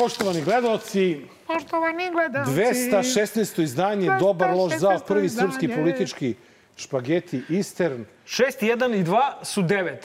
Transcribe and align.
Poštovani 0.00 0.42
gledalci, 0.42 1.20
Poštovani 1.46 2.10
gledalci. 2.10 2.50
216. 2.50 3.62
izdanje 3.62 4.10
Dobar 4.20 4.50
loš 4.50 4.72
zao, 4.78 4.92
216. 4.92 5.06
prvi 5.06 5.28
srpski 5.28 5.66
izdanje. 5.66 5.82
politički 5.82 6.34
špageti 6.76 7.42
Eastern. 7.50 8.04
6, 8.26 8.42
1 8.60 9.00
i 9.00 9.04
2 9.04 9.20
su 9.42 9.62
9. 9.62 9.96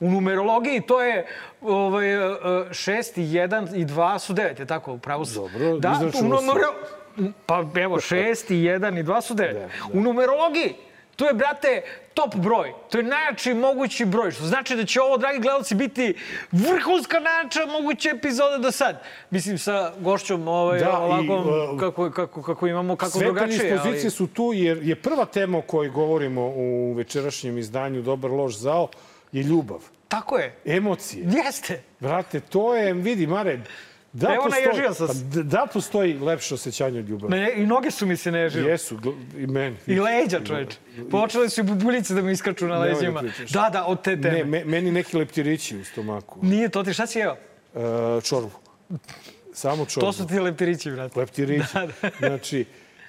U 0.00 0.10
numerologiji 0.10 0.80
to 0.80 1.02
je 1.02 1.26
ovaj, 1.60 2.06
6, 2.06 3.16
1 3.16 3.76
i 3.76 3.86
2 3.86 4.18
su 4.18 4.34
9, 4.34 4.60
je 4.60 4.66
tako? 4.66 4.96
Pravo 4.96 5.24
su. 5.24 5.40
Dobro, 5.40 5.78
da, 5.78 6.12
si. 6.12 6.24
numero... 6.24 6.74
Pa 7.46 7.64
evo, 7.76 7.96
6 8.10 8.54
i 8.54 8.64
1 8.64 9.00
i 9.00 9.02
2 9.02 9.20
su 9.20 9.34
9. 9.34 9.68
U 9.92 10.00
numerologiji 10.00 10.74
to 11.16 11.28
je, 11.28 11.34
brate, 11.34 11.82
top 12.14 12.34
broj. 12.34 12.72
To 12.90 12.98
je 12.98 13.04
najjači 13.04 13.54
mogući 13.54 14.04
broj. 14.04 14.30
Što 14.30 14.44
znači 14.44 14.76
da 14.76 14.84
će 14.84 15.00
ovo, 15.00 15.16
dragi 15.16 15.38
gledalci, 15.38 15.74
biti 15.74 16.14
vrhunska 16.52 17.20
najjača 17.20 17.66
moguća 17.66 18.10
epizoda 18.10 18.58
do 18.58 18.70
sad. 18.70 19.02
Mislim, 19.30 19.58
sa 19.58 19.92
gošćom 19.98 20.48
ovaj, 20.48 20.80
Da, 20.80 20.98
ovako, 20.98 21.34
uh, 21.72 21.80
kako, 21.80 22.10
kako, 22.10 22.42
kako 22.42 22.66
imamo, 22.66 22.96
kako 22.96 23.12
Sve 23.12 23.24
drugačije. 23.24 23.78
pozicije 23.78 24.10
su 24.10 24.26
tu 24.26 24.50
jer 24.54 24.78
je 24.82 24.94
prva 24.96 25.24
tema 25.24 25.58
o 25.58 25.62
kojoj 25.62 25.90
govorimo 25.90 26.42
u 26.42 26.92
večerašnjem 26.92 27.58
izdanju 27.58 28.02
Dobar 28.02 28.30
loš 28.30 28.56
zao 28.56 28.88
je 29.32 29.42
ljubav, 29.42 29.78
Tako 30.08 30.38
je. 30.38 30.54
emocije. 30.66 31.24
Jeste. 31.36 31.82
Brate, 32.00 32.40
to 32.40 32.74
je, 32.74 32.92
vidi, 32.92 33.26
Mare, 33.26 33.60
da 34.12 34.28
Evo, 34.28 34.42
postoji, 34.42 34.64
naježio 34.66 34.94
sam 34.94 35.08
se. 35.08 35.14
pa 35.14 35.28
d- 35.32 35.42
da 35.42 35.66
postoji 35.72 36.14
lepše 36.14 36.54
osjećanje 36.54 36.98
od 36.98 37.08
ljubavi. 37.08 37.30
Me, 37.32 37.52
I 37.54 37.66
noge 37.66 37.90
su 37.90 38.06
mi 38.06 38.16
se 38.16 38.32
nežile. 38.32 38.70
Jesu, 38.70 38.98
i 39.36 39.46
meni. 39.46 39.76
I 39.86 40.00
leđa, 40.00 40.40
čoveče. 40.40 40.76
Počele 41.10 41.48
su 41.48 41.60
i 41.60 41.64
bubuljice 41.64 42.14
da 42.14 42.22
mi 42.22 42.32
iskaču 42.32 42.66
na 42.66 42.74
da 42.74 42.80
leđima. 42.80 43.22
Da, 43.50 43.70
da, 43.72 43.84
od 43.84 44.02
te 44.02 44.20
teme. 44.20 44.34
Ne, 44.34 44.44
me, 44.44 44.64
meni 44.64 44.90
neki 44.90 45.16
leptirići 45.16 45.76
u 45.78 45.84
stomaku. 45.84 46.38
Nije 46.42 46.68
to 46.68 46.82
ti, 46.82 46.92
šta 46.92 47.06
si 47.06 47.18
jeo? 47.18 47.36
E, 47.74 47.78
čorbu. 48.22 48.50
Samo 49.54 49.86
čorbu. 49.86 50.06
To 50.06 50.12
su 50.12 50.26
ti 50.26 50.38
leptirići, 50.38 50.90
brate. 50.90 51.20
Leptirići. 51.20 51.66
Znači, 52.18 52.64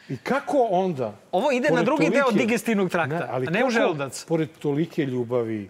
i 0.09 0.17
kako 0.17 0.57
onda... 0.61 1.15
Ovo 1.31 1.51
ide 1.51 1.69
na 1.69 1.83
drugi 1.83 2.09
deo 2.09 2.23
tolike- 2.23 2.37
digestivnog 2.37 2.89
trakta, 2.89 3.27
a 3.31 3.39
ne 3.39 3.45
u 3.45 3.53
kako, 3.57 3.69
želudac. 3.69 4.25
Pored 4.25 4.49
tolike 4.59 5.05
ljubavi, 5.05 5.69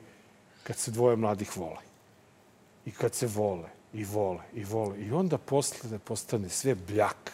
kad 0.64 0.75
se 0.75 0.92
dvoje 0.92 1.16
mladih 1.16 1.58
vole. 1.58 1.81
I 2.86 2.92
kad 2.92 3.14
se 3.14 3.28
vole, 3.28 3.70
i 3.94 4.03
vole, 4.05 4.39
i 4.53 4.63
vole. 4.63 4.99
I 4.99 5.11
onda 5.11 5.38
posle 5.38 5.89
da 5.89 5.99
postane 5.99 6.49
sve 6.49 6.75
bljak. 6.77 7.31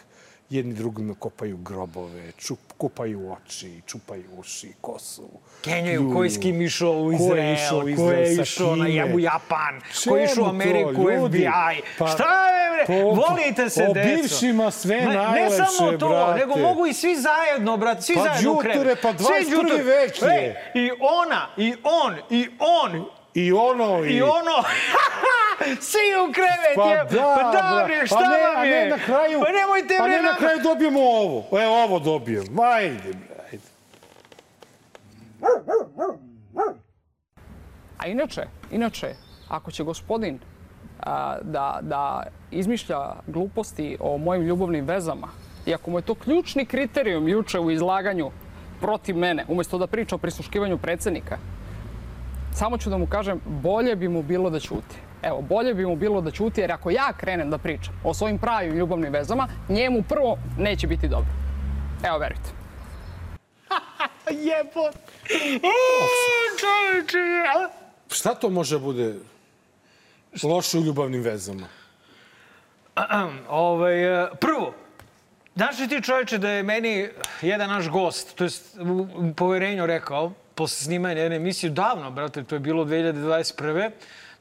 Jedni 0.50 0.74
drugima 0.74 1.16
kopaju 1.16 1.58
grobove, 1.58 2.32
čup, 2.32 2.60
kupaju 2.78 3.32
oči, 3.34 3.82
čupaju 3.86 4.24
uši, 4.34 4.74
kosu. 4.82 5.30
Kenjaju, 5.62 6.14
ko 6.14 6.24
je 6.24 6.30
s 6.30 6.38
kim 6.38 6.62
išao 6.62 6.92
u 6.92 7.06
Ko 7.08 7.12
je 7.12 7.16
Izrael, 7.16 7.54
išao 7.56 7.78
u 7.78 7.82
ko 7.82 7.88
Izrael, 7.90 8.22
je 8.22 8.34
išao 8.34 8.76
na 8.76 8.88
jabu 8.88 9.20
Japan, 9.20 9.80
ko 9.80 9.86
Čemu 10.04 10.16
je 10.16 10.24
išao 10.24 10.36
u 10.36 10.46
to, 10.46 10.50
Ameriku, 10.50 10.92
ljudi? 11.04 11.38
FBI. 11.40 11.82
Pa, 12.00 12.08
Šta 12.08 12.24
je, 12.50 12.70
bre? 12.72 12.86
po- 12.88 13.10
Volite 13.12 13.70
se, 13.70 13.84
o 13.84 13.94
deco. 13.94 14.08
bivšima 14.12 14.72
sve 14.72 14.96
ne, 14.98 15.06
Ne 15.06 15.14
najlepše, 15.16 15.58
samo 15.70 15.92
to, 15.92 16.10
brate. 16.10 16.40
nego 16.40 16.58
mogu 16.58 16.86
i 16.86 16.94
svi 16.94 17.16
zajedno, 17.18 17.78
brate, 17.78 18.02
svi 18.02 18.16
Pa 18.16 18.22
zajedno 18.24 18.52
u 18.52 18.56
đuture, 18.56 18.74
krevet. 18.74 19.00
pa 19.02 19.10
Svi 19.10 19.26
21. 19.26 19.50
đuture. 19.52 19.84
vek 19.84 20.22
je. 20.22 20.72
I 20.76 20.92
ona, 21.02 21.48
i 21.58 21.74
on, 21.84 22.16
i 22.32 22.50
on, 22.60 23.06
I 23.46 23.52
ono, 23.52 24.06
i... 24.06 24.10
I 24.10 24.22
ono, 24.22 24.58
svi 25.90 26.08
u 26.30 26.34
krevet, 26.34 26.76
Pa 26.76 26.92
je. 26.92 26.98
da, 26.98 27.36
pa 27.42 27.52
da, 27.52 27.84
bre, 27.86 28.08
šta 28.08 28.16
pa 28.16 28.22
ne, 28.22 28.38
vam 28.48 28.58
a 28.58 28.66
je? 28.66 28.84
ne 28.84 28.90
na 28.90 28.98
kraju, 28.98 29.40
Pa 29.40 29.52
nemojte, 29.52 29.96
pa 29.98 30.04
bre, 30.04 30.16
ne 30.16 30.22
na 30.22 30.36
kraju 30.36 30.60
dobijemo 30.64 31.00
ovo. 31.00 31.60
Evo, 31.62 31.84
ovo 31.84 32.00
dobijem. 32.00 32.60
Ajde, 32.60 33.14
bre, 33.14 33.36
ajde. 33.52 33.68
A 37.98 38.08
inače, 38.08 38.42
inače, 38.72 39.16
ako 39.48 39.72
će 39.72 39.84
gospodin 39.84 40.40
a, 41.04 41.38
da, 41.42 41.80
da 41.82 42.24
izmišlja 42.52 43.00
gluposti 43.28 43.98
o 44.00 44.18
mojim 44.18 44.44
ljubavnim 44.44 44.86
vezama, 44.86 45.28
i 45.66 45.74
ako 45.74 45.92
mu 45.92 45.98
je 45.98 46.02
to 46.02 46.16
ključni 46.16 46.66
kriterijum 46.66 47.28
juče 47.28 47.60
u 47.60 47.72
izlaganju 47.72 48.32
protiv 48.82 49.18
mene, 49.18 49.46
umesto 49.48 49.78
da 49.78 49.88
priča 49.88 50.16
o 50.16 50.18
prisluškivanju 50.18 50.78
predsednika, 50.78 51.38
samo 52.54 52.78
ću 52.78 52.90
da 52.90 52.98
mu 52.98 53.08
kažem, 53.08 53.42
bolje 53.46 53.96
bi 53.96 54.08
mu 54.08 54.24
bilo 54.24 54.50
da 54.50 54.60
ćuti. 54.60 54.96
Evo, 55.24 55.42
bolje 55.42 55.74
bi 55.74 55.86
mu 55.86 55.96
bilo 55.96 56.22
da 56.22 56.32
ćuti, 56.32 56.62
jer 56.62 56.72
ako 56.72 56.90
ja 56.90 57.14
krenem 57.18 57.50
da 57.50 57.58
pričam 57.58 57.94
o 58.04 58.14
svojim 58.14 58.38
pravim 58.38 58.76
ljubavnim 58.76 59.14
vezama, 59.14 59.48
njemu 59.70 60.04
prvo 60.10 60.38
neće 60.58 60.88
biti 60.88 61.08
dobro. 61.08 61.32
Evo, 62.04 62.18
verujte. 62.18 62.50
Jebot. 64.48 64.96
A? 67.56 67.70
Šta 68.10 68.36
to 68.36 68.50
može 68.50 68.76
da 68.76 68.84
bude 68.84 69.16
loše 70.44 70.78
u 70.78 70.82
ljubavnim 70.82 71.22
vezama? 71.22 71.68
Ovaj, 73.50 74.24
e, 74.24 74.28
prvo, 74.40 74.74
znaš 75.56 75.80
li 75.80 75.88
ti 75.88 76.02
čoveče 76.02 76.38
da 76.38 76.50
je 76.50 76.64
meni 76.64 77.10
jedan 77.42 77.70
naš 77.70 77.90
gost, 77.90 78.36
to 78.36 78.44
je 78.44 78.50
u 79.16 79.34
poverenju 79.36 79.86
rekao, 79.86 80.32
posle 80.60 80.84
snimanja 80.84 81.22
jedne 81.22 81.36
emisije, 81.36 81.70
davno, 81.70 82.12
brate, 82.12 82.44
to 82.44 82.56
je 82.56 82.60
bilo 82.60 82.86
2021. 82.86 83.92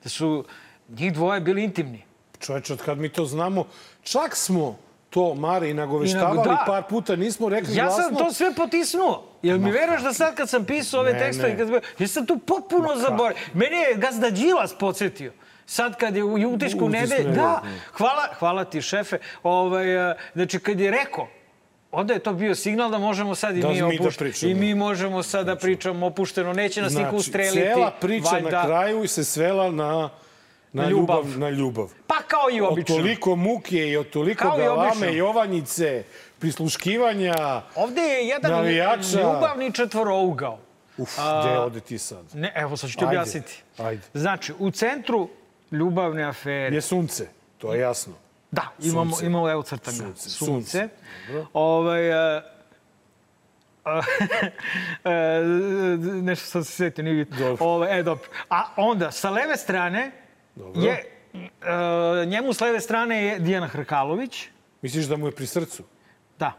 da 0.02 0.08
su 0.08 0.44
njih 0.88 1.12
dvoje 1.12 1.40
bili 1.40 1.64
intimni. 1.64 2.02
Čoveče, 2.40 2.72
od 2.72 2.82
kad 2.82 2.98
mi 2.98 3.08
to 3.08 3.24
znamo, 3.24 3.64
čak 4.02 4.36
smo 4.36 4.78
to, 5.10 5.34
Mare, 5.34 5.70
i 5.70 5.74
nagoveštavali 5.74 6.40
da. 6.44 6.64
par 6.66 6.82
puta, 6.82 7.16
nismo 7.16 7.48
rekli 7.48 7.76
Ja 7.76 7.84
glasno. 7.84 8.02
sam 8.02 8.16
to 8.16 8.32
sve 8.32 8.54
potisnuo. 8.54 9.24
Jel 9.42 9.58
mi 9.58 9.70
veruješ 9.70 10.02
da 10.02 10.12
sad 10.12 10.34
kad 10.34 10.48
sam 10.48 10.64
pisao 10.64 11.00
ove 11.00 11.12
Ne, 11.12 11.18
tekstove, 11.18 11.48
ne. 11.48 11.58
kad 11.58 11.68
sam, 11.68 11.78
ja 11.98 12.08
sam 12.08 12.26
tu 12.26 12.38
potpuno 12.38 12.96
zaboravio. 12.96 13.42
Mene 13.54 13.76
je 13.76 13.94
Gazda 13.96 14.30
Đilas 14.30 14.74
podsjetio. 14.74 15.32
Sad 15.66 15.96
kad 15.96 16.16
je 16.16 16.24
u 16.24 16.54
utisku 16.54 16.88
nedelje, 16.88 17.30
da, 17.30 17.62
hvala, 17.92 18.28
hvala 18.38 18.64
ti 18.64 18.82
šefe. 18.82 19.18
Ovaj, 19.42 20.10
eh, 20.10 20.16
znači 20.34 20.58
kad 20.58 20.80
je 20.80 20.90
rekao, 20.90 21.28
onda 21.92 22.14
je 22.14 22.20
to 22.20 22.32
bio 22.32 22.54
signal 22.54 22.90
da 22.90 22.98
možemo 22.98 23.34
sad 23.34 23.56
i 23.56 23.60
Da 23.60 23.68
mi 23.68 23.78
da 23.78 23.86
opušteno. 23.86 24.10
pričamo. 24.20 24.52
I 24.52 24.54
mi 24.56 24.74
možemo 24.74 25.22
sad 25.22 25.46
da 25.46 25.56
pričamo 25.56 26.06
opušteno. 26.06 26.52
Neće 26.52 26.82
nas 26.82 26.94
niko 26.94 27.16
ustreliti. 27.16 27.58
Znači, 27.58 27.74
cela 27.74 27.90
priča 27.92 28.28
valjda. 28.28 28.50
na 28.52 28.64
kraju 28.64 29.08
se 29.08 29.24
svela 29.24 29.70
na, 29.70 30.10
na, 30.72 30.84
ljubav. 30.84 31.16
ljubav. 31.18 31.38
Na 31.38 31.50
ljubav. 31.50 31.92
Pa 32.06 32.14
kao 32.18 32.50
i 32.52 32.60
Od 32.60 32.68
obično. 32.68 32.96
toliko 32.96 33.36
muke 33.36 33.88
i 33.88 33.96
od 33.96 34.10
toliko 34.10 34.42
Kao 34.42 34.56
i 34.56 34.62
galame, 34.62 34.88
obično. 34.88 35.06
jovanjice, 35.08 36.04
prisluškivanja. 36.38 37.34
Ovde 37.74 38.00
je 38.00 38.26
jedan 38.26 38.52
Navijača. 38.52 39.20
ljubavni 39.20 39.72
četvorougao. 39.72 40.58
Uf, 40.98 41.10
gde 41.42 41.58
ode 41.58 41.80
ti 41.80 41.98
sad? 41.98 42.24
Ne, 42.34 42.52
evo 42.56 42.76
sad 42.76 42.90
ću 42.90 42.98
ti 42.98 43.04
objasniti. 43.04 43.62
ajde. 43.78 44.02
Znači, 44.14 44.52
u 44.58 44.70
centru 44.70 45.28
ljubavne 45.70 46.24
afere. 46.24 46.74
Je 46.74 46.80
sunce, 46.80 47.28
to 47.58 47.74
je 47.74 47.80
jasno. 47.80 48.12
Da, 48.50 48.72
imamo, 48.82 49.10
Sunce. 49.10 49.26
imamo 49.26 49.50
evo 49.50 49.62
crtam 49.62 49.94
ga. 49.94 50.04
Sunce, 50.04 50.30
Sunce. 50.30 50.88
Ovaj, 51.52 52.36
e, 52.36 52.42
e, 55.04 55.42
nešto 56.22 56.46
sam 56.46 56.64
se 56.64 56.72
sjetio, 56.72 57.04
nije 57.04 57.24
bitno. 57.24 57.56
Ovaj, 57.60 58.00
e, 58.00 58.02
dobro. 58.02 58.28
A 58.50 58.64
onda, 58.76 59.10
sa 59.10 59.30
leve 59.30 59.56
strane 59.56 60.10
Dobro. 60.54 60.82
je, 60.82 61.20
e, 62.22 62.26
njemu 62.26 62.52
s 62.52 62.60
leve 62.60 62.80
strane 62.80 63.24
je 63.24 63.38
Dijana 63.38 63.66
Hrkalović. 63.66 64.46
Misliš 64.82 65.06
da 65.06 65.16
mu 65.16 65.26
je 65.26 65.32
pri 65.32 65.46
srcu? 65.46 65.82
Da. 66.38 66.52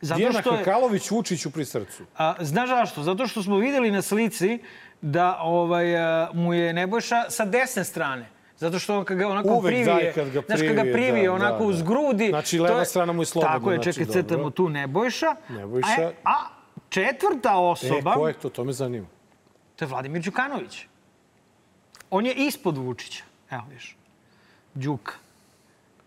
Zato 0.00 0.18
Dijana 0.18 0.40
što 0.40 0.52
je, 0.52 0.58
Hrkalović 0.58 1.10
Vučiću 1.10 1.50
pri 1.50 1.64
srcu. 1.64 2.04
A, 2.16 2.34
znaš 2.40 2.68
zašto? 2.68 3.02
Zato 3.02 3.26
što 3.26 3.42
smo 3.42 3.56
videli 3.56 3.90
na 3.90 4.02
slici 4.02 4.58
da 5.00 5.38
ovaj, 5.40 5.96
a, 5.96 6.30
mu 6.32 6.54
je 6.54 6.72
Nebojša 6.72 7.30
sa 7.30 7.44
desne 7.44 7.84
strane. 7.84 8.33
Zato 8.64 8.78
što 8.78 8.98
on 8.98 9.04
kad 9.04 9.18
ga 9.18 9.28
onako 9.28 9.48
Uvek 9.48 9.66
privije, 9.66 9.84
daj 9.84 10.12
kad 10.12 10.30
ga 10.30 10.40
znaš, 10.46 10.60
kad 10.60 10.68
ga 10.68 10.80
privije, 10.82 10.92
privije 10.92 11.26
da, 11.28 11.32
onako 11.32 11.58
da, 11.58 11.64
uz 11.64 11.78
da. 11.78 11.84
grudi. 11.84 12.28
Znači, 12.28 12.58
leva 12.58 12.84
strana 12.84 13.12
mu 13.12 13.22
je 13.22 13.26
slobodna, 13.26 13.54
Tako 13.58 13.70
je, 13.70 13.76
znači, 13.76 13.92
čekaj, 13.92 14.12
crtamo 14.12 14.50
tu 14.50 14.68
Nebojša. 14.68 15.34
Nebojša. 15.48 16.12
A, 16.24 16.30
a 16.30 16.34
četvrta 16.88 17.56
osoba, 17.56 18.10
E, 18.10 18.14
ko 18.14 18.28
je 18.28 18.34
to? 18.34 18.48
To 18.48 18.64
me 18.64 18.72
zanima. 18.72 19.06
to 19.76 19.84
je 19.84 19.88
Vladimir 19.88 20.22
Đukanović. 20.22 20.86
On 22.10 22.26
je 22.26 22.34
ispod 22.34 22.78
Vučića. 22.78 23.24
Evo, 23.50 23.62
viš. 23.70 23.96
Đuka. 24.74 25.12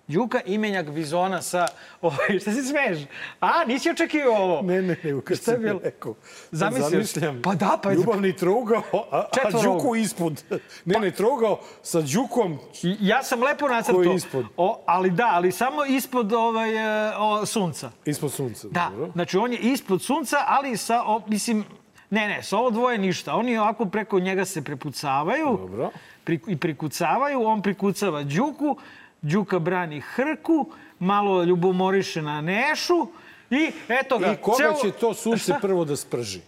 Đuka, 0.08 0.42
imenjak 0.46 0.90
Bizona 0.92 1.42
sa... 1.42 1.68
Ovaj, 2.02 2.40
šta 2.42 2.52
se 2.52 2.64
smeješ? 2.64 3.00
A, 3.40 3.66
nisi 3.68 3.90
očekio 3.90 4.34
ovo? 4.36 4.62
Ne, 4.62 4.82
ne, 4.82 4.98
ne, 5.04 5.22
kad 5.22 5.40
sam 5.40 5.62
bilo? 5.62 5.80
rekao. 5.84 6.16
Zamislio? 6.52 6.90
Zamišljam. 6.90 7.42
Pa 7.42 7.56
da, 7.56 7.80
pa 7.84 7.94
Ljubavni 7.94 8.36
trougao, 8.36 8.82
a, 9.12 9.28
a. 9.46 9.52
Đuku 9.64 9.96
ispod. 9.96 10.44
Ne, 10.86 11.00
ne, 11.00 11.12
trougao 11.12 11.60
sa 11.82 12.02
Đukom. 12.02 12.60
Ja 13.00 13.24
sam 13.24 13.44
lepo 13.44 13.68
nacrtao. 13.68 14.02
je 14.02 14.16
ispod? 14.16 14.46
O, 14.58 14.84
ali 14.86 15.10
da, 15.10 15.30
ali 15.34 15.52
samo 15.52 15.86
ispod 15.86 16.34
ovaj, 16.34 16.76
e, 17.10 17.14
o, 17.18 17.46
sunca. 17.46 17.92
Ispod 18.06 18.32
sunca. 18.32 18.68
Da, 18.72 18.90
Dobro. 18.92 19.12
znači 19.14 19.38
on 19.38 19.52
je 19.52 19.60
ispod 19.60 20.02
sunca, 20.02 20.38
ali 20.48 20.78
sa, 20.78 21.04
o, 21.06 21.22
mislim, 21.28 21.64
ne, 22.10 22.28
ne, 22.28 22.44
sa 22.44 22.58
ovo 22.58 22.70
dvoje 22.70 22.98
ništa. 22.98 23.36
Oni 23.36 23.58
ovako 23.58 23.86
preko 23.86 24.20
njega 24.20 24.46
se 24.46 24.64
prepucavaju 24.64 25.58
Dobro. 25.62 25.90
pri, 26.24 26.40
i 26.48 26.58
prikucavaju, 26.58 27.44
on 27.44 27.62
prikucava 27.62 28.24
Đuku, 28.24 28.78
Đuka 29.22 29.60
brani 29.60 30.02
Hrku, 30.02 30.70
malo 31.00 31.44
ljubomoriše 31.44 32.22
na 32.22 32.42
Nešu 32.42 33.08
i 33.50 33.72
eto 33.90 34.18
ga. 34.18 34.28
I 34.28 34.38
koga 34.38 34.58
ceo- 34.60 34.82
će 34.82 34.92
to 34.92 35.14
sunce 35.14 35.44
Šta? 35.44 35.60
prvo 35.62 35.86
da 35.86 35.96
sprži? 35.96 36.42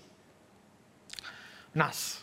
Nas. 1.73 2.19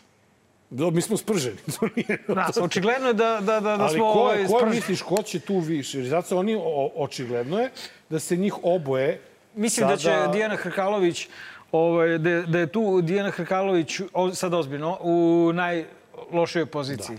Da, 0.70 0.90
mi 0.90 1.00
smo 1.00 1.16
sprženi. 1.16 1.56
To 1.70 1.88
nije... 1.96 2.25
Nas, 2.28 2.56
očigledno 2.56 3.08
je 3.08 3.14
da, 3.14 3.31
da, 3.37 3.60
da, 3.60 3.76
da 3.76 3.76
Ali 3.81 3.94
smo 3.94 4.04
ko, 4.04 4.19
ovaj, 4.20 4.43
ko 4.44 4.48
sprženi. 4.50 4.76
misliš 4.76 5.02
ko 5.02 5.22
će 5.22 5.40
tu 5.40 5.58
više? 5.58 6.02
Zato 6.02 6.38
oni, 6.38 6.54
o, 6.56 6.90
očigledno 6.96 7.58
je 7.58 7.70
da 8.08 8.19
se 8.19 8.37
njih 8.37 8.54
oboje 8.64 9.20
Mislim 9.54 9.88
da 9.88 9.96
će 9.96 10.02
sada- 10.04 10.26
Dijana 10.26 10.56
Hrkalović, 10.56 11.28
ovaj, 11.72 12.19
da, 12.19 12.43
da 12.43 12.58
je 12.58 12.66
tu 12.66 13.00
Dijana 13.00 13.31
Hrkalović, 13.31 14.00
o, 14.12 14.34
sad 14.34 14.54
ozbiljno, 14.54 14.98
u 15.00 15.50
najlošijoj 15.54 16.66
poziciji. 16.66 17.19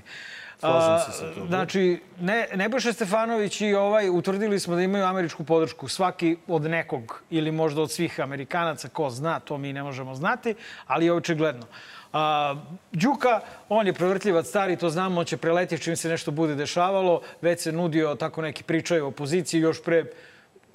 Slažem 0.60 1.12
se 1.12 1.18
sa 1.18 1.34
tobom. 1.34 1.48
Znači, 1.48 2.00
ne, 2.20 2.48
Nebojša 2.56 2.94
Stefanović 2.94 3.62
i 3.62 3.74
ovaj 3.74 4.10
utvrdili 4.10 4.60
smo 4.60 4.76
da 4.76 4.82
imaju 4.82 5.06
američku 5.06 5.44
podršku. 5.44 5.88
Svaki 5.88 6.38
od 6.48 6.62
nekog 6.62 7.22
ili 7.30 7.52
možda 7.52 7.82
od 7.82 7.92
svih 7.92 8.20
Amerikanaca, 8.20 8.90
ko 8.90 9.10
zna, 9.10 9.40
to 9.40 9.58
mi 9.58 9.74
ne 9.74 9.84
možemo 9.84 10.16
znati, 10.16 10.56
ali 10.88 11.06
je 11.06 11.14
očigledno. 11.14 11.66
A, 12.14 12.56
Đuka, 12.92 13.40
on 13.70 13.88
je 13.88 13.94
prevrtljivac 13.94 14.48
stari, 14.48 14.78
to 14.78 14.90
znamo, 14.90 15.20
on 15.20 15.26
će 15.26 15.38
preletiti 15.38 15.84
čim 15.84 15.96
se 15.96 16.10
nešto 16.10 16.32
bude 16.32 16.56
dešavalo. 16.56 17.22
Već 17.42 17.62
se 17.62 17.72
nudio, 17.72 18.16
tako 18.16 18.42
neki 18.42 18.64
pričaju 18.64 19.06
o 19.06 19.08
opoziciji, 19.08 19.62
još 19.62 19.84
pre 19.84 20.06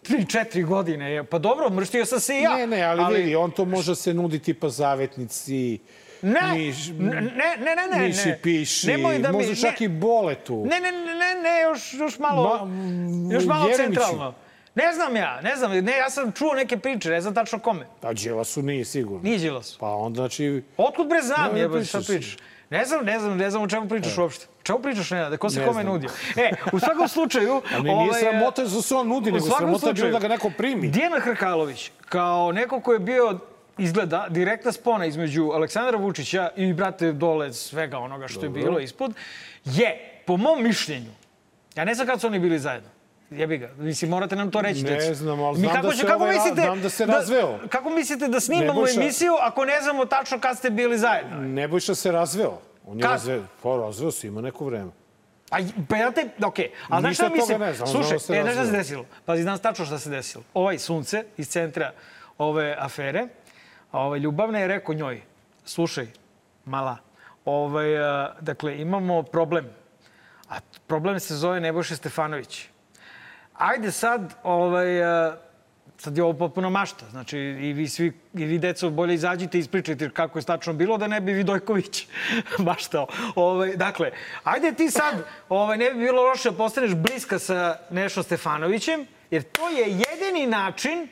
3-4 0.03 0.67
godine 0.67 1.13
je. 1.13 1.25
Pa 1.25 1.39
dobro, 1.39 1.71
mrštio 1.71 2.05
sam 2.05 2.21
se 2.21 2.39
i 2.39 2.43
ja. 2.43 2.57
Ne, 2.57 2.67
ne, 2.67 2.83
ali, 2.83 3.17
vidi, 3.17 3.37
on 3.37 3.51
to 3.51 3.65
može 3.65 3.95
se 3.95 4.15
nudi 4.15 4.39
tipa 4.39 4.69
zavetnici, 4.69 5.79
Ne, 6.23 6.41
miš, 6.55 6.89
ne, 6.89 7.21
ne, 7.21 7.77
ne, 7.77 7.99
ne, 7.99 8.07
miši 8.07 8.35
piši, 8.43 8.87
Nemoj 8.87 9.19
da 9.19 9.29
mi- 9.29 9.35
može 9.35 9.57
čak 9.57 9.81
i 9.81 9.89
bole 9.89 10.35
tu. 10.35 10.57
Ne, 10.57 10.81
ne, 10.81 10.93
ne, 10.93 11.15
ne, 11.15 11.43
ne, 11.43 11.63
još, 11.63 11.95
još 11.95 12.19
malo, 12.19 12.67
Ma, 12.67 12.73
još 13.35 13.45
malo 13.45 13.69
Jeremiću. 13.69 14.01
centralno. 14.01 14.35
Ne 14.75 14.93
znam 14.93 15.17
ja, 15.17 15.41
ne 15.41 15.57
znam, 15.57 15.71
ne, 15.73 15.93
ja 15.93 16.11
sam 16.11 16.33
čuo 16.33 16.55
neke 16.55 16.77
priče, 16.77 17.11
ne 17.11 17.21
znam 17.21 17.35
tačno 17.35 17.59
kome. 17.59 17.87
A 18.03 18.13
Đilasu 18.13 18.63
nije 18.63 18.85
sigurno. 18.85 19.21
Nije 19.23 19.39
Đilas. 19.39 19.77
Pa 19.81 19.89
onda, 19.89 20.17
znači, 20.17 20.63
Otkud 20.77 21.09
bre 21.09 21.23
znam, 21.23 21.57
jebote, 21.57 21.85
šta 21.85 22.01
pričaš. 22.01 22.37
Ne 22.71 22.85
znam, 22.85 23.05
ne 23.05 23.19
znam, 23.21 23.37
ne 23.37 23.51
znam 23.51 23.63
o 23.63 23.69
čemu 23.69 23.89
pričaš 23.89 24.19
uopšte. 24.19 24.47
O 24.51 24.63
čemu 24.63 24.79
pričaš, 24.79 25.11
Nenade? 25.11 25.37
Ko 25.37 25.51
se 25.51 25.61
Ne 25.61 25.67
kome 25.67 25.83
znam. 25.83 25.93
nudio? 25.95 26.11
E, 26.37 26.51
u 26.73 26.79
svakom 26.79 27.09
slučaju... 27.09 27.63
ali 27.75 27.83
nije 27.85 27.95
ovaj, 28.09 28.21
sramota 28.21 28.67
što 28.67 28.83
se 28.83 28.95
on 28.95 29.09
nudi, 29.09 29.33
nego 29.33 29.47
sramota 29.47 29.87
je 29.87 29.93
bilo 29.95 30.11
da 30.11 30.19
ga 30.19 30.29
neko 30.29 30.51
primi. 30.51 30.89
Dijana 30.89 31.21
Hrkalović, 31.21 31.91
kao 32.09 32.53
neko 32.53 32.81
ko 32.81 32.93
je 32.93 32.99
bio 32.99 33.39
izgleda 33.79 34.27
direktna 34.31 34.73
spona 34.73 35.07
između 35.07 35.51
Aleksandra 35.51 35.99
Vučića 35.99 36.51
i 36.57 36.73
brate 36.73 37.13
dole 37.13 37.53
svega 37.53 37.99
onoga 37.99 38.29
što 38.29 38.47
je 38.47 38.51
bilo 38.51 38.79
ispod, 38.79 39.15
je, 39.65 40.21
po 40.27 40.37
mom 40.37 40.63
mišljenju, 40.63 41.11
ja 41.75 41.85
ne 41.85 41.95
znam 41.95 42.07
kad 42.07 42.21
su 42.21 42.27
oni 42.27 42.39
bili 42.39 42.59
zajedno, 42.59 42.89
Jebi 43.31 43.59
ga. 43.59 43.71
Mislim, 43.79 44.11
morate 44.11 44.37
nam 44.37 44.51
to 44.51 44.61
reći. 44.61 44.83
Ne 44.83 45.15
znam, 45.15 45.41
ali 45.41 45.53
Mi 45.53 45.61
znam 45.61 45.75
kako 45.75 45.87
da 45.87 45.93
se 45.93 46.07
kako 46.07 46.23
ovaj 46.23 46.35
mislite 46.35 46.63
znam 46.63 46.81
da 46.81 46.89
se 46.89 47.07
razveo. 47.07 47.59
Kako 47.69 47.91
mislite 47.91 48.29
da 48.29 48.41
snimamo 48.41 48.81
Nebojša- 48.81 49.03
emisiju 49.03 49.33
ako 49.41 49.65
ne 49.65 49.81
znamo 49.81 50.05
tačno 50.05 50.41
kad 50.41 50.59
ste 50.59 50.71
bili 50.71 50.99
zajedno? 50.99 51.37
Nebojša 51.37 51.95
se 51.95 52.13
razveo. 52.13 52.59
On 52.87 52.99
je 52.99 53.03
Kad? 53.03 53.11
razveo. 53.11 53.43
Pa 53.63 53.77
razveo 53.77 54.11
se, 54.11 54.27
ima 54.27 54.41
neko 54.41 54.65
vreme. 54.65 54.91
Pa, 55.51 55.57
pa 55.89 55.97
ja 55.97 56.11
te, 56.11 56.29
okej. 56.45 56.71
A 56.89 57.01
znaš 57.01 57.15
šta 57.15 57.29
mislim? 57.29 57.61
ne 57.61 57.75
znam, 57.75 57.89
Slušaj, 57.89 58.09
znamo 58.09 58.21
se 58.21 58.37
e, 58.37 58.43
znaš 58.43 58.55
šta 58.55 58.65
se 58.65 58.73
desilo? 58.73 59.05
Pazi, 59.25 59.43
znam 59.43 59.59
tačno 59.59 59.85
šta 59.85 59.99
se 59.99 60.11
desilo. 60.11 60.45
Ovaj 60.55 60.79
sunce 60.79 61.25
iz 61.37 61.49
centra 61.49 61.93
ove 62.39 62.77
afere, 62.79 63.27
ovaj, 63.93 64.19
Ljubavna 64.19 64.59
je 64.59 64.69
rekao 64.69 64.95
njoj, 64.95 65.23
slušaj, 65.65 66.07
mala, 66.65 66.97
ovaj, 67.45 67.99
a, 67.99 68.35
dakle, 68.41 68.81
imamo 68.81 69.23
problem. 69.23 69.67
A 70.49 70.57
problem 70.87 71.21
se 71.21 71.37
zove 71.37 71.61
Nebojša 71.61 71.97
Stefanović. 71.97 72.69
Ajde 73.55 73.91
sad, 73.91 74.35
ovaj, 74.43 75.05
a, 75.05 75.37
sad 75.99 76.17
je 76.17 76.25
ovo 76.25 76.33
potpuno 76.33 76.71
mašta. 76.71 77.05
Znači, 77.11 77.39
i 77.39 77.73
vi 77.73 77.89
svi, 77.89 78.13
i 78.35 78.45
vi 78.45 78.59
deco, 78.59 78.91
bolje 78.91 79.15
izađite 79.15 79.59
i 79.59 79.61
ispričajte 79.61 80.11
kako 80.11 80.39
je 80.39 80.43
stačno 80.43 80.73
bilo, 80.73 80.99
da 80.99 81.07
ne 81.07 81.21
bi 81.21 81.33
Vidojković 81.33 82.07
maštao. 82.69 83.07
Ovaj, 83.35 83.77
dakle, 83.77 84.11
ajde 84.45 84.73
ti 84.73 84.91
sad, 84.91 85.25
ovaj, 85.49 85.79
ne 85.79 85.91
bi 85.91 85.99
bilo 85.99 86.23
loše 86.23 86.51
da 86.51 86.57
postaneš 86.57 86.95
bliska 86.95 87.39
sa 87.39 87.79
Nešo 87.91 88.23
Stefanovićem, 88.23 89.07
jer 89.31 89.43
to 89.43 89.69
je 89.69 89.87
jedini 89.91 90.47
način 90.47 91.09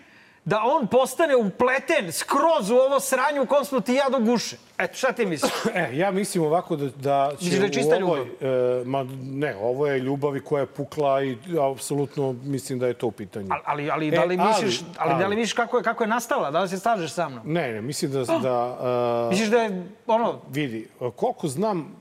da 0.50 0.62
on 0.64 0.86
postane 0.86 1.36
upleten 1.36 2.12
skroz 2.12 2.70
u 2.70 2.74
ovo 2.74 3.00
sranje 3.00 3.40
u 3.40 3.46
kom 3.46 3.64
smo 3.64 3.80
ti 3.80 3.94
ja 3.94 4.08
do 4.10 4.18
guše. 4.18 4.56
Eto, 4.78 4.94
šta 4.96 5.12
ti 5.12 5.26
misliš? 5.26 5.52
E, 5.74 5.96
ja 5.96 6.10
mislim 6.10 6.44
ovako 6.44 6.76
da, 6.76 6.88
da 6.96 7.32
će 7.50 7.58
da 7.58 7.68
čista 7.68 7.96
u 7.96 8.06
ovoj... 8.06 8.20
E, 8.20 8.84
ma, 8.84 9.06
ne, 9.22 9.56
ovo 9.56 9.86
je 9.86 9.98
ljubavi 9.98 10.40
koja 10.40 10.60
je 10.60 10.66
pukla 10.66 11.22
i 11.22 11.36
apsolutno 11.72 12.32
mislim 12.32 12.78
da 12.78 12.86
je 12.86 12.94
to 12.94 13.06
u 13.06 13.10
pitanju. 13.10 13.48
Ali, 13.50 13.62
ali, 13.66 13.90
ali, 13.90 14.08
E, 14.08 14.10
da 14.10 14.24
li 14.24 14.36
misliš, 14.36 14.80
ali, 14.80 15.12
ali- 15.12 15.22
da 15.22 15.28
li 15.28 15.36
misliš 15.36 15.52
kako 15.52 15.76
je, 15.76 15.82
kako 15.82 16.04
je 16.04 16.08
nastala? 16.08 16.50
Da 16.50 16.60
li 16.60 16.68
se 16.68 16.78
slažeš 16.78 17.12
sa 17.12 17.28
mnom? 17.28 17.52
Ne, 17.52 17.72
ne, 17.72 17.82
mislim 17.82 18.12
da... 18.12 18.24
da 18.24 18.78
uh, 19.26 19.30
Misliš 19.30 19.48
da 19.48 19.58
je, 19.58 19.86
ono, 20.06 20.40
vidi, 20.50 20.88
koliko 21.16 21.48
znam 21.48 21.96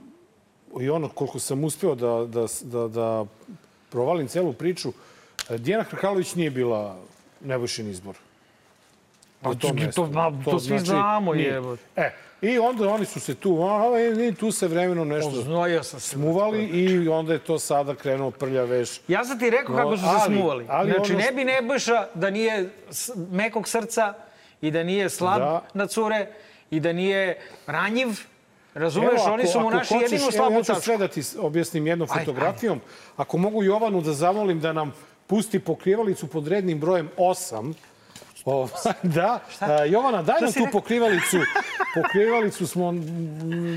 i 0.80 0.90
ono 0.90 1.10
koliko 1.10 1.40
sam 1.40 1.64
uspeo 1.64 1.96
da, 1.96 2.26
da, 2.28 2.46
da, 2.62 2.88
da 2.88 3.26
provalim 3.90 4.28
celu 4.28 4.54
priču, 4.54 4.94
e, 5.50 5.58
Dijana 5.58 5.84
Hrkalović 5.84 6.36
nije 6.36 6.52
bila 6.52 6.98
Nebojšin 7.42 7.90
izbor. 7.90 8.16
Pa, 9.42 9.50
Na 9.50 9.56
tom 9.56 9.70
to- 9.72 9.74
mestu. 9.76 10.06
ma, 10.06 10.32
to 10.46 10.60
svi 10.60 10.80
znamo, 10.80 11.34
nije. 11.34 11.48
jebote. 11.48 11.82
E, 11.96 12.12
i 12.44 12.60
onda 12.60 12.90
oni 12.90 13.06
su 13.06 13.20
se 13.20 13.36
tu, 13.36 13.62
a, 13.62 13.84
i 14.22 14.34
tu 14.34 14.52
se 14.52 14.68
vremenom 14.68 15.08
nešto 15.08 15.32
Znojio 15.32 15.84
sam 15.84 16.00
se. 16.00 16.10
smuvali 16.10 16.64
i 16.64 17.08
onda 17.08 17.34
je 17.34 17.40
to 17.40 17.60
sada 17.60 17.96
krenuo 17.96 18.32
prlja 18.32 18.64
veš. 18.64 19.02
Ja 19.08 19.26
sam 19.26 19.40
ti 19.40 19.50
rekao 19.50 19.76
No, 19.76 19.82
kako 19.82 19.98
su 19.98 20.04
se 20.04 20.10
ali- 20.12 20.22
smuvali. 20.28 20.66
ali 20.70 20.92
znači, 20.92 21.12
ono 21.12 21.22
ne 21.22 21.32
bi 21.32 21.44
Nebojša 21.46 22.08
da 22.14 22.30
nije 22.30 22.70
mekog 23.30 23.68
srca 23.68 24.14
i 24.62 24.72
da 24.72 24.84
nije 24.84 25.10
slab 25.10 25.40
Da. 25.40 25.62
na 25.74 25.88
cure 25.88 26.28
i 26.70 26.80
da 26.80 26.94
nije 26.94 27.38
ranjiv. 27.68 28.08
Razumeš, 28.74 29.22
oni 29.24 29.48
su 29.48 29.60
mu 29.60 29.70
našli 29.70 29.98
jedinu 29.98 30.22
evo, 30.22 30.32
slabu 30.32 30.54
ja 30.54 30.62
ću 30.62 30.68
tačku. 30.68 30.82
sve 30.82 30.98
da 30.98 31.08
ti 31.08 31.22
objasnim 31.38 31.88
jednom 31.88 32.08
Ajde, 32.12 32.20
fotografijom. 32.20 32.80
Ako 33.18 33.38
mogu 33.38 33.64
Jovanu 33.64 34.02
da 34.02 34.14
zamolim 34.14 34.60
da 34.60 34.74
nam 34.74 34.94
pusti 35.28 35.60
pokrivalicu 35.60 36.28
pod 36.28 36.48
rednim 36.48 36.80
brojem 36.80 37.10
8, 37.18 37.74
O, 38.50 38.68
da, 39.16 39.40
A, 39.60 39.86
Jovana, 39.86 40.22
daj 40.22 40.42
nam 40.42 40.54
tu 40.54 40.68
pokrivalicu. 40.72 41.38
Pokrivalicu 41.96 42.68
smo, 42.68 42.92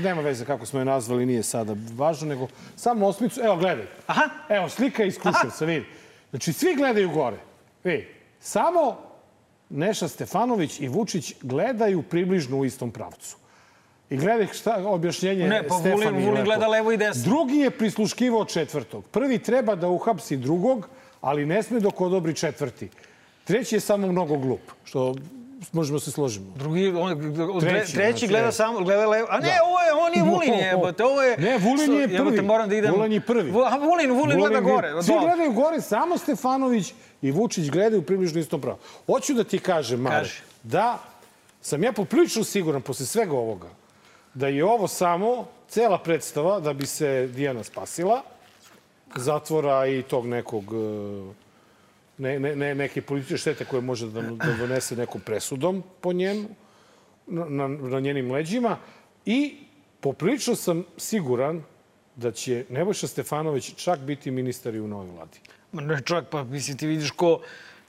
nema 0.03 0.21
veze 0.21 0.45
kako 0.45 0.65
smo 0.65 0.79
je 0.79 0.85
nazvali, 0.85 1.25
nije 1.25 1.43
sada 1.43 1.75
važno, 1.91 2.27
nego 2.27 2.47
samo 2.75 3.07
osmicu. 3.07 3.41
Evo, 3.43 3.55
gledaj. 3.57 3.85
Aha. 4.07 4.29
Evo, 4.49 4.69
slika 4.69 5.03
iz 5.03 5.19
Kruševca, 5.19 5.65
vidi. 5.65 5.85
Znači, 6.29 6.53
svi 6.53 6.75
gledaju 6.75 7.09
gore. 7.11 7.37
Vidi, 7.83 8.07
samo 8.39 8.97
Neša 9.69 10.07
Stefanović 10.07 10.79
i 10.79 10.87
Vučić 10.87 11.33
gledaju 11.41 12.01
približno 12.01 12.57
u 12.57 12.65
istom 12.65 12.91
pravcu. 12.91 13.35
I 14.09 14.17
gledaj 14.17 14.47
šta 14.47 14.77
objašnjenje 14.85 15.47
Ne, 15.47 15.67
pa 15.67 15.75
Stefani 15.75 16.05
Vulin- 16.05 16.25
Vulin 16.25 16.43
gleda 16.45 16.67
levo 16.67 16.91
i 16.91 16.97
desno. 16.97 17.23
Drugi 17.23 17.57
je 17.57 17.69
prisluškivao 17.71 18.45
četvrtog. 18.45 19.05
Prvi 19.05 19.39
treba 19.39 19.75
da 19.75 19.87
uhapsi 19.89 20.37
drugog, 20.37 20.87
ali 21.21 21.45
ne 21.45 21.63
sme 21.63 21.79
dok 21.79 22.01
odobri 22.01 22.35
četvrti. 22.35 22.89
Treći 23.43 23.75
je 23.75 23.79
samo 23.79 24.07
mnogo 24.07 24.37
glup, 24.37 24.61
što 24.83 25.15
možemo 25.71 25.99
se 25.99 26.11
složimo. 26.11 26.45
Drugi, 26.55 26.87
on, 26.87 27.19
treći, 27.61 27.93
Treći, 27.93 28.17
znači, 28.17 28.27
gleda 28.27 28.47
e. 28.47 28.51
samo, 28.51 28.79
gleda 28.79 29.07
levo. 29.07 29.27
A 29.31 29.39
ne, 29.39 29.57
ovo 29.65 29.79
je, 29.79 29.93
on 29.93 30.13
je 30.13 30.33
Vulin, 30.33 30.65
jebote, 30.65 31.03
ovo 31.03 31.21
je... 31.21 31.37
Ne, 31.37 31.57
Vulin 31.57 31.93
je 31.93 32.01
Jebote, 32.01 32.35
prvi. 32.35 32.41
moram 32.47 32.69
da 32.69 32.75
idem... 32.75 32.91
Vulin 32.91 33.13
je 33.13 33.21
prvi. 33.21 33.51
A 33.51 33.77
Vulin, 33.77 34.11
Vulin, 34.11 34.37
gleda 34.37 34.59
gore. 34.59 35.03
Svi 35.03 35.13
dole. 35.13 35.25
gledaju 35.25 35.51
gore, 35.53 35.81
samo 35.81 36.17
Stefanović 36.17 36.93
i 37.21 37.31
Vučić 37.31 37.69
gledaju 37.69 38.01
približno 38.01 38.39
istom 38.39 38.61
pravu. 38.61 38.77
Hoću 39.05 39.33
da 39.33 39.43
ti 39.43 39.59
kažem, 39.59 39.99
Mare, 39.99 40.19
Kaži. 40.19 40.41
da 40.63 40.99
sam 41.61 41.83
ja 41.83 41.91
poprilično 41.91 42.43
siguran 42.43 42.81
posle 42.81 43.05
svega 43.05 43.33
ovoga 43.33 43.67
da 44.33 44.47
je 44.47 44.65
ovo 44.65 44.87
samo 44.87 45.45
cela 45.69 45.97
predstava 45.97 46.59
da 46.59 46.73
bi 46.73 46.85
se 46.85 47.27
Dijana 47.27 47.63
spasila 47.63 48.21
zatvora 49.15 49.87
i 49.87 50.01
tog 50.01 50.25
nekog 50.25 50.63
e, 50.63 51.42
ne, 52.17 52.39
ne, 52.39 52.55
ne, 52.55 52.75
neke 52.75 53.01
političke 53.01 53.37
štete 53.37 53.65
koje 53.65 53.81
može 53.81 54.07
da, 54.07 54.21
da 54.21 54.53
donese 54.59 54.95
nekom 54.95 55.21
presudom 55.21 55.83
po 56.01 56.13
njemu, 56.13 56.49
na, 57.27 57.67
na, 57.67 57.99
njenim 57.99 58.31
leđima. 58.31 58.77
I 59.25 59.57
poprilično 59.99 60.55
sam 60.55 60.83
siguran 60.97 61.63
da 62.15 62.31
će 62.31 62.65
Nebojša 62.69 63.07
Stefanović 63.07 63.75
čak 63.75 63.99
biti 63.99 64.31
ministar 64.31 64.75
i 64.75 64.79
u 64.79 64.87
novoj 64.87 65.11
vladi. 65.11 65.39
Ne, 65.71 66.01
čovjek, 66.05 66.29
pa 66.29 66.43
mislim 66.43 66.77
ti 66.77 66.87
vidiš 66.87 67.11
ko 67.11 67.41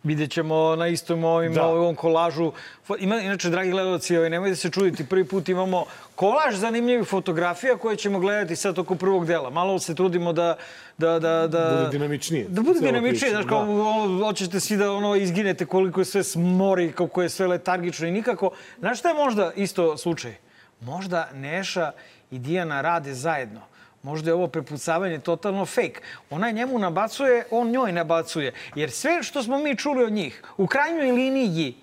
vidjet 0.04 0.30
ćemo 0.30 0.76
na 0.76 0.88
istom 0.88 1.24
ovim, 1.24 1.54
Da. 1.54 1.66
ovom 1.66 1.94
kolažu. 1.94 2.52
Ima, 2.98 3.20
inače, 3.20 3.50
dragi 3.50 3.70
gledalci, 3.70 4.16
ovaj, 4.16 4.30
nemojte 4.30 4.56
se 4.56 4.70
čuditi, 4.70 5.06
prvi 5.06 5.24
put 5.24 5.48
imamo 5.48 5.84
kolaž 6.14 6.54
zanimljivih 6.54 7.08
fotografija 7.08 7.76
koje 7.76 7.96
ćemo 7.96 8.18
gledati 8.18 8.56
sad 8.56 8.78
oko 8.78 8.94
prvog 8.94 9.26
dela. 9.26 9.50
Malo 9.50 9.78
se 9.78 9.94
trudimo 9.94 10.32
da... 10.32 10.56
da, 10.98 11.18
da, 11.18 11.46
da 11.48 11.76
Bude 11.76 11.90
dinamičnije. 11.90 12.46
Da 12.48 12.62
bude 12.62 12.80
dinamičnije, 12.80 13.30
znaš, 13.30 13.44
kao 13.48 13.64
da. 13.64 13.72
ono, 13.72 14.24
hoćete 14.26 14.60
svi 14.60 14.76
da 14.76 14.92
ono, 14.92 15.16
izginete 15.16 15.66
koliko 15.66 16.00
je 16.00 16.04
sve 16.04 16.22
smori, 16.24 16.92
kako 16.92 17.22
je 17.22 17.28
sve 17.28 17.46
letargično 17.46 18.06
i 18.06 18.10
nikako. 18.10 18.50
Znaš 18.78 18.98
šta 18.98 19.08
je 19.08 19.14
možda 19.14 19.52
isto 19.56 19.96
slučaj? 19.96 20.34
Možda 20.80 21.28
Neša 21.34 21.92
i 22.30 22.38
Dijana 22.38 22.80
rade 22.80 23.14
zajedno. 23.14 23.60
Možda 24.04 24.30
je 24.30 24.34
ovo 24.34 24.46
prepucavanje 24.48 25.18
totalno 25.18 25.66
fake. 25.66 26.00
Ona 26.30 26.50
njemu 26.50 26.78
nabacuje, 26.78 27.44
on 27.50 27.70
njoj 27.70 27.92
nabacuje. 27.92 28.52
Jer 28.74 28.90
sve 28.90 29.22
što 29.22 29.42
smo 29.42 29.58
mi 29.58 29.76
čuli 29.76 30.04
od 30.04 30.12
njih, 30.12 30.42
u 30.56 30.66
krajnjoj 30.66 31.12
liniji 31.12 31.74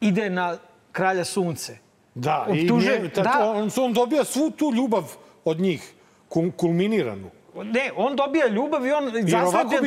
ide 0.00 0.30
na 0.30 0.58
kralja 0.92 1.24
sunce. 1.24 1.78
Da, 2.14 2.46
i 2.48 2.60
Optuže- 2.60 2.98
nje, 3.02 3.08
tako, 3.10 3.38
da. 3.38 3.44
On, 3.46 3.70
on 3.78 3.92
dobija 3.92 4.24
svu 4.24 4.50
tu 4.50 4.72
ljubav 4.72 5.04
od 5.44 5.60
njih 5.60 5.92
kulminiranu. 6.56 7.30
Ne, 7.56 7.90
on 7.96 8.16
dobija 8.16 8.46
ljubav 8.46 8.86
i 8.86 8.92
on 8.92 9.04
bi 9.12 9.30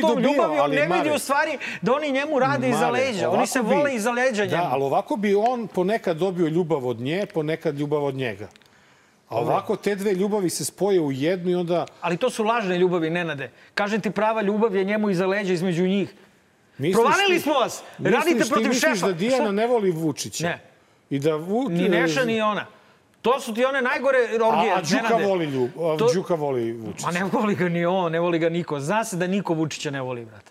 dobio, 0.00 0.30
ljubavi, 0.30 0.58
on 0.58 0.70
ne 0.70 0.88
vidi 0.88 1.10
u 1.10 1.18
stvari 1.18 1.50
da 1.82 1.94
oni 1.94 2.10
njemu 2.10 2.38
rade 2.38 2.68
iza 2.68 2.80
Mare, 2.80 2.92
leđa. 3.04 3.30
Oni 3.30 3.46
se 3.46 3.62
bi- 3.62 3.68
vole 3.68 3.94
iza 3.94 4.10
leđa 4.10 4.46
Da, 4.46 4.56
njemu. 4.56 4.68
ali 4.70 4.82
ovako 4.84 5.16
bi 5.16 5.34
on 5.34 5.66
ponekad 5.66 6.16
dobio 6.16 6.46
ljubav 6.48 6.86
od 6.86 7.00
nje, 7.00 7.26
ponekad 7.26 7.78
ljubav 7.78 8.04
od 8.04 8.14
njega. 8.14 8.48
A 9.30 9.36
ovako 9.36 9.76
te 9.76 9.94
dve 9.94 10.12
ljubavi 10.12 10.50
se 10.50 10.64
spoje 10.64 11.00
u 11.00 11.12
jednu 11.12 11.50
i 11.50 11.54
onda... 11.54 11.86
Ali 12.00 12.16
to 12.16 12.30
su 12.30 12.44
lažne 12.44 12.78
ljubavi, 12.78 13.10
Nenade. 13.10 13.50
Kažem 13.74 14.00
ti, 14.00 14.10
prava 14.10 14.42
ljubav 14.42 14.76
je 14.76 14.84
njemu 14.84 15.10
iza 15.10 15.26
leđa 15.26 15.52
između 15.52 15.86
njih. 15.86 16.14
Misliš 16.78 16.94
Provalili 16.94 17.36
ti- 17.36 17.42
smo 17.42 17.52
vas! 17.54 17.82
misliš 17.98 18.14
Radite 18.16 18.40
ti- 18.40 18.48
protiv 18.50 18.68
misliš 18.68 18.92
šefa. 18.92 19.06
da 19.06 19.12
Dijana 19.12 19.36
Šta? 19.36 19.52
ne 19.52 19.66
voli 19.66 19.90
Vučića? 19.90 20.46
Ne. 20.46 20.60
I 21.10 21.18
da 21.18 21.36
Vu... 21.36 21.68
Ni 21.70 21.88
Neša, 21.88 22.24
ni 22.24 22.40
ona. 22.40 22.66
To 23.22 23.40
su 23.40 23.54
ti 23.54 23.64
one 23.64 23.82
najgore 23.82 24.18
orgije, 24.18 24.72
A, 24.72 24.76
a 24.76 24.82
Đuka 24.82 25.16
voli, 25.18 25.44
ljub, 25.46 25.70
a, 25.70 25.96
To- 25.98 26.12
Đuka 26.14 26.34
voli 26.34 26.72
Vučića. 26.72 27.06
Ma 27.06 27.12
ne 27.12 27.24
voli 27.24 27.54
ga 27.54 27.68
ni 27.68 27.86
on, 27.86 28.12
ne 28.12 28.20
voli 28.20 28.38
ga 28.38 28.48
niko. 28.48 28.80
Zna 28.80 29.04
se 29.04 29.16
da 29.16 29.26
niko 29.26 29.54
Vučića 29.54 29.90
ne 29.90 30.00
voli, 30.00 30.24
brate. 30.24 30.49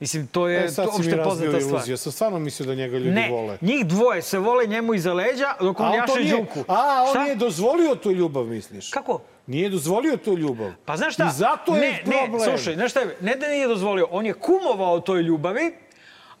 Mislim, 0.00 0.26
to 0.26 0.48
je 0.48 0.58
E, 0.60 0.74
to 0.74 0.82
opšte 0.84 1.22
poznata 1.24 1.50
stvar. 1.52 1.72
iluziju. 1.72 1.96
Sam 1.96 2.12
stvarno 2.12 2.38
mislio 2.38 2.66
da 2.66 2.74
njega 2.74 2.98
ljudi 2.98 3.10
Ne, 3.10 3.28
vole. 3.30 3.58
njih 3.60 3.86
dvoje 3.86 4.22
se 4.22 4.38
vole 4.38 4.66
njemu 4.66 4.94
iza 4.94 5.12
leđa, 5.12 5.54
dok 5.60 5.80
on 5.80 5.94
jaše. 5.94 6.30
Đuku. 6.30 6.64
A, 6.68 7.02
on 7.02 7.10
Šta? 7.10 7.22
nije 7.22 7.34
dozvolio 7.34 7.94
tu 7.94 8.10
ljubav, 8.12 8.44
misliš? 8.44 8.90
Kako? 8.90 9.20
Nije 9.46 9.68
dozvolio 9.68 10.16
tu 10.16 10.36
ljubav. 10.36 10.70
Pa 10.84 10.96
znaš 10.96 11.14
šta? 11.14 11.24
I 11.24 11.32
zato 11.32 11.74
je 11.74 11.80
ne, 11.80 12.02
problem. 12.04 12.32
Ne, 12.32 12.44
slušaj, 12.48 12.74
znaš 12.74 12.90
šta 12.90 13.00
je? 13.00 13.16
Ne 13.20 13.34
da 13.34 13.48
nije 13.48 13.68
dozvolio, 13.68 14.08
on 14.10 14.26
je 14.26 14.32
kumovao 14.34 15.00
toj 15.00 15.22
ljubavi, 15.22 15.74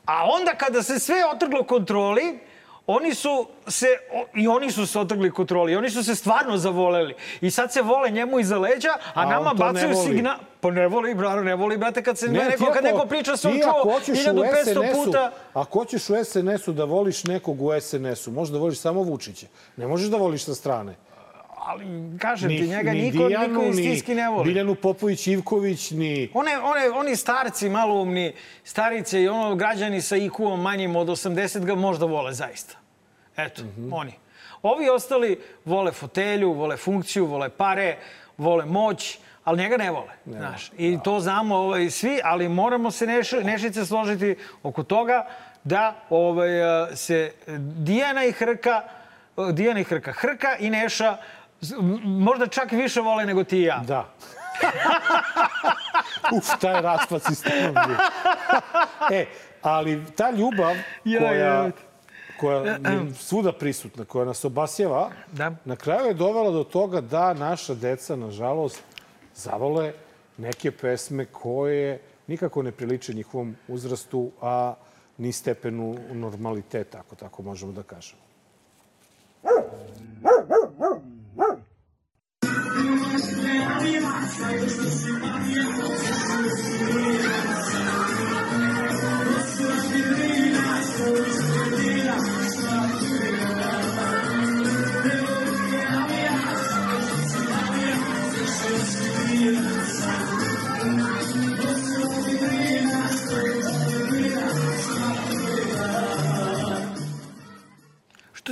a 0.04 0.24
onda 0.30 0.54
kada 0.54 0.82
se 0.82 0.98
sve 0.98 1.16
otrglo 1.26 1.62
kontroli, 1.62 2.38
oni 2.86 3.14
su 3.14 3.46
se, 3.68 3.86
i 4.34 4.48
oni 4.48 4.70
su 4.70 4.86
se 4.86 4.98
otrgli 4.98 5.30
kontroli, 5.30 5.72
i 5.72 5.76
oni 5.76 5.90
su 5.90 6.04
se 6.04 6.14
stvarno 6.14 6.56
zavoleli. 6.56 7.14
I 7.40 7.50
sad 7.50 7.72
se 7.72 7.82
vole 7.82 8.10
njemu 8.10 8.40
iza 8.40 8.58
leđa, 8.58 8.90
a, 8.90 9.00
A 9.14 9.24
nama 9.24 9.54
bacaju 9.54 9.94
signal... 9.96 10.36
Pa 10.60 10.70
ne 10.70 10.88
voli, 10.88 11.14
brano, 11.14 11.42
ne 11.42 11.54
voli, 11.54 11.78
brate, 11.78 12.02
kad 12.02 12.18
se 12.18 12.28
ne, 12.28 12.44
neko, 12.44 12.72
kad 12.72 12.84
neko 12.84 13.06
priča 13.06 13.36
sam 13.36 13.52
ti 13.52 13.60
čuo 13.62 13.92
hoćeš 13.92 14.18
u 14.18 14.30
1500 14.30 14.64
SNS-u 14.64 15.04
puta. 15.04 15.32
Ako 15.52 15.78
hoćeš 15.78 16.10
u 16.10 16.24
SNS-u 16.24 16.72
da 16.72 16.84
voliš 16.84 17.24
nekog 17.24 17.62
u 17.62 17.80
SNS-u, 17.80 18.30
možeš 18.30 18.52
da 18.52 18.58
voliš 18.58 18.78
samo 18.78 19.02
Vučića. 19.02 19.46
Ne 19.76 19.86
možeš 19.86 20.08
da 20.08 20.16
voliš 20.16 20.44
sa 20.44 20.54
strane. 20.54 20.94
Ali, 21.66 21.84
kažem 22.18 22.48
ti, 22.48 22.68
njega 22.68 22.92
niko, 22.92 23.28
niko 23.28 23.62
istinski 23.62 24.14
ne 24.14 24.28
voli. 24.28 24.44
Biljanu 24.44 24.74
Popović 24.74 25.26
Ivković, 25.26 25.90
ni... 25.90 26.30
One, 26.34 26.58
one, 26.58 26.90
oni 26.90 27.16
starci, 27.16 27.68
maloumni, 27.68 28.34
starice 28.64 29.22
i 29.22 29.28
ono 29.28 29.54
građani 29.54 30.00
sa 30.00 30.16
IQ-om 30.16 30.60
manjim 30.60 30.96
od 30.96 31.08
80 31.08 31.64
ga 31.64 31.74
možda 31.74 32.06
vole 32.06 32.32
zaista. 32.32 32.74
Eto, 33.36 33.62
oni. 33.92 34.12
Ovi 34.62 34.88
ostali 34.88 35.40
vole 35.64 35.92
fotelju, 35.92 36.52
vole 36.52 36.76
funkciju, 36.76 37.26
vole 37.26 37.48
pare, 37.48 37.96
vole 38.38 38.64
moć, 38.64 39.18
ali 39.50 39.62
njega 39.62 39.76
ne 39.76 39.90
vole. 39.90 40.12
Znaš. 40.26 40.70
I 40.78 40.98
to 41.04 41.20
znamo 41.20 41.56
ovaj, 41.56 41.90
svi, 41.90 42.20
ali 42.24 42.48
moramo 42.48 42.90
se 42.90 43.06
neš, 43.06 43.32
nešice 43.32 43.86
složiti 43.86 44.36
oko 44.62 44.82
toga 44.82 45.26
da 45.64 45.94
ovaj, 46.10 46.60
eh, 46.92 46.96
se 46.96 47.32
Dijana 47.58 48.24
i 48.24 48.32
Hrka, 48.32 48.82
eh, 49.38 49.52
Dijana 49.52 49.80
i 49.80 49.84
Hrka, 49.84 50.12
Hrka 50.12 50.56
i 50.58 50.70
Neša 50.70 51.16
možda 52.04 52.46
čak 52.46 52.72
više 52.72 53.00
vole 53.00 53.26
nego 53.26 53.44
ti 53.44 53.58
i 53.58 53.62
ja. 53.62 53.78
Da. 53.86 54.04
Uf, 56.36 56.48
taj 56.60 56.82
raspad 56.82 57.22
sistema. 57.22 57.86
e, 59.12 59.26
ali 59.62 60.04
ta 60.16 60.30
ljubav 60.30 60.76
Ja, 61.04 61.20
koja, 61.20 61.32
ja. 61.32 61.70
koja 62.40 62.56
je 62.62 62.78
svuda 63.18 63.52
prisutna, 63.52 64.04
koja 64.04 64.24
nas 64.24 64.44
obasjeva, 64.44 65.10
Da. 65.32 65.52
na 65.64 65.76
kraju 65.76 66.06
je 66.06 66.14
dovela 66.14 66.50
do 66.50 66.64
toga 66.64 67.00
da 67.00 67.34
naša 67.34 67.74
deca, 67.74 68.16
nažalost, 68.16 68.82
zavole 69.40 69.92
neke 70.38 70.70
pesme 70.70 71.24
koje 71.24 72.00
nikako 72.26 72.62
ne 72.62 72.72
priliče 72.72 73.14
njihovom 73.14 73.56
uzrastu, 73.68 74.30
a 74.40 74.74
ni 75.18 75.32
stepenu 75.32 75.96
normaliteta, 76.12 76.98
ako 76.98 77.16
tako 77.16 77.42
možemo 77.42 77.72
da 77.72 77.82
kažemo. 77.82 78.22
Što 90.94 91.16
je 91.16 91.39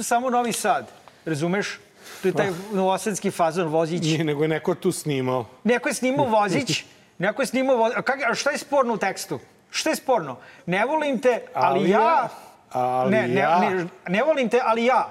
samo 0.03 0.31
Novi 0.31 0.53
Sad, 0.53 0.87
razumeš? 1.25 1.79
To 2.23 2.29
je 2.29 2.35
taj 2.35 2.51
novosadski 2.73 3.31
fazon 3.31 3.69
Vozić. 3.69 4.03
Nije, 4.03 4.25
nego 4.25 4.43
je 4.43 4.49
neko 4.49 4.75
tu 4.75 4.93
snimao. 4.93 5.45
Neko 5.65 5.89
je 5.89 5.95
snimao 5.95 6.27
Vozić, 6.27 6.85
neko 7.19 7.43
je 7.43 7.47
snimao 7.47 7.77
Vozić. 7.77 7.97
A, 7.99 8.03
kak, 8.03 8.21
a 8.31 8.35
šta 8.35 8.51
je 8.51 8.59
sporno 8.59 8.95
u 8.95 8.99
tekstu? 8.99 9.39
Šta 9.71 9.91
je 9.91 9.97
sporno? 9.97 10.37
Ne 10.67 10.85
volim 10.85 11.19
te, 11.19 11.41
ali, 11.55 11.79
Ali 11.81 11.91
ja... 11.91 12.29
ali 12.71 13.11
ne, 13.11 13.29
ne, 13.29 13.41
ja- 13.41 13.59
ne, 13.61 13.87
ne 14.09 14.23
volim 14.23 14.49
te, 14.49 14.61
ali 14.65 14.85
ja. 14.85 15.09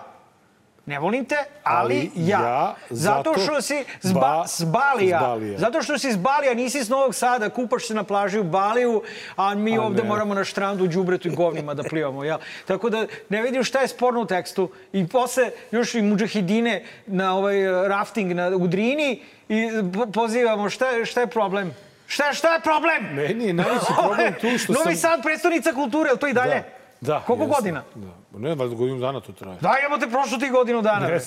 Ne 0.87 0.99
volim 0.99 1.25
te, 1.25 1.35
ali, 1.63 1.95
Ali 1.95 2.11
ja. 2.17 2.39
ja, 2.39 2.75
zato, 2.89 3.29
zato 3.29 3.39
što 3.41 3.61
si 3.61 3.73
zba, 4.01 4.19
ba- 4.19 4.47
s 4.47 4.63
Balija. 4.63 5.19
s 5.19 5.21
Balija. 5.21 5.57
Zato 5.57 5.81
što 5.81 5.97
si 5.97 6.11
s 6.11 6.17
Balija, 6.17 6.53
nisi 6.53 6.83
s 6.83 6.89
Novog 6.89 7.15
Sada, 7.15 7.49
kupaš 7.49 7.87
se 7.87 7.93
na 7.93 8.03
plaži 8.03 8.39
u 8.39 8.43
Baliju, 8.43 9.01
a 9.35 9.55
mi 9.55 9.77
A 9.77 9.81
ovde 9.81 10.01
ne. 10.03 10.07
moramo 10.07 10.33
na 10.33 10.43
štrandu 10.43 10.83
u 10.83 10.87
đubretu 10.87 11.27
i 11.27 11.31
govnima 11.31 11.73
da 11.73 11.83
plivamo. 11.83 12.23
Ja. 12.23 12.37
Tako 12.65 12.89
da 12.89 13.05
ne 13.29 13.41
vidim 13.41 13.63
šta 13.63 13.79
je 13.79 13.87
sporno 13.87 14.21
u 14.21 14.25
tekstu. 14.25 14.69
I 14.93 15.07
posle 15.07 15.49
još 15.71 15.95
i 15.95 16.01
muđahidine 16.01 16.83
na 17.07 17.35
ovaj 17.35 17.61
eh, 17.61 17.87
rafting 17.87 18.31
na, 18.31 18.47
u 18.47 18.67
Drini 18.67 19.21
i 19.49 19.69
po- 19.93 20.05
pozivamo 20.05 20.69
šta, 20.69 21.05
šta 21.05 21.21
je 21.21 21.27
problem? 21.27 21.73
Šta, 22.07 22.33
šta 22.33 22.53
je 22.53 22.59
problem? 22.61 23.13
Meni 23.13 23.45
je 23.45 23.53
najveći 23.53 23.85
problem 23.97 24.33
tu 24.33 24.57
što 24.57 24.73
Novi 24.75 24.95
sam... 24.95 25.11
Sad, 25.11 25.23
predstavnica 25.23 25.71
kulture, 25.71 26.09
je 26.09 26.13
li 26.13 26.19
to 26.19 26.27
i 26.27 26.33
dalje? 26.33 26.55
Da, 26.55 26.63
da. 27.01 27.19
Koliko 27.19 27.43
jeste. 27.43 27.55
godina? 27.55 27.83
Da. 27.95 28.07
Pa 28.33 28.39
Ne, 28.39 28.55
valjda 28.55 28.75
godinu 28.75 28.99
dana 28.99 29.19
to 29.19 29.31
traje. 29.31 29.57
Da, 29.61 29.73
imamo 29.79 29.97
te 29.97 30.09
prošlo 30.09 30.37
ti 30.37 30.49
godinu 30.49 30.81
dana. 30.81 31.07
Jel 31.07 31.19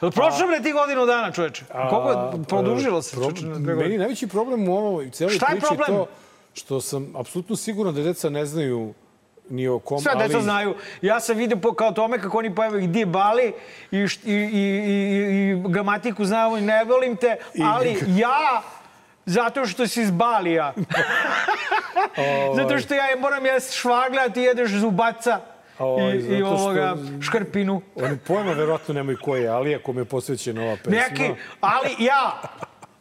Prošlo 0.00 0.46
bre 0.48 0.62
ti 0.62 0.72
godinu 0.72 1.06
dana, 1.06 1.32
čoveče. 1.32 1.64
Koliko 1.64 2.10
je, 2.10 2.16
A, 2.16 2.32
produžilo 2.48 3.02
se? 3.02 3.16
pro- 3.16 3.30
Meni 3.74 3.98
najveći 3.98 4.26
problem 4.26 4.68
u 4.68 4.76
ovoj 4.76 5.10
celoj 5.10 5.38
priči 5.38 5.54
je 5.54 5.60
problem? 5.60 5.86
to 5.88 6.06
što 6.54 6.80
sam 6.80 7.12
apsolutno 7.16 7.56
siguran 7.56 7.94
da 7.94 8.02
deca 8.02 8.30
ne 8.30 8.46
znaju 8.46 8.94
ni 9.50 9.68
o 9.68 9.78
kom, 9.78 9.98
Sve 9.98 10.12
ali... 10.14 10.28
deca 10.28 10.40
znaju. 10.40 10.74
Ja 11.02 11.20
sam 11.20 11.36
vidio 11.36 11.56
po, 11.56 11.72
kao 11.72 11.92
tome 11.92 12.18
kako 12.18 12.38
oni 12.38 12.54
pojave 12.54 12.80
gdje 12.80 13.00
je 13.00 13.06
Bali 13.06 13.52
i, 13.90 13.98
i, 13.98 14.06
i, 14.24 14.34
i, 14.34 14.90
i 15.50 15.68
gramatiku 15.68 16.22
i 16.58 16.60
ne 16.60 16.84
volim 16.84 17.16
te, 17.16 17.36
ali 17.64 17.98
ja 18.08 18.62
zato 19.26 19.66
što 19.66 19.86
si 19.86 20.02
iz 20.02 20.10
Balija. 20.10 20.72
zato 22.56 22.78
što 22.78 22.94
ja 22.94 23.04
moram 23.18 23.46
jesti 23.46 23.76
švagla, 23.76 24.28
ti 24.28 24.40
jedeš 24.40 24.70
zubaca 24.70 25.40
i, 26.14 26.16
i 26.16 26.36
što- 26.36 26.46
ovoga 26.46 26.96
škrpinu. 27.22 27.82
Oni 27.96 28.16
pojma 28.18 28.52
verovatno 28.52 28.94
nemaju 28.94 29.18
ko 29.18 29.36
je, 29.36 29.48
ali 29.48 29.74
ako 29.74 29.92
mi 29.92 30.00
je 30.00 30.04
posvećena 30.04 30.62
ova 30.62 30.76
pesma... 30.76 30.90
Neki, 31.00 31.30
ali 31.60 31.88
ja, 31.98 32.40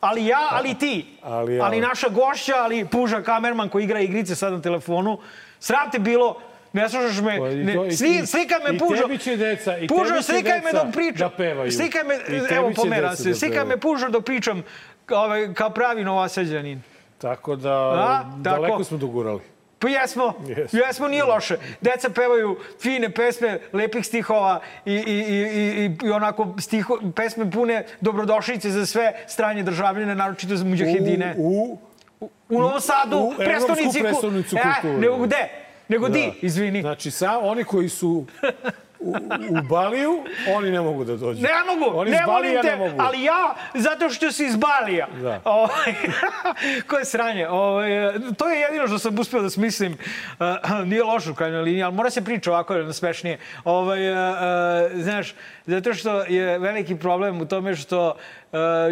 ali 0.02 0.26
ja, 0.26 0.48
ali 0.52 0.74
ti. 0.74 1.06
Ali 1.24 1.56
ja. 1.56 1.66
ali 1.66 1.82
naša 1.82 2.10
gošća, 2.10 2.54
ali 2.56 2.86
Puža 2.86 3.22
kamerman 3.22 3.70
koji 3.70 3.84
igra 3.84 4.00
igrice 4.00 4.36
sad 4.36 4.54
na 4.54 4.62
telefonu. 4.62 5.20
Sram 5.60 5.92
te 5.92 6.00
bilo, 6.00 6.40
ne 6.74 6.90
slušaš 6.90 7.18
me, 7.18 7.38
Pa 7.40 7.50
i 7.50 7.74
to- 7.74 7.82
ne, 7.82 7.88
i 7.88 7.92
sli, 7.92 8.08
ti- 8.12 8.28
slika 8.28 8.56
me 8.60 8.76
i 8.76 8.80
Pužo. 8.80 9.02
tebi 9.02 9.18
će 9.18 9.32
deca- 9.32 9.78
i 9.78 9.88
Pužo, 9.88 10.04
tebi 10.04 10.18
će 10.18 10.24
slikaj 10.24 10.56
me 10.56 10.66
deca 10.66 10.84
dok 10.84 10.94
pričam. 10.94 11.18
da 11.20 11.30
pevaju. 11.30 11.72
Slikaj 11.72 12.04
me, 12.04 12.16
I 12.16 12.42
evo 12.50 12.72
pomera 12.76 13.16
se, 13.16 13.30
da 13.30 13.36
slikaj 13.36 13.66
me. 13.66 13.78
Pužo 13.78 14.10
dok 14.10 14.26
pričam 14.26 14.64
ovaj, 15.12 15.54
kao 15.54 15.70
pravi 15.70 16.04
novosađanin. 16.04 16.82
Tako 17.18 17.56
da, 17.56 17.74
A, 17.74 18.24
daleko 18.38 18.68
tako. 18.72 18.84
smo 18.84 18.98
dogurali. 18.98 19.40
Pa 19.80 19.90
jesmo, 19.90 20.34
Jesmo. 20.48 20.80
jesmo, 20.80 21.08
nije 21.08 21.24
loše. 21.24 21.58
Deca 21.82 22.10
pevaju 22.10 22.58
fine 22.82 23.10
pesme, 23.10 23.60
lepih 23.74 24.06
stihova 24.06 24.60
i, 24.86 24.94
i, 24.94 24.96
i, 24.96 25.38
i, 25.86 26.08
i 26.08 26.12
onako 26.12 26.56
stiho, 26.60 27.00
pesme 27.16 27.52
pune 27.52 27.86
dobrodošlice 28.02 28.70
za 28.70 28.86
sve 28.86 29.14
stranje 29.28 29.64
državljene, 29.64 30.16
naročito 30.16 30.56
za 30.56 30.66
muđahedine. 30.66 31.36
U, 31.38 31.78
u, 32.20 32.30
U 32.50 32.60
Novom 32.62 32.82
Sadu, 32.82 33.18
u 33.18 33.34
prestonici, 33.38 34.00
prestonicu 34.00 34.56
e, 34.56 34.62
kulture. 34.82 34.98
nego 34.98 35.18
gde? 35.18 35.48
Nego 35.88 36.10
di, 36.10 36.26
Da. 36.26 36.48
izvini. 36.48 36.82
Znači, 36.82 37.12
sa, 37.12 37.40
oni 37.40 37.64
koji 37.64 37.90
su 37.90 38.26
u, 39.04 39.16
u 39.50 39.62
Baliju, 39.70 40.24
oni 40.56 40.72
ne 40.72 40.82
mogu 40.82 41.04
da 41.04 41.16
dođu. 41.16 41.42
Ne 41.42 41.50
mogu, 41.68 41.98
Oni 41.98 42.12
ne 42.12 42.24
volim 42.28 42.62
te, 42.62 42.68
ne 42.68 42.76
mogu. 42.76 42.96
ali 42.98 43.24
ja, 43.24 43.56
zato 43.74 44.10
što 44.10 44.32
si 44.32 44.46
iz 44.46 44.56
Balija. 44.56 45.08
Da. 45.22 45.42
Ovaj, 45.44 45.94
koje 46.90 47.06
sranje. 47.06 47.48
Ovaj, 47.48 47.90
to 48.38 48.50
je 48.50 48.60
jedino 48.60 48.88
što 48.88 49.00
sam 49.00 49.20
uspio 49.20 49.42
da 49.42 49.50
smislim. 49.50 49.98
Uh, 50.40 50.86
nije 50.86 51.04
loše 51.04 51.32
u 51.32 51.36
krajnjoj 51.36 51.62
liniji, 51.62 51.84
ali 51.84 51.96
mora 51.96 52.10
se 52.10 52.24
priča 52.24 52.52
ovako 52.52 52.74
jedno 52.74 52.94
smešnije. 52.94 53.38
Ovaj, 53.64 54.12
uh, 54.12 54.18
uh, 54.18 55.02
znaš, 55.02 55.36
zato 55.66 55.94
što 55.94 56.24
je 56.24 56.60
veliki 56.60 56.96
problem 56.96 57.42
u 57.42 57.46
tome 57.46 57.76
što 57.76 58.16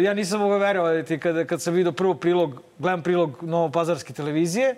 ja 0.00 0.14
nisam 0.14 0.40
mogao 0.40 0.58
verovati 0.58 1.18
kada, 1.18 1.44
kad 1.44 1.62
sam 1.62 1.74
vidio 1.74 1.92
prvo 1.92 2.14
prilog, 2.14 2.62
gledam 2.78 3.02
prilog 3.02 3.38
Novopazarske 3.42 4.12
televizije 4.12 4.74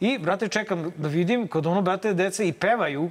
i, 0.00 0.18
brate, 0.18 0.48
čekam 0.48 0.92
da 0.96 1.08
vidim 1.08 1.48
kod 1.48 1.66
ono, 1.66 1.82
brate, 1.82 2.14
deca 2.14 2.42
i 2.42 2.52
pevaju. 2.52 3.10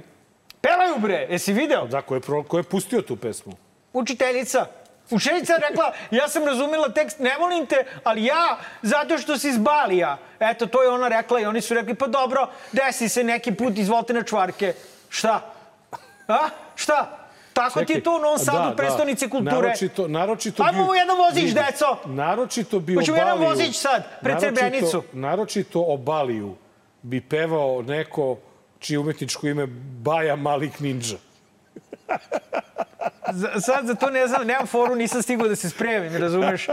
Pevaju, 0.60 0.98
bre! 0.98 1.26
Jesi 1.30 1.52
video? 1.52 1.86
Da, 1.86 2.02
ko 2.02 2.14
je, 2.14 2.20
pro, 2.20 2.42
ko 2.42 2.56
je 2.56 2.62
pustio 2.62 3.02
tu 3.02 3.16
pesmu? 3.16 3.52
učiteljica. 3.92 4.66
Učiteljica 5.10 5.54
rekla, 5.60 5.92
ja 6.10 6.28
sam 6.28 6.44
razumela 6.44 6.88
tekst, 6.88 7.18
ne 7.18 7.36
volim 7.38 7.66
te, 7.66 7.76
ali 8.04 8.24
ja, 8.24 8.46
zato 8.82 9.18
što 9.18 9.38
si 9.38 9.48
iz 9.48 9.58
Balija. 9.58 10.18
Eto, 10.40 10.66
to 10.66 10.82
je 10.82 10.88
ona 10.88 11.08
rekla 11.08 11.40
i 11.40 11.44
oni 11.44 11.60
su 11.60 11.74
rekli, 11.74 11.94
pa 11.94 12.06
dobro, 12.06 12.46
desi 12.72 13.08
se 13.08 13.24
neki 13.24 13.52
put, 13.52 13.78
izvolite 13.78 14.12
na 14.12 14.22
čvarke. 14.22 14.74
Šta? 15.08 15.40
A? 16.28 16.38
Šta? 16.74 17.16
Tako 17.52 17.84
ti 17.84 17.92
je 17.92 18.02
to 18.02 18.16
u 18.16 18.20
Novom 18.20 18.38
Sadu, 18.38 18.68
da, 18.68 18.76
prestonice 18.76 19.26
da. 19.26 19.30
kulture. 19.30 19.50
Naročito, 19.58 20.08
naročito 20.08 20.62
Ajmo 20.62 20.84
bi- 20.84 20.90
u 20.90 20.94
jedan 20.94 21.16
vozić, 21.18 21.52
deco! 21.52 21.96
Naročito 22.04 22.78
bi 22.78 22.94
Hoćemo 22.94 23.16
jedan 23.16 23.38
vozić 23.40 23.76
sad, 23.78 24.04
pred 24.20 24.34
naročito- 24.34 24.40
Srebrenicu. 24.40 25.02
Naročito 25.12 25.80
o 25.82 25.96
Baliju 25.96 26.54
bi 27.02 27.20
pevao 27.20 27.82
neko 27.82 28.36
čije 28.80 28.98
umetničko 28.98 29.48
ime 29.48 29.66
Baja 30.02 30.36
Malik 30.36 30.80
Ninja. 30.80 31.16
Sad 33.60 33.86
za 33.86 33.94
to 33.94 34.10
ne 34.10 34.26
znam, 34.26 34.46
nemam 34.46 34.66
foru, 34.66 34.94
nisam 34.94 35.22
stigao 35.22 35.48
da 35.48 35.56
se 35.56 35.70
spremim, 35.70 36.16
razumeš? 36.16 36.66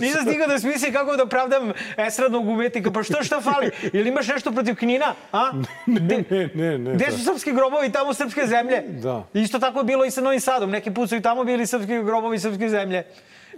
nisam 0.00 0.22
stigao 0.26 0.46
da 0.46 0.58
smislim 0.58 0.92
kako 0.92 1.16
da 1.16 1.22
opravdam 1.22 1.72
esradnog 1.96 2.48
umetnika. 2.48 2.90
Pa 2.90 3.02
što, 3.02 3.22
šta 3.22 3.40
fali? 3.40 3.70
Ili 3.92 4.08
imaš 4.08 4.28
nešto 4.28 4.52
protiv 4.52 4.74
Knina? 4.74 5.14
A? 5.32 5.50
Ne, 5.86 6.24
ne, 6.30 6.48
ne. 6.54 6.78
ne 6.78 6.94
Gde 6.94 7.04
da. 7.04 7.12
su 7.12 7.24
srpski 7.24 7.52
grobovi, 7.52 7.92
tamo 7.92 8.14
srpske 8.14 8.46
zemlje? 8.46 8.82
Da. 8.88 9.24
Isto 9.34 9.58
tako 9.58 9.78
je 9.78 9.84
bilo 9.84 10.04
i 10.04 10.10
sa 10.10 10.20
Novim 10.20 10.40
Sadom. 10.40 10.70
Neki 10.70 10.90
put 10.90 11.08
su 11.08 11.16
i 11.16 11.22
tamo 11.22 11.44
bili 11.44 11.66
srpski 11.66 12.02
grobovi, 12.02 12.38
srpske 12.38 12.68
zemlje. 12.68 13.04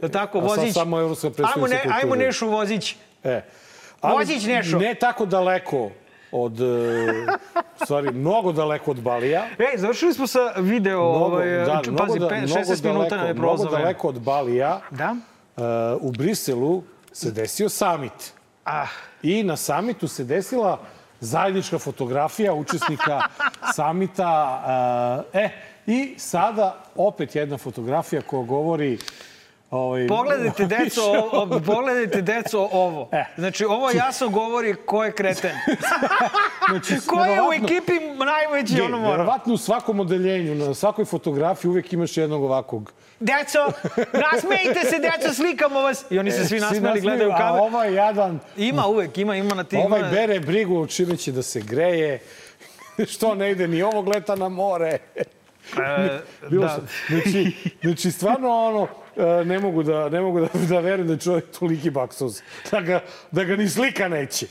Je 0.02 0.12
tako, 0.12 0.38
A 0.38 0.49
sad 0.49 0.59
vozić? 0.59 0.75
samo 0.75 1.00
evropska 1.00 1.26
Ajmo, 1.26 1.35
predstavnica 1.37 1.75
ne, 1.75 1.80
ajmo 1.95 2.11
kulture. 2.11 2.26
Nešu 2.26 2.49
vozić. 2.49 2.97
E. 3.25 3.42
Vozić 4.05 4.45
Nešo. 4.45 4.79
Ne 4.79 4.95
tako 4.95 5.26
daleko 5.26 5.91
od... 6.33 6.61
e, 6.61 6.65
stvari, 7.76 8.11
mnogo 8.11 8.53
daleko 8.53 8.91
od 8.91 9.00
Balija. 9.00 9.45
Ej, 9.61 9.76
završili 9.76 10.15
smo 10.15 10.26
sa 10.26 10.38
video, 10.57 11.00
ovaj, 11.03 11.47
č- 11.85 11.91
pazi, 11.97 12.19
da- 12.19 12.29
pe- 12.29 12.37
mnogo 12.37 12.61
16 12.61 12.85
minuta 12.85 13.17
nam 13.17 13.26
je 13.26 13.35
Mnogo 13.35 13.43
prolazno 13.43 13.67
vreme. 13.67 13.79
daleko 13.81 14.09
od 14.09 14.21
Balija, 14.21 14.81
Da? 14.91 15.17
e, 15.57 15.61
u 16.00 16.12
Briselu 16.12 16.83
se 17.12 17.31
desio 17.31 17.69
samit. 17.69 18.33
Ah, 18.65 18.87
I 19.23 19.43
na 19.43 19.57
samitu 19.57 20.09
se 20.09 20.25
desila 20.25 20.79
zajednička 21.21 21.79
fotografija 21.79 22.55
učesnika 22.55 23.21
samita. 23.76 24.62
E, 25.33 25.38
e, 25.38 25.50
i 25.88 26.15
sada 26.19 26.76
opet 26.97 27.35
jedna 27.35 27.59
fotografija 27.59 28.23
koja 28.23 28.43
govori 28.43 28.99
Ovaj, 29.70 30.06
Pogledajte, 30.06 30.64
deco, 30.66 31.02
o, 31.12 31.28
o, 31.35 31.61
pogledajte, 31.61 32.23
deco, 32.23 32.68
ovo. 32.73 33.08
E. 33.12 33.25
Znači, 33.37 33.64
ovo 33.64 33.90
jasno 33.90 34.28
govori 34.28 34.75
ko 34.76 35.04
je 35.04 35.12
kreten. 35.12 35.56
Znači, 36.70 36.94
ko 37.06 37.25
je 37.25 37.42
u 37.42 37.52
ekipi 37.54 37.92
najveći 38.16 38.75
Ne, 38.75 38.82
ono 38.82 38.99
mora? 38.99 39.11
Verovatno 39.12 39.54
u 39.54 39.58
svakom 39.58 40.00
odeljenju, 40.00 40.54
na 40.56 40.75
svakoj 40.75 41.04
fotografiji 41.04 41.68
uvek 41.68 41.92
imaš 41.92 42.16
jednog 42.16 42.42
ovakvog. 42.42 42.92
Deco, 43.20 43.58
nasmejte 44.14 44.80
se, 44.82 44.99
deco, 44.99 45.35
slikamo 45.35 45.80
vas. 45.80 46.04
I 46.11 46.18
oni 46.18 46.30
se 46.30 46.44
svi 46.44 46.61
nasmeli, 46.61 47.00
gledaju 47.00 47.30
u 47.30 47.32
A 47.32 47.38
kameru. 47.38 47.64
ovaj 47.64 47.94
jadan, 47.94 48.38
Ima 48.56 48.87
uvek, 48.87 49.18
ima, 49.18 49.37
ima 49.37 49.54
na 49.54 49.64
tim. 49.64 49.80
ovaj 49.80 50.02
bere 50.02 50.40
brigu 50.40 50.87
čime 50.87 51.16
će 51.16 51.32
da 51.32 51.42
se 51.42 51.61
greje, 51.61 52.18
što 53.06 53.35
ne 53.35 53.50
ide 53.50 53.68
ni 53.68 53.82
ovog 53.82 54.08
leta 54.08 54.35
na 54.35 54.48
more. 54.48 54.98
E, 55.16 56.20
Bilo 56.50 56.62
da. 56.62 56.68
sam- 56.68 56.88
Znači, 57.09 57.52
znači, 57.83 58.11
stvarno 58.11 58.48
ono, 58.50 58.83
e, 58.85 58.87
ne 59.44 59.59
mogu 59.59 59.83
da, 59.83 60.09
ne 60.09 60.20
mogu 60.20 60.40
da, 60.40 60.48
da 60.61 60.81
verujem 60.81 61.07
da 61.07 61.12
je 61.12 61.18
čovjek 61.18 61.44
toliki 61.50 61.90
baksus. 61.90 62.42
Da 62.70 62.81
ga, 62.81 63.00
da 63.31 63.44
ga 63.44 63.57
ni 63.57 63.68
slika 63.68 64.09
neće. 64.09 64.46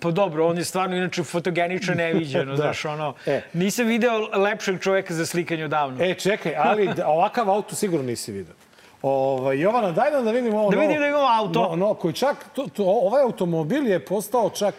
Pa 0.00 0.10
dobro, 0.10 0.46
on 0.46 0.58
je 0.58 0.64
stvarno 0.64 0.96
inače 0.96 1.22
fotogenično 1.22 1.94
neviđeno, 1.94 2.50
Da. 2.50 2.56
znaš, 2.56 2.84
ono. 2.84 3.14
E. 3.26 3.40
Nisam 3.52 3.86
video 3.86 4.12
lepšeg 4.34 4.80
čoveka 4.80 5.14
za 5.14 5.26
slikanje 5.26 5.64
odavno. 5.64 6.04
E, 6.04 6.14
čekaj, 6.14 6.54
ali 6.56 6.88
ovakav 7.06 7.50
auto 7.50 7.74
sigurno 7.74 8.06
nisi 8.06 8.32
vidio. 8.32 8.54
Ovaj 9.02 9.58
Jovana, 9.58 9.92
daj 9.92 10.10
nam 10.10 10.24
da 10.24 10.30
vidimo 10.30 10.58
ovo 10.58 10.70
Da 10.70 10.76
novo- 10.76 10.86
vidim 10.86 11.00
da 11.00 11.08
imamo 11.08 11.26
auto. 11.28 11.60
No, 11.60 11.76
no, 11.76 11.94
koji 11.94 12.14
čak, 12.14 12.36
to, 12.54 12.66
to, 12.66 12.84
ovaj 12.84 13.22
automobil 13.22 13.86
je 13.86 13.98
postao 14.00 14.50
čak 14.50 14.74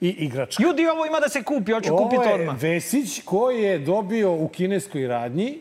i 0.00 0.08
igračka. 0.08 0.62
Ljudi, 0.62 0.86
ovo 0.86 1.06
ima 1.06 1.20
da 1.20 1.28
se 1.28 1.42
kupi, 1.42 1.72
hoću 1.72 1.92
Ovo 1.92 2.02
kupiti 2.04 2.28
je 2.28 2.34
odmah. 2.34 2.62
Vesić 2.62 3.20
koji 3.24 3.62
je 3.62 3.78
dobio 3.78 4.32
u 4.32 4.48
kineskoj 4.48 5.06
radnji 5.06 5.58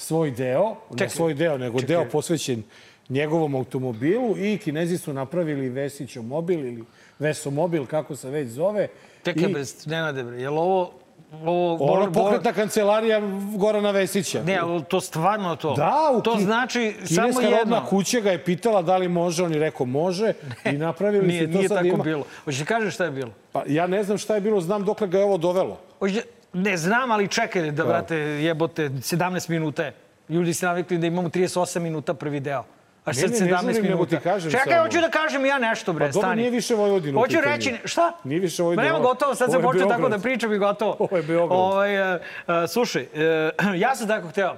svoj 0.00 0.30
deo, 0.30 0.68
ne 0.68 0.74
Čekaj. 0.90 1.08
svoj 1.10 1.34
deo, 1.34 1.58
nego 1.58 1.80
deo 1.80 2.04
posvećen 2.04 2.62
njegovom 3.08 3.54
automobilu 3.54 4.36
i 4.38 4.58
kinezi 4.58 4.98
su 4.98 5.12
napravili 5.12 5.68
Vesićov 5.68 6.22
mobil 6.24 6.58
ili 6.60 6.84
Vesomobil, 7.18 7.86
kako 7.86 8.16
se 8.16 8.30
već 8.30 8.48
zove. 8.48 8.88
Čekaj, 9.24 9.42
I 9.42 9.54
bez, 9.54 9.86
Nenade, 9.86 10.22
bre, 10.24 10.36
je 10.36 10.50
li 10.50 10.58
ovo... 10.58 10.90
Ovo, 11.34 11.74
Ono 11.74 11.78
Bor- 11.96 12.10
Bor- 12.10 12.14
pokretna 12.14 12.52
kancelarija 12.52 13.20
Gorana 13.56 13.90
Vesića. 13.90 14.42
Ne, 14.42 14.56
ali 14.56 14.82
to 14.84 15.00
stvarno 15.00 15.56
to. 15.56 15.74
Da, 15.74 15.92
u 16.12 16.20
To 16.22 16.34
ki- 16.34 16.42
znači 16.42 16.94
samo 17.06 17.40
jedno. 17.40 17.58
rodna 17.58 17.86
kuća 17.86 18.20
ga 18.20 18.30
je 18.30 18.44
pitala 18.44 18.82
da 18.82 18.96
li 18.96 19.08
može, 19.08 19.44
on 19.44 19.52
je 19.52 19.58
rekao 19.60 19.86
može 19.86 20.32
i 20.64 20.72
napravili 20.72 21.26
Nije, 21.28 21.40
su 21.40 21.46
to 21.46 21.56
nije 21.56 21.68
sad 21.68 21.76
tako 21.76 21.88
ima. 21.88 22.04
bilo. 22.04 22.24
Hoćeš 22.44 22.58
da 22.58 22.64
kažeš 22.66 22.94
šta 22.94 23.04
je 23.04 23.10
bilo? 23.10 23.30
Pa, 23.52 23.62
ja 23.66 23.86
ne 23.86 24.02
znam 24.02 24.18
šta 24.18 24.34
je 24.34 24.40
bilo, 24.40 24.60
znam 24.60 24.84
dokle 24.84 25.08
ga 25.08 25.18
je 25.18 25.24
ovo 25.24 25.36
dovelo. 25.38 25.78
Hoće, 25.98 26.22
ne 26.52 26.76
znam, 26.76 27.10
ali 27.10 27.28
čekaj 27.28 27.70
da, 27.70 27.84
brate, 27.84 28.16
jebote, 28.16 28.88
17 28.88 29.50
minuta 29.50 29.84
je. 29.84 29.94
Ljudi 30.28 30.54
se 30.54 30.66
navikli 30.66 30.98
da 30.98 31.06
imamo 31.06 31.28
38 31.28 31.78
minuta 31.78 32.14
prvi 32.14 32.40
deo. 32.40 32.64
A 33.04 33.14
sad 33.14 33.30
ne, 33.30 33.40
ne 33.40 33.46
17 33.46 33.48
želim, 33.50 33.66
nego 33.74 33.82
minuta. 33.82 34.16
Čekaj, 34.40 34.40
samo. 34.70 34.82
hoću 34.82 35.00
da 35.00 35.10
kažem 35.10 35.46
ja 35.46 35.58
nešto, 35.58 35.92
bre, 35.92 36.06
Pa 36.06 36.12
dobro, 36.12 36.20
stani. 36.20 36.36
nije 36.36 36.50
više 36.50 36.74
Vojvodina 36.74 37.20
Hoću 37.20 37.30
pitanju. 37.30 37.54
reći, 37.56 37.74
šta? 37.84 38.12
Nije 38.24 38.40
više 38.40 38.62
Vojvodina, 38.62 38.82
Ma 38.82 38.88
nema 38.88 38.98
ovo- 38.98 39.08
gotovo, 39.08 39.34
sad 39.34 39.50
sam 39.50 39.62
počeo 39.62 39.88
tako 39.88 40.08
da 40.08 40.18
pričam 40.18 40.52
i 40.52 40.58
gotovo. 40.58 40.96
Ovo 40.98 41.16
je 41.16 41.22
Beograd. 41.22 41.60
Ovaj, 41.60 42.14
e, 42.14 42.20
slušaj, 42.68 43.02
e, 43.04 43.50
ja 43.84 43.96
sam 43.96 44.08
tako 44.08 44.28
hteo 44.28 44.56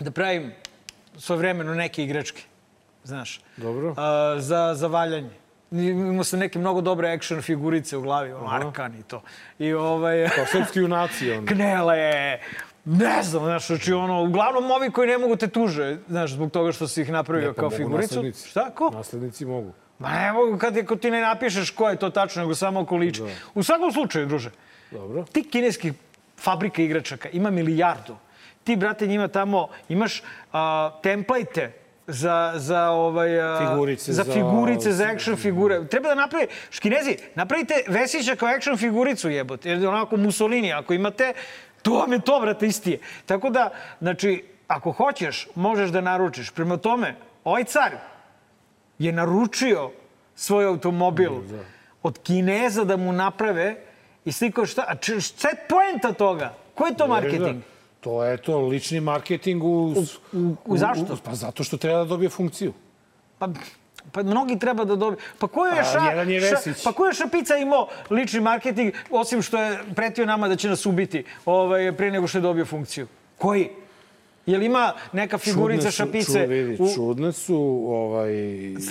da 0.00 0.10
pravim 0.10 0.52
svoje 1.18 1.38
vremeno 1.38 1.74
neke 1.74 2.04
igračke, 2.04 2.42
znaš. 3.04 3.40
Dobro. 3.56 3.94
A, 3.96 4.36
za, 4.38 4.74
za 4.74 4.86
valjanje. 4.86 5.30
Imao 5.70 6.24
sam 6.24 6.38
neke 6.38 6.58
mnogo 6.58 6.80
dobre 6.80 7.12
action 7.12 7.42
figurice 7.42 7.96
u 7.96 8.02
glavi, 8.02 8.32
ono, 8.32 8.50
Arkan 8.50 8.94
i 8.94 9.02
to. 9.02 9.22
I 9.58 9.72
ovaj... 9.72 10.28
Kao 10.36 10.46
srpski 10.46 10.78
junaci. 10.78 11.32
On. 11.32 11.46
knele, 11.46 12.38
ne 12.84 13.22
znam, 13.22 13.44
znaš, 13.44 13.66
znači 13.66 13.92
ono, 13.92 14.22
uglavnom 14.22 14.70
ovi 14.70 14.90
koji 14.90 15.08
ne 15.08 15.18
mogu 15.18 15.36
te 15.36 15.48
tuže, 15.48 15.96
znaš, 16.08 16.32
zbog 16.32 16.50
toga 16.50 16.72
što 16.72 16.88
si 16.88 17.02
ih 17.02 17.10
napravio 17.10 17.48
Ne, 17.48 17.54
pa 17.54 17.60
kao 17.60 17.70
figuricu. 17.70 18.14
naslednici. 18.14 18.48
Šta, 18.48 18.70
ko? 18.70 18.90
Naslednici 18.90 19.44
mogu. 19.44 19.72
Ma 19.98 20.10
ne 20.10 20.32
mogu 20.32 20.58
kad, 20.58 20.76
je, 20.76 20.86
ti 21.00 21.10
ne 21.10 21.20
napišeš 21.20 21.70
ko 21.70 21.88
je 21.88 21.96
to 21.96 22.10
tačno, 22.10 22.42
nego 22.42 22.54
samo 22.54 22.80
oko 22.80 22.96
liči. 22.96 23.22
U 23.54 23.62
svakom 23.62 23.92
slučaju, 23.92 24.26
druže, 24.26 24.50
Dobro. 24.90 25.24
ti 25.32 25.42
kineskih 25.42 25.92
fabrika 26.38 26.82
igračaka 26.82 27.28
ima 27.28 27.50
milijardu. 27.50 28.16
Ti, 28.64 28.76
brate, 28.76 29.06
njima 29.06 29.28
tamo 29.28 29.68
imaš 29.88 30.22
a, 30.52 30.90
template 31.02 31.72
za, 32.08 32.52
za, 32.56 32.82
ovaj, 32.82 33.40
a, 33.42 33.58
Figurice, 33.60 34.12
za 34.12 34.22
za- 34.22 34.32
figurice, 34.32 34.92
za 34.92 35.04
action 35.06 35.36
figure. 35.36 35.86
Treba 35.86 36.08
da 36.08 36.14
napravi, 36.16 36.46
škinezi, 36.70 37.16
napravite 37.34 37.74
Vesića 37.88 38.36
kao 38.36 38.48
action 38.48 38.76
figuricu 38.76 39.30
jebote. 39.30 39.70
Jer 39.70 39.86
onako 39.86 40.16
Mussolini, 40.16 40.72
ako 40.72 40.94
imate, 40.94 41.32
to 41.82 41.92
vam 41.92 42.12
je 42.12 42.20
to, 42.20 42.40
brate, 42.40 42.66
isti 42.66 42.90
je. 42.90 42.98
Tako 43.26 43.50
da, 43.50 43.70
znači, 44.00 44.44
ako 44.68 44.90
hoćeš, 44.92 45.48
možeš 45.54 45.90
da 45.90 46.00
naručiš. 46.00 46.50
Prema 46.50 46.76
tome, 46.76 47.14
ovaj 47.44 47.64
car 47.64 47.92
je 48.98 49.12
naručio 49.12 49.90
svoj 50.34 50.64
automobil 50.66 51.32
od 52.02 52.18
Kineza 52.18 52.84
da 52.84 52.96
mu 52.96 53.12
naprave 53.12 53.76
i 54.24 54.32
sliko 54.32 54.66
šta, 54.66 54.84
a 54.88 54.94
č- 54.94 55.20
šta 55.20 55.48
je 55.48 55.56
poenta 55.68 56.12
toga? 56.12 56.54
Ko 56.74 56.86
je 56.86 56.94
to 56.94 57.06
marketing? 57.06 57.62
To 58.00 58.24
je 58.24 58.36
to, 58.36 58.60
lični 58.60 59.00
marketing 59.00 59.64
u... 59.64 59.94
u- 60.32 60.56
u 60.64 60.76
zašto? 60.76 61.16
pa 61.24 61.34
zato 61.34 61.64
što 61.64 61.76
treba 61.76 61.98
da 61.98 62.04
dobije 62.04 62.28
funkciju. 62.28 62.72
Pa, 63.38 63.48
pa 64.12 64.22
mnogi 64.22 64.58
treba 64.58 64.84
da 64.84 64.96
dobiju. 64.96 65.18
Pa 65.38 65.46
koju 65.48 65.64
je, 65.66 65.80
A, 65.80 65.84
ša, 65.84 66.08
jedan 66.08 66.30
je 66.30 66.40
ša, 66.40 66.56
pa 66.84 66.92
koju 66.92 67.06
je 67.06 67.14
Šapica 67.14 67.56
imao 67.56 67.88
lični 68.10 68.40
marketing, 68.40 68.92
osim 69.10 69.42
što 69.42 69.58
je 69.58 69.78
pretio 69.96 70.26
nama 70.26 70.48
da 70.48 70.56
će 70.56 70.68
nas 70.68 70.86
ubiti 70.86 71.24
ovaj, 71.46 71.92
pre 71.92 72.10
nego 72.10 72.26
što 72.26 72.38
je 72.38 72.42
dobio 72.42 72.64
funkciju? 72.64 73.06
Koji? 73.38 73.68
Jel 74.46 74.62
ima 74.62 74.92
neka 75.12 75.38
figurica 75.38 75.80
Čudne 75.82 75.92
su- 75.92 75.96
Šapice? 75.96 76.42
Ču, 76.44 76.48
vidi, 76.48 76.76
u- 76.80 76.94
Čudne 76.94 77.32
su 77.32 77.56
ovaj, 77.88 78.32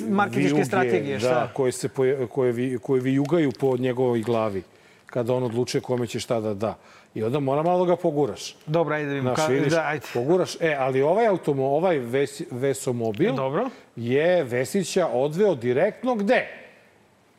marketinške 0.10 0.39
vijuge, 0.46 0.65
strategije, 0.65 1.20
šta? 1.20 1.30
Da, 1.30 1.50
koje, 1.54 1.72
se 1.72 1.89
koje, 2.30 2.52
vi, 2.52 2.80
koje 2.80 3.02
vijugaju 3.02 3.52
po 3.60 3.78
njegovoj 3.78 4.22
glavi. 4.22 4.63
kada 5.06 5.34
on 5.34 5.43
odlučuje 5.43 5.82
kome 5.82 6.08
će 6.08 6.20
šta 6.20 6.39
da 6.39 6.54
da. 6.54 6.78
I 7.17 7.23
onda 7.23 7.39
mora 7.39 7.63
malo 7.63 7.86
da 7.86 7.91
ga 7.91 7.95
poguraš. 7.95 8.56
Dobro, 8.65 8.95
ajde 8.95 9.08
da 9.08 9.13
vidimo. 9.13 9.36
Znaš, 9.36 9.49
vidiš, 9.49 9.73
da, 9.73 9.84
ajde. 9.88 10.06
poguraš. 10.13 10.56
E, 10.62 10.75
ali 10.80 11.01
ovaj 11.01 11.27
automo, 11.27 11.65
ovaj 11.65 11.97
ves, 11.99 12.41
Vesomobil 12.51 13.34
Dobro. 13.36 13.69
je 13.95 14.43
Vesića 14.43 15.08
odveo 15.08 15.56
direktno 15.56 16.15
gde? 16.15 16.47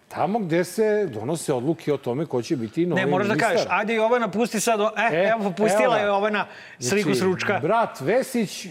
Tamo 0.08 0.38
gde 0.38 0.64
se 0.64 1.06
donose 1.06 1.52
odluke 1.54 1.92
o 1.92 1.96
tome 1.96 2.26
ko 2.26 2.42
će 2.42 2.56
biti 2.56 2.86
novi 2.86 3.00
Ne, 3.00 3.06
moraš 3.06 3.26
da 3.26 3.32
ministar. 3.34 3.52
kažeš, 3.52 3.66
ajde 3.70 3.94
Jovana, 3.94 4.28
pusti 4.30 4.60
sad, 4.60 4.80
e, 4.80 4.84
E, 5.12 5.28
evo, 5.28 5.50
pustila 5.56 5.96
je 5.96 6.06
Jovana 6.06 6.46
sliku 6.80 7.14
s 7.14 7.22
ručka. 7.22 7.58
Brat 7.62 8.00
Vesić 8.00 8.66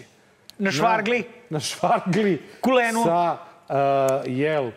Na 0.57 0.71
švargli. 0.71 1.17
Na, 1.19 1.25
na 1.49 1.59
švargli. 1.59 2.41
Kulenu. 2.61 3.03
Sa, 3.03 3.37
uh, 3.69 3.75
jel, 4.25 4.71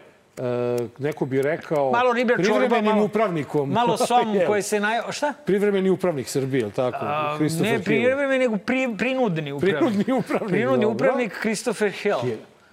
neko 0.98 1.24
bi 1.24 1.42
rekao... 1.42 1.90
Malo 1.90 2.12
privremenim 2.36 2.84
malo, 2.94 3.04
upravnikom. 3.04 3.70
malo 3.70 3.96
som 3.96 4.34
koji 4.46 4.62
se 4.62 4.80
naj... 4.80 5.00
Šta? 5.10 5.32
Privremeni 5.46 5.90
upravnik 5.90 6.28
Srbije, 6.28 6.60
jel 6.60 6.70
tako? 6.70 6.98
A, 7.00 7.38
ne 7.60 7.70
Hill. 7.70 7.84
privremeni, 7.84 8.38
nego 8.38 8.56
pri, 8.56 8.94
prinudni 8.98 9.52
upravnik. 9.52 9.78
Prinudni 9.78 10.12
upravnik, 10.12 10.50
Prinudni 10.50 10.84
dobro. 10.84 10.94
upravnik 10.94 11.38
Christopher 11.40 11.90
Hill. 11.90 12.18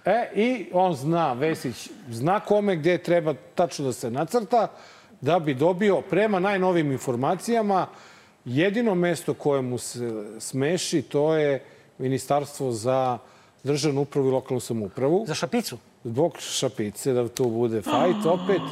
E, 0.04 0.30
i 0.34 0.66
on 0.72 0.94
zna, 0.94 1.32
Vesić, 1.32 1.90
zna 2.10 2.40
kome 2.40 2.76
gde 2.76 2.98
treba 2.98 3.34
tačno 3.54 3.84
da 3.84 3.92
se 3.92 4.10
nacrta, 4.10 4.68
da 5.20 5.38
bi 5.38 5.54
dobio, 5.54 6.00
prema 6.00 6.38
najnovim 6.38 6.92
informacijama, 6.92 7.86
jedino 8.44 8.94
mesto 8.94 9.34
koje 9.34 9.62
mu 9.62 9.78
se 9.78 10.24
smeši, 10.38 11.02
to 11.02 11.34
je 11.34 11.64
Ministarstvo 11.98 12.72
za 12.72 13.18
državnu 13.64 14.00
upravu 14.00 14.28
i 14.28 14.30
lokalnu 14.30 14.60
samoupravu. 14.60 15.24
Za 15.26 15.34
šapicu. 15.34 15.78
Zbog 16.04 16.38
šapice, 16.40 17.12
da 17.12 17.28
to 17.28 17.44
bude 17.44 17.82
fajt 17.82 18.26
opet. 18.26 18.62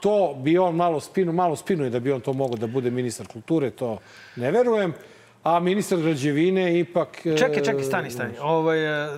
To 0.00 0.34
bi 0.42 0.58
on 0.58 0.76
malo 0.76 1.00
spinu, 1.00 1.32
malo 1.32 1.56
spinuje 1.56 1.90
da 1.90 2.00
bi 2.00 2.12
on 2.12 2.20
to 2.20 2.32
mogao 2.32 2.56
da 2.56 2.66
bude 2.66 2.90
ministar 2.90 3.26
kulture, 3.26 3.70
to 3.70 3.98
ne 4.36 4.50
verujem. 4.50 4.92
A 5.44 5.60
ministar 5.60 5.98
građevine 5.98 6.78
ipak... 6.80 7.26
e, 7.26 7.36
Čekaj, 7.36 7.62
čekaj, 7.62 7.82
stani, 7.82 8.10
stani. 8.10 8.32
Ovaj, 8.40 9.06
e, 9.06 9.08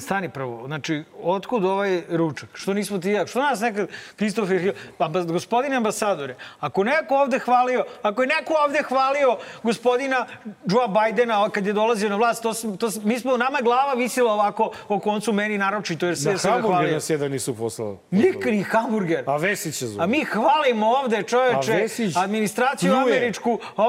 stani 0.00 0.28
prvo. 0.28 0.66
Znači, 0.66 1.02
otkud 1.22 1.64
ovaj 1.64 2.02
ručak? 2.10 2.48
Što 2.54 2.74
nismo 2.74 2.98
ti 2.98 3.10
ja? 3.10 3.26
Što 3.26 3.40
nas 3.40 3.60
nekad 3.60 3.88
Christopher 4.16 4.58
Hill... 4.58 4.72
Pa, 4.98 5.08
gospodine 5.08 5.76
ambasadore, 5.76 6.36
ako 6.60 6.84
neko 6.84 7.14
ovde 7.16 7.38
hvalio, 7.38 7.84
ako 8.02 8.22
je 8.22 8.28
neko 8.28 8.54
ovde 8.64 8.82
hvalio 8.82 9.36
gospodina 9.62 10.26
Joe 10.66 10.88
Bidena 10.88 11.50
kad 11.50 11.66
je 11.66 11.72
dolazio 11.72 12.08
na 12.08 12.16
vlast, 12.16 12.42
to, 12.42 12.52
to, 12.54 12.90
mi 13.04 13.18
smo, 13.18 13.36
nama 13.36 13.58
glava 13.60 13.94
visila 13.94 14.32
ovako 14.32 14.72
o 14.88 14.98
koncu 14.98 15.32
meni 15.32 15.58
naročito, 15.58 16.06
jer 16.06 16.18
se, 16.18 16.30
Na 16.32 16.38
se 16.38 16.48
hvalio. 16.62 16.94
nas 16.94 17.10
jedan 17.10 17.30
nisu 17.30 17.56
poslali. 17.56 17.96
Nikad 18.10 18.52
ni 18.52 18.62
hamburger. 18.62 19.24
A 19.26 19.36
Vesića 19.36 19.86
zove. 19.86 20.04
A 20.04 20.06
mi 20.06 20.24
hvalimo 20.24 20.86
ovde, 20.86 21.22
čoveče, 21.22 21.72
A 21.72 21.76
Vesić 21.76 22.16
administraciju 22.16 22.92
pljuje. 22.92 23.16
američku. 23.16 23.58
A, 23.76 23.82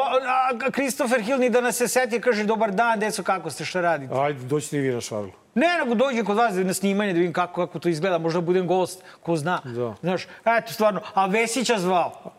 a 0.63 0.71
Christopher 0.71 1.21
Hill 1.21 1.39
ni 1.39 1.49
da 1.49 1.61
nas 1.61 1.78
se 1.79 1.87
seti, 1.87 2.21
kaže, 2.21 2.43
dobar 2.43 2.71
dan, 2.71 2.99
deco, 2.99 3.23
kako 3.23 3.49
ste, 3.49 3.65
šta 3.65 3.81
radite? 3.81 4.13
Ajde, 4.15 4.43
doćete 4.43 4.77
i 4.77 4.79
vi 4.79 4.93
na 4.93 5.01
švarlu. 5.01 5.31
Ne, 5.55 5.67
nego 5.79 5.95
dođem 5.95 6.25
kod 6.25 6.37
vas 6.37 6.55
na 6.55 6.73
snimanje 6.73 7.13
da 7.13 7.19
vidim 7.19 7.33
kako, 7.33 7.65
kako 7.65 7.79
to 7.79 7.89
izgleda. 7.89 8.17
Možda 8.17 8.41
budem 8.41 8.67
gost, 8.67 9.03
ko 9.21 9.35
zna. 9.35 9.61
Da. 9.65 9.95
Znaš, 10.01 10.27
eto, 10.45 10.73
stvarno. 10.73 11.01
A 11.13 11.25
Vesića 11.25 11.79
zvao. 11.79 12.33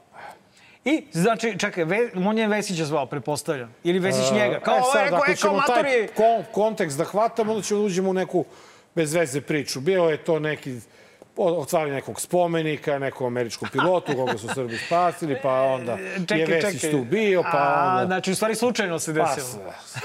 I, 0.85 1.05
znači, 1.12 1.59
čekaj, 1.59 1.85
Ve, 1.85 2.11
on 2.26 2.38
je 2.38 2.48
Vesića 2.48 2.85
zvao, 2.85 3.07
pretpostavljam. 3.07 3.74
Ili 3.85 3.98
Vesić 3.98 4.33
njega. 4.33 4.61
Kao, 4.61 4.76
e, 4.76 4.98
je 4.98 5.05
rekao, 5.05 5.18
ako 5.18 5.31
e, 5.33 5.37
ćemo 5.37 5.62
taj 5.66 6.07
kon, 6.16 6.44
kontekst 6.53 6.98
da 6.98 7.05
hvatamo, 7.05 7.53
onda 7.53 7.62
ćemo 7.62 7.81
da 7.81 7.87
uđemo 7.87 8.11
u 8.11 8.14
neku 8.14 8.44
bez 8.94 9.14
veze 9.14 9.40
priču. 9.40 9.81
Bio 9.81 10.05
je 10.05 10.16
to 10.16 10.38
neki 10.38 10.81
otvaranje 11.40 11.92
nekog 11.92 12.20
spomenika, 12.20 12.98
nekom 12.98 13.26
američkom 13.26 13.68
pilotu, 13.72 14.12
koga 14.14 14.38
su 14.38 14.48
Srbi 14.48 14.79
spasili, 14.79 15.37
pa 15.42 15.53
onda 15.53 15.98
je 16.31 16.46
Vesić 16.46 16.90
tu 16.90 17.05
bio, 17.05 17.42
pa 17.42 17.48
A, 17.53 17.90
onda... 17.92 18.07
znači, 18.07 18.31
u 18.31 18.35
stvari, 18.35 18.55
slučajno 18.55 18.98
se 18.98 19.14
Pa, 19.14 19.35
desilo. 19.35 19.72
sve. 19.85 20.00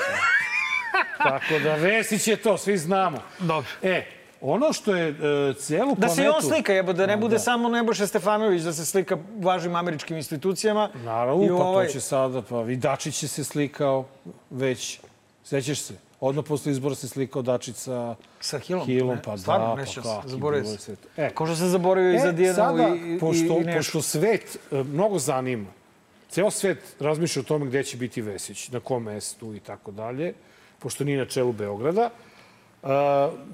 Tako 1.18 1.60
da 1.64 1.76
Vesić 1.76 2.28
je 2.28 2.36
to, 2.36 2.58
svi 2.58 2.78
znamo. 2.78 3.18
Dobro. 3.40 3.70
E, 3.82 4.06
ono 4.42 4.74
što 4.74 4.96
je 4.96 5.10
e, 5.10 5.14
celu 5.54 5.96
Da 5.96 6.10
se 6.10 6.14
i 6.14 6.26
planetu... 6.26 6.36
on 6.38 6.54
slika, 6.54 6.74
jebo, 6.74 6.94
da 6.94 7.06
ne 7.06 7.18
bude 7.18 7.40
samo 7.40 7.70
Nebojša 7.70 8.08
Stefanović, 8.08 8.62
da 8.62 8.74
se 8.74 8.86
slika 8.86 9.18
važnim 9.38 9.76
američkim 9.76 10.18
institucijama. 10.18 10.90
Naravno, 10.96 11.58
pa 11.58 11.64
ovaj- 11.64 11.88
to 11.88 11.94
će 11.94 12.00
sada, 12.00 12.42
pa 12.42 12.66
i 12.70 12.76
Dačić 12.76 13.24
je 13.24 13.30
se 13.30 13.44
slikao 13.44 14.06
već, 14.50 15.00
sećaš 15.44 15.80
se? 15.80 15.94
Odmah 16.20 16.46
posle 16.48 16.72
izbora 16.72 16.96
se 16.96 17.08
slikao 17.08 17.42
Dačić 17.42 17.76
sa 17.76 18.16
Sa? 18.40 18.60
Hilom, 18.60 19.16
ne? 19.16 19.22
pa 19.26 19.38
Stvarno, 19.38 19.68
da, 19.68 19.76
ne 19.76 19.86
pa 19.86 19.92
se, 19.92 20.02
kako. 20.02 20.28
zaboravio 20.28 20.78
sve 20.78 20.96
to. 20.96 21.08
E, 21.18 21.30
Ko 21.30 21.46
što 21.46 21.56
sam 21.56 21.68
zaboravio 21.70 22.14
i 22.14 22.20
za 22.20 22.28
e, 22.28 22.34
Dijanu 22.34 22.56
sada, 22.56 22.88
i, 22.96 23.16
i, 23.16 23.20
pošto, 23.20 23.60
i 23.62 23.64
Nešu. 23.64 23.78
pošto 23.78 24.02
svet 24.02 24.58
e, 24.72 24.84
mnogo 24.84 25.20
zanima, 25.20 25.70
ceo 26.30 26.52
svet 26.52 26.96
razmišlja 27.00 27.40
o 27.40 27.44
tome 27.44 27.66
gde 27.66 27.84
će 27.84 27.98
biti 27.98 28.22
Vesić, 28.22 28.70
na 28.70 28.80
kom 28.80 29.04
mestu 29.04 29.54
i 29.54 29.60
tako 29.60 29.92
dalje, 29.92 30.34
pošto 30.80 31.04
nije 31.04 31.18
na 31.18 31.26
čelu 31.26 31.52
Beograda, 31.52 32.10
Uh, 32.86 32.92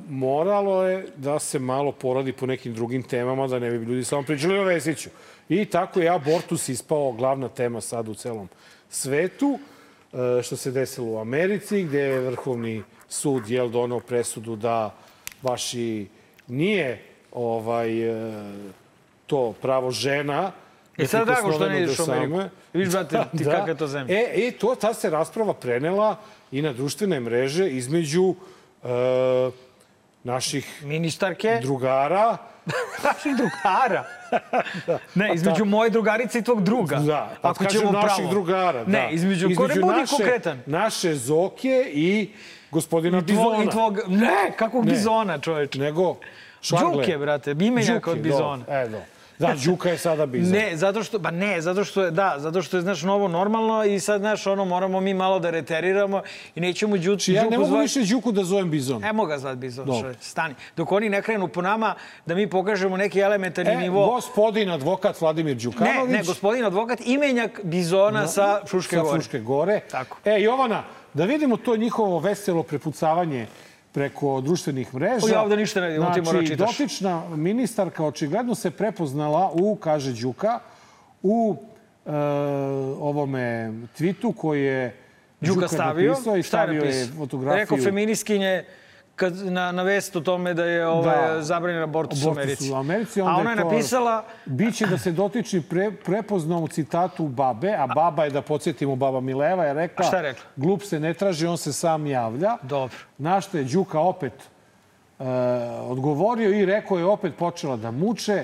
moralo 0.09 0.83
je 0.83 1.07
da 1.15 1.39
se 1.39 1.59
malo 1.59 1.91
poradi 1.91 2.33
po 2.33 2.45
nekim 2.45 2.73
drugim 2.73 3.03
temama, 3.03 3.47
da 3.47 3.59
ne 3.59 3.71
bi 3.71 3.85
ljudi 3.85 4.03
samo 4.03 4.23
pričali 4.23 4.59
o 4.59 4.63
Vesiću. 4.63 5.09
I 5.49 5.65
tako 5.65 5.99
je 5.99 6.09
abortus 6.09 6.69
ispao 6.69 7.11
glavna 7.11 7.47
tema 7.47 7.81
sad 7.81 8.07
u 8.07 8.13
celom 8.13 8.49
svetu, 8.89 9.59
što 10.43 10.55
se 10.57 10.71
desilo 10.71 11.07
u 11.07 11.19
Americi, 11.19 11.83
gde 11.83 11.99
je 11.99 12.19
Vrhovni 12.19 12.83
sud 13.09 13.49
jel, 13.49 13.69
donao 13.69 13.99
presudu 13.99 14.55
da 14.55 14.93
baš 15.41 15.73
i 15.73 16.07
nije 16.47 17.01
ovaj, 17.31 18.09
uh, 18.09 18.43
to 19.27 19.53
pravo 19.61 19.91
žena, 19.91 20.51
I 20.97 21.07
sad 21.07 21.27
drago 21.27 21.51
što 21.51 21.69
ne 21.69 21.83
ideš 21.83 21.99
u 21.99 22.11
Ameriku. 22.11 22.39
Viš, 22.73 22.89
brate, 22.93 23.19
ti 23.37 23.43
kakva 23.43 23.67
je 23.67 23.77
to 23.77 23.87
zemlja. 23.87 24.15
E, 24.15 24.33
i 24.35 24.51
to, 24.51 24.75
ta 24.75 24.93
se 24.93 25.09
rasprava 25.09 25.53
prenela 25.53 26.15
i 26.51 26.61
na 26.61 26.73
društvene 26.73 27.19
mreže 27.19 27.69
između 27.69 28.35
e, 28.83 28.87
naših 30.23 30.83
Ministarke, 30.85 31.59
drugara. 31.61 32.37
Naših 33.03 33.35
drugara. 33.35 34.05
ne, 35.15 35.31
između 35.33 35.65
moje 35.65 35.89
drugarice 35.89 36.39
i 36.39 36.41
tvog 36.41 36.63
druga. 36.63 36.95
Da, 36.95 37.31
pa 37.41 37.49
ako 37.49 37.63
kažem 37.63 37.79
ćemo 37.81 37.91
naših 37.91 38.15
pravo. 38.17 38.29
drugara. 38.31 38.83
Ne, 38.87 39.01
da. 39.01 39.09
između, 39.11 39.49
ko 39.57 39.67
ne 39.67 39.75
budi 39.75 39.99
naše, 39.99 40.15
konkretan. 40.15 40.61
Naše 40.65 41.15
Zoke 41.15 41.91
i 41.93 42.29
gospodina 42.71 43.17
I 43.17 43.25
tvog, 43.25 43.27
Bizona. 43.27 43.63
I 43.63 43.69
tvog, 43.69 43.99
ne, 44.07 44.51
kakvog 44.57 44.85
Ne. 44.85 44.91
bizona, 44.91 45.37
čoveče. 45.39 45.79
Nego 45.79 46.15
šagle. 46.61 46.93
Đuke, 46.93 47.17
brate, 47.17 47.51
imenjaka 47.51 48.11
od 48.11 48.17
Đuke, 48.17 48.29
bizona. 48.29 48.63
E, 48.69 48.87
do. 48.89 48.97
Da, 49.41 49.55
Đuka 49.65 49.89
je 49.89 49.97
sada 49.97 50.25
bizon. 50.25 50.51
Ne, 50.53 50.77
zato 50.77 51.03
što, 51.03 51.19
ba 51.19 51.31
ne, 51.31 51.61
zato 51.61 51.83
što 51.83 52.03
je, 52.03 52.11
da, 52.11 52.35
zato 52.37 52.61
što 52.61 52.77
je, 52.77 52.81
znaš, 52.81 53.01
novo 53.03 53.27
normalno 53.27 53.83
i 53.85 53.99
sad, 53.99 54.21
znaš, 54.21 54.47
ono, 54.47 54.65
moramo 54.65 54.99
mi 54.99 55.13
malo 55.13 55.39
da 55.39 55.49
reteriramo 55.49 56.21
i 56.55 56.61
nećemo 56.61 56.97
Đu, 56.97 57.03
Znači, 57.03 57.33
ja 57.33 57.43
ne 57.43 57.49
Đuku 57.49 57.59
mogu 57.59 57.71
zvati- 57.71 57.81
više 57.81 58.13
Đuku 58.13 58.31
da 58.31 58.43
zovem 58.43 58.69
bizon. 58.71 59.01
Ne 59.01 59.13
mogu 59.13 59.27
ga 59.27 59.37
zvati 59.37 59.57
bizon, 59.57 59.85
čoveče, 59.87 60.19
stani. 60.21 60.55
Dok 60.77 60.91
oni 60.91 61.09
ne 61.09 61.21
krenu 61.21 61.47
po 61.47 61.61
nama, 61.61 61.95
da 62.25 62.35
mi 62.35 62.49
pokažemo 62.49 62.97
neki 62.97 63.19
elementarni 63.19 63.71
E, 63.71 63.77
nivo. 63.77 64.05
gospodin 64.07 64.69
advokat 64.71 65.21
Vladimir 65.21 65.55
Ne, 65.55 65.61
Đukanović. 65.61 66.11
ne, 66.11 66.23
gospodin 66.23 66.65
advokat, 66.65 66.99
imenjak 67.01 67.59
bizona 67.63 68.27
sa 68.27 68.61
Fruške 68.65 68.95
sa 68.95 69.01
gore. 69.01 69.13
Fruške 69.13 69.39
gore. 69.39 69.79
Tako. 69.81 70.17
E, 70.25 70.41
Jovana, 70.41 70.83
da 71.13 71.25
vidimo 71.25 71.57
to 71.57 71.75
njihovo 71.75 72.19
veselo 72.19 72.63
prepucavanje 72.63 73.47
preko 73.91 74.41
društvenih 74.41 74.95
mreža. 74.95 75.25
O, 75.25 75.29
ja 75.29 75.41
ovde 75.43 75.57
ništa 75.57 75.81
ne 75.81 75.87
vidim, 75.87 76.03
ti 76.13 76.21
mora 76.21 76.31
Znači, 76.39 76.47
čitaš. 76.47 76.77
dotična 76.77 77.29
ministarka 77.35 78.05
očigledno 78.05 78.55
se 78.55 78.71
prepoznala 78.71 79.51
u, 79.53 79.75
kaže 79.75 80.13
Đuka, 80.13 80.59
u 81.23 81.55
e, 82.05 82.11
ovome 82.99 83.73
tvitu 83.97 84.31
koji 84.31 84.63
je 84.63 84.95
Đuka 85.41 85.67
stavio, 85.67 86.11
napisao 86.11 86.35
i 86.35 86.39
je 86.39 86.43
stavio 86.43 86.81
je 86.83 86.85
napisao? 86.85 87.17
fotografiju. 87.17 87.59
Rekao 87.61 87.77
feminiskinje 87.77 88.63
kad, 89.21 89.35
na, 89.37 89.71
na 89.71 89.83
vest 89.83 90.15
o 90.15 90.21
tome 90.21 90.53
da 90.53 90.65
je 90.65 90.87
ovaj, 90.87 91.27
Da. 91.27 91.41
zabranjen 91.41 91.83
abortus, 91.83 92.19
u 92.19 92.23
abortus 92.23 92.37
Americi. 92.39 92.71
u 92.71 92.75
Americi. 92.75 93.21
A 93.21 93.25
onda 93.25 93.39
ona 93.39 93.51
je 93.51 93.57
to- 93.57 93.63
napisala, 93.63 94.23
Biće 94.45 94.85
da 94.85 94.97
se 94.97 95.11
dotični 95.11 95.61
pre, 95.61 95.91
prepoznao 95.93 96.59
u 96.59 96.67
citatu 96.67 97.27
babe, 97.27 97.73
a 97.73 97.87
baba 97.87 98.23
je, 98.23 98.29
da 98.31 98.41
podsjetimo, 98.41 98.95
baba 98.95 99.19
Mileva 99.21 99.65
je 99.65 99.73
rekla... 99.75 100.05
A 100.05 100.07
šta 100.07 100.17
je 100.17 100.23
rekla? 100.23 100.43
Glup 100.55 100.83
se 100.83 100.99
ne 100.99 101.13
traži, 101.13 101.45
on 101.47 101.57
se 101.57 101.73
sam 101.73 102.07
javlja. 102.07 102.57
dobro. 102.63 102.97
Na 103.17 103.41
što 103.41 103.57
je 103.57 103.63
Đuka 103.65 103.99
opet 103.99 104.33
e, 104.33 105.23
odgovorio 105.81 106.49
i 106.51 106.65
rekao 106.65 106.97
je 106.97 107.05
opet 107.05 107.33
počela 107.35 107.77
da 107.77 107.91
muče. 107.91 108.43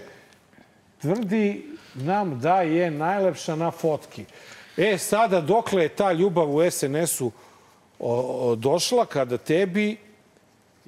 Tvrdi 1.02 1.66
nam 1.96 2.40
da 2.40 2.62
je 2.62 2.92
najlepša 2.92 3.56
na 3.56 3.72
fotki. 3.72 4.26
E, 4.78 4.98
sada, 4.98 5.42
dokle 5.42 5.84
je 5.84 5.90
ta 5.90 6.12
ljubav 6.12 6.50
u 6.50 6.72
SNS-u 6.72 7.32
došla 8.56 9.06
kada 9.06 9.38
tebi 9.38 9.98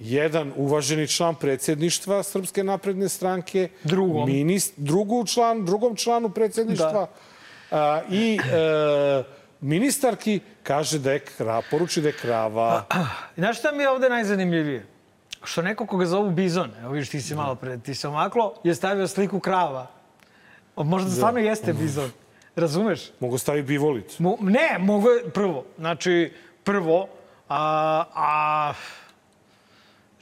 jedan 0.01 0.53
uvaženi 0.55 1.07
član 1.07 1.35
predsjedništva 1.35 2.23
Srpske 2.23 2.63
napredne 2.63 3.09
stranke, 3.09 3.69
Drugom. 3.83 4.29
minist, 4.29 4.73
drugu 4.77 5.25
član, 5.25 5.65
drugom 5.65 5.95
članu 5.95 6.29
predsjedništva 6.29 7.07
a, 7.71 8.01
i 8.09 8.39
e, 8.39 9.23
ministarki 9.61 10.39
kaže 10.63 10.99
da 10.99 11.11
je 11.11 11.19
kra, 11.19 11.61
poruči 11.71 12.01
da 12.01 12.07
je 12.07 12.13
krava. 12.13 12.85
Znaš 13.37 13.59
šta 13.59 13.71
mi 13.71 13.83
je 13.83 13.89
ovde 13.89 14.09
najzanimljivije? 14.09 14.85
Što 15.43 15.61
neko 15.61 15.85
koga 15.85 16.05
zovu 16.05 16.31
Bizon, 16.31 16.71
evo 16.81 16.91
vidiš 16.91 17.09
ti 17.09 17.21
si 17.21 17.35
malo 17.35 17.55
pre, 17.55 17.79
ti 17.79 17.95
se 17.95 18.07
omaklo, 18.07 18.53
je 18.63 18.75
stavio 18.75 19.07
sliku 19.07 19.39
krava. 19.39 19.87
Možda 20.75 21.11
stvarno 21.11 21.39
jeste 21.39 21.73
Bizon. 21.73 22.11
Razumeš? 22.55 23.11
Mogu 23.19 23.37
staviti 23.37 23.67
bivolicu. 23.67 24.23
Mo, 24.23 24.37
ne, 24.41 24.77
mogu 24.79 25.07
prvo. 25.33 25.65
Znači, 25.77 26.33
prvo, 26.63 27.07
a, 27.49 28.03
a 28.15 28.73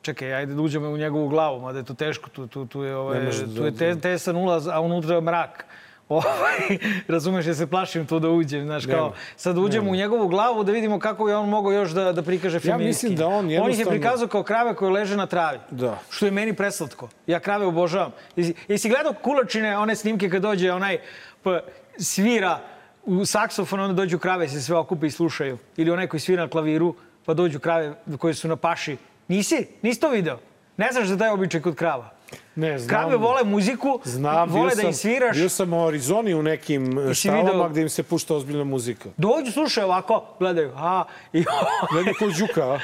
čekaj, 0.08 0.34
ajde 0.34 0.54
da 0.54 0.62
uđemo 0.62 0.88
u 0.88 0.98
njegovu 0.98 1.28
glavu, 1.28 1.62
mada 1.62 1.80
je 1.80 1.86
to 1.86 1.94
teško, 1.96 2.30
tu, 2.30 2.48
tu, 2.48 2.66
tu 2.66 2.84
je, 2.84 2.96
ovaj, 2.96 3.20
da- 3.20 3.56
tu 3.56 3.66
je 3.66 3.72
te, 3.74 3.96
tesa 3.98 4.32
nula, 4.34 4.62
a 4.72 4.80
unutra 4.82 5.22
mrak. 5.22 5.66
Ovaj, 6.10 6.78
razumeš, 7.08 7.46
ja 7.46 7.54
se 7.54 7.68
plašim 7.68 8.06
tu 8.06 8.20
da 8.20 8.30
uđem, 8.30 8.64
znaš, 8.64 8.86
kao, 8.86 9.04
Nema. 9.04 9.16
sad 9.36 9.56
da 9.56 9.62
uđemo 9.62 9.92
u 9.92 9.96
njegovu 9.96 10.28
glavu 10.28 10.64
da 10.64 10.72
vidimo 10.72 11.00
kako 11.00 11.30
je 11.30 11.36
on 11.36 11.50
mogao 11.50 11.72
još 11.74 11.92
da, 11.92 12.14
da 12.14 12.24
prikaže 12.24 12.60
feministkinje. 12.60 12.88
mislim 13.10 13.16
da 13.16 13.28
on 13.28 13.36
On 13.38 13.46
ih 13.46 13.52
je 13.52 13.56
jednostavno- 13.58 13.92
prikazao 13.92 14.28
kao 14.28 14.44
krave 14.44 14.76
koje 14.76 14.92
leže 14.92 15.18
na 15.18 15.26
travi. 15.26 15.60
Da. 15.72 16.00
Što 16.10 16.26
je 16.26 16.32
meni 16.32 16.54
preslatko. 16.56 17.10
Ja 17.28 17.40
krave 17.40 17.66
obožavam. 17.66 18.12
Jesi, 18.36 18.54
jesi 18.68 18.90
gledao 18.90 19.14
kulačine, 19.14 19.78
one 19.78 19.96
snimke 19.96 20.30
kad 20.30 20.42
dođe 20.42 20.72
onaj 20.72 20.98
pa, 21.44 21.60
svira 21.98 22.60
u 23.06 23.26
saksofon, 23.26 23.80
onda 23.80 23.94
dođu 23.96 24.20
krave, 24.20 24.48
se 24.48 24.62
sve 24.62 24.78
okupe 24.78 25.08
i 25.08 25.12
slušaju. 25.12 25.58
Ili 25.78 25.92
onaj 25.92 26.08
koji 26.08 26.20
svira 26.22 26.44
na 26.44 26.50
klaviru, 26.50 26.96
pa 27.26 27.34
dođu 27.34 27.60
krave 27.60 27.94
koje 28.18 28.34
su 28.34 28.48
na 28.48 28.56
paši. 28.56 28.98
Nisi? 29.28 29.68
Nisi 29.82 30.00
to 30.00 30.10
video? 30.10 30.40
Ne 30.78 30.90
znaš 30.92 31.08
da 31.08 31.18
taj 31.18 31.30
običaj 31.30 31.62
kod 31.62 31.76
krava? 31.76 32.10
Ne, 32.56 32.80
znam. 32.80 32.90
Krave 32.90 33.18
vole 33.18 33.44
muziku, 33.44 34.00
Znam, 34.04 34.50
vole 34.50 34.62
bio 34.62 34.76
da 34.76 34.82
sam, 34.82 34.90
ih 34.90 34.96
sviraš. 34.96 35.38
Bio 35.38 35.50
sam 35.50 35.74
u 35.74 35.88
Arizoni 35.88 36.34
u 36.34 36.44
nekim 36.44 36.98
Jesi 37.00 37.22
štalama 37.22 37.50
video- 37.54 37.70
gde 37.70 37.82
im 37.82 37.90
se 37.90 38.04
pušta 38.04 38.36
ozbiljna 38.36 38.64
muzika. 38.64 39.10
Dođu, 39.18 39.52
slušaju 39.52 39.86
ovako, 39.88 40.26
gledaju. 40.40 40.72
A, 40.76 41.04
i, 41.34 41.44
Gledaj 41.92 42.14
ko 42.14 42.26
Đuka? 42.30 42.80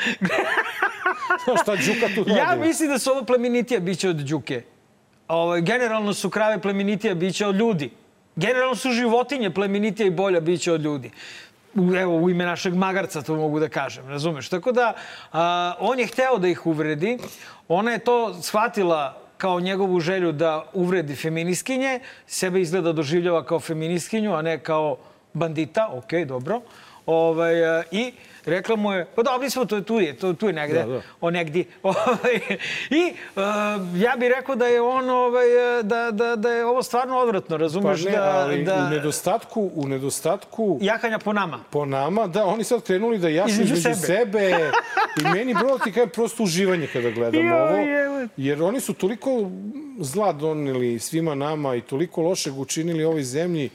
Znaš 1.45 1.62
šta 1.62 1.75
Đuka 1.75 2.08
tu 2.15 2.23
radi? 2.23 2.39
Ja 2.39 2.56
mislim 2.58 2.89
da 2.89 2.99
su 2.99 3.12
ovo 3.12 3.25
plemenitija 3.25 3.79
biće 3.79 4.10
od 4.10 4.15
đuke. 4.15 4.62
Ovaj, 5.27 5.62
generalno 5.62 6.13
su 6.13 6.29
krave 6.29 6.62
plemenitija 6.62 7.13
biće 7.15 7.47
od 7.47 7.56
ljudi. 7.56 7.91
Generalno 8.36 8.75
su 8.75 8.91
životinje 8.91 9.49
plemenitija 9.49 10.08
i 10.08 10.12
bolja 10.12 10.39
biće 10.39 10.71
od 10.71 10.82
ljudi. 10.82 11.12
Evo, 11.75 12.17
u 12.17 12.29
ime 12.29 12.45
našeg 12.45 12.75
magarca 12.75 13.21
to 13.21 13.36
mogu 13.36 13.59
da 13.59 13.69
kažem, 13.69 14.09
razumeš? 14.09 14.49
Tako 14.49 14.71
da, 14.71 14.93
a, 15.31 15.73
on 15.79 15.99
je 15.99 16.07
hteo 16.07 16.38
da 16.38 16.47
ih 16.47 16.65
uvredi. 16.65 17.17
Ona 17.67 17.91
je 17.91 17.99
to 17.99 18.33
shvatila 18.41 19.17
kao 19.38 19.59
njegovu 19.59 19.99
želju 19.99 20.31
da 20.31 20.65
uvredi 20.73 21.15
feminiskinje. 21.15 21.99
Sebe 22.27 22.62
izgleda 22.62 22.91
doživljava 22.91 23.45
kao 23.45 23.59
feminiskinju, 23.59 24.36
a 24.36 24.41
ne 24.41 24.59
kao 24.59 24.97
bandita. 25.33 25.89
Okej, 25.93 26.25
dobro. 26.25 26.62
Ovaj, 27.05 27.55
I 27.91 28.13
rekla 28.45 28.75
mu 28.75 28.93
je, 28.93 29.06
pa 29.06 29.23
dobri 29.23 29.49
smo, 29.49 29.65
to 29.65 29.75
je 29.75 29.84
tu 29.84 29.99
je, 29.99 30.17
to, 30.17 30.34
tu 30.34 30.47
je 30.47 30.53
negde, 30.53 30.79
Da, 30.79 30.86
da. 30.86 31.01
o 31.21 31.32
negdje. 31.32 31.65
Ovaj, 31.84 32.39
I 32.89 33.03
uh, 33.36 33.41
ja 33.95 34.15
bih 34.17 34.29
rekao 34.29 34.56
da 34.56 34.65
je 34.65 34.82
on, 34.82 35.10
ovaj, 35.10 35.79
e, 35.79 35.84
da, 35.84 36.12
da, 36.12 36.36
da 36.36 36.51
je 36.51 36.65
ovo 36.65 36.84
stvarno 36.84 37.17
odvratno, 37.17 37.49
Pa 37.49 37.58
razumeš? 37.58 38.03
ne, 38.03 38.12
da, 38.12 38.23
ali 38.36 38.63
da, 38.63 38.88
u 38.88 38.89
nedostatku, 38.89 39.71
u 39.75 39.88
nedostatku 39.88 40.77
Jahanja 40.82 41.19
po 41.19 41.34
nama. 41.34 41.60
po 41.69 41.86
nama, 41.86 42.27
da, 42.27 42.45
oni 42.45 42.63
sad 42.63 42.82
krenuli 42.82 43.17
da 43.17 43.29
jašu 43.29 43.49
Između 43.51 43.73
između, 43.73 43.99
sebe. 43.99 44.08
sebe. 44.08 44.71
I 45.21 45.34
meni, 45.34 45.53
bro, 45.53 45.77
ti 45.77 45.91
kažem, 45.91 46.10
prosto 46.10 46.43
uživanje 46.43 46.88
kada 46.88 47.10
gledam 47.12 47.41
Joj, 47.41 48.08
ovo. 48.08 48.27
Jer 48.38 48.63
oni 48.63 48.79
su 48.79 48.93
toliko 48.93 49.49
zla 49.99 50.32
doneli 50.34 50.99
svima 50.99 51.36
nama 51.36 51.75
i 51.75 51.82
toliko 51.82 52.21
lošeg 52.21 52.60
učinili 52.60 53.03
ovoj 53.03 53.23
zemlji 53.23 53.69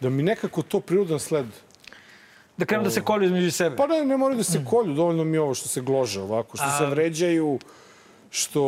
da 0.00 0.10
mi 0.10 0.22
nekako 0.22 0.62
to 0.62 0.80
prirodan 0.80 1.18
sled. 1.18 1.46
Da 2.56 2.64
krenu 2.64 2.84
da 2.84 2.90
se 2.90 3.00
kolju 3.00 3.24
između 3.26 3.50
sebe. 3.50 3.76
Pa 3.76 3.86
ne, 3.86 4.04
ne 4.04 4.16
moraju 4.16 4.36
da 4.36 4.44
se 4.44 4.64
kolju, 4.70 4.94
dovoljno 4.94 5.24
mi 5.24 5.36
je 5.36 5.40
ovo 5.40 5.54
što 5.54 5.68
se 5.68 5.80
glože 5.80 6.20
ovako, 6.20 6.56
što 6.56 6.66
se 6.78 6.86
vređaju, 6.86 7.58
što, 8.30 8.60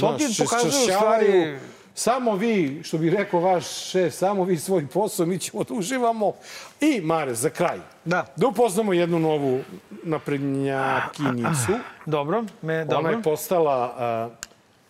To 0.00 0.16
znaš, 0.18 0.36
čašćavaju. 0.36 1.58
Samo 1.96 2.36
vi, 2.36 2.80
što 2.84 2.98
bi 2.98 3.10
rekao 3.10 3.40
vaš 3.40 3.90
šef, 3.90 4.14
samo 4.14 4.44
vi 4.44 4.56
svoj 4.56 4.86
posao, 4.86 5.26
mi 5.26 5.38
ćemo 5.38 5.64
da 5.64 5.74
uživamo. 5.74 6.32
I, 6.80 7.00
Mare, 7.00 7.34
za 7.34 7.50
kraj, 7.50 7.78
Da. 8.04 8.26
da 8.36 8.46
upoznamo 8.46 8.92
jednu 8.92 9.18
novu 9.18 9.60
naprednjakinicu. 10.02 11.72
Dobro, 12.06 12.44
me, 12.62 12.80
Ona 12.80 12.84
dobro. 12.84 13.10
je 13.10 13.22
postala, 13.22 13.94
a, 13.98 14.30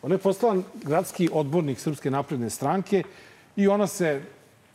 ona 0.02 0.14
je 0.14 0.18
postala 0.18 0.56
gradski 0.74 1.28
odbornik 1.32 1.80
Srpske 1.80 2.10
napredne 2.10 2.50
stranke 2.50 3.02
i 3.56 3.68
ona 3.68 3.86
se 3.86 4.22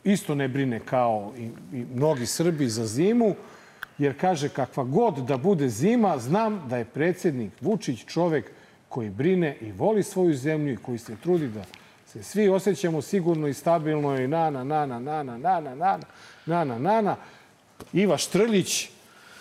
isto 0.04 0.34
ne 0.34 0.48
brine 0.48 0.80
kao 0.80 1.32
i, 1.38 1.42
i 1.76 1.84
mnogi 1.94 2.26
Srbi 2.26 2.68
za 2.68 2.86
zimu, 2.86 3.34
jer 3.98 4.20
kaže 4.20 4.48
kakva 4.48 4.84
god 4.84 5.14
da 5.14 5.36
bude 5.36 5.68
zima, 5.68 6.18
znam 6.18 6.68
da 6.68 6.76
je 6.76 6.84
predsjednik 6.84 7.52
Vučić 7.60 8.04
čovek 8.06 8.50
koji 8.88 9.10
brine 9.10 9.56
i 9.60 9.72
voli 9.72 10.02
svoju 10.02 10.34
zemlju 10.34 10.72
i 10.72 10.76
koji 10.76 10.98
se 10.98 11.16
trudi 11.22 11.48
da 11.48 11.62
se 12.06 12.22
svi 12.22 12.48
osjećamo 12.48 13.02
sigurno 13.02 13.48
i 13.48 13.54
stabilno 13.54 14.16
i 14.16 14.28
na, 14.28 14.50
na, 14.50 14.64
na, 14.64 14.86
na, 14.86 14.98
na, 14.98 15.22
na, 15.22 15.36
na, 15.38 15.60
na, 15.60 15.74
na, 15.74 15.98
na, 16.46 16.64
na, 16.64 16.78
na, 16.78 17.00
na. 17.00 17.16
Iva 17.92 18.16
Štrljić, 18.16 18.90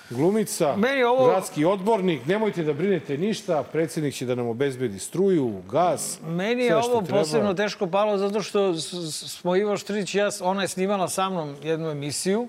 glumica, 0.10 0.76
Meni 0.76 1.04
ovo- 1.04 1.28
gradski 1.28 1.66
odbornik, 1.66 2.26
nemojte 2.26 2.64
da 2.64 2.74
brinete 2.74 3.18
ništa, 3.18 3.64
predsjednik 3.64 4.14
će 4.14 4.26
da 4.26 4.36
nam 4.36 4.48
obezbedi 4.48 5.00
struju, 5.00 5.62
gas, 5.72 6.20
Meni 6.24 6.64
je 6.64 6.76
ovo 6.78 7.02
treba. 7.02 7.20
posebno 7.20 7.54
teško 7.54 7.88
palo 7.88 8.18
zato 8.18 8.42
što 8.42 8.74
smo 8.76 9.56
Ivo 9.56 9.78
Štrić 9.78 10.16
i 10.16 10.18
ja, 10.18 10.30
ona 10.42 10.62
je 10.62 10.68
snimala 10.68 11.08
sa 11.08 11.30
mnom 11.30 11.56
jednu 11.64 11.90
emisiju 11.90 12.48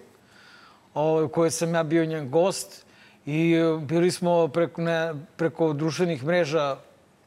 u 0.95 1.29
kojoj 1.29 1.51
sam 1.51 1.75
ja 1.75 1.83
bio 1.83 2.05
njen 2.05 2.31
gost 2.31 2.87
i 3.27 3.53
e, 3.53 3.79
bili 3.79 4.11
smo 4.11 4.49
preko, 4.49 4.83
ne, 4.83 5.15
preko 5.37 5.73
društvenih 5.73 6.25
mreža 6.25 6.77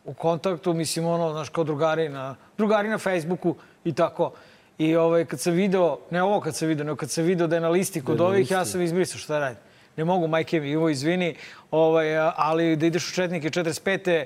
u 0.05 0.13
kontaktu, 0.13 0.73
mislim 0.73 1.05
ono, 1.05 1.31
znaš, 1.31 1.49
kao 1.49 1.63
drugari 1.63 2.09
na, 2.09 2.35
drugari 2.57 2.89
na 2.89 2.97
Facebooku 2.97 3.55
i 3.83 3.93
tako. 3.93 4.31
I 4.77 4.95
ovaj, 4.95 5.25
kad 5.25 5.39
sam 5.39 5.53
video, 5.53 5.97
ne 6.09 6.23
ovo 6.23 6.39
kad 6.41 6.55
sam 6.55 6.67
video, 6.67 6.85
nego 6.85 6.95
kad 6.95 7.11
sam 7.11 7.23
video 7.23 7.47
da 7.47 7.55
je 7.55 7.61
na 7.61 7.69
listi 7.69 8.01
kod 8.01 8.17
Da 8.17 8.23
ovih, 8.25 8.51
ja 8.51 8.65
sam 8.65 8.81
izbrisao 8.81 9.17
šta 9.17 9.39
radi. 9.39 9.55
Ne 9.97 10.05
mogu, 10.05 10.27
majke 10.27 10.59
mi, 10.59 10.69
Ivo, 10.69 10.89
izvini, 10.89 11.35
ovaj, 11.71 12.17
ali 12.35 12.75
da 12.75 12.85
ideš 12.85 13.09
u 13.09 13.13
četnike 13.13 13.49
45. 13.49 14.25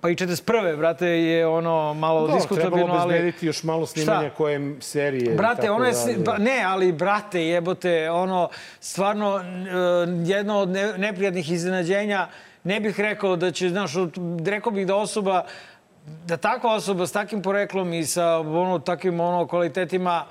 Pa 0.00 0.08
i 0.10 0.14
41. 0.14 0.76
brate, 0.76 1.06
je 1.08 1.46
ono 1.46 1.94
malo 1.94 2.20
Dobro, 2.20 2.36
diskutabilno, 2.36 2.76
trebalo 2.76 2.98
ali... 2.98 3.14
obezbediti 3.14 3.46
još 3.46 3.62
malo 3.62 3.86
snimanja 3.86 4.28
Šta? 4.28 4.36
koje 4.36 4.76
serije. 4.80 5.34
Brate, 5.34 5.70
ono 5.70 5.84
je... 5.84 5.92
ba- 6.18 6.38
Ne, 6.38 6.62
ali 6.66 6.92
brate, 6.92 7.46
jebote, 7.46 8.10
ono, 8.10 8.48
stvarno, 8.80 9.38
e, 9.38 9.44
jedno 10.26 10.58
od 10.58 10.68
ne, 10.68 10.98
neprijatnih 10.98 11.50
iznenađenja, 11.50 12.28
ne 12.64 12.80
bih 12.80 13.00
rekao 13.00 13.36
da 13.36 13.50
će, 13.50 13.68
znaš, 13.68 13.92
rekao 14.46 14.72
bih 14.72 14.86
da 14.86 14.96
osoba, 14.96 15.44
da 16.26 16.36
takva 16.36 16.74
osoba 16.74 17.06
s 17.06 17.12
takim 17.12 17.42
poreklom 17.42 17.92
i 17.92 18.04
sa 18.04 18.38
ono, 18.38 18.78
takvim 18.78 19.20
ono, 19.20 19.46
kvalitetima 19.46 20.24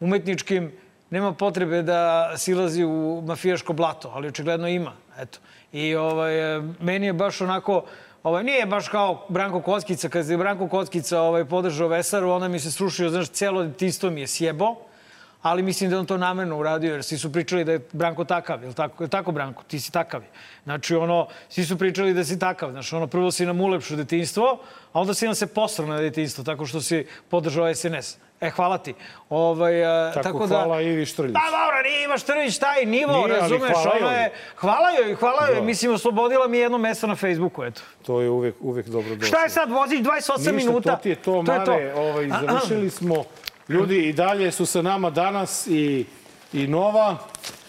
umetničkim, 0.00 0.72
nema 1.12 1.32
potrebe 1.32 1.82
da 1.82 2.32
silazi 2.36 2.84
u 2.84 3.22
mafijaško 3.26 3.72
blato, 3.72 4.12
ali 4.14 4.28
očigledno 4.28 4.68
ima. 4.68 4.92
Eto. 5.18 5.38
I 5.72 5.94
ovaj, 5.94 6.34
meni 6.80 7.06
je 7.06 7.12
baš 7.12 7.40
onako, 7.40 7.84
ovaj, 8.22 8.44
nije 8.44 8.66
baš 8.66 8.88
kao 8.88 9.26
Branko 9.28 9.60
Kockica, 9.60 10.08
kad 10.08 10.28
je 10.28 10.36
Branko 10.36 10.68
Kockica 10.68 11.20
ovaj, 11.20 11.44
podržao 11.44 11.88
Vesaru, 11.88 12.30
onda 12.30 12.48
mi 12.48 12.60
se 12.60 12.70
srušio, 12.70 13.10
znaš, 13.10 13.28
celo 13.28 13.68
tisto 13.68 14.10
mi 14.10 14.20
je 14.20 14.26
sjebo, 14.26 14.74
ali 15.42 15.62
mislim 15.62 15.90
da 15.90 15.98
on 15.98 16.06
to 16.06 16.16
namerno 16.16 16.58
uradio, 16.58 16.92
jer 16.92 17.04
svi 17.04 17.18
su 17.18 17.32
pričali 17.32 17.64
da 17.64 17.72
je 17.72 17.86
Branko 17.92 18.24
takav, 18.24 18.64
je 18.64 18.72
tako? 18.72 19.04
Je 19.04 19.08
tako, 19.08 19.32
Branko? 19.32 19.62
Ti 19.62 19.80
si 19.80 19.92
takav. 19.92 20.22
Znači, 20.64 20.94
ono, 20.94 21.26
svi 21.48 21.64
su 21.64 21.78
pričali 21.78 22.14
da 22.14 22.24
si 22.24 22.38
takav. 22.38 22.70
Znači, 22.70 22.94
ono, 22.94 23.06
prvo 23.06 23.30
si 23.30 23.46
nam 23.46 23.60
ulepšao 23.60 23.96
detinstvo, 23.96 24.58
a 24.92 25.00
onda 25.00 25.14
si 25.14 25.26
nam 25.26 25.34
se 25.34 25.46
posrao 25.46 25.88
na 25.88 26.00
detinstvo, 26.00 26.44
tako 26.44 26.66
što 26.66 26.80
si 26.80 27.06
podržao 27.28 27.74
SNS. 27.74 28.16
E, 28.42 28.50
hvala 28.50 28.78
ti. 28.78 28.94
Ovaj, 29.30 29.84
a, 29.84 30.10
Tako, 30.12 30.22
tako 30.24 30.46
da, 30.46 30.54
hvala 30.56 30.80
Ivi 30.80 31.06
Štrljić. 31.06 31.34
Pa 31.34 31.40
dobro, 31.52 31.82
nije 31.82 32.04
Iva 32.04 32.18
Štrlić 32.18 32.58
taj 32.58 32.86
nivo, 32.86 33.12
Nije, 33.16 33.28
razumeš? 33.30 33.72
hvala 33.72 33.96
Ona 33.98 34.12
je, 34.12 34.32
hvala 34.56 34.88
joj, 34.92 35.14
hvala 35.14 35.46
joj. 35.46 35.54
Da. 35.54 35.60
Mislim, 35.62 35.92
oslobodila 35.92 36.48
mi 36.48 36.58
jedno 36.58 36.78
mesto 36.78 37.06
na 37.06 37.16
Facebooku, 37.16 37.64
eto. 37.64 37.80
To 38.02 38.20
je 38.20 38.30
uvek, 38.30 38.54
uvek 38.60 38.86
dobro 38.86 39.10
došlo. 39.10 39.26
Šta 39.26 39.42
je 39.42 39.48
sad, 39.50 39.70
voziš 39.70 40.00
28 40.00 40.32
Ništa, 40.32 40.52
minuta? 40.52 40.90
to 40.90 41.02
ti 41.02 41.08
je 41.08 41.16
to, 41.16 41.42
To 41.42 41.52
je 41.52 41.58
Mare. 41.58 41.64
to. 41.92 42.00
Ovaj, 42.00 42.28
završili 42.30 42.90
smo. 42.90 43.24
Ljudi 43.68 43.98
i 43.98 44.12
dalje 44.12 44.52
su 44.52 44.66
sa 44.66 44.82
nama 44.82 45.10
danas 45.10 45.66
i, 45.66 46.06
i 46.52 46.66
Nova. 46.66 47.16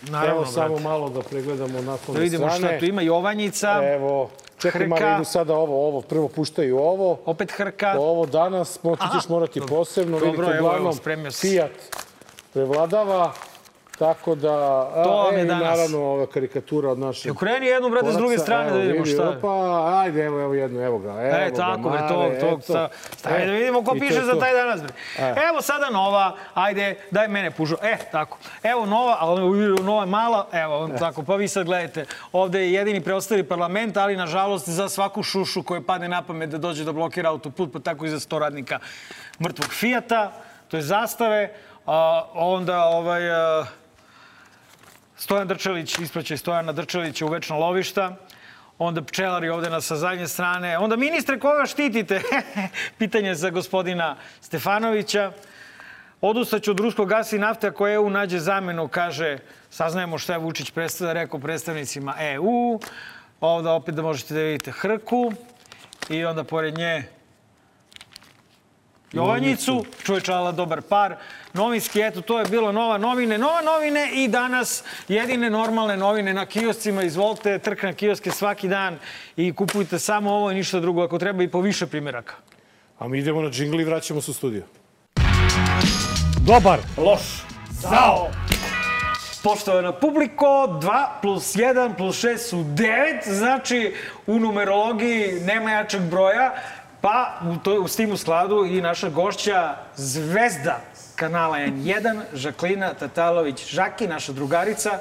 Naravno, 0.04 0.34
Evo 0.34 0.46
samo 0.46 0.68
brate. 0.68 0.84
malo 0.84 1.10
da 1.10 1.22
pregledamo 1.22 1.82
na 1.82 1.98
Da 2.08 2.20
vidimo 2.20 2.50
šta 2.50 2.80
tu 2.80 2.86
ima. 2.86 3.02
Jovanjica, 3.02 3.82
Evo, 3.86 4.30
čekaj, 4.64 4.82
Hrka. 4.82 4.90
Mare, 4.90 5.16
idu 5.16 5.26
sada 5.26 5.54
ovo, 5.54 5.88
ovo. 5.88 6.02
Prvo 6.02 6.28
puštaju 6.28 6.78
ovo. 6.78 7.20
opet 7.26 7.52
Hrka. 7.52 7.96
Ovo 8.00 8.26
danas, 8.26 8.80
mo, 8.84 8.96
ti 8.96 9.06
ćeš 9.16 9.30
morati 9.30 9.62
posebno. 9.70 10.20
Dobro, 10.20 10.32
Vidite, 10.32 10.44
evo, 10.44 10.58
evo, 10.58 10.68
uglavnom, 10.68 10.94
spremio 10.94 11.32
sam. 11.32 11.50
Fiat 11.50 11.72
prevladava. 12.54 13.34
Tako 13.98 14.36
da, 14.36 14.54
a, 14.96 15.04
To 15.04 15.10
vam 15.12 15.36
e, 15.36 15.38
je 15.38 15.44
i 15.44 15.48
danas. 15.48 15.64
naravno 15.64 16.00
ova 16.00 16.26
karikatura 16.26 16.90
od 16.92 17.00
naše 17.00 17.32
Okreni 17.32 17.66
jednu, 17.66 17.90
brate, 17.90 18.12
s 18.12 18.16
druge 18.16 18.38
strane 18.38 18.64
da 18.64 18.70
evo, 18.70 18.80
vidimo 18.80 19.04
vidi, 19.04 19.16
šta 19.16 19.24
je. 19.24 19.38
Opa, 19.38 20.00
ajde, 20.02 20.24
evo, 20.26 20.42
evo 20.42 20.54
jednu, 20.54 20.82
evo 20.82 20.98
ga. 20.98 21.10
Evo 21.10 21.36
E, 21.36 21.54
tako, 21.54 21.90
bre, 21.90 22.00
to, 22.08 22.32
to, 22.40 22.62
sta, 22.62 22.90
stavi 23.18 23.44
E, 23.44 23.46
da 23.46 23.52
vidimo 23.52 23.84
ko 23.84 23.94
to 23.94 24.00
piše 24.00 24.22
za 24.22 24.32
to. 24.32 24.40
taj 24.40 24.54
danas, 24.54 24.82
bre. 24.82 24.94
E. 25.18 25.36
Evo 25.50 25.62
sada 25.62 25.90
nova, 25.90 26.36
ajde, 26.54 26.96
daj 27.12 27.28
mene 27.28 27.52
pužo. 27.52 27.76
E, 27.82 27.98
tako. 28.12 28.38
Evo 28.64 28.86
nova, 28.86 29.18
ali 29.20 29.42
nova 29.84 30.02
je 30.02 30.08
mala, 30.08 30.48
evo, 30.52 30.90
tako, 31.00 31.24
pa 31.24 31.36
vi 31.36 31.48
sad 31.48 31.66
gledajte. 31.66 32.06
Ovde 32.32 32.60
je 32.60 32.74
jedini 32.74 33.02
preostali 33.02 33.44
parlament, 33.44 33.98
ali 33.98 34.18
nažalost 34.18 34.70
za 34.70 34.90
svaku 34.90 35.24
šušu 35.24 35.64
koja 35.64 35.82
padne 35.82 36.08
na 36.08 36.22
pamet 36.22 36.50
da 36.50 36.58
dođe 36.58 36.84
da 36.84 36.92
blokira 36.92 37.30
autoput, 37.30 37.74
pa 37.74 37.80
tako 37.80 38.06
i 38.06 38.10
za 38.10 38.20
sto 38.20 38.40
radnika 38.40 38.80
mrtvog 39.40 39.74
Fijata, 39.74 40.32
to 40.68 40.78
je 40.78 40.84
zastave. 40.84 41.54
A, 41.86 42.24
onda 42.34 42.86
ovaj, 42.86 43.32
a, 43.32 43.66
Stojan 45.24 45.48
Drčelić, 45.48 46.00
ispraćaj 46.00 46.38
Stojana 46.38 46.72
Drčelića 46.72 47.26
u 47.26 47.30
večno 47.30 47.60
lovišta. 47.60 48.16
Onda 48.80 49.02
pčelari 49.04 49.50
ovde 49.50 49.70
na 49.70 49.82
sa 49.82 49.96
zadnje 49.96 50.28
strane. 50.28 50.78
Onda 50.78 50.96
ministre, 50.96 51.40
koga 51.40 51.66
štitite? 51.66 52.22
Pitanje 53.00 53.36
za 53.36 53.50
gospodina 53.50 54.18
Stefanovića. 54.42 55.32
Odustaću 56.22 56.72
od 56.72 56.80
ruskog 56.80 57.10
gasa 57.10 57.36
i 57.36 57.40
nafte 57.40 57.68
ako 57.68 57.88
EU 57.88 58.10
nađe 58.10 58.40
zamenu, 58.40 58.88
kaže, 58.88 59.38
saznajemo 59.70 60.18
šta 60.18 60.34
je 60.34 60.40
Vučić 60.40 60.72
predstav, 60.72 61.12
rekao 61.12 61.40
predstavnicima 61.40 62.16
EU. 62.20 62.80
Ovde 63.42 63.70
opet 63.70 63.96
da 63.96 64.02
možete 64.02 64.34
da 64.34 64.40
vidite 64.40 64.72
Hrku. 64.72 65.32
I 66.10 66.26
onda 66.26 66.44
pored 66.44 66.78
nje 66.78 67.04
Jovanjicu, 69.14 69.86
čovječala 70.04 70.52
dobar 70.52 70.82
par. 70.82 71.16
Novinski, 71.54 72.02
eto, 72.02 72.22
to 72.22 72.40
je 72.40 72.46
bilo 72.46 72.72
nova 72.72 72.98
novine, 72.98 73.38
nova 73.38 73.62
novine 73.62 74.10
i 74.14 74.28
danas 74.28 74.84
jedine 75.08 75.50
normalne 75.50 75.98
novine 75.98 76.34
na 76.34 76.46
kioscima. 76.46 77.04
Izvolite, 77.04 77.60
trk 77.60 77.84
na 77.84 77.94
kioske 77.94 78.32
svaki 78.32 78.68
dan 78.68 79.00
i 79.36 79.54
kupujte 79.54 80.00
samo 80.00 80.34
ovo 80.34 80.52
i 80.52 80.56
ništa 80.56 80.80
drugo, 80.80 81.04
ako 81.04 81.20
treba 81.20 81.44
i 81.44 81.48
po 81.48 81.62
više 81.62 81.88
primjeraka. 81.88 82.34
A 83.00 83.08
mi 83.08 83.20
idemo 83.20 83.42
na 83.42 83.50
džingli 83.50 83.82
i 83.82 83.86
vraćamo 83.86 84.22
se 84.22 84.32
u 84.32 84.34
studio. 84.34 84.64
Dobar. 86.46 86.80
Loš. 86.98 87.22
Zao. 87.72 88.30
Poštovana 89.44 89.92
publiko, 89.92 90.46
2 90.82 91.08
plus 91.22 91.56
1 91.56 91.98
plus 91.98 92.24
6 92.24 92.38
su 92.38 92.58
9, 92.58 93.34
znači 93.34 93.96
u 94.28 94.40
numerologiji 94.40 95.40
nema 95.46 95.72
jačeg 95.72 96.02
broja, 96.02 96.54
pa 97.04 97.40
u, 97.52 97.58
to, 97.58 97.82
u 97.82 97.88
s 97.88 97.96
tim 97.96 98.12
u 98.12 98.18
skladu 98.18 98.66
i 98.66 98.82
naša 98.82 99.10
gošća 99.10 99.76
zvezda 99.96 100.80
kanala 101.16 101.58
N1, 101.58 102.22
Žaklina 102.34 102.94
Tatalović 102.94 103.68
Žaki, 103.68 104.08
naša 104.08 104.32
drugarica. 104.32 105.00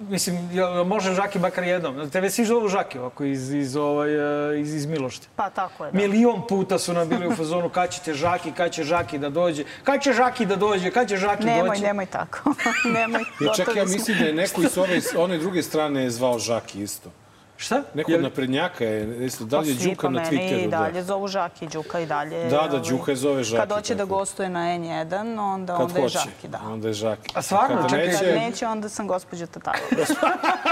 Mislim, 0.00 0.50
jel 0.52 0.84
može 0.84 1.14
Žaki 1.14 1.38
bakar 1.38 1.64
jednom? 1.64 2.10
Tebe 2.10 2.30
svi 2.30 2.44
zovu 2.44 2.68
Žaki 2.68 2.98
ovako 2.98 3.24
iz, 3.24 3.52
iz, 3.54 3.76
ovaj, 3.76 4.14
eh, 4.54 4.60
iz, 4.60 4.74
iz 4.74 4.86
Milošte. 4.86 5.28
Pa 5.36 5.50
tako 5.50 5.84
je, 5.84 5.92
da. 5.92 5.98
Milion 5.98 6.46
puta 6.48 6.78
su 6.78 6.92
nam 6.92 7.08
bili 7.08 7.28
u 7.28 7.34
fazonu 7.36 7.68
kad 7.68 7.90
ćete 7.90 8.14
Žaki, 8.14 8.52
kad 8.52 8.72
će 8.72 8.84
Žaki 8.84 9.18
da 9.18 9.30
dođe, 9.30 9.64
kad 9.84 10.02
će 10.02 10.12
Žaki 10.12 10.46
da 10.46 10.56
dođe, 10.56 10.90
kad 10.90 11.08
će 11.08 11.16
Žaki 11.16 11.44
Nemoj, 11.44 11.68
doći. 11.68 11.82
nemoj 11.82 12.06
tako. 12.06 12.54
nemoj. 12.98 13.22
Ja 13.40 13.52
čak 13.54 13.76
ja 13.76 13.84
mislim 13.84 14.18
da 14.18 14.24
je 14.24 14.34
neko 14.34 14.62
iz 14.62 14.78
ove, 14.78 15.00
one 15.16 15.38
druge 15.38 15.62
strane 15.62 16.02
je 16.02 16.10
zvao 16.10 16.38
Žaki 16.38 16.82
isto. 16.82 17.10
Šta? 17.56 17.82
Neko 17.94 18.12
od 18.12 18.22
naprednjaka 18.22 18.84
je, 18.84 19.26
isto, 19.26 19.44
da 19.44 19.58
li 19.58 19.68
je 19.68 19.76
Pa 19.76 19.84
Đuka 19.84 20.08
na 20.08 20.20
Twitteru? 20.24 20.64
i 20.64 20.68
dalje 20.68 20.92
Da. 20.92 21.02
zovu 21.02 21.28
Žaki, 21.28 21.66
Đuka 21.66 22.00
i 22.00 22.06
dalje. 22.06 22.48
Da, 22.48 22.68
da, 22.70 22.78
Đuka 22.78 23.10
je 23.12 23.16
zove 23.16 23.44
Žaki, 23.44 23.60
Kad 23.60 23.72
hoće 23.72 23.94
da 23.94 24.04
gostuje 24.04 24.48
na 24.48 24.60
N1, 24.60 25.40
onda, 25.40 25.76
Kad 25.76 25.86
onda 25.86 26.00
je 26.00 26.08
Žaki, 26.08 26.48
da. 26.48 26.60
onda 26.66 26.88
je 26.88 26.94
Žaki. 26.94 27.30
A 27.34 27.42
stvarno? 27.42 27.88
Čekaj, 27.88 28.06
neće, 28.06 28.18
Kad 28.18 28.34
neće, 28.34 28.66
onda 28.66 28.88
sam 28.88 29.06
gospođa 29.08 29.46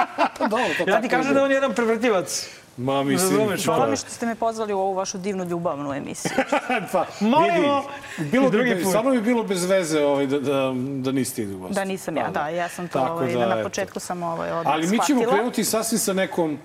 dobro, 0.51 0.64
to 0.79 0.90
Ja 0.90 1.01
ti 1.01 1.09
kažem 1.09 1.35
da 1.35 1.42
on 1.42 1.51
je 1.51 1.55
jedan 1.55 1.75
prevrativac. 1.75 2.49
Ma, 2.77 3.03
mislim, 3.03 3.59
Hvala 3.64 3.85
da. 3.85 3.90
mi 3.90 3.97
što 3.97 4.11
ste 4.11 4.27
me 4.27 4.35
pozvali 4.35 4.73
u 4.73 4.79
ovu 4.79 4.94
vašu 4.94 5.18
divnu 5.18 5.44
ljubavnu 5.44 5.92
emisiju. 5.94 6.33
pa, 6.92 7.07
Molimo. 7.20 7.85
vidi, 8.18 8.31
bilo 8.31 8.51
bi, 8.51 8.83
put. 8.83 8.88
stvarno 8.88 9.11
bi 9.11 9.20
bilo 9.20 9.42
bez 9.42 9.64
veze 9.64 10.05
ovaj, 10.05 10.27
da, 10.27 10.40
da, 10.40 10.73
da 10.77 11.12
niste 11.12 11.42
idu 11.42 11.57
u 11.57 11.59
gost. 11.59 11.75
Da 11.75 11.85
nisam 11.85 12.16
ja, 12.16 12.29
da, 12.31 12.49
ja 12.49 12.68
sam 12.68 12.88
to, 12.88 13.01
ovaj, 13.01 13.33
da, 13.33 13.38
da, 13.38 13.47
na 13.47 13.55
eto. 13.55 13.68
početku 13.68 14.01
sam 14.01 14.23
ovaj 14.23 14.51
odmah 14.51 14.75
Ali 14.75 14.87
mi 14.87 14.99
ćemo 15.07 15.23
krenuti 15.23 15.64
sasvim 15.64 15.99
sa 15.99 16.12
nekom 16.12 16.59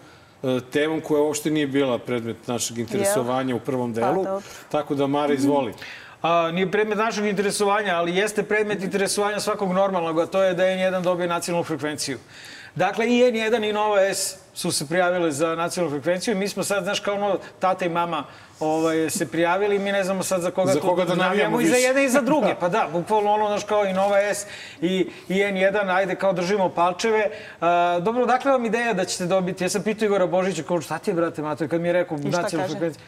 temom 0.72 1.02
koja 1.02 1.22
uopšte 1.22 1.52
nije 1.52 1.68
bila 1.68 1.98
predmet 1.98 2.48
našeg 2.48 2.78
interesovanja 2.78 3.56
u 3.56 3.60
prvom 3.60 3.94
delu. 3.94 4.24
dobro. 4.24 4.42
Tako 4.72 4.96
da, 4.96 5.08
Mara, 5.08 5.34
izvoli. 5.34 5.74
A, 6.22 6.52
nije 6.52 6.72
predmet 6.72 6.98
našeg 6.98 7.26
interesovanja, 7.26 7.96
ali 7.96 8.16
jeste 8.16 8.44
predmet 8.44 8.84
interesovanja 8.84 9.40
svakog 9.40 9.72
normalnog, 9.72 10.20
a 10.20 10.26
to 10.26 10.44
je 10.44 10.54
da 10.54 10.64
N1 10.64 11.02
dobije 11.02 11.28
nacionalnu 11.28 11.64
frekvenciju. 11.64 12.18
Dakle, 12.80 13.08
i 13.08 13.24
N1 13.24 13.70
i 13.70 13.74
Nova 13.74 14.02
S 14.02 14.38
su 14.54 14.72
se 14.72 14.88
prijavile 14.88 15.32
za 15.32 15.56
nacionalnu 15.56 15.98
frekvenciju 15.98 16.32
i 16.32 16.38
mi 16.38 16.48
smo 16.48 16.64
sad, 16.64 16.84
znaš, 16.84 17.00
kao 17.00 17.16
ono, 17.16 17.38
tata 17.60 17.86
i 17.86 17.90
mama 17.90 18.24
ovaj, 18.60 19.10
se 19.10 19.28
prijavili 19.28 19.76
i 19.76 19.80
mi 19.80 19.92
ne 19.92 20.04
znamo 20.04 20.24
sad 20.24 20.42
za 20.42 20.52
koga, 20.52 20.74
Za 20.74 20.80
tu 20.80 20.88
koga 20.88 21.06
da 21.06 21.16
navijamo 21.16 21.62
i 21.62 21.68
za 21.68 21.76
jedne 21.76 22.06
i 22.06 22.10
za 22.10 22.22
druge. 22.22 22.56
Pa 22.62 22.70
da, 22.70 22.88
bukvalno 22.94 23.34
ono, 23.34 23.48
znaš, 23.48 23.64
kao 23.64 23.86
i 23.86 23.94
Nova 23.94 24.18
S 24.18 24.46
i, 24.82 25.10
i 25.28 25.34
N1, 25.34 25.96
ajde 25.96 26.16
kao 26.16 26.34
držimo 26.34 26.70
palčeve. 26.70 27.32
A, 27.62 28.00
dobro, 28.02 28.26
dakle 28.26 28.52
vam 28.52 28.66
ideja 28.66 28.94
da 28.94 29.06
ćete 29.06 29.26
dobiti, 29.26 29.64
ja 29.64 29.70
sam 29.70 29.84
pitao 29.84 30.06
Igora 30.06 30.28
Božića, 30.28 30.64
kao 30.64 30.82
šta 30.82 30.98
ti 30.98 31.12
je, 31.12 31.16
brate, 31.16 31.42
Mato, 31.42 31.68
kad 31.68 31.82
mi 31.82 31.88
je 31.88 31.94
rekao 31.94 32.18
nacionalnu 32.18 32.72
frekvenciju. 32.72 33.04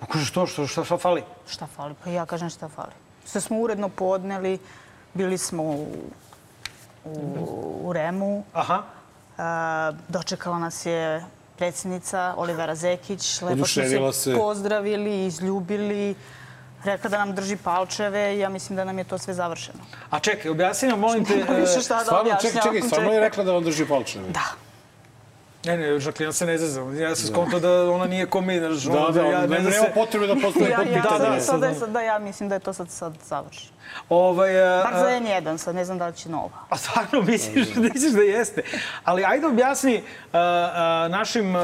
Pa 0.00 0.06
kaže, 0.06 0.24
što, 0.24 0.46
što, 0.46 0.66
šta, 0.66 0.84
šta 0.84 0.96
fali? 0.96 1.22
Šta 1.48 1.66
fali? 1.76 1.94
Pa 2.04 2.10
ja 2.10 2.26
kažem 2.26 2.50
šta 2.50 2.68
fali. 2.68 2.94
Sve 3.24 3.40
smo 3.40 3.58
uredno 3.58 3.88
podneli, 3.88 4.58
bili 5.14 5.38
smo 5.38 5.62
u, 5.62 5.86
u, 7.04 7.80
u 7.82 7.92
Remu, 7.92 8.44
Aha. 8.52 8.95
A, 9.38 9.92
dočekala 10.08 10.58
nas 10.58 10.86
je 10.86 11.24
predsjednica 11.56 12.34
Olivera 12.36 12.74
Zekić. 12.74 13.42
Lepo 13.42 13.56
smo 13.56 13.66
se, 13.66 14.12
se. 14.14 14.34
pozdravili, 14.34 15.26
izljubili. 15.26 16.14
Rekla 16.84 17.10
da 17.10 17.18
nam 17.18 17.34
drži 17.34 17.56
palčeve 17.56 18.36
i 18.36 18.38
ja 18.38 18.48
mislim 18.48 18.76
da 18.76 18.84
nam 18.84 18.98
je 18.98 19.04
to 19.04 19.18
sve 19.18 19.34
završeno. 19.34 19.78
A 20.10 20.18
čekaj, 20.18 20.50
objasni 20.50 20.88
nam, 20.88 20.98
molim 21.00 21.24
te... 21.24 21.36
Nema 21.36 21.52
više 21.60 21.78
e, 21.78 21.80
šta 21.80 21.94
da 21.94 22.04
Stvarno, 22.04 22.30
čekaj, 22.32 22.38
objašnjavam. 22.50 22.74
čekaj, 22.74 22.88
stvarno 22.88 23.12
je 23.12 23.20
rekla 23.20 23.44
da 23.44 23.52
vam 23.52 23.64
drži 23.64 23.86
palčeve. 23.86 24.28
Da. 24.28 24.44
Ne, 25.64 25.76
ne, 25.76 26.00
Žaklina 26.00 26.32
se 26.32 26.46
ne 26.46 26.58
zezam. 26.58 27.00
Ja 27.00 27.16
sam 27.16 27.26
skontao 27.26 27.60
da 27.60 27.90
ona 27.90 28.06
nije 28.06 28.26
ko 28.26 28.40
mi, 28.40 28.60
Da, 28.60 28.66
ono, 28.66 29.10
da, 29.10 29.20
ja 29.22 29.46
znam 29.46 29.50
nema 29.50 29.70
se- 29.72 29.92
potrebe 29.94 30.26
da 30.26 30.34
postoji 30.34 30.64
Ja, 30.64 30.70
ja, 30.70 30.76
potpitanje. 30.76 31.00
da, 31.02 31.52
da, 31.52 31.68
da, 31.68 31.74
da. 31.76 31.86
da, 31.86 32.00
ja 32.00 32.18
mislim 32.18 32.48
da 32.48 32.54
je 32.54 32.60
to 32.60 32.72
sad, 32.72 32.90
sad 32.90 33.12
završeno. 33.24 33.75
Ovaj, 34.08 34.62
a, 34.62 34.84
Bar 34.84 34.94
za 34.98 35.06
a, 35.06 35.20
N1, 35.20 35.58
sad 35.58 35.74
ne 35.74 35.84
znam 35.84 35.98
da 35.98 36.06
li 36.06 36.14
će 36.16 36.28
nova. 36.28 36.50
a 36.68 36.76
stvarno 36.76 37.22
misliš, 37.22 37.74
misliš 37.74 38.12
da 38.12 38.22
jeste. 38.22 38.62
Ali 39.04 39.24
ajde 39.24 39.46
objasni 39.46 40.02
a, 40.32 40.38
a, 40.38 41.08
našim 41.08 41.54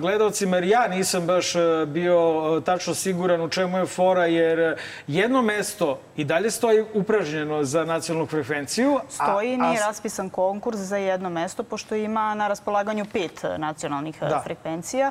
gledalcima, 0.00 0.56
jer 0.56 0.64
ja 0.64 0.88
nisam 0.88 1.26
baš 1.26 1.52
bio 1.86 2.20
tačno 2.64 2.94
siguran 2.94 3.40
u 3.40 3.48
čemu 3.48 3.78
je 3.78 3.86
fora, 3.86 4.26
jer 4.26 4.76
jedno 5.06 5.42
mesto 5.42 6.00
i 6.16 6.24
dalje 6.24 6.50
stoji 6.50 6.84
upražnjeno 6.94 7.64
za 7.64 7.84
nacionalnu 7.84 8.26
frekvenciju. 8.26 9.00
Stoji, 9.08 9.54
a, 9.54 9.56
nije 9.56 9.80
raspisan 9.80 10.30
konkurs 10.30 10.78
za 10.78 10.96
jedno 10.96 11.30
mesto, 11.30 11.62
pošto 11.62 11.94
ima 11.94 12.34
na 12.34 12.48
raspolaganju 12.48 13.04
pet 13.12 13.44
e, 13.44 13.58
nacionalnih 13.58 14.16
e, 14.22 14.26
Da. 14.28 14.40
frekvencija. 14.44 15.10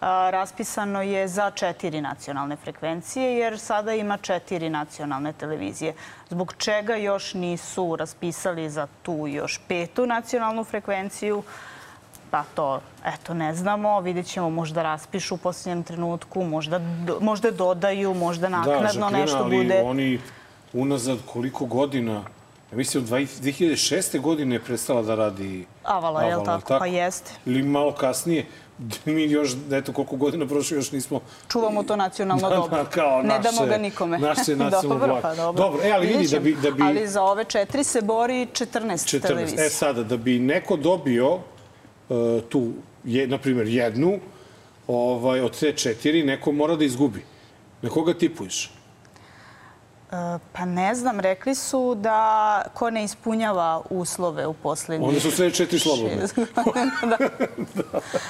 Raspisano 0.00 1.02
je 1.02 1.28
za 1.28 1.50
četiri 1.50 2.00
nacionalne 2.00 2.56
frekvencije, 2.56 3.38
jer 3.38 3.58
sada 3.58 3.94
ima 3.94 4.16
četiri 4.16 4.70
nacionalne 4.70 5.32
televizije. 5.32 5.94
Zbog 6.30 6.54
čega 6.58 6.96
još 6.96 7.34
nisu 7.34 7.96
raspisali 7.96 8.70
za 8.70 8.86
tu 9.02 9.26
još 9.26 9.60
petu 9.68 10.06
nacionalnu 10.06 10.64
frekvenciju, 10.64 11.42
pa 12.30 12.44
to, 12.54 12.80
eto, 13.04 13.34
ne 13.34 13.54
znamo. 13.54 14.00
Vidjet 14.00 14.26
ćemo, 14.26 14.50
možda 14.50 14.82
raspišu 14.82 15.34
u 15.34 15.38
posljednjem 15.38 15.82
trenutku, 15.82 16.44
možda, 16.44 16.80
možda 17.20 17.50
dodaju, 17.50 18.14
možda 18.14 18.48
naknadno 18.48 18.88
Žaklina, 18.88 19.10
nešto 19.10 19.36
ali 19.36 19.56
bude. 19.56 19.82
oni 19.84 20.20
unazad 20.72 21.18
koliko 21.32 21.64
godina, 21.64 22.22
ja 22.70 22.76
mislim 22.76 23.04
od 23.04 23.10
2006. 23.10 24.20
godine 24.20 24.56
je 24.56 24.60
prestala 24.64 25.02
da 25.02 25.14
radi 25.14 25.66
Avala, 25.84 26.22
je 26.22 26.26
li 26.26 26.32
Avala, 26.32 26.60
tako? 26.60 26.78
Pa 26.78 26.86
jeste. 26.86 27.30
Ili 27.46 27.62
malo 27.62 27.92
kasnije, 27.92 28.46
mi 29.06 29.22
još, 29.24 29.50
eto 29.72 29.92
koliko 29.92 30.16
godina 30.16 30.46
prošlo, 30.46 30.76
još 30.76 30.92
nismo... 30.92 31.20
čuvamo 31.48 31.82
to 31.82 31.96
nacionalno 31.96 32.50
dobro. 32.60 32.86
kao 32.86 33.22
ne 33.22 33.38
damo 33.38 33.60
naše- 33.60 33.66
ga 33.68 33.78
nikome. 33.78 34.18
naše 34.18 34.56
nacionalno 34.56 34.70
dobro, 34.98 35.18
pa 35.22 35.34
dobro. 35.34 35.62
Dobro, 35.62 35.82
e, 35.84 35.90
ali 35.90 36.06
vidi, 36.06 36.28
da 36.28 36.40
bi- 36.40 36.56
da 36.56 36.70
bi- 36.70 36.82
Ali 36.82 37.08
za 37.08 37.22
ove 37.22 37.44
četiri 37.44 37.84
se 37.84 38.02
bori 38.02 38.46
14, 38.46 38.62
14. 39.08 39.20
televizija. 39.20 39.64
E 39.64 39.70
sada, 39.70 40.02
da 40.02 40.16
bi 40.16 40.38
neko 40.38 40.76
dobio 40.76 41.34
uh, 41.34 41.40
tu, 42.48 42.72
je, 43.04 43.26
na 43.26 43.38
primjer, 43.38 43.66
jednu 43.68 44.18
ovaj, 44.86 45.40
od 45.40 45.58
te 45.60 45.72
četiri, 45.72 46.22
neko 46.22 46.52
mora 46.52 46.76
da 46.76 46.84
izgubi. 46.84 47.22
Na 47.82 47.90
koga 47.90 48.14
tipuješ? 48.14 48.70
E, 50.12 50.38
Pa 50.52 50.64
ne 50.64 50.94
znam, 50.94 51.20
rekli 51.20 51.54
su 51.54 51.94
da 51.94 52.62
ko 52.74 52.90
ne 52.90 53.04
ispunjava 53.04 53.82
uslove 53.90 54.46
u 54.46 54.54
poslednjih... 54.54 55.08
Onda 55.08 55.20
su 55.20 55.30
sve 55.30 55.50
četiri 55.50 55.78
slobodne. 55.78 56.16
da. 57.10 57.16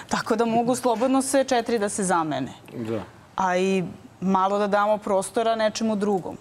Tako 0.09 0.37
da 0.37 0.45
mogu 0.45 0.75
slobodno 0.77 1.23
sve 1.23 1.45
četiri 1.45 1.79
da 1.79 1.89
se 1.89 2.05
zamene. 2.05 2.53
Da. 2.75 3.01
a 3.37 3.57
i 3.57 3.85
malo 4.21 4.59
da 4.59 4.67
damo 4.67 4.99
prostora 4.99 5.57
nečemu 5.57 5.97
drugom. 5.97 6.37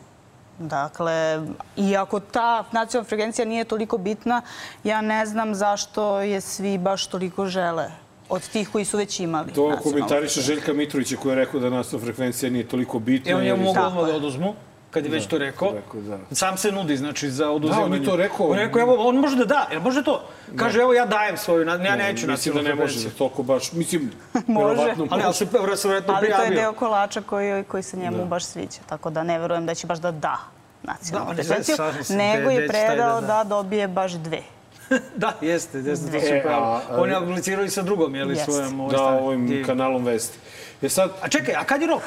Dakle, 0.60 1.42
iako 1.78 2.20
ta 2.20 2.64
nacionalna 2.72 3.08
frekvencija 3.08 3.46
nije 3.46 3.64
toliko 3.64 3.98
bitna, 3.98 4.42
ja 4.84 5.02
ne 5.02 5.26
znam 5.26 5.56
zašto 5.56 6.20
je 6.22 6.42
svi 6.42 6.78
baš 6.78 7.08
toliko 7.08 7.46
žele 7.46 7.92
od 8.30 8.50
tih 8.50 8.70
koji 8.70 8.86
su 8.86 8.98
već 8.98 9.20
imali. 9.20 9.54
To 9.54 9.78
komentariše 9.84 10.42
Željka 10.42 10.74
Mitrovića 10.74 11.16
koji 11.18 11.32
je 11.32 11.36
rekao 11.36 11.60
da 11.60 11.70
nastavna 11.70 12.06
frekvencija 12.06 12.50
nije 12.50 12.68
toliko 12.68 13.00
bitna. 13.00 13.32
Je 13.32 13.48
jer- 13.48 13.58
mogu 13.58 13.70
odmah 13.70 13.94
da 14.08 14.16
oduzmu, 14.16 14.54
kad 14.92 15.06
je 15.06 15.12
već 15.12 15.26
to 15.26 15.38
rekao. 15.38 15.72
rekao, 15.74 16.02
da. 16.02 16.18
Sam 16.32 16.58
se 16.58 16.72
nudi, 16.72 16.98
znači, 16.98 17.30
za 17.30 17.50
oduzimanje. 17.50 17.86
on 17.86 17.94
je 17.94 18.06
to 18.06 18.16
rekao. 18.16 18.46
On 18.46 18.58
je 18.58 18.66
rekao, 18.66 18.82
evo, 18.82 18.96
on 19.00 19.16
može 19.16 19.36
da 19.36 19.46
da, 19.46 19.68
jel 19.72 19.82
može 19.82 20.04
to? 20.04 20.24
Kaže, 20.56 20.80
evo, 20.80 20.94
ja 20.94 21.06
dajem 21.06 21.38
svoju, 21.38 21.66
na- 21.66 21.74
ja 21.74 21.96
neću 21.98 22.12
Mislim 22.28 22.30
nacionalnu 22.30 22.64
da 22.64 22.70
ne 22.70 22.76
može 22.78 23.00
za 23.00 23.10
toliko 23.10 23.44
baš. 23.44 23.72
Mislim, 23.72 24.12
Može. 24.48 24.68
verovatno 24.76 25.08
Ali, 25.10 25.24
ali 25.24 25.34
se, 25.34 25.46
se 25.76 25.88
vjerojatno 25.88 26.14
Ali 26.14 26.30
to 26.30 26.42
je 26.44 26.50
deo 26.52 26.74
kolača 26.74 27.22
koji, 27.22 27.64
koji 27.64 27.84
se 27.84 27.98
njemu 27.98 28.26
baš 28.26 28.46
sviđa. 28.46 28.80
Tako 28.86 29.10
da 29.10 29.24
ne 29.24 29.40
verujem 29.40 29.66
da 29.66 29.76
će 29.76 29.88
baš 29.88 30.00
da 30.00 30.12
da 30.12 30.38
nacionalnu 30.84 31.28
Da, 31.28 31.36
frekvenciju, 31.36 31.76
nego 32.10 32.50
je 32.52 32.68
predao 32.68 33.22
da- 33.22 33.28
da 33.28 33.44
dobije 33.46 33.88
baš 33.88 34.12
dve. 34.14 34.42
da, 35.16 35.34
jeste, 35.42 35.78
jeste, 35.80 36.12
to 36.12 36.18
E, 36.18 36.22
su 36.22 36.34
pravo. 36.44 36.66
a- 36.66 36.82
a- 36.90 36.98
On 36.98 37.10
je 37.10 37.16
aplicirao 37.18 37.66
i 37.66 37.70
sa 37.70 37.82
drugom, 37.82 38.16
je 38.16 38.26
li, 38.26 38.36
svojom 38.38 38.80
ovaj 38.80 38.92
Da, 38.92 39.04
ovim 39.04 39.64
kanalom 39.66 40.06
Vesti. 40.06 40.38
Je 40.82 40.90
sad, 40.90 41.12
A 41.22 41.28
čekaj, 41.28 41.56
a 41.56 41.64
kad 41.64 41.82
je 41.82 41.88
rok? 41.88 42.02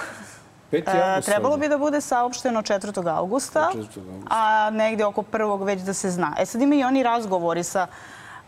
5. 0.72 1.18
E, 1.18 1.22
trebalo 1.22 1.56
bi 1.56 1.68
da 1.68 1.78
bude 1.78 2.00
saopšteno 2.00 2.62
4. 2.62 2.76
augusta, 3.08 3.60
4. 3.68 3.78
augusta. 3.78 4.00
a 4.26 4.70
negde 4.70 5.04
oko 5.04 5.22
prvog 5.22 5.62
već 5.62 5.80
da 5.80 5.94
se 5.94 6.10
zna. 6.10 6.34
E 6.38 6.46
sad 6.46 6.62
imaju 6.62 6.80
i 6.80 6.84
oni 6.84 7.02
razgovori 7.02 7.64
sa, 7.64 7.86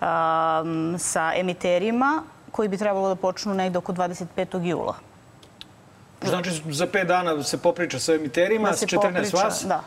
um, 0.00 0.96
sa 0.98 1.32
emiterima 1.34 2.22
koji 2.50 2.68
bi 2.68 2.76
trebalo 2.76 3.08
da 3.08 3.14
počnu 3.16 3.54
negde 3.54 3.78
oko 3.78 3.92
25. 3.92 4.26
jula. 4.60 4.94
Znači, 6.22 6.50
za 6.66 6.86
pet 6.86 7.06
dana 7.06 7.42
se 7.42 7.58
popriča 7.58 7.98
sa 7.98 8.14
emiterima, 8.14 8.68
Da 8.68 8.76
s 8.76 8.78
se 8.78 8.86
14 8.86 9.02
popriča, 9.14 9.36
vas, 9.36 9.64
da. 9.64 9.80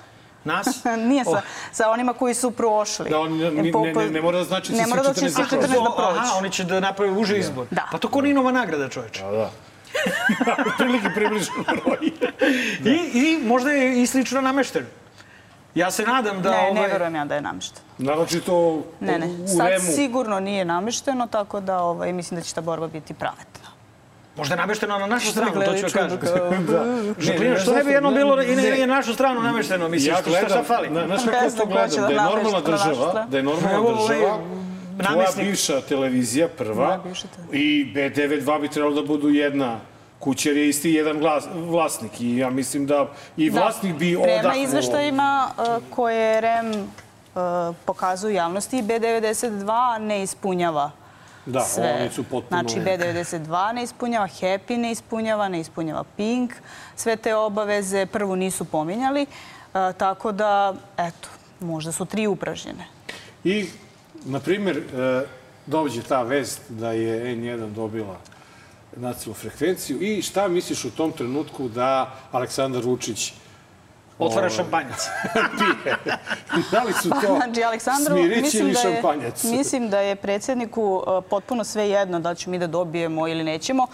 nas. 0.43 0.67
Nije 1.09 1.23
sa, 1.23 1.29
Oh. 1.29 1.38
sa 1.71 1.89
onima 1.89 2.13
koji 2.13 2.33
su 2.33 2.51
prošli. 2.51 3.09
Da, 3.09 3.19
oni- 3.19 3.51
ne- 3.51 3.71
Po- 3.71 3.86
ne- 3.86 4.09
ne- 4.09 4.21
mora 4.21 4.38
da 4.38 4.43
znači 4.43 4.73
ne 4.73 4.83
svi 4.83 4.89
mora 4.89 5.03
da 5.03 5.13
će 5.13 5.21
14 5.21 5.29
svi 5.29 5.43
da 5.43 5.49
prođu. 5.49 5.67
14 5.67 5.83
da 5.86 5.95
prođu. 5.97 6.19
Aha, 6.19 6.38
oni 6.38 6.49
će 6.49 6.63
da 6.63 6.79
naprave 6.79 7.11
uži 7.11 7.38
izbor. 7.38 7.67
Da. 7.71 7.88
Pa 7.91 7.97
to 7.97 8.07
ko 8.07 8.21
Ninova 8.21 8.51
nagrada, 8.51 8.89
čoveče. 8.89 9.23
Da, 9.23 9.31
da. 9.31 9.49
Prilike 10.78 11.10
približno 11.16 11.54
broj. 11.66 12.12
I, 12.86 12.96
I 13.14 13.39
možda 13.43 13.72
je 13.72 14.02
i 14.02 14.08
slično 14.08 14.41
namešten. 14.41 14.86
Ja 15.76 15.91
se 15.91 16.04
nadam 16.04 16.41
da... 16.41 16.52
Ne, 16.52 16.58
ne 16.64 16.80
ovaj, 16.80 16.91
verujem 16.91 17.16
ja 17.16 17.26
da 17.26 17.36
je 17.36 17.41
namešteno. 17.41 17.86
Naravno 17.98 18.26
to 18.46 18.84
Ne, 19.00 19.20
ne. 19.20 19.28
u 19.43 19.48
Sad 19.48 19.68
Remu. 19.68 19.86
sigurno 19.86 20.39
nije 20.39 20.66
namešteno, 20.66 21.28
tako 21.28 21.60
da 21.60 21.80
ovaj, 21.80 22.14
mislim 22.14 22.39
da 22.39 22.43
će 22.43 22.56
ta 22.56 22.62
borba 22.62 22.88
biti 22.88 23.14
pravetna. 23.14 23.70
Možda 24.38 24.54
je 24.54 24.60
namešteno 24.60 24.98
na 25.00 25.08
našu 25.08 25.32
stranu, 25.32 25.52
to 25.54 25.78
ću 25.78 25.86
kažem. 25.93 26.10
čudno 26.10 26.28
kao... 26.68 26.86
Žaklina, 27.20 27.60
što 27.60 27.74
ne 27.74 27.84
bi 27.84 27.91
jedno 27.91 28.10
ne, 28.12 28.16
bilo 28.18 28.41
i 28.43 28.56
na, 28.56 28.62
ne. 28.62 28.78
i 28.78 28.86
na 28.86 28.96
našu 28.96 29.14
stranu 29.14 29.41
namešteno, 29.41 29.89
misliš, 29.89 30.08
Ja 30.08 30.16
što 30.16 30.30
šta, 30.30 30.39
šta 30.39 30.48
gledam, 30.48 30.66
fali? 30.66 30.89
na, 30.89 31.06
znaš 31.06 31.26
Ne 31.26 31.32
kako 31.32 31.50
to 31.50 31.66
gledam, 31.66 31.89
da 31.91 32.08
da 32.08 32.14
je 32.14 32.36
normalna 32.36 32.62
država, 32.62 33.26
da 33.30 33.38
je 33.38 33.43
normalna 33.43 33.72
Evo, 33.72 34.39
država, 34.98 35.14
tvoja 35.14 35.26
namesnik. 35.26 35.48
bivša 35.48 35.82
televizija, 35.82 36.48
prva, 36.48 37.00
bivša 37.06 37.28
i 37.52 37.93
B92 37.96 38.62
bi 38.62 38.68
trebalo 38.68 38.96
da 38.96 39.08
budu 39.08 39.30
jedna 39.30 39.80
kuća, 40.20 40.50
jer 40.50 40.58
je 40.58 40.70
isti 40.70 40.91
jedan 40.91 41.20
glas, 41.20 41.43
vlasnik 41.54 42.22
i 42.22 42.38
ja 42.38 42.50
mislim 42.50 42.88
da 42.88 43.08
i 43.38 43.50
vlasnik 43.50 43.96
bi 43.96 44.16
odahnuo. 44.16 44.39
Prema 44.39 44.56
izveštajima 44.56 45.50
uh, 45.58 45.84
koje 45.89 46.41
REM 46.41 46.72
uh, 46.72 47.76
pokazuju 47.86 48.34
javnosti, 48.34 48.84
B92 48.84 50.00
ne 50.00 50.24
ispunjava 50.24 50.91
Da, 51.46 51.60
sve. 51.62 51.98
oni 52.02 52.10
su 52.10 52.24
potpuno... 52.24 52.62
Znači, 52.62 52.80
B92 52.80 53.74
ne 53.74 53.84
ispunjava, 53.84 54.28
Happy 54.28 54.78
ne 54.78 54.91
ispunjava, 54.91 55.50
ne 55.50 55.60
ispunjava 55.60 56.04
Pink. 56.18 56.54
Sve 56.96 57.16
te 57.16 57.36
obaveze 57.36 58.06
prvo 58.06 58.36
nisu 58.36 58.66
pominjali, 58.66 59.22
uh, 59.26 59.96
tako 59.98 60.32
da, 60.32 60.74
eto, 60.98 61.30
možda 61.60 61.91
su 61.91 62.06
tri 62.06 62.28
upražnjene. 62.28 62.88
I, 63.43 63.68
na 64.26 64.39
primjer, 64.39 64.78
e, 64.78 65.26
dođe 65.65 66.01
ta 66.01 66.21
vest 66.21 66.61
da 66.69 66.91
je 66.91 67.36
N1 67.36 67.73
dobila 67.73 68.17
nacionalnu 68.95 69.34
frekvenciju 69.34 70.01
i 70.01 70.21
šta 70.21 70.47
misliš 70.47 70.86
u 70.86 70.91
tom 70.91 71.11
trenutku 71.11 71.67
da 71.67 72.15
Aleksandar 72.32 72.84
Vučić 72.84 73.34
Otvara 74.19 74.47
ovaj, 74.47 74.55
šampanjac. 74.55 75.07
pije? 75.59 75.97
da 76.71 76.84
li 76.84 76.93
su 76.93 77.09
to 77.09 77.36
Znači, 77.43 77.63
Aleksandru, 77.63 78.15
smirići 78.15 78.41
mislim 78.41 78.63
ili 78.65 78.73
da, 78.73 78.80
je, 78.80 78.93
šampanjac? 78.93 79.43
mislim 79.43 79.89
da 79.89 79.99
je 79.99 80.15
predsjedniku 80.15 81.03
uh, 81.07 81.23
potpuno 81.30 81.63
sve 81.63 81.89
jedno 81.89 82.19
da 82.19 82.30
li 82.30 82.36
ćemo 82.36 82.51
mi 82.51 82.59
da 82.59 82.67
dobijemo 82.67 83.28
ili 83.28 83.43
nećemo, 83.43 83.88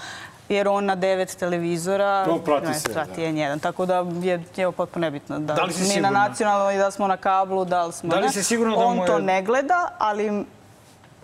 jer 0.52 0.68
on 0.68 0.86
na 0.86 0.96
devet 0.96 1.36
televizora 1.36 2.26
On 2.30 2.40
prati 2.42 2.68
ne, 2.68 2.74
sve, 2.76 2.94
prati 2.94 3.16
da. 3.16 3.22
je 3.22 3.36
jedan. 3.36 3.60
Tako 3.60 3.86
da 3.86 3.96
je 4.16 4.44
njemu 4.58 4.72
potpuno 4.72 5.02
nebitno. 5.02 5.40
Da, 5.40 5.54
Da 5.54 5.64
li 5.64 5.74
si 5.74 5.82
mi 5.82 5.86
sigurna? 5.88 6.10
na 6.10 6.20
nacionalnoj, 6.20 6.78
da 6.78 6.92
smo 6.92 7.08
na 7.08 7.18
kablu, 7.18 7.66
da 7.66 7.86
li 7.86 7.94
smo 7.94 8.10
Da 8.10 8.16
li 8.16 8.22
ne. 8.22 8.32
si 8.32 8.44
sigurna 8.44 8.76
da 8.76 8.82
on 8.82 8.98
je- 8.98 9.06
to 9.06 9.20
ne 9.20 9.42
gleda, 9.42 9.96
ali, 10.00 10.44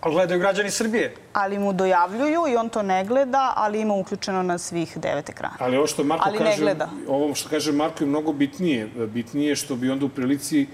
Ali 0.00 0.14
gledaju 0.14 0.40
građani 0.40 0.70
Srbije. 0.70 1.14
ali 1.32 1.58
mu 1.58 1.72
dojavljuju 1.72 2.40
i 2.48 2.56
on 2.56 2.68
to 2.68 2.82
ne 2.84 3.04
gleda, 3.04 3.52
ali 3.56 3.80
ima 3.80 3.94
uključeno 3.94 4.42
na 4.42 4.58
svih 4.58 4.98
devet 4.98 5.28
ekrana. 5.28 5.54
Ali 5.58 5.76
ovo 5.76 5.86
što 5.86 6.04
Marko 6.04 6.24
Ali 6.26 6.38
kaže, 6.38 6.56
gleda. 6.58 6.88
ovo 7.08 7.34
što 7.34 7.48
kaže 7.48 7.72
Marko 7.72 8.04
je 8.04 8.08
mnogo 8.08 8.32
bitnije. 8.34 8.86
Bitnije 8.86 9.48
je 9.48 9.56
što 9.56 9.76
bi 9.76 9.90
onda 9.90 10.06
u 10.06 10.10
prilici 10.10 10.66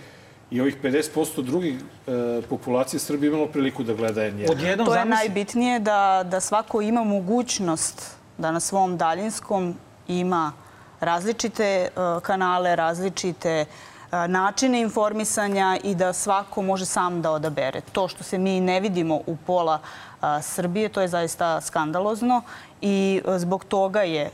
i 0.51 0.61
ovih 0.61 0.77
50% 0.79 1.43
drugih 1.43 1.75
e, 2.07 2.11
populacije 2.43 3.01
Srbije 3.01 3.29
imalo 3.29 3.47
priliku 3.47 3.83
da 3.83 3.95
gleda 3.95 4.21
N1. 4.23 4.51
Odjednom 4.51 4.87
To 4.87 4.93
je 4.93 4.99
zamisli... 4.99 5.17
najbitnije 5.19 5.79
da, 5.81 5.99
da 6.25 6.41
svako 6.41 6.81
ima 6.83 7.05
mogućnost 7.05 8.17
da 8.39 8.51
na 8.51 8.61
svom 8.61 8.97
daljinskom 8.97 9.75
ima 10.09 10.53
različite 11.01 11.89
uh, 11.91 12.23
kanale, 12.23 12.77
različite 12.77 13.65
uh, 13.65 14.09
načine 14.29 14.81
informisanja 14.81 15.79
i 15.85 15.95
da 15.95 16.13
svako 16.13 16.63
može 16.63 16.85
sam 16.87 17.23
da 17.23 17.31
odabere. 17.31 17.81
To 17.83 18.09
što 18.09 18.25
se 18.25 18.39
mi 18.39 18.61
ne 18.61 18.81
vidimo 18.81 19.15
u 19.17 19.37
pola 19.37 19.79
uh, 20.13 20.27
Srbije, 20.43 20.89
to 20.89 21.01
je 21.01 21.09
zaista 21.09 21.61
skandalozno 21.61 22.43
i 22.81 22.99
zbog 23.29 23.65
toga 23.65 24.03
je 24.03 24.31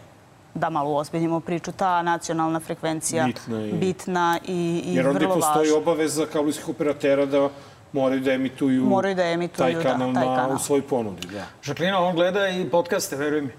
da 0.54 0.70
malo 0.70 0.90
uozbiljimo 0.90 1.40
priču, 1.40 1.72
ta 1.72 2.02
nacionalna 2.02 2.60
frekvencija 2.60 3.24
Bitna 3.26 3.60
i- 3.60 3.72
bitna 3.72 4.38
i, 4.44 4.52
i 4.86 4.94
Jer 4.94 5.08
onda 5.08 5.18
vrlo 5.18 5.34
postoji 5.34 5.56
važna. 5.60 5.78
obaveza 5.78 6.26
kablovskih 6.26 6.68
operatera 6.68 7.26
da 7.26 7.48
moraju 7.92 8.20
da 8.20 8.32
emituju, 8.32 8.84
Moraju 8.84 9.14
da 9.14 9.24
emituju, 9.24 9.56
taj 9.58 9.74
da, 9.74 9.82
kanal, 9.82 10.14
taj 10.14 10.26
na, 10.26 10.36
kanal. 10.36 10.56
u 10.56 10.58
svojoj 10.58 10.82
ponudi. 10.82 11.26
Da. 11.26 11.44
Žaklina, 11.62 11.98
on 12.00 12.14
gleda 12.14 12.48
i 12.48 12.64
podcaste, 12.66 13.16
veruj 13.16 13.40
mi. 13.40 13.50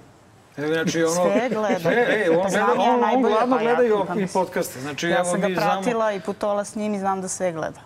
E, 0.64 0.68
Znači, 0.68 1.04
ono, 1.04 1.14
Sve 1.32 1.50
gleda. 1.50 1.80
Sve, 1.80 1.94
e, 2.26 2.30
on, 2.32 2.44
Pa 2.44 2.50
gleda, 2.50 2.66
on, 2.74 3.04
on 3.06 3.22
gladno 3.24 3.56
pa 3.58 3.62
gleda 3.64 3.84
i, 3.84 3.90
pa 4.08 4.14
i 4.14 4.18
mislim. 4.18 4.28
podcaste. 4.36 4.80
Znači, 4.80 5.08
Ja 5.08 5.26
sam 5.26 5.42
ga 5.42 5.48
znamo- 5.50 5.56
pratila 5.58 6.12
i 6.12 6.20
putovala 6.20 6.64
s 6.66 6.76
njim 6.76 6.94
i 6.94 7.00
znam 7.00 7.22
da 7.22 7.28
sve 7.28 7.52
gleda. 7.52 7.80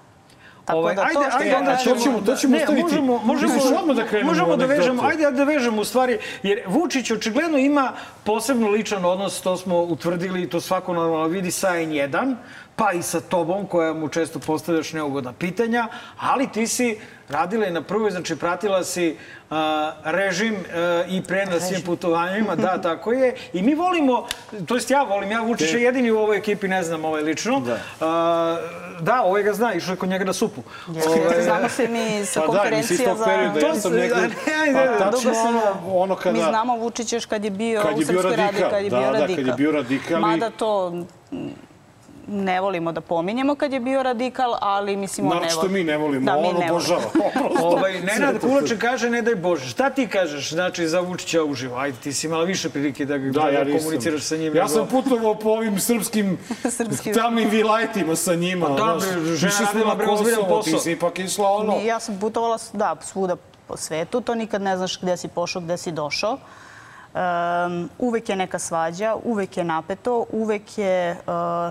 Tako 0.65 0.79
Ovaj, 0.79 0.95
da 0.95 1.01
to 1.03 1.07
ajde, 1.09 1.29
što 1.29 1.37
ajde, 1.39 1.51
kažem- 1.65 1.83
to 1.85 1.99
ćemo- 1.99 2.21
to 2.21 2.35
ćemo 2.35 2.51
ne, 2.51 2.59
ostaviti. 2.59 2.83
Možemo, 2.83 3.19
možemo, 3.19 3.53
odmah 3.77 3.95
da 3.95 4.03
krenemo 4.03 4.29
možemo 4.29 4.55
da 4.57 4.65
vežemo, 4.65 5.03
ajde 5.03 5.31
da 5.31 5.43
vežemo 5.43 5.81
u 5.81 5.85
stvari, 5.85 6.19
jer 6.43 6.61
Vučić 6.67 7.11
očigledno 7.11 7.57
ima 7.57 7.91
posebno 8.23 8.69
ličan 8.69 9.05
odnos, 9.05 9.41
to 9.41 9.57
smo 9.57 9.79
utvrdili 9.79 10.41
i 10.41 10.49
to 10.49 10.61
svako 10.61 10.93
normalno 10.93 11.27
vidi 11.27 11.51
sa 11.51 11.67
N1, 11.69 12.35
pa 12.75 12.91
i 12.91 13.01
sa 13.03 13.21
tobom 13.21 13.67
koja 13.67 13.93
mu 13.93 14.07
često 14.09 14.39
postavljaš 14.39 14.93
neugodna 14.93 15.33
pitanja, 15.33 15.87
ali 16.19 16.47
ti 16.47 16.67
si 16.67 16.97
radila 17.29 17.65
i 17.65 17.71
na 17.71 17.81
prvoj, 17.81 18.11
znači 18.11 18.35
pratila 18.35 18.83
si 18.83 19.17
režim 20.03 20.55
a, 20.55 21.03
i 21.09 21.21
prenos 21.21 21.63
svim 21.63 21.81
putovanjima, 21.81 22.55
da, 22.55 22.81
tako 22.89 23.11
je. 23.11 23.35
I 23.53 23.61
mi 23.61 23.75
volimo, 23.75 24.27
to 24.67 24.75
jest 24.75 24.91
ja 24.91 25.03
volim, 25.03 25.31
ja 25.31 25.41
Vučića 25.41 25.77
jedini 25.77 26.11
u 26.11 26.17
ovoj 26.17 26.37
ekipi, 26.37 26.67
ne 26.67 26.83
znam 26.83 27.05
ovaj 27.05 27.23
lično. 27.23 27.59
Da. 27.59 27.77
Da, 29.01 29.21
ovaj 29.23 29.43
ga 29.43 29.53
zna, 29.53 29.73
išao 29.73 29.93
je 29.93 29.97
kod 29.97 30.09
njega 30.09 30.25
na 30.25 30.33
supu. 30.33 30.61
Ovaj, 30.87 31.43
Znamo 31.47 31.69
se 31.69 31.87
mi 31.87 32.25
sa 32.25 32.39
Pa 32.39 32.45
da, 32.45 32.51
konferencija 32.51 33.09
tog 33.09 33.17
za... 33.17 33.25
perioda, 33.25 33.59
ja 33.59 33.73
To 33.73 33.79
sam 33.79 33.93
negde... 33.93 34.15
ne, 34.47 34.53
ajde, 34.61 34.97
Pa 34.99 35.11
tačno 35.11 35.31
ono, 35.47 35.61
ono 35.85 36.15
kada... 36.15 36.37
Mi 36.37 36.43
znamo 36.43 36.77
Vučić 36.77 37.13
još 37.13 37.25
kad 37.25 37.43
je 37.43 37.51
bio 37.51 37.81
Kad 37.81 37.97
je 37.97 38.03
u 38.03 38.07
Srpskoj 38.07 38.35
radi, 38.35 38.41
radikal, 38.41 38.69
kad 38.69 38.83
je 38.83 38.89
da, 38.89 38.97
bio 38.97 39.11
da, 39.11 39.19
kad 39.19 39.29
je 39.29 39.35
radikal. 39.35 39.57
bio 39.57 39.71
radikal 39.71 40.19
Mada 40.19 40.49
to 40.49 40.93
ne 42.27 42.61
volimo 42.61 42.91
da 42.91 43.01
pominjemo 43.01 43.55
kad 43.55 43.73
je 43.73 43.79
bio 43.79 44.03
radikal, 44.03 44.55
ali 44.61 44.95
mislim 44.97 45.25
on 45.25 45.29
ne 45.29 45.35
Naravno 45.35 45.55
voli. 45.55 45.63
što 45.63 45.73
mi 45.73 45.83
ne 45.83 45.97
volimo, 45.97 46.25
Da, 46.25 46.33
mi 46.33 46.47
on 46.47 46.55
ne 46.55 46.71
obožava. 46.71 47.01
Ovaj, 47.61 48.01
Nenad 48.01 48.39
Kulaček 48.39 48.79
kaže 48.79 49.09
ne 49.09 49.21
daj 49.21 49.35
Bože. 49.35 49.65
Šta 49.65 49.89
ti 49.89 50.07
kažeš 50.07 50.49
znači, 50.49 50.87
za 50.87 50.99
Vučića 50.99 51.43
uživo? 51.43 51.77
Ajde, 51.77 51.97
ti 51.97 52.13
si 52.13 52.27
imala 52.27 52.43
više 52.43 52.69
prilike 52.69 53.05
da, 53.05 53.17
Da, 53.17 53.29
da, 53.31 53.49
ja 53.49 53.63
da 53.63 53.77
komuniciraš 53.77 54.21
sa 54.23 54.35
njim. 54.35 54.45
Ja 54.47 54.63
nego- 54.63 54.67
sam 54.69 54.87
putovao 54.87 55.35
po 55.35 55.49
ovim 55.49 55.79
srpskim 55.79 56.37
Srpskim. 56.77 57.13
tamnim 57.13 57.49
vilajtima 57.49 58.15
sa 58.15 58.35
njima. 58.35 58.69
da, 58.69 58.75
znaš. 58.99 59.13
bre, 59.15 59.35
žena 59.35 59.53
radila 59.63 59.87
na 59.87 59.95
bre 59.95 60.07
ozbiljan 60.07 60.35
Kosovo, 60.37 60.57
posao. 60.57 60.73
Ti 60.73 60.79
si 60.79 60.91
ipak 60.91 61.19
išla 61.19 61.49
ono... 61.49 61.73
Ja 61.77 61.99
sam 61.99 62.17
putovala, 62.17 62.57
da, 62.73 62.95
svuda 63.03 63.35
po 63.67 63.77
svetu, 63.77 64.21
to 64.21 64.35
nikad 64.35 64.61
ne 64.61 64.77
znaš 64.77 65.01
gde 65.01 65.17
si 65.17 65.27
pošao, 65.27 65.61
gde 65.61 65.77
si 65.77 65.91
došao. 65.91 66.37
Um, 67.15 67.89
uvek 67.99 68.29
je 68.29 68.35
neka 68.35 68.59
svađa, 68.59 69.15
uvek 69.23 69.57
je 69.57 69.63
napeto, 69.63 70.25
uvek 70.31 70.77
je 70.77 71.11
uh, 71.11 71.17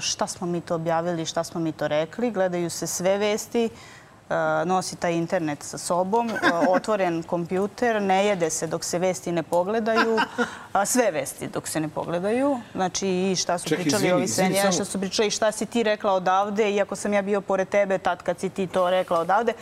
šta 0.01 0.27
smo 0.27 0.47
mi 0.47 0.61
to 0.61 0.75
objavili, 0.75 1.27
šta 1.27 1.45
smo 1.45 1.61
mi 1.61 1.73
to 1.73 1.89
rekli. 1.89 2.31
Gledaju 2.31 2.71
se 2.71 2.87
sve 2.87 3.19
vesti, 3.19 3.69
uh, 4.29 4.35
nosi 4.65 4.97
taj 4.97 5.13
internet 5.13 5.63
sa 5.63 5.79
sobom, 5.79 6.27
uh, 6.27 6.35
otvoren 6.69 7.23
kompjuter, 7.23 8.03
ne 8.03 8.27
jede 8.27 8.51
se 8.51 8.67
dok 8.67 8.85
se 8.85 8.99
vesti 8.99 9.33
ne 9.33 9.43
pogledaju, 9.43 10.19
sve 10.87 11.11
vesti 11.11 11.49
dok 11.49 11.69
se 11.69 11.81
ne 11.81 11.89
pogledaju. 11.89 12.61
Znači 12.75 13.09
i 13.09 13.37
šta 13.37 13.59
su 13.59 13.65
pričali 13.65 13.87
izvini, 13.87 14.13
ovi 14.13 14.29
senjeni, 14.29 14.57
samo- 14.57 14.73
šta 14.73 14.85
su 14.85 15.01
pričali, 15.01 15.31
šta 15.31 15.53
si 15.53 15.67
ti 15.67 15.83
rekla 15.83 16.13
odavde, 16.13 16.71
iako 16.71 16.97
sam 16.97 17.13
ja 17.13 17.23
bio 17.23 17.41
pored 17.41 17.69
tebe 17.69 17.99
tad 17.99 18.23
kad 18.23 18.39
si 18.39 18.49
ti 18.49 18.67
to 18.67 18.91
rekla 18.91 19.19
odavde, 19.19 19.53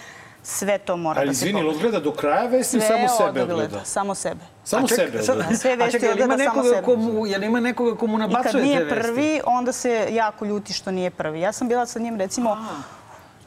sve 0.44 0.78
to 0.78 0.96
mora 0.96 1.20
Ali 1.20 1.28
da 1.28 1.34
se 1.34 1.38
izvini, 1.38 1.52
pogleda. 1.54 1.68
ili 1.68 1.86
odgleda 1.86 2.00
do 2.00 2.12
kraja 2.12 2.46
vesti 2.46 2.76
ili 2.76 2.86
samo 2.86 3.08
sebe 3.10 3.42
odgleda? 3.42 3.84
Samo 3.84 4.14
sebe. 4.14 4.40
Samo 4.64 4.88
ček- 4.88 4.96
sebe 4.96 5.20
odgleda. 5.20 5.56
Sve 5.56 5.72
A 5.72 5.76
vesti 5.76 5.98
ima 5.98 6.10
odgleda 6.12 6.32
samo 6.34 6.38
nekoga 6.38 6.68
sebe. 6.70 6.82
komu, 6.84 7.26
jel 7.26 7.42
ima 7.42 7.60
nekoga 7.60 7.96
komu 7.96 8.18
I 8.18 8.20
kad 8.20 8.30
nabacuje 8.30 8.52
te 8.52 8.60
nije 8.60 8.84
vesti? 8.84 9.00
prvi, 9.02 9.40
onda 9.46 9.72
se 9.72 10.08
jako 10.10 10.44
ljuti 10.44 10.72
što 10.72 10.90
nije 10.90 11.10
prvi. 11.10 11.40
Ja 11.40 11.52
sam 11.52 11.68
bila 11.68 11.86
sa 11.86 11.98
njim 11.98 12.16
recimo 12.16 12.56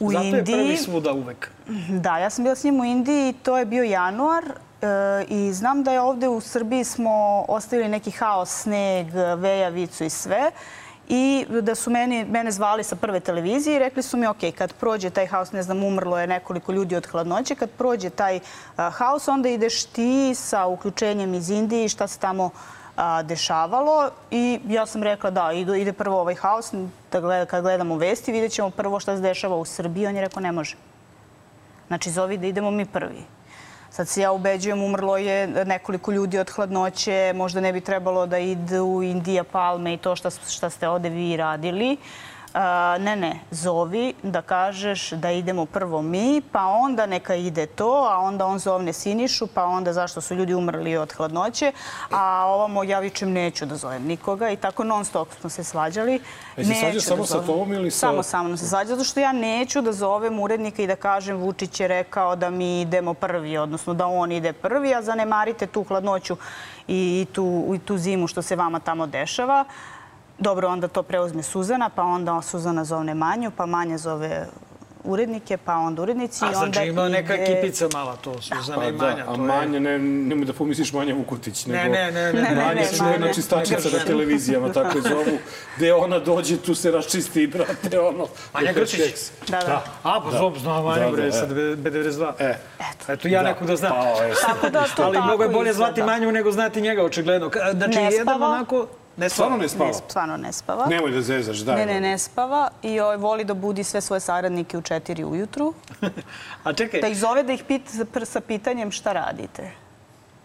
u 0.00 0.12
Zato 0.12 0.24
je 0.24 0.30
prvi 0.34 0.38
Indiji. 0.52 0.76
svuda 0.76 1.12
uvek. 1.12 1.50
Da, 1.90 2.18
ja 2.18 2.30
sam 2.30 2.44
bila 2.44 2.54
s 2.54 2.64
njim 2.64 2.80
u 2.80 2.84
Indiji, 2.84 3.32
to 3.34 3.58
je 3.58 3.64
bio 3.64 3.82
januar 3.84 4.44
e, 4.44 4.86
i 5.24 5.52
znam 5.52 5.82
da 5.82 5.92
je 5.92 6.00
ovde 6.00 6.28
u 6.28 6.40
Srbiji 6.40 6.84
smo 6.84 7.10
ostavili 7.48 7.88
neki 7.88 8.10
haos, 8.10 8.50
sneg, 8.52 9.06
vejavicu 9.36 10.04
i 10.04 10.10
sve. 10.10 10.50
i 10.50 10.85
da 11.62 11.74
su 11.74 11.90
meni, 11.90 12.24
mene 12.24 12.50
zvali 12.50 12.84
sa 12.84 12.96
prve 12.96 13.20
televizije 13.20 13.76
i 13.76 13.78
rekli 13.78 14.02
su 14.02 14.16
mi, 14.16 14.26
ok, 14.26 14.40
kad 14.58 14.72
prođe 14.72 15.10
taj 15.10 15.26
haos, 15.26 15.52
ne 15.52 15.62
znam, 15.62 15.84
umrlo 15.84 16.18
je 16.18 16.26
nekoliko 16.26 16.72
ljudi 16.72 16.96
od 16.96 17.06
hladnoće, 17.06 17.54
kad 17.54 17.70
prođe 17.70 18.10
taj 18.10 18.40
a, 18.76 18.90
haos, 18.90 19.28
onda 19.28 19.48
ideš 19.48 19.84
ti 19.84 20.34
sa 20.34 20.66
uključenjem 20.66 21.34
iz 21.34 21.50
Indije, 21.50 21.88
šta 21.88 22.06
se 22.06 22.18
tamo 22.18 22.50
dešavalo 23.24 24.10
i 24.30 24.60
ja 24.68 24.86
sam 24.86 25.02
rekla 25.02 25.30
da, 25.30 25.52
ide 25.52 25.92
prvo 25.92 26.20
ovaj 26.20 26.34
haos, 26.34 26.72
da 27.12 27.20
gleda, 27.20 27.46
kad 27.46 27.62
gledamo 27.62 27.96
vesti, 27.96 28.32
vidjet 28.32 28.52
ćemo 28.52 28.70
prvo 28.70 29.00
šta 29.00 29.16
se 29.16 29.22
dešava 29.22 29.56
u 29.56 29.64
Srbiji. 29.64 30.06
On 30.06 30.16
je 30.16 30.20
rekao 30.20 30.40
ne 30.40 30.52
može. 30.52 30.76
Znači, 31.86 32.10
zovi 32.10 32.38
da 32.38 32.46
idemo 32.46 32.70
mi 32.70 32.86
prvi. 32.86 33.24
Sad 33.96 34.08
se 34.08 34.20
ja 34.20 34.32
ubeđujem, 34.32 34.82
umrlo 34.82 35.16
je 35.16 35.46
nekoliko 35.46 36.12
ljudi 36.12 36.38
od 36.38 36.50
hladnoće, 36.50 37.32
možda 37.34 37.60
ne 37.60 37.72
bi 37.72 37.80
trebalo 37.80 38.26
da 38.26 38.38
idu 38.38 39.00
Indija, 39.02 39.44
Palme 39.44 39.94
i 39.94 39.96
to 39.96 40.16
šta, 40.16 40.30
šta 40.30 40.70
ste 40.70 40.88
ovde 40.88 41.08
vi 41.08 41.36
radili. 41.36 41.96
A, 42.58 42.96
ne, 42.98 43.16
ne, 43.16 43.40
zovi 43.50 44.14
da 44.22 44.42
kažeš 44.42 45.10
da 45.10 45.30
idemo 45.30 45.66
prvo 45.66 46.02
mi, 46.02 46.42
pa 46.42 46.64
onda 46.64 47.06
neka 47.06 47.34
ide 47.34 47.66
to, 47.66 48.08
a 48.10 48.18
onda 48.18 48.46
on 48.46 48.58
zovne 48.58 48.92
Sinišu, 48.92 49.46
pa 49.46 49.64
onda 49.64 49.92
zašto 49.92 50.20
su 50.20 50.34
ljudi 50.34 50.54
umrli 50.54 50.96
od 50.96 51.12
hladnoće, 51.12 51.72
a 52.10 52.44
ovamo 52.46 52.84
ja 52.84 52.98
vičem 53.00 53.32
neću 53.32 53.66
da 53.66 53.76
zovem 53.76 54.02
nikoga 54.04 54.50
i 54.50 54.56
tako 54.56 54.84
non 54.84 55.04
stop 55.04 55.28
smo 55.40 55.50
se 55.50 55.64
svađali. 55.64 56.20
E, 56.56 56.64
se 56.64 56.74
svađa 56.74 57.00
samo 57.00 57.16
da 57.16 57.26
sa 57.26 57.40
tobom 57.42 57.72
ili 57.72 57.90
sa- 57.90 57.98
Samo 57.98 58.22
sa 58.22 58.42
mnom 58.42 58.56
se 58.56 58.68
svađa, 58.68 58.88
zato 58.88 59.04
što 59.04 59.20
ja 59.20 59.32
neću 59.32 59.80
da 59.80 59.92
zovem 59.92 60.40
urednika 60.40 60.82
i 60.82 60.86
da 60.86 60.96
kažem 60.96 61.36
Vučić 61.36 61.80
je 61.80 61.88
rekao 61.88 62.36
da 62.36 62.50
mi 62.50 62.80
idemo 62.80 63.14
prvi, 63.14 63.58
odnosno 63.58 63.94
da 63.94 64.06
on 64.06 64.32
ide 64.32 64.52
prvi, 64.52 64.94
a 64.94 65.02
zanemarite 65.02 65.66
tu 65.66 65.84
hladnoću 65.84 66.36
i 66.88 67.26
tu, 67.32 67.44
i 67.74 67.78
tu 67.78 67.98
zimu 67.98 68.26
što 68.26 68.42
se 68.42 68.56
vama 68.56 68.80
tamo 68.80 69.06
dešava. 69.06 69.64
Dobro, 70.38 70.68
onda 70.68 70.88
to 70.88 71.02
preuzme 71.02 71.42
Suzana, 71.42 71.88
pa 71.88 72.02
onda 72.02 72.42
Suzana 72.42 72.84
zovne 72.84 73.14
Manju, 73.14 73.50
pa 73.56 73.66
Manja 73.66 73.98
zove 73.98 74.46
urednike, 75.04 75.56
pa 75.56 75.74
onda 75.76 76.02
urednici. 76.02 76.44
A 76.44 76.46
i 76.46 76.54
onda 76.54 76.72
znači 76.72 76.88
ima 76.88 77.08
neka 77.08 77.34
ekipica 77.34 77.88
mala 77.92 78.16
to, 78.16 78.42
Suzana 78.42 78.78
Pa 78.82 78.88
i 78.88 78.92
Manja. 78.92 79.24
da, 79.24 79.32
a 79.32 79.36
Manja, 79.36 79.80
ne, 79.80 79.98
nemoj 79.98 80.44
da 80.44 80.52
pomisliš 80.52 80.92
Manja 80.92 81.14
Vukutić, 81.14 81.66
Ne, 81.66 81.76
nego... 81.82 81.94
ne, 81.94 82.12
ne, 82.12 82.32
ne. 82.32 82.54
Manja 82.54 82.80
je 82.80 82.96
čuvena 82.96 83.18
Manja. 83.18 83.32
čistačica 83.32 83.88
na 83.98 84.04
televizijama, 84.04 84.72
tako 84.72 84.98
je 84.98 85.02
zovu. 85.02 85.38
Gde 85.76 85.94
ona 85.94 86.18
dođe, 86.18 86.56
tu 86.56 86.74
se 86.74 86.90
raščisti, 86.90 87.46
brate, 87.46 88.00
ono... 88.00 88.26
Manja 88.54 88.72
Grčić. 88.72 89.00
Keks. 89.00 89.30
Da, 89.48 89.58
da. 89.58 89.84
A, 90.02 90.20
pa 90.24 90.30
znam, 90.30 90.58
znam 90.58 90.84
Manja, 90.84 91.00
Da, 91.00 91.06
da, 91.06 91.12
bre, 91.12 91.26
e. 91.26 91.32
sa 91.32 91.46
B92. 91.46 92.32
E, 92.38 92.58
Eto, 93.08 93.28
ja 93.28 93.42
nekog 93.42 93.66
da 93.66 93.76
znam. 93.76 93.92
Pa, 93.92 94.14
Tako 94.46 94.70
da 94.70 94.84
to 94.96 95.02
Ali 95.02 95.14
tako 95.14 95.26
mnogo 95.26 95.42
je 95.42 95.48
bolje 95.48 95.72
zvati 95.72 96.02
Manju 96.02 96.32
nego 96.32 96.52
znati 96.52 96.80
njega, 96.80 97.04
očigledno. 97.04 97.50
Znači, 97.72 97.98
jedan 97.98 98.42
onako... 98.42 98.86
Ne 99.16 99.28
spava. 99.28 99.48
Stvarno 99.48 99.56
ne 99.56 99.68
spava? 99.68 99.86
Ne, 99.86 99.94
stvarno 99.94 100.36
ne 100.36 100.52
spava. 100.52 100.86
Nemoj 100.86 101.10
da 101.10 101.20
zezaš, 101.22 101.56
daj. 101.58 101.76
Ne, 101.76 101.86
ne, 101.86 102.00
ne 102.00 102.18
spava 102.18 102.68
i 102.82 103.00
ovaj, 103.00 103.16
voli 103.16 103.44
da 103.44 103.54
budi 103.54 103.84
sve 103.84 104.00
svoje 104.00 104.20
saradnike 104.20 104.78
u 104.78 104.82
četiri 104.82 105.24
ujutru. 105.24 105.74
A 106.64 106.72
čekaj, 106.72 107.00
Da 107.00 107.08
ih 107.08 107.18
zove 107.18 107.42
da 107.42 107.52
ih 107.52 107.64
pita 107.64 107.90
sa 108.24 108.40
pitanjem 108.40 108.90
šta 108.90 109.12
radite. 109.12 109.70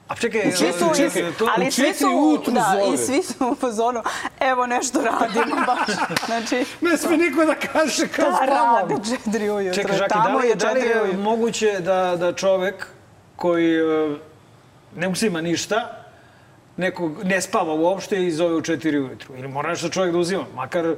a 0.07 0.15
čekaj, 0.15 0.51
su, 0.51 0.86
čekaj, 0.95 1.32
to, 1.34 1.49
ali 1.55 1.67
u 1.67 1.72
četiri 1.72 1.93
su, 1.93 2.07
ujutru 2.07 2.53
da, 2.53 2.65
zove. 2.74 2.93
i 2.93 2.97
svi 2.97 3.24
su 3.24 3.47
u 3.47 3.55
fazonu, 3.55 4.03
evo 4.39 4.65
nešto 4.67 5.01
radimo 5.01 5.55
baš. 5.67 5.95
Znači, 6.26 6.65
Ne 6.82 6.97
sme 6.97 7.17
niko 7.17 7.45
da 7.45 7.55
kaže 7.55 8.07
kao 8.07 8.26
šta 8.26 8.43
spavam. 8.43 8.76
rade 8.76 8.95
u 8.95 8.99
četiri 9.05 9.49
ujutru? 9.49 9.82
Čekaj, 9.82 9.97
Žaki, 9.97 10.09
Tamo 10.09 10.30
da 10.30 10.38
li, 10.38 10.47
je, 10.49 10.55
da 10.55 10.72
li 10.72 10.80
je 10.82 11.17
moguće 11.17 11.80
da, 11.80 12.15
da 12.15 12.34
čovek 12.34 12.88
koji 13.36 13.76
e, 13.76 14.17
ne 14.95 15.07
uzima 15.07 15.41
ništa, 15.41 16.01
nekog 16.82 17.23
ne 17.23 17.41
spava 17.41 17.73
uopšte 17.75 18.25
i 18.25 18.32
zove 18.32 18.55
u 18.55 18.61
četiri 18.61 18.99
ujutru? 18.99 19.36
Ili 19.36 19.47
mora 19.47 19.69
nešto 19.69 19.89
čovjek 19.89 20.13
da 20.13 20.19
uzima? 20.19 20.43
Makar 20.55 20.95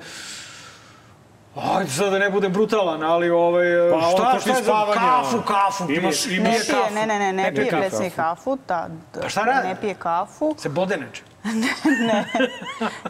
Ajde 1.55 1.89
sad 1.91 2.11
da 2.11 2.19
ne 2.19 2.29
bude 2.29 2.49
brutalan, 2.49 3.03
ali 3.03 3.29
ovaj, 3.29 3.65
Pa, 3.91 4.01
šta, 4.09 4.39
šta 4.39 4.49
je 4.49 4.63
za 4.63 4.85
kafu, 4.93 5.41
kafu 5.43 5.87
pije. 5.87 5.97
Imaš- 5.97 6.25
Ne 6.27 6.35
imaš- 6.35 6.67
pije, 6.67 6.91
ne, 6.91 7.05
ne, 7.07 7.19
ne, 7.19 7.33
ne 7.33 7.53
pije 7.53 7.69
kafu. 7.69 7.79
predsjednik 7.79 8.15
kafu. 8.15 8.57
Da, 8.67 8.87
Pa 9.13 9.29
šta 9.29 9.41
radi? 9.41 9.67
Ne 9.67 9.75
pije 9.75 9.93
kafu. 9.95 10.55
Se 10.57 10.69
bode 10.69 10.97
neče. 10.97 11.21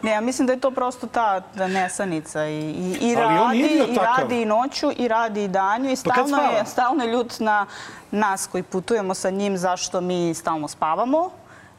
Ne, 0.02 0.10
ja 0.10 0.20
mislim 0.20 0.46
da 0.46 0.52
je 0.52 0.60
to 0.60 0.70
prosto 0.70 1.06
ta 1.06 1.40
ta 1.40 1.66
nesanica 1.68 2.46
i, 2.46 2.60
i, 2.60 2.98
i 3.02 3.14
radi, 3.14 3.58
i 3.58 3.96
radi 3.96 4.42
i 4.42 4.46
noću 4.46 4.90
i 4.96 5.08
radi 5.08 5.44
i 5.44 5.48
danju 5.48 5.86
i 5.86 5.96
Pa 5.96 6.12
stalno 6.12 6.36
je, 6.36 6.48
spava? 6.48 6.64
stalno 6.64 7.04
je 7.04 7.12
ljut 7.12 7.40
na 7.40 7.66
nas 8.10 8.46
koji 8.46 8.62
putujemo 8.62 9.14
sa 9.14 9.30
njim 9.30 9.58
zašto 9.58 10.00
mi 10.00 10.34
stalno 10.34 10.68
spavamo 10.68 11.30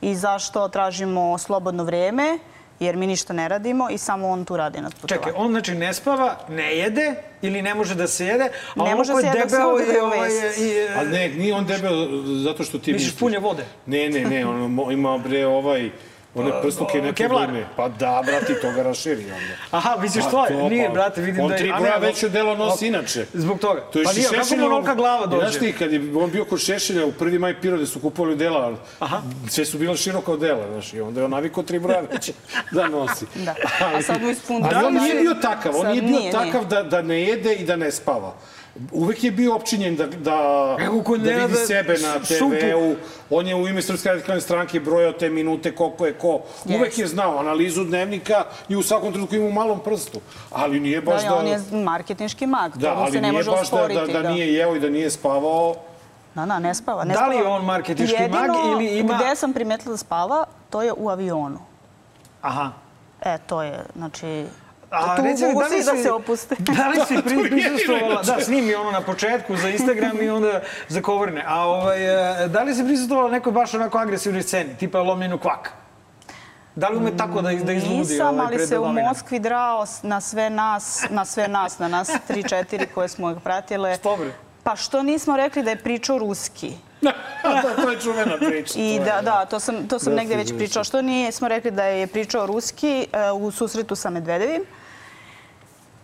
i 0.06 0.16
zašto 0.16 0.68
tražimo 0.68 1.38
slobodno 1.38 1.84
vreme 1.84 2.40
jer 2.80 2.96
mi 2.96 3.08
ništa 3.08 3.34
ne 3.34 3.48
radimo 3.48 3.90
i 3.90 3.98
samo 3.98 4.30
on 4.30 4.46
tu 4.46 4.58
radi 4.58 4.82
na 4.82 4.90
putovanju. 4.90 5.24
Čekaj, 5.24 5.34
on 5.36 5.52
znači 5.52 5.76
ne 5.76 5.94
spava, 5.94 6.38
ne 6.50 6.76
jede 6.76 7.16
ili 7.42 7.62
ne 7.62 7.76
može 7.76 7.96
da 7.96 8.08
se 8.08 8.26
jede, 8.26 8.50
a 8.76 8.84
Ne 8.84 8.96
može 8.96 9.12
je 9.14 9.22
se 9.22 9.28
jede 9.28 9.40
debeo 9.40 9.78
je, 9.78 10.04
ovaj, 10.04 10.30
i, 10.58 10.88
A 10.98 11.04
ne, 11.04 11.30
nije 11.30 11.54
on 11.54 11.66
debel 11.66 11.94
zato 12.44 12.64
što 12.64 12.80
ti 12.80 12.94
Misliš 12.94 13.16
pun 13.16 13.34
je 13.34 13.40
vode? 13.40 13.66
Ne, 13.86 14.10
ne, 14.10 14.26
ne, 14.26 14.46
on 14.46 14.92
ima 14.92 15.18
bre 15.18 15.46
ovaj 15.46 15.90
one 16.36 16.52
prsluke 16.62 17.02
neke 17.02 17.24
Kevlar. 17.24 17.50
vojne. 17.50 17.66
Pa 17.76 17.90
da, 17.90 18.24
brati, 18.26 18.54
to 18.62 18.72
ga 18.72 18.84
raširi 18.84 19.24
onda. 19.24 19.54
Aha, 19.72 19.96
misliš 20.02 20.24
Pa 20.24 20.32
to? 20.32 20.46
to, 20.48 20.70
Nije, 20.70 20.88
pa, 20.88 20.94
brate, 20.94 21.22
vidim 21.22 21.44
on 21.44 21.48
da 21.50 21.56
je... 21.56 21.60
tri 21.60 21.72
a 21.72 21.80
broja 21.80 21.98
veće 21.98 22.30
delo 22.30 22.56
nosi 22.56 22.88
inače. 22.88 23.26
Zbog 23.34 23.60
toga. 23.60 23.82
To 23.82 24.00
je 24.00 24.06
pa 24.06 24.14
nije, 24.14 24.28
kako 24.30 24.56
mu 24.56 24.66
onolika 24.66 24.96
glava 24.96 25.26
dođe? 25.26 25.42
Znaš 25.50 25.60
ti, 25.60 25.74
kad 25.80 25.94
je 25.94 26.02
on 26.18 26.32
bio 26.32 26.46
kod 26.46 26.60
Šešelja 26.60 27.06
u 27.06 27.12
prvi 27.12 27.40
maj 27.40 27.62
pirode 27.62 27.86
su 27.86 28.00
kupovali 28.00 28.36
dela, 28.36 28.74
Aha. 29.00 29.22
sve 29.50 29.66
su 29.66 29.78
bila 29.78 29.96
široko 29.96 30.38
dela, 30.38 30.68
znaš, 30.72 30.94
i 30.94 31.02
onda 31.02 31.20
je 31.20 31.26
on 31.26 31.32
navikao 31.32 31.64
tri 31.64 31.80
broja 31.80 32.02
veće 32.12 32.34
da 32.72 32.88
nosi. 32.88 33.26
Da. 33.36 33.56
A 33.80 34.02
sad 34.02 34.22
mu 34.22 34.30
ispuno. 34.30 34.70
Ali 34.74 34.86
on 34.86 34.94
nije 34.94 35.16
bio 35.16 35.34
takav, 35.34 35.76
on 35.76 35.88
nije 35.88 36.02
bio 36.02 36.32
takav 36.32 36.66
da, 36.66 36.84
da 36.84 37.02
ne 37.02 37.22
jede 37.22 37.54
i 37.54 37.66
da 37.66 37.76
ne 37.76 37.92
spava. 37.92 38.34
Uvek 38.92 39.24
je 39.24 39.32
bio 39.32 39.56
opčinjen 39.56 39.96
da, 39.96 40.06
da, 40.08 40.32
Evo, 40.80 41.04
da 41.04 41.14
vidi 41.14 41.26
Nenada 41.26 41.56
sebe 41.58 41.94
na. 41.94 42.20
TV-u. 42.20 42.96
On 43.30 43.48
je 43.48 43.56
u 43.56 43.68
ime 43.68 43.82
Srpske 43.82 44.10
radikalne 44.10 44.42
stranke 44.42 44.80
brojao 44.80 45.12
te 45.14 45.30
minute 45.30 45.76
koliko 45.76 46.06
je 46.06 46.14
ko. 46.14 46.42
Uvek 46.68 46.98
je 46.98 47.08
znao 47.08 47.40
analizu 47.40 47.84
dnevnika 47.84 48.36
i 48.70 48.76
u 48.76 48.84
svakom 48.84 49.12
trenutku 49.12 49.36
ima 49.36 49.46
u 49.46 49.52
malom 49.52 49.80
prstu. 49.80 50.20
Ali 50.52 50.80
nije 50.80 51.02
baš 51.02 51.24
Da, 51.24 51.30
da... 51.30 51.36
on 51.36 51.48
je 51.48 51.60
marketinški 51.74 52.48
mag, 52.48 52.78
Da, 52.78 52.90
to 52.90 52.96
mu 52.96 53.02
se 53.02 53.04
ali 53.04 53.12
ne 53.14 53.22
nije 53.22 53.32
može 53.34 53.52
baš 53.52 53.70
da, 53.70 53.78
osporiti. 53.78 54.14
da, 54.14 54.22
da 54.22 54.30
nije 54.30 54.54
jeo 54.54 54.76
i 54.76 54.80
da 54.80 54.90
nije 54.90 55.10
spavao. 55.12 55.76
Da, 56.36 56.46
da, 56.46 56.60
ne 56.60 56.74
spava. 56.74 57.04
Ne 57.04 57.14
Da 57.14 57.28
li 57.28 57.36
je 57.36 57.44
on 57.44 57.66
marketinški 57.66 58.22
Jedino 58.22 58.40
mag 58.40 58.50
ili 58.74 59.00
ima- 59.00 59.14
gde 59.16 59.36
sam 59.36 59.54
primetila 59.54 59.92
da 59.92 59.98
spava, 59.98 60.46
to 60.70 60.82
je 60.82 60.94
u 60.94 61.10
avionu. 61.10 61.60
Aha. 62.42 62.72
E, 63.22 63.38
to 63.40 63.64
je, 63.64 63.80
znači... 63.96 64.46
A 64.96 65.16
tu 65.16 65.22
reci 65.22 65.44
mi, 65.44 65.48
mogu 65.48 65.62
da 65.62 65.70
svi 65.70 65.84
da 65.84 66.04
se 66.04 66.12
opuste. 66.12 66.56
Da 66.78 66.88
li 66.88 67.00
si 67.08 67.24
pri, 67.24 67.36
To 67.36 67.44
je 67.44 67.50
prisustvovala, 67.50 68.14
inače. 68.14 68.32
da, 68.32 68.42
snimi 68.44 68.76
ono 68.76 68.92
na 68.92 69.02
početku 69.02 69.56
za 69.56 69.70
Instagram 69.70 70.22
i 70.22 70.30
onda 70.30 70.62
za 70.88 71.02
kovrne. 71.02 71.44
A 71.48 71.68
ovaj, 71.68 72.44
e, 72.44 72.48
da 72.48 72.64
li 72.64 72.76
si 72.76 72.84
prisustvovala 72.84 73.32
nekoj 73.32 73.52
baš 73.52 73.74
onako 73.74 73.98
agresivnoj 73.98 74.44
sceni, 74.44 74.78
tipa 74.78 75.02
lomljenu 75.02 75.38
kvaka? 75.38 75.72
Da 76.76 76.90
li 76.90 76.98
ume 76.98 77.18
tako 77.18 77.42
da, 77.42 77.52
da 77.52 77.74
izludi 77.74 77.98
Nisam, 77.98 78.40
ovaj, 78.40 78.46
ali 78.46 78.68
se 78.68 78.80
u? 78.80 78.86
Moskvi 78.86 79.40
drao 79.40 79.86
na 80.04 80.22
sve 80.22 80.50
nas, 80.50 81.06
na 81.10 81.26
sve 81.26 81.48
nas, 81.48 81.80
na 81.80 81.88
nas 81.88 82.12
tri, 82.28 82.44
četiri 82.44 82.88
koje 82.88 83.08
smo 83.08 83.34
ga 83.34 83.40
pratile. 83.40 83.96
Što 83.96 84.18
bre? 84.18 84.32
Pa 84.64 84.76
što 84.76 85.04
nismo 85.04 85.38
rekli 85.38 85.64
da 85.64 85.70
je 85.70 85.76
pričao 85.76 86.18
ruski? 86.18 86.74
to, 87.62 87.84
to 87.84 87.90
je 87.90 88.00
čuvena 88.00 88.38
priča. 88.38 88.80
I 88.80 88.86
je, 88.86 89.00
da, 89.00 89.22
da, 89.22 89.46
to 89.46 89.60
sam, 89.60 89.88
to 89.88 90.00
sam 90.00 90.14
Da, 90.14 90.20
negde 90.20 90.36
već 90.36 90.50
da, 90.50 90.58
pričao. 90.58 90.84
Što 90.84 91.02
nije, 91.02 91.32
smo 91.32 91.48
rekli 91.48 91.72
da 91.72 91.84
je 91.84 92.08
pričao 92.08 92.46
ruski 92.46 93.08
e, 93.14 93.32
u 93.32 93.52
susretu 93.52 93.96
sa 93.96 94.10
Medvedevim. 94.10 94.62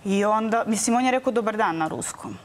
I 0.05 0.25
onda, 0.25 0.63
mislim, 0.67 0.95
on 0.95 1.05
je 1.05 1.11
rekao 1.11 1.33
dobar 1.33 1.57
dan 1.57 1.77
na 1.77 1.87
ruskom. 1.87 2.37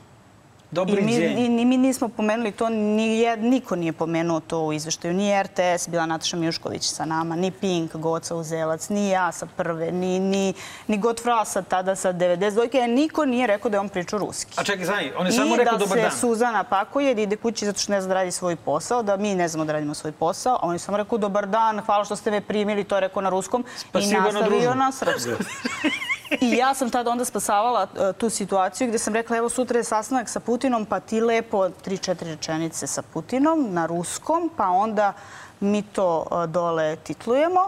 Dobri 0.70 1.00
I 1.00 1.04
mi, 1.04 1.48
ni 1.48 1.64
mi 1.64 1.76
nismo 1.76 2.08
pomenuli 2.08 2.52
to, 2.52 2.68
ni 2.68 3.18
jed, 3.18 3.42
niko 3.42 3.76
nije 3.76 3.92
pomenuo 3.92 4.40
to 4.40 4.60
u 4.60 4.72
izveštaju. 4.72 5.14
Ni 5.14 5.42
RTS, 5.42 5.88
bila 5.88 6.06
Nataša 6.06 6.36
Mijušković 6.36 6.82
sa 6.82 7.04
nama, 7.04 7.36
ni 7.36 7.50
Pink, 7.50 7.96
Goca 7.96 8.36
Uzelac, 8.36 8.88
ni 8.88 9.08
ja 9.08 9.32
sa 9.32 9.46
prve, 9.56 9.92
ni, 9.92 10.20
ni, 10.20 10.54
ni 10.86 10.98
Godfrasa 10.98 11.62
tada 11.62 11.96
sa 11.96 12.12
92. 12.12 12.86
Niko 12.86 13.24
nije 13.24 13.46
rekao 13.46 13.70
da 13.70 13.76
je 13.76 13.80
on 13.80 13.88
pričao 13.88 14.18
ruski. 14.18 14.52
A 14.56 14.64
čekaj, 14.64 14.84
znaj, 14.86 15.12
on 15.18 15.26
je 15.26 15.32
samo 15.32 15.54
I 15.54 15.58
rekao 15.58 15.78
da 15.78 15.84
dobar 15.84 15.98
se 15.98 16.02
dan. 16.02 16.10
Suzana 16.10 16.64
pakuje 16.64 17.14
da 17.14 17.20
ide 17.20 17.36
kući 17.36 17.66
zato 17.66 17.78
što 17.78 17.92
ne 17.92 18.00
zna 18.00 18.08
da 18.08 18.14
radi 18.14 18.30
svoj 18.30 18.56
posao, 18.56 19.02
da 19.02 19.16
mi 19.16 19.34
ne 19.34 19.48
znamo 19.48 19.64
da 19.64 19.72
radimo 19.72 19.94
svoj 19.94 20.12
posao, 20.12 20.54
a 20.54 20.66
on 20.66 20.72
je 20.74 20.78
samo 20.78 20.96
rekao 20.96 21.18
dobar 21.18 21.46
dan, 21.46 21.80
hvala 21.80 22.04
što 22.04 22.16
ste 22.16 22.30
me 22.30 22.40
primili, 22.40 22.84
to 22.84 22.94
je 22.94 23.00
rekao 23.00 23.22
na 23.22 23.28
ruskom 23.28 23.64
Spasibo 23.76 24.10
i 24.10 24.12
na 24.12 24.20
nastavio 24.20 24.60
družbu. 24.60 24.78
na 24.78 24.92
srpskom. 24.92 25.34
I 26.40 26.56
ja 26.56 26.74
sam 26.74 26.90
tada 26.90 27.10
onda 27.10 27.24
spasavala 27.24 27.86
e, 27.94 28.12
tu 28.12 28.30
situaciju 28.30 28.88
gde 28.88 28.98
sam 28.98 29.14
rekla 29.14 29.36
evo 29.36 29.48
sutra 29.48 29.78
je 29.78 29.84
sastanak 29.84 30.28
sa 30.28 30.40
Putinom 30.40 30.84
pa 30.84 31.00
ti 31.00 31.20
lepo 31.20 31.68
tri, 31.68 31.98
četiri 31.98 32.30
rečenice 32.30 32.86
sa 32.86 33.02
Putinom 33.02 33.68
na 33.72 33.86
ruskom 33.86 34.50
pa 34.56 34.68
onda 34.68 35.12
mi 35.60 35.82
to 35.82 36.26
e, 36.30 36.46
dole 36.46 36.96
titlujemo 36.96 37.60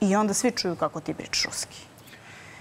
i 0.00 0.16
onda 0.16 0.34
svi 0.34 0.50
čuju 0.50 0.76
kako 0.76 1.00
ti 1.00 1.14
pričaš 1.14 1.44
ruski. 1.44 1.93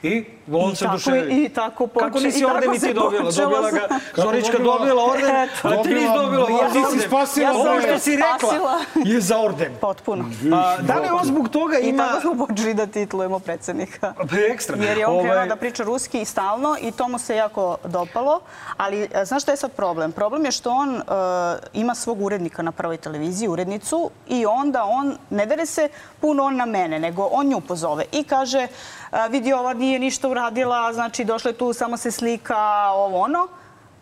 I 0.03 0.25
on 0.53 0.71
I 0.71 0.75
se 0.75 0.83
tako, 0.83 0.93
oduševio. 0.93 1.29
I 1.35 1.49
tako 1.49 1.87
poče, 1.87 2.05
Kako 2.05 2.19
nisi 2.19 2.39
i 2.39 2.45
orden 2.45 2.79
se 2.79 2.87
ti 2.87 2.93
dobila? 2.93 3.31
Dobila 3.31 3.71
ga, 3.71 3.87
Zorička 4.15 4.57
dobila? 4.57 5.03
orden, 5.03 5.35
a 5.63 5.83
ti 5.83 5.89
nisi 5.89 6.07
dobila 6.15 6.43
orden. 6.43 6.57
ja 6.57 6.69
ti 6.69 6.99
si 6.99 7.07
spasila 7.07 7.45
Ja 7.45 7.53
sam 7.53 7.61
Ovo 7.61 7.69
orden. 7.69 7.89
što 7.89 7.99
si 7.99 8.11
rekla 8.15 8.79
je 9.05 9.21
za 9.21 9.39
orden. 9.39 9.71
Potpuno. 9.81 10.25
A, 10.53 10.77
da 10.77 10.93
li 10.93 11.07
on 11.11 11.25
zbog 11.25 11.49
toga 11.49 11.79
I 11.79 11.89
ima... 11.89 12.07
tako 12.07 12.21
smo 12.21 12.45
počeli 12.47 12.73
da 12.73 12.87
titlujemo 12.87 13.39
predsednika. 13.39 14.13
Pa 14.19 14.25
ekstra. 14.51 14.77
Jer 14.77 14.97
je 14.97 15.07
on 15.07 15.13
Ovaj, 15.13 15.23
krenuo 15.23 15.45
da 15.45 15.55
priča 15.55 15.83
ruski 15.83 16.21
i 16.21 16.25
stalno 16.25 16.77
i 16.81 16.91
to 16.91 17.07
mu 17.07 17.19
se 17.19 17.35
jako 17.35 17.77
dopalo. 17.85 18.39
Ali 18.77 19.07
e, 19.13 19.25
znaš 19.25 19.41
šta 19.43 19.51
je 19.51 19.57
sad 19.57 19.71
problem? 19.71 20.11
Problem 20.11 20.45
je 20.45 20.51
što 20.51 20.71
on 20.71 20.95
e, 20.95 21.01
ima 21.73 21.95
svog 21.95 22.21
urednika 22.21 22.61
na 22.61 22.71
prvoj 22.71 22.97
televiziji, 22.97 23.47
urednicu, 23.47 24.09
i 24.27 24.45
onda 24.45 24.83
on, 24.83 25.17
ne 25.29 25.45
dere 25.45 25.65
se 25.65 25.89
puno 26.19 26.43
on 26.43 26.55
na 26.55 26.65
mene, 26.65 26.99
nego 26.99 27.29
on 27.31 27.47
nju 27.47 27.61
pozove 27.61 28.05
i 28.11 28.23
kaže 28.23 28.67
vidi 29.29 29.53
ova 29.53 29.73
nije 29.73 29.99
ništa 29.99 30.29
uradila, 30.29 30.93
znači 30.93 31.23
došla 31.23 31.51
je 31.51 31.57
tu, 31.57 31.73
samo 31.73 31.97
se 31.97 32.11
slika, 32.11 32.89
ovo 32.91 33.19
ono, 33.19 33.47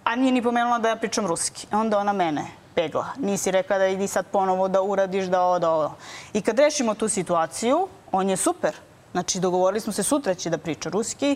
a 0.03 0.15
nije 0.15 0.31
ni 0.31 0.41
pomenula 0.41 0.79
da 0.79 0.89
ja 0.89 0.95
pričam 0.95 1.27
ruski. 1.27 1.67
Onda 1.71 1.97
ona 1.97 2.13
mene 2.13 2.45
pegla. 2.75 3.05
Nisi 3.17 3.51
rekla 3.51 3.77
da 3.77 3.87
idi 3.87 4.07
sad 4.07 4.25
ponovo 4.25 4.67
da 4.67 4.81
uradiš 4.81 5.25
da 5.25 5.41
ovo, 5.41 5.59
da 5.59 5.69
ovo. 5.71 5.95
I 6.33 6.41
kad 6.41 6.59
rešimo 6.59 6.93
tu 6.93 7.09
situaciju, 7.09 7.87
on 8.11 8.29
je 8.29 8.37
super. 8.37 8.75
Znači, 9.11 9.39
dogovorili 9.39 9.79
smo 9.79 9.93
se 9.93 10.03
sutra 10.03 10.33
će 10.33 10.49
da 10.49 10.57
priča 10.57 10.89
ruski 10.89 11.35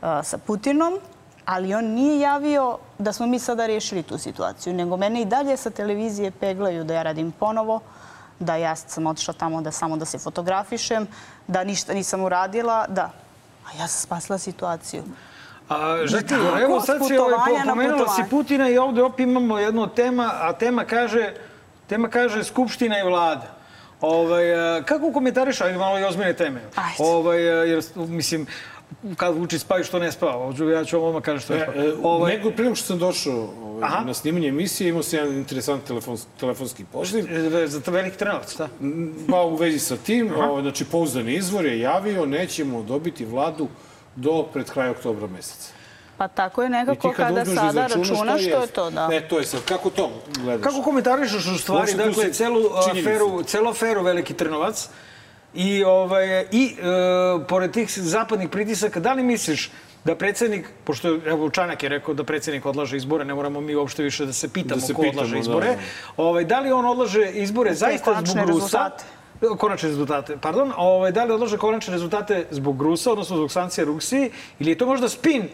sa 0.00 0.38
Putinom, 0.38 0.98
ali 1.44 1.74
on 1.74 1.84
nije 1.84 2.20
javio 2.20 2.78
da 2.98 3.12
smo 3.12 3.26
mi 3.26 3.38
sada 3.38 3.66
rešili 3.66 4.02
tu 4.02 4.18
situaciju, 4.18 4.72
nego 4.72 4.96
mene 4.96 5.22
i 5.22 5.24
dalje 5.24 5.56
sa 5.56 5.70
televizije 5.70 6.30
peglaju 6.30 6.84
da 6.84 6.94
ja 6.94 7.02
radim 7.02 7.32
ponovo, 7.32 7.80
da 8.38 8.56
ja 8.56 8.76
sam 8.76 9.06
otišla 9.06 9.34
tamo 9.34 9.62
da 9.62 9.70
samo 9.70 9.96
da 9.96 10.04
se 10.04 10.18
fotografišem, 10.18 11.06
da 11.46 11.64
ništa 11.64 11.94
nisam 11.94 12.24
uradila, 12.24 12.86
da. 12.88 13.10
A 13.66 13.78
ja 13.78 13.88
sam 13.88 14.00
spasila 14.00 14.38
situaciju. 14.38 15.02
A, 15.68 15.96
tako, 16.28 16.58
evo 16.60 16.80
sad 16.80 17.06
si 17.06 17.16
ovaj, 17.18 17.64
pomenula 17.68 18.08
si. 18.08 18.22
Putina 18.30 18.68
i 18.68 18.78
ovde 18.78 19.02
opet 19.02 19.20
imamo 19.20 19.58
jednu 19.58 19.86
tema, 19.86 20.30
a 20.40 20.52
tema 20.52 20.84
kaže, 20.84 21.34
tema 21.86 22.08
kaže 22.08 22.44
Skupština 22.44 22.98
i 22.98 23.02
vlada. 23.02 23.62
Ovaj, 24.00 24.42
kako 24.84 25.12
komentariš, 25.12 25.60
ajde 25.60 25.78
malo 25.78 25.98
i 25.98 26.04
ozbiljne 26.04 26.32
teme. 26.32 26.60
Ajde. 26.74 26.96
Ovaj, 26.98 27.42
jer, 27.70 27.82
mislim, 27.96 28.46
kad 29.16 29.34
Vučić 29.34 29.60
spavi 29.60 29.84
što 29.84 29.98
ne 29.98 30.12
spava. 30.12 30.46
Hoću- 30.46 30.68
Ja 30.68 30.84
ću 30.84 30.98
vam 30.98 31.06
odmah 31.06 31.22
kažem 31.22 31.40
što 31.40 31.54
ne 31.54 31.60
spava. 31.62 31.84
e, 31.84 31.92
Ovaj, 32.02 32.32
Nego, 32.32 32.50
pre 32.50 32.64
nego 32.64 32.74
što 32.76 32.86
sam 32.86 32.98
došao 32.98 33.34
ovaj, 33.62 33.82
Aha. 33.84 34.04
na 34.04 34.14
snimanje 34.14 34.48
emisije, 34.48 34.88
imao 34.88 35.02
sam 35.02 35.18
jedan 35.18 35.34
interesant 35.34 35.84
telefons, 35.84 36.26
telefonski 36.40 36.84
poziv. 36.84 37.26
e, 37.54 37.66
za 37.66 37.80
veliki 37.86 38.18
trenutak, 38.18 38.50
šta? 38.50 38.68
Pa 39.30 39.42
u 39.42 39.54
vezi 39.56 39.78
sa 39.78 39.96
tim, 39.96 40.32
ovaj, 40.36 40.62
znači 40.62 40.84
pouzdani 40.84 41.34
izvor 41.34 41.64
je 41.66 41.80
javio, 41.80 42.26
nećemo 42.26 42.82
dobiti 42.82 43.24
vladu 43.24 43.68
do 44.16 44.42
pred 44.44 44.70
kraja 44.70 44.90
oktobra 44.90 45.26
meseca. 45.26 45.72
Pa 46.18 46.28
tako 46.28 46.62
je 46.62 46.68
nekako 46.68 47.08
kad 47.08 47.16
kada 47.18 47.42
uzmeš 47.42 47.54
da 47.56 47.60
sada 47.62 47.82
računaš 47.82 48.40
što 48.42 48.50
je 48.50 48.60
jest. 48.60 48.72
to, 48.72 48.90
da. 48.90 49.08
E, 49.12 49.28
to 49.28 49.38
je 49.38 49.44
sad. 49.44 49.60
Kako 49.64 49.90
to 49.90 50.10
gledaš? 50.34 50.62
Kako 50.64 50.82
komentarišeš 50.82 51.46
u 51.46 51.58
stvari, 51.58 51.94
dakle, 51.94 52.32
celu 52.32 52.60
aferu, 52.90 53.42
celu 53.42 53.68
aferu 53.68 54.02
Veliki 54.02 54.34
Trnovac 54.34 54.88
i, 55.54 55.84
ovaj, 55.84 56.46
i 56.50 56.76
e, 56.78 57.46
pored 57.48 57.70
tih 57.70 57.90
zapadnih 57.98 58.48
pritisaka, 58.48 59.00
da 59.00 59.12
li 59.12 59.22
misliš 59.22 59.70
da 60.04 60.14
predsednik, 60.14 60.66
pošto 60.84 61.08
evo 61.26 61.50
Čanak 61.50 61.82
je 61.82 61.88
rekao 61.88 62.14
da 62.14 62.24
predsednik 62.24 62.66
odlaže 62.66 62.96
izbore, 62.96 63.24
ne 63.24 63.34
moramo 63.34 63.60
mi 63.60 63.74
uopšte 63.74 64.02
više 64.02 64.26
da 64.26 64.32
se 64.32 64.48
pitamo 64.48 64.80
Da 64.80 64.86
se 64.86 64.94
ko 64.94 65.02
pitamo, 65.02 65.20
odlaže 65.20 65.34
da, 65.34 65.40
izbore, 65.40 65.66
da. 65.66 65.76
ovaj, 66.16 66.44
da 66.44 66.60
li 66.60 66.72
on 66.72 66.86
odlaže 66.86 67.30
izbore 67.30 67.74
zaista 67.74 68.04
konačne 68.04 68.32
zbog 68.32 68.48
Rusa? 68.48 68.64
rezultate. 68.64 69.04
Konačne 69.58 69.88
rezultate, 69.88 70.36
pardon. 70.40 70.72
Ovaj, 70.76 71.12
da 71.12 71.24
li 71.24 71.32
odlaže 71.32 71.58
konačne 71.58 71.92
rezultate 71.92 72.46
zbog 72.50 72.82
Rusa, 72.82 73.12
odnosno 73.12 73.36
zbog 73.36 73.52
sankcija 73.52 73.84
Rusiji, 73.84 74.30
ili 74.58 74.70
je 74.70 74.78
to 74.78 74.86
možda 74.86 75.08
spin 75.08 75.48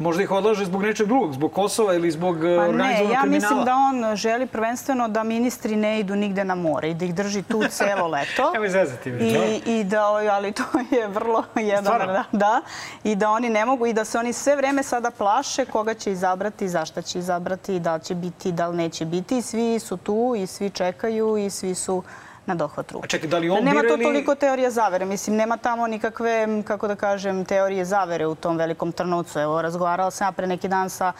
Možda 0.00 0.22
ih 0.22 0.30
odlaže 0.30 0.64
zbog 0.64 0.82
nečeg 0.82 1.06
drugog, 1.06 1.32
zbog 1.32 1.52
Kosova 1.52 1.94
ili 1.94 2.10
zbog 2.10 2.36
Pa 2.36 2.44
ne, 2.46 2.58
organizovanog 2.58 3.12
ja 3.12 3.20
kriminala. 3.20 3.28
mislim 3.28 3.64
da 3.64 3.74
on 3.74 4.16
želi 4.16 4.46
prvenstveno 4.46 5.08
da 5.08 5.22
ministri 5.22 5.76
ne 5.76 6.00
idu 6.00 6.16
nigde 6.16 6.44
na 6.44 6.54
more 6.54 6.90
i 6.90 6.94
da 6.94 7.04
ih 7.04 7.14
drži 7.14 7.42
tu 7.42 7.62
celo 7.70 8.06
leto. 8.06 8.52
Evo 8.56 8.64
izvezati 8.64 9.10
mi. 9.10 9.22
I, 9.22 9.62
i 9.66 9.84
da, 9.84 10.06
ali 10.06 10.52
to 10.52 10.62
je 10.90 11.08
vrlo 11.08 11.44
jedan, 11.72 11.84
Stvarno? 11.84 12.12
da, 12.12 12.24
da, 12.32 12.60
i 13.04 13.14
da 13.14 13.30
oni 13.30 13.50
ne 13.50 13.64
mogu 13.64 13.86
i 13.86 13.92
da 13.92 14.04
se 14.04 14.18
oni 14.18 14.32
sve 14.32 14.56
vreme 14.56 14.82
sada 14.82 15.10
plaše 15.10 15.64
koga 15.64 15.94
će 15.94 16.12
izabrati, 16.12 16.68
zašta 16.68 17.02
će 17.02 17.18
izabrati, 17.18 17.80
da 17.80 17.94
li 17.94 18.00
će 18.00 18.14
biti, 18.14 18.52
da 18.52 18.68
li 18.68 18.76
neće 18.76 19.04
biti. 19.04 19.38
I 19.38 19.42
svi 19.42 19.78
su 19.78 19.96
tu 19.96 20.34
i 20.36 20.46
svi 20.46 20.70
čekaju 20.70 21.36
i 21.36 21.50
svi 21.50 21.74
su 21.74 22.02
na 22.46 22.54
dohvat 22.54 22.92
ruke. 22.92 23.04
A 23.04 23.08
čekaj, 23.08 23.28
da 23.28 23.38
li 23.38 23.50
on 23.50 23.64
nema 23.64 23.80
bira 23.80 23.96
to 23.96 24.02
toliko 24.02 24.34
teorije 24.34 24.70
zavere. 24.70 25.04
Mislim, 25.04 25.36
nema 25.36 25.56
tamo 25.56 25.86
nikakve, 25.86 26.62
kako 26.64 26.88
da 26.88 26.96
kažem, 26.96 27.44
teorije 27.44 27.84
zavere 27.84 28.26
u 28.26 28.34
tom 28.34 28.56
velikom 28.56 28.92
trnovcu. 28.92 29.38
Evo, 29.38 29.62
razgovarala 29.62 30.10
sam 30.10 30.26
ja 30.26 30.32
pre 30.32 30.46
neki 30.46 30.68
dan 30.68 30.90
sa, 30.90 31.12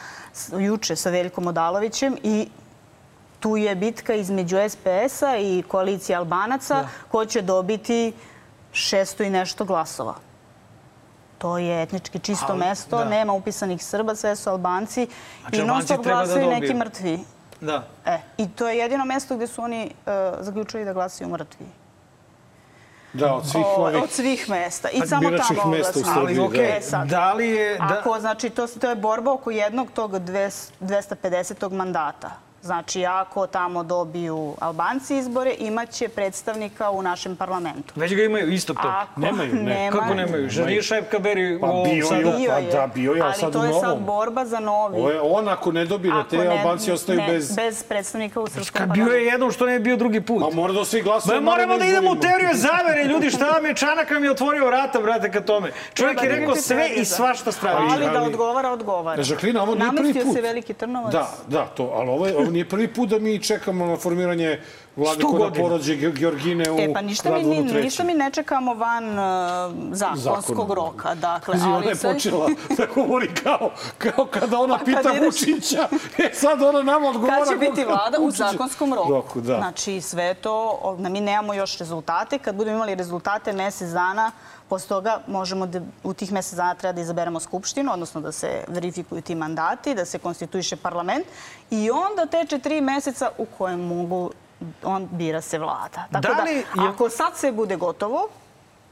juče 0.59 0.97
sa 0.97 1.11
Veljkom 1.11 1.47
Odalovićem 1.47 2.17
i 2.23 2.49
tu 3.41 3.57
je 3.57 3.75
bitka 3.75 4.15
između 4.15 4.57
SPS-a 4.69 5.37
i 5.37 5.63
koalicije 5.69 6.17
Albanaca 6.17 6.89
ko 7.11 7.25
će 7.25 7.43
dobiti 7.43 8.13
šesto 8.73 9.23
i 9.23 9.31
nešto 9.31 9.65
glasova. 9.65 10.15
To 11.39 11.59
je 11.59 11.83
etnički 11.83 12.19
čisto 12.19 12.47
Ali, 12.49 12.59
mesto, 12.59 12.99
da. 12.99 13.05
nema 13.05 13.33
upisanih 13.33 13.85
Srba, 13.85 14.15
sve 14.15 14.37
su 14.37 14.51
Albanci 14.51 15.07
Znači, 15.41 15.57
i 15.57 15.65
non 15.65 15.83
stop 15.83 15.97
da 15.97 16.03
glasaju 16.03 16.51
neki 16.51 16.75
mrtvi. 16.75 17.19
Da. 17.61 17.85
E, 18.07 18.19
I 18.39 18.49
to 18.49 18.69
je 18.69 18.79
jedino 18.79 19.05
mesto 19.05 19.37
gde 19.37 19.47
su 19.47 19.63
oni 19.63 19.85
uh, 20.07 20.13
zaključili 20.41 20.85
da 20.85 20.93
glasaju 20.93 21.31
mrtvi. 21.31 21.67
Da, 23.13 23.35
od 23.35 23.49
svih 23.49 23.65
O, 23.67 23.83
ovih... 23.83 24.03
od 24.03 24.11
svih 24.11 24.49
mesta. 24.49 24.89
I 24.89 25.07
samo 25.07 25.31
tamo 25.31 25.71
mesta 25.71 26.01
u. 26.01 26.03
Srbiji, 26.15 26.41
Ali 26.41 26.83
sad. 26.83 27.09
da 27.09 27.33
li 27.33 27.49
je... 27.49 27.79
Da, 27.79 27.99
Ako, 28.01 28.21
znači, 28.21 28.51
to, 28.51 28.67
to 28.67 28.89
je 28.89 28.97
borba 28.97 29.33
oko 29.33 29.51
jednog 29.51 29.91
tog 29.91 30.13
200 30.13 30.71
250. 30.81 31.73
mandata. 31.73 32.31
Znači, 32.63 33.07
ako 33.07 33.47
tamo 33.47 33.83
dobiju 33.83 34.55
Albanci 34.61 35.17
izbore, 35.17 35.55
imaće 35.59 36.09
predstavnika 36.09 36.91
u 36.91 37.03
našem 37.03 37.37
parlamentu. 37.37 37.93
Već 37.97 38.15
ga 38.15 38.23
imaju 38.23 38.49
istog 38.49 38.77
tog. 38.77 38.91
Ako 38.93 39.21
Nemaju, 39.21 39.55
ne. 39.55 39.63
nema- 39.65 39.91
Kako 39.93 40.15
nemaju? 40.15 40.49
Že 40.49 40.65
nije 40.65 40.83
Šaip 40.83 41.11
Kaberi 41.11 41.59
Pa 41.61 41.67
u 41.67 41.71
ovom 41.71 41.85
bio 41.85 42.07
sada? 42.07 42.21
Bio 42.31 42.51
Pa 42.51 42.57
je. 42.57 42.71
da, 42.71 42.87
bio 42.87 43.13
je, 43.13 43.23
ali 43.23 43.35
sad 43.35 43.53
to 43.53 43.65
je 43.65 43.73
sad 43.73 43.83
novom. 43.85 44.05
borba 44.05 44.45
za 44.45 44.61
novi. 44.61 45.01
Je- 45.01 45.21
On 45.23 45.49
ako 45.49 45.73
ne 45.73 45.85
dobije 45.85 46.15
Ako 46.15 46.31
te, 46.31 46.37
ne- 46.39 46.47
Albanci 46.49 46.93
ostaju 46.93 47.19
ne, 47.19 47.27
bez... 47.29 47.57
bez 47.57 47.83
predstavnika 47.83 48.41
u 48.41 48.47
srpskom 48.49 48.79
Kad 48.79 48.91
bio 48.91 49.07
je 49.07 49.25
jednom 49.25 49.53
što 49.53 49.67
ne 49.67 49.73
bi 49.73 49.85
bio 49.85 49.97
drugi 49.97 50.21
put. 50.21 50.43
Pa 50.43 50.51
mora 50.53 50.73
da 50.73 50.85
svi 50.85 51.03
glasuju. 51.03 51.35
Ma 51.35 51.41
moramo 51.43 51.79
da 51.79 51.85
idemo 51.85 52.11
u 52.11 52.17
teoriju 52.17 52.49
zavere, 52.55 53.05
ljudi, 53.05 53.31
šta 53.31 53.45
vam 53.47 53.67
je 53.67 53.75
Čanak 53.75 54.11
nam 54.11 54.25
je 54.25 54.31
otvorio 54.31 54.67
vrata, 54.67 55.01
brate, 55.01 55.31
ka 55.31 55.41
tome. 55.43 55.73
Čovjek 55.95 56.23
je 56.23 56.29
rekao 56.31 56.57
sve 56.57 56.89
i 56.91 57.05
svašta 57.05 57.53
stravi. 57.53 57.87
Ali 57.91 58.07
da 58.07 58.23
odgovara, 58.23 58.71
odgovara. 58.71 59.23
Žaklina, 59.23 59.63
ovo 59.63 59.75
nije 59.75 59.87
prvi 59.87 59.97
Namestio 59.99 60.25
put. 60.25 60.35
se 60.35 60.41
Veliki 60.41 60.75
Trnovac. 60.75 61.13
Da, 61.13 61.29
da, 61.49 61.67
to, 61.67 61.85
ali 61.87 62.09
ovo, 62.11 62.27
je, 62.27 62.50
ovo 62.51 62.55
nije 62.55 62.69
prvi 62.69 62.89
put 62.89 63.09
da 63.09 63.19
mi 63.19 63.39
čekamo 63.41 63.87
na 63.87 63.97
formiranje 63.97 64.61
vlade 64.97 65.23
godina. 65.23 65.51
porođe 65.61 65.95
Ge- 65.95 66.13
Georgine 66.13 66.71
u 66.71 66.79
E, 66.79 66.93
pa 66.93 67.01
ništa 67.01 67.31
mi, 67.33 67.43
ništa 67.63 68.05
mi 68.05 68.15
ne 68.15 68.31
čekamo 68.31 68.75
van 68.75 69.05
uh, 69.09 69.75
zakonskog 70.15 70.71
roka. 70.73 71.15
Dakle, 71.15 71.53
Pazi, 71.55 71.65
ona 71.67 71.85
je 71.85 71.95
sad- 71.95 72.13
počela 72.13 72.49
da 72.79 72.87
govori 72.95 73.35
kao, 73.35 73.71
kao 73.99 74.27
kada 74.27 74.59
ona 74.59 74.79
Pa 74.79 74.85
pita 74.85 75.01
ideš- 75.11 75.21
Vučića. 75.21 75.89
E, 76.19 76.31
sad 76.35 76.63
ona 76.63 76.83
nama 76.83 77.09
odgovara. 77.09 77.39
Kad 77.39 77.49
će 77.51 77.57
biti 77.61 77.85
vlada? 77.85 78.19
U 78.21 78.31
zakonskom 78.31 78.95
roku. 78.95 79.11
Roku, 79.11 79.41
da. 79.41 79.57
Znači, 79.57 80.01
sve 80.01 80.35
to, 80.35 80.79
mi 81.01 81.21
nemamo 81.21 81.55
još 81.55 81.79
rezultate. 81.79 82.39
Kad 82.39 82.55
budemo 82.55 82.77
imali 82.77 82.95
rezultate 82.95 83.53
mesec 83.53 83.89
dana, 83.91 84.31
posle 84.71 84.89
toga 84.89 85.19
možemo 85.27 85.67
da 85.67 85.81
u 86.05 86.15
tih 86.15 86.33
mesec 86.33 86.55
dana 86.55 86.75
treba 86.75 86.93
da 86.93 87.01
izaberemo 87.01 87.41
skupštinu, 87.41 87.93
odnosno 87.93 88.21
da 88.21 88.33
se 88.33 88.65
verifikuju 88.69 89.23
ti 89.23 89.35
mandati, 89.35 89.95
da 89.95 90.05
se 90.05 90.19
konstituiše 90.19 90.77
parlament 90.77 91.27
i 91.71 91.91
onda 91.91 92.27
teče 92.27 92.59
tri 92.59 92.81
meseca 92.81 93.31
u 93.39 93.47
kojem 93.59 93.81
mogu 93.81 94.31
on 94.83 95.09
bira 95.11 95.41
se 95.41 95.59
vlada. 95.59 96.05
Tako 96.13 96.29
Da 96.29 96.35
da, 96.35 96.43
li 96.43 96.65
ako 96.79 97.09
sad 97.09 97.37
sve 97.37 97.53
bude 97.53 97.77
gotovo, 97.77 98.29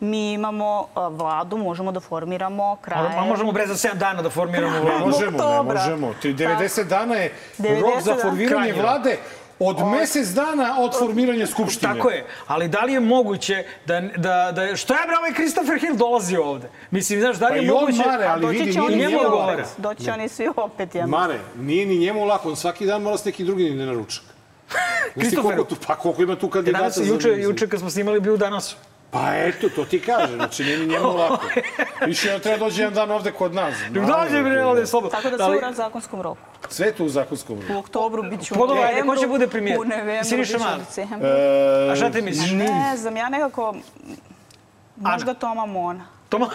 mi 0.00 0.32
imamo 0.32 0.86
a, 0.94 1.08
vladu, 1.08 1.56
možemo 1.56 1.92
da 1.92 2.00
formiramo 2.00 2.76
kraje... 2.76 3.16
A 3.18 3.24
možemo 3.24 3.52
bre 3.52 3.66
za 3.66 3.74
7 3.74 3.94
dana 3.94 4.22
da 4.22 4.30
formiramo 4.30 4.72
Ne 4.74 4.80
vladu. 4.90 5.06
možemo, 5.06 5.38
ne 5.38 5.62
možemo. 5.62 6.14
Ti 6.22 6.34
90 6.34 6.84
dana 6.84 7.14
je 7.14 7.32
90 7.58 7.80
rok 7.82 8.02
za 8.02 8.16
formiranje 8.22 8.72
vlade 8.72 9.18
od 9.58 9.76
mesec 9.86 10.28
dana 10.28 10.76
od 10.78 10.98
formiranja 10.98 11.46
skupštine. 11.46 11.94
Tako 11.94 12.10
je, 12.10 12.26
ali 12.46 12.68
da 12.68 12.80
li 12.80 12.92
je 12.92 13.00
moguće 13.00 13.64
da, 13.86 14.00
da, 14.00 14.52
da 14.52 14.76
što 14.76 14.94
je 14.94 15.00
bre 15.06 15.16
ovaj 15.18 15.32
Christopher 15.32 15.80
Hill 15.80 15.96
dolazi 15.96 16.36
ovde? 16.36 16.68
Mislim, 16.90 17.20
znaš, 17.20 17.36
da 17.36 17.46
li 17.46 17.52
Pa 17.52 17.56
je 17.56 17.66
i 17.66 17.70
on 17.70 17.80
moguće... 17.80 18.02
mare, 18.06 18.24
ali 18.24 18.42
Doći 18.42 18.58
vidi, 18.58 18.72
će 18.72 18.80
oni 18.80 19.06
svi 19.06 19.16
opet. 19.26 19.66
Doći 19.76 20.04
će 20.04 20.12
oni 20.12 20.28
svi 20.28 20.48
opet, 20.56 20.94
ja. 20.94 21.06
Mare, 21.06 21.38
nije 21.56 21.86
ni 21.86 21.98
njemu 21.98 22.24
lako, 22.24 22.48
on 22.48 22.56
svaki 22.56 22.86
dan 22.86 23.02
mora 23.02 23.18
s 23.18 23.24
neki 23.24 23.44
drugi 23.44 23.70
na 23.70 23.86
naručak. 23.86 24.24
Tu, 25.68 25.76
pa 25.86 25.96
koliko 25.96 26.22
ima 26.22 26.36
tu 26.36 26.48
kandidata 26.48 26.82
danas, 26.82 27.00
juče, 27.08 27.28
juče 27.28 27.68
kad 27.68 27.80
smo 27.80 27.90
snimali 27.90 28.20
bio 28.20 28.36
danas. 28.36 28.76
Pa 29.10 29.34
eto, 29.34 29.68
to 29.68 29.84
ti 29.84 30.00
kaže, 30.00 30.34
znači 30.34 30.64
nije 30.64 30.78
ni 30.78 30.86
njemu 30.86 31.16
lako. 31.18 31.46
Više 32.06 32.34
on 32.34 32.40
treba 32.40 32.58
dođe 32.58 32.82
jedan 32.82 32.94
dan 32.94 33.10
ovde 33.10 33.32
kod 33.32 33.54
nas. 33.54 33.74
Dođe 33.90 34.42
bre 34.42 34.64
ovde 34.64 34.86
slobodno. 34.86 35.20
Tako 35.22 35.36
da 35.36 35.44
sve 35.44 35.70
u 35.70 35.74
zakonskom 35.74 36.20
roku. 36.22 36.40
Sve 36.68 36.92
to 36.92 37.04
u 37.04 37.08
zakonskom 37.08 37.60
roku. 37.60 37.74
U 37.74 37.78
oktobru 37.78 38.22
bit 38.22 38.46
ću 38.46 38.54
u 38.54 38.62
ajde, 38.62 38.74
novembru. 38.74 39.14
ko 39.14 39.20
će 39.20 39.26
bude 39.26 39.48
premijer? 39.48 39.78
U 39.80 39.84
novembru 39.84 40.24
Siniša 40.24 40.52
bit 40.52 40.62
ću 40.62 40.68
Mali. 40.68 40.82
u 40.82 40.84
decembru. 40.84 41.28
E, 41.28 41.90
A 41.92 41.96
šta 41.96 42.10
ti 42.10 42.22
misliš? 42.22 42.50
Ne 42.50 42.96
znam, 42.96 43.16
ja 43.16 43.28
nekako... 43.28 43.74
Možda 44.96 45.34
Toma 45.34 45.66
Mona. 45.66 46.06
Toma 46.28 46.48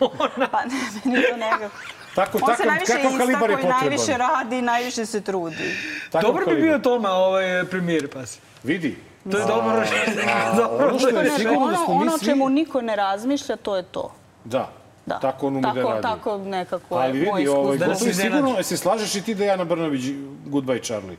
Mona. 0.00 0.48
Pa 0.50 0.64
ne, 0.64 0.74
meni 1.04 1.24
to 1.30 1.36
nekako. 1.36 1.76
Tako, 2.14 2.38
On 2.42 2.56
se 2.56 2.62
takav, 2.62 2.66
najviše 2.66 2.92
kakav 2.92 3.18
kalibar 3.18 3.50
je 3.50 3.56
istako 3.56 3.66
i 3.66 3.80
najviše 3.80 4.18
radi 4.18 4.62
najviše 4.62 5.06
se 5.06 5.20
trudi. 5.20 5.76
Dobro 6.22 6.46
bi 6.46 6.62
bio 6.62 6.78
Toma 6.78 7.10
ovaj 7.10 7.64
premijer, 7.70 8.10
pazi. 8.10 8.38
Vidi. 8.62 8.96
To 9.30 9.38
je 9.38 9.44
dobro. 9.46 9.82
dobro 10.56 10.88
ono 10.88 10.98
što 10.98 11.08
je 11.08 11.30
sigurno 11.30 11.60
da 11.60 11.66
ono, 11.66 11.84
smo 11.84 11.94
mi 11.94 12.08
ono 12.08 12.18
čemu 12.18 12.48
niko 12.48 12.80
ne 12.80 12.96
razmišlja, 12.96 13.56
to 13.56 13.76
je 13.76 13.82
to. 13.82 14.12
Da. 14.44 14.70
Da. 15.06 15.18
Tako 15.18 15.46
on 15.46 15.56
ume 15.56 15.72
da 15.74 15.82
radi. 15.82 16.02
Tako 16.02 16.38
nekako 16.38 16.94
Ali 16.94 17.18
je 17.18 17.30
moj 17.30 17.38
vidi, 17.40 17.48
ovaj, 17.48 17.76
iskustvo. 17.76 18.04
Da 18.04 18.10
iznenadi. 18.10 18.36
sigurno, 18.36 18.62
se 18.62 18.76
slažeš 18.76 19.14
i 19.14 19.22
ti 19.22 19.34
da 19.34 19.44
je 19.44 19.50
Ana 19.50 19.64
Brnović 19.64 20.02
Goodbye 20.46 20.82
Charlie? 20.82 21.16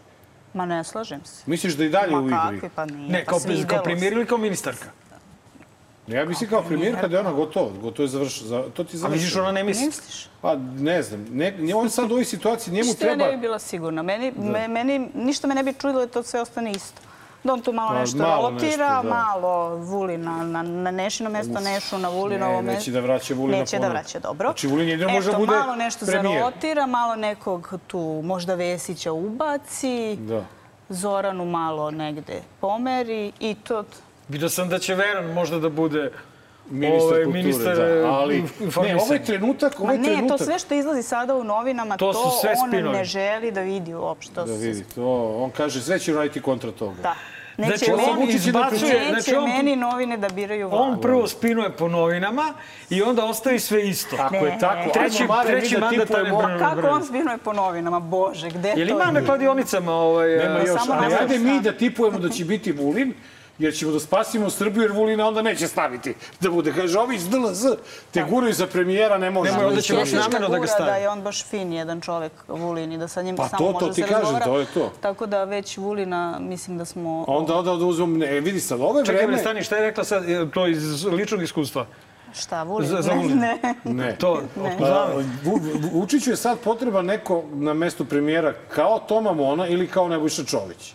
Ma 0.53 0.65
ne 0.65 0.83
slažem 0.83 1.19
se. 1.25 1.43
Misliš 1.45 1.73
da 1.73 1.85
i 1.85 1.89
dalje 1.89 2.17
u 2.17 2.21
Ma 2.21 2.47
igri? 2.47 2.59
kakvi, 2.59 2.69
pa 2.75 2.85
nije. 2.85 3.09
Ne, 3.09 3.23
pa 3.25 3.29
kao, 3.29 3.39
svidelo 3.39 3.67
kao 3.67 3.83
premijer 3.83 4.13
ili 4.13 4.25
kao 4.25 4.37
ministarka? 4.37 4.85
Ja 6.07 6.25
mislim 6.25 6.49
kao 6.49 6.63
premijerka 6.63 7.07
da 7.07 7.15
je 7.15 7.19
ona 7.19 7.31
gotova. 7.31 7.71
Gotovo 7.81 8.03
je 8.03 8.07
završeno. 8.07 8.47
Za, 8.47 8.63
to 8.73 8.83
ti 8.83 8.95
A 8.95 8.97
završeno. 8.97 9.09
misliš 9.09 9.35
ona 9.35 9.51
ne 9.51 9.63
misli? 9.63 9.85
Misliš? 9.85 10.27
Pa 10.41 10.55
ne 10.77 11.01
znam. 11.03 11.25
Ne, 11.31 11.51
ne, 11.51 11.75
on 11.75 11.89
sad 11.89 12.11
u 12.11 12.13
ovoj 12.13 12.25
situaciji 12.25 12.73
njemu 12.73 12.87
Ništa 12.87 13.05
ja 13.05 13.15
treba... 13.15 13.31
ne 13.31 13.35
bi 13.37 13.41
bila 13.41 13.59
sigurna. 13.59 14.01
Meni, 14.01 14.33
me, 14.37 14.67
meni, 14.67 15.09
ništa 15.13 15.47
me 15.47 15.55
ne 15.55 15.63
bi 15.63 15.73
čudilo 15.73 15.99
da 15.99 16.07
to 16.07 16.23
sve 16.23 16.41
ostane 16.41 16.71
isto. 16.71 17.01
Da 17.45 17.53
on 17.53 17.61
tu 17.61 17.73
malo 17.73 17.89
Pa, 17.89 17.99
nešto 17.99 18.17
malo 18.17 18.49
rotira, 18.49 18.67
nešto, 18.89 19.03
da. 19.03 19.15
malo 19.15 19.75
Vuli 19.75 20.17
na, 20.17 20.43
na, 20.43 20.63
na 20.63 20.91
Nešino 20.91 21.29
mesto, 21.29 21.59
Nešu 21.61 21.97
na 21.97 22.09
Vulinovo 22.09 22.51
Ne, 22.51 22.61
mesto. 22.61 22.79
neće 22.79 22.91
da 22.91 22.99
vraća 22.99 23.33
Vulina 23.33 23.57
Neće 23.57 23.75
da 23.75 23.79
ponovo. 23.79 23.93
vraća, 23.93 24.19
dobro. 24.19 24.47
Znači, 24.47 24.67
Vulin 24.67 24.89
jedino 24.89 25.09
može 25.09 25.25
da 25.25 25.31
Eto, 25.31 25.39
bude 25.39 25.51
malo 25.53 25.75
nešto 25.75 26.05
premijer. 26.05 26.39
zarotira, 26.39 26.85
malo 26.87 27.15
nekog 27.15 27.73
tu, 27.87 27.99
možda 28.23 28.55
Vesića 28.55 29.11
ubaci, 29.11 30.15
Da. 30.17 30.43
Zoranu 30.89 31.45
malo 31.45 31.91
negde 31.91 32.41
pomeri 32.59 33.31
i 33.39 33.55
to... 33.57 33.83
Vidio 34.29 34.49
sam 34.49 34.69
da 34.69 34.79
će 34.79 34.95
Veran 34.95 35.25
možda 35.25 35.59
da 35.59 35.69
bude 35.69 36.11
Ministar 36.67 37.01
ovaj, 37.03 37.23
kulture, 37.23 37.43
ministar 37.43 37.75
da. 37.75 37.83
e, 37.85 38.03
Ali, 38.03 38.43
ne, 38.77 38.95
ovaj 38.97 39.23
trenutak, 39.23 39.79
Ma 39.79 39.83
ovaj 39.83 39.97
ne, 39.97 40.03
trenutak... 40.05 40.37
to 40.37 40.43
sve 40.45 40.59
što 40.59 40.73
izlazi 40.73 41.03
sada 41.03 41.35
u 41.35 41.43
novinama, 41.43 41.97
To 41.97 42.13
to, 42.13 42.19
on 42.59 42.67
spinovi. 42.67 42.97
ne 42.97 43.03
želi 43.03 43.51
da 43.51 43.61
vidi 43.61 43.93
uopšte. 43.93 44.33
Da 44.35 44.43
vidi, 44.43 44.83
to, 44.85 45.03
on 45.35 45.49
kaže 45.51 45.81
sve 45.81 45.99
će 45.99 46.13
raditi 46.13 46.41
kontra 46.41 46.71
toga. 46.71 47.01
Da. 47.01 47.15
Neće, 47.57 47.77
Znači, 47.77 47.91
on 47.93 48.19
meni, 48.19 48.33
izbacuje- 48.33 48.93
neće 48.93 49.09
znači, 49.11 49.35
on- 49.35 49.49
meni 49.49 49.75
novine 49.75 50.17
da 50.17 50.29
biraju 50.29 50.69
vladu. 50.69 50.83
On 50.83 51.01
prvo 51.01 51.27
spinuje 51.27 51.69
po 51.69 51.87
novinama 51.87 52.53
i 52.89 53.01
onda 53.01 53.25
ostavi 53.25 53.59
sve 53.59 53.89
isto. 53.89 54.15
Ako 54.19 54.35
je 54.35 54.57
tako, 54.59 54.89
Treći- 54.89 55.21
ajmo 55.21 55.33
Mare, 55.35 55.49
mi 55.49 55.59
treći 55.59 55.75
da 55.75 55.79
mandat 55.81 56.07
tipujemo... 56.07 56.39
Ane 56.39 56.47
Brnabić. 56.47 56.75
Kako 56.75 56.95
on 56.95 57.05
spinuje 57.05 57.37
po 57.37 57.53
novinama? 57.53 57.99
Bože, 57.99 58.49
gde 58.49 58.69
Je 58.69 58.75
li 58.75 58.87
to 58.87 58.93
ima 58.93 59.11
na 59.11 59.25
kladionicama 59.25 59.91
ovaj... 59.93 60.29
Nema 60.29 60.59
e, 60.59 60.63
još, 60.65 60.79
samo 60.79 60.93
ali 60.95 61.13
ajde 61.13 61.39
mi 61.39 61.61
da 61.61 61.71
tipujemo 61.73 62.19
da 62.19 62.29
će 62.29 62.45
biti 62.45 62.71
Vulin, 62.71 63.13
jer 63.59 63.73
ćemo 63.73 63.91
da 63.91 63.99
spasimo 63.99 64.49
Srbiju, 64.49 64.81
jer 64.81 64.91
Vulina 64.91 65.27
onda 65.27 65.41
neće 65.41 65.67
staviti 65.67 66.13
da 66.41 66.49
bude. 66.49 66.73
Kaže, 66.73 66.99
ovi 66.99 67.15
iz 67.15 67.29
DLZ 67.29 67.65
te 68.11 68.23
guraju 68.23 68.53
za 68.53 68.67
premijera, 68.67 69.17
ne 69.17 69.31
može. 69.31 69.51
Nemoj, 69.51 69.65
onda 69.65 69.81
će 69.81 69.93
baš 69.95 70.11
namerno 70.11 70.39
da 70.39 70.47
ga 70.49 70.57
gura 70.57 70.67
stavi. 70.67 70.85
Da 70.85 70.95
je 70.95 71.09
on 71.09 71.21
baš 71.21 71.45
fin 71.45 71.73
jedan 71.73 72.01
čovek, 72.01 72.31
Vulin, 72.47 72.91
i 72.91 72.97
da 72.97 73.07
sa 73.07 73.21
njim 73.21 73.35
Pa 73.35 73.47
samo 73.47 73.57
to, 73.59 73.65
može 73.65 73.79
to 73.79 73.87
da 73.87 73.93
ti 73.93 74.01
se 74.01 74.07
kažem, 74.07 74.15
razgovara. 74.15 74.45
to 74.45 74.59
je 74.59 74.65
to. 74.65 74.91
Tako 75.01 75.25
da 75.25 75.43
već 75.43 75.77
Vulina, 75.77 76.37
mislim 76.41 76.77
da 76.77 76.85
smo... 76.85 77.25
Onda, 77.27 77.55
onda, 77.55 77.71
onda 77.71 77.85
uzmem, 77.85 78.17
ne, 78.17 78.39
vidi 78.39 78.59
sad, 78.59 78.79
ove 78.81 79.05
Čekaj, 79.05 79.15
bre, 79.15 79.25
vreme... 79.25 79.37
stani, 79.39 79.63
šta 79.63 79.75
je 79.75 79.81
rekla 79.81 80.03
sad, 80.03 80.23
to 80.53 80.67
iz 80.67 81.05
ličnog 81.05 81.43
iskustva? 81.43 81.85
Šta, 82.33 82.63
Vulin? 82.63 82.87
Za- 82.87 83.01
za 83.01 83.11
Ne, 83.11 83.17
Vulina. 83.17 83.41
Ne. 83.83 83.93
Ne. 83.93 84.15
To, 84.15 84.33
Ne. 84.55 84.61
otkud 84.63 84.83
A, 84.83 85.07
znam? 85.07 85.37
Vu- 85.43 85.59
Vu- 85.59 85.89
Vučiću 85.91 86.29
je 86.29 86.37
sad 86.37 86.59
potreba 86.59 87.01
neko 87.01 87.43
na 87.51 87.73
mestu 87.73 88.05
premijera 88.05 88.53
kao 88.69 88.99
Toma 88.99 89.33
Mona 89.33 89.67
ili 89.67 89.87
kao 89.87 90.07
Nebojša 90.07 90.43
Čović. 90.43 90.93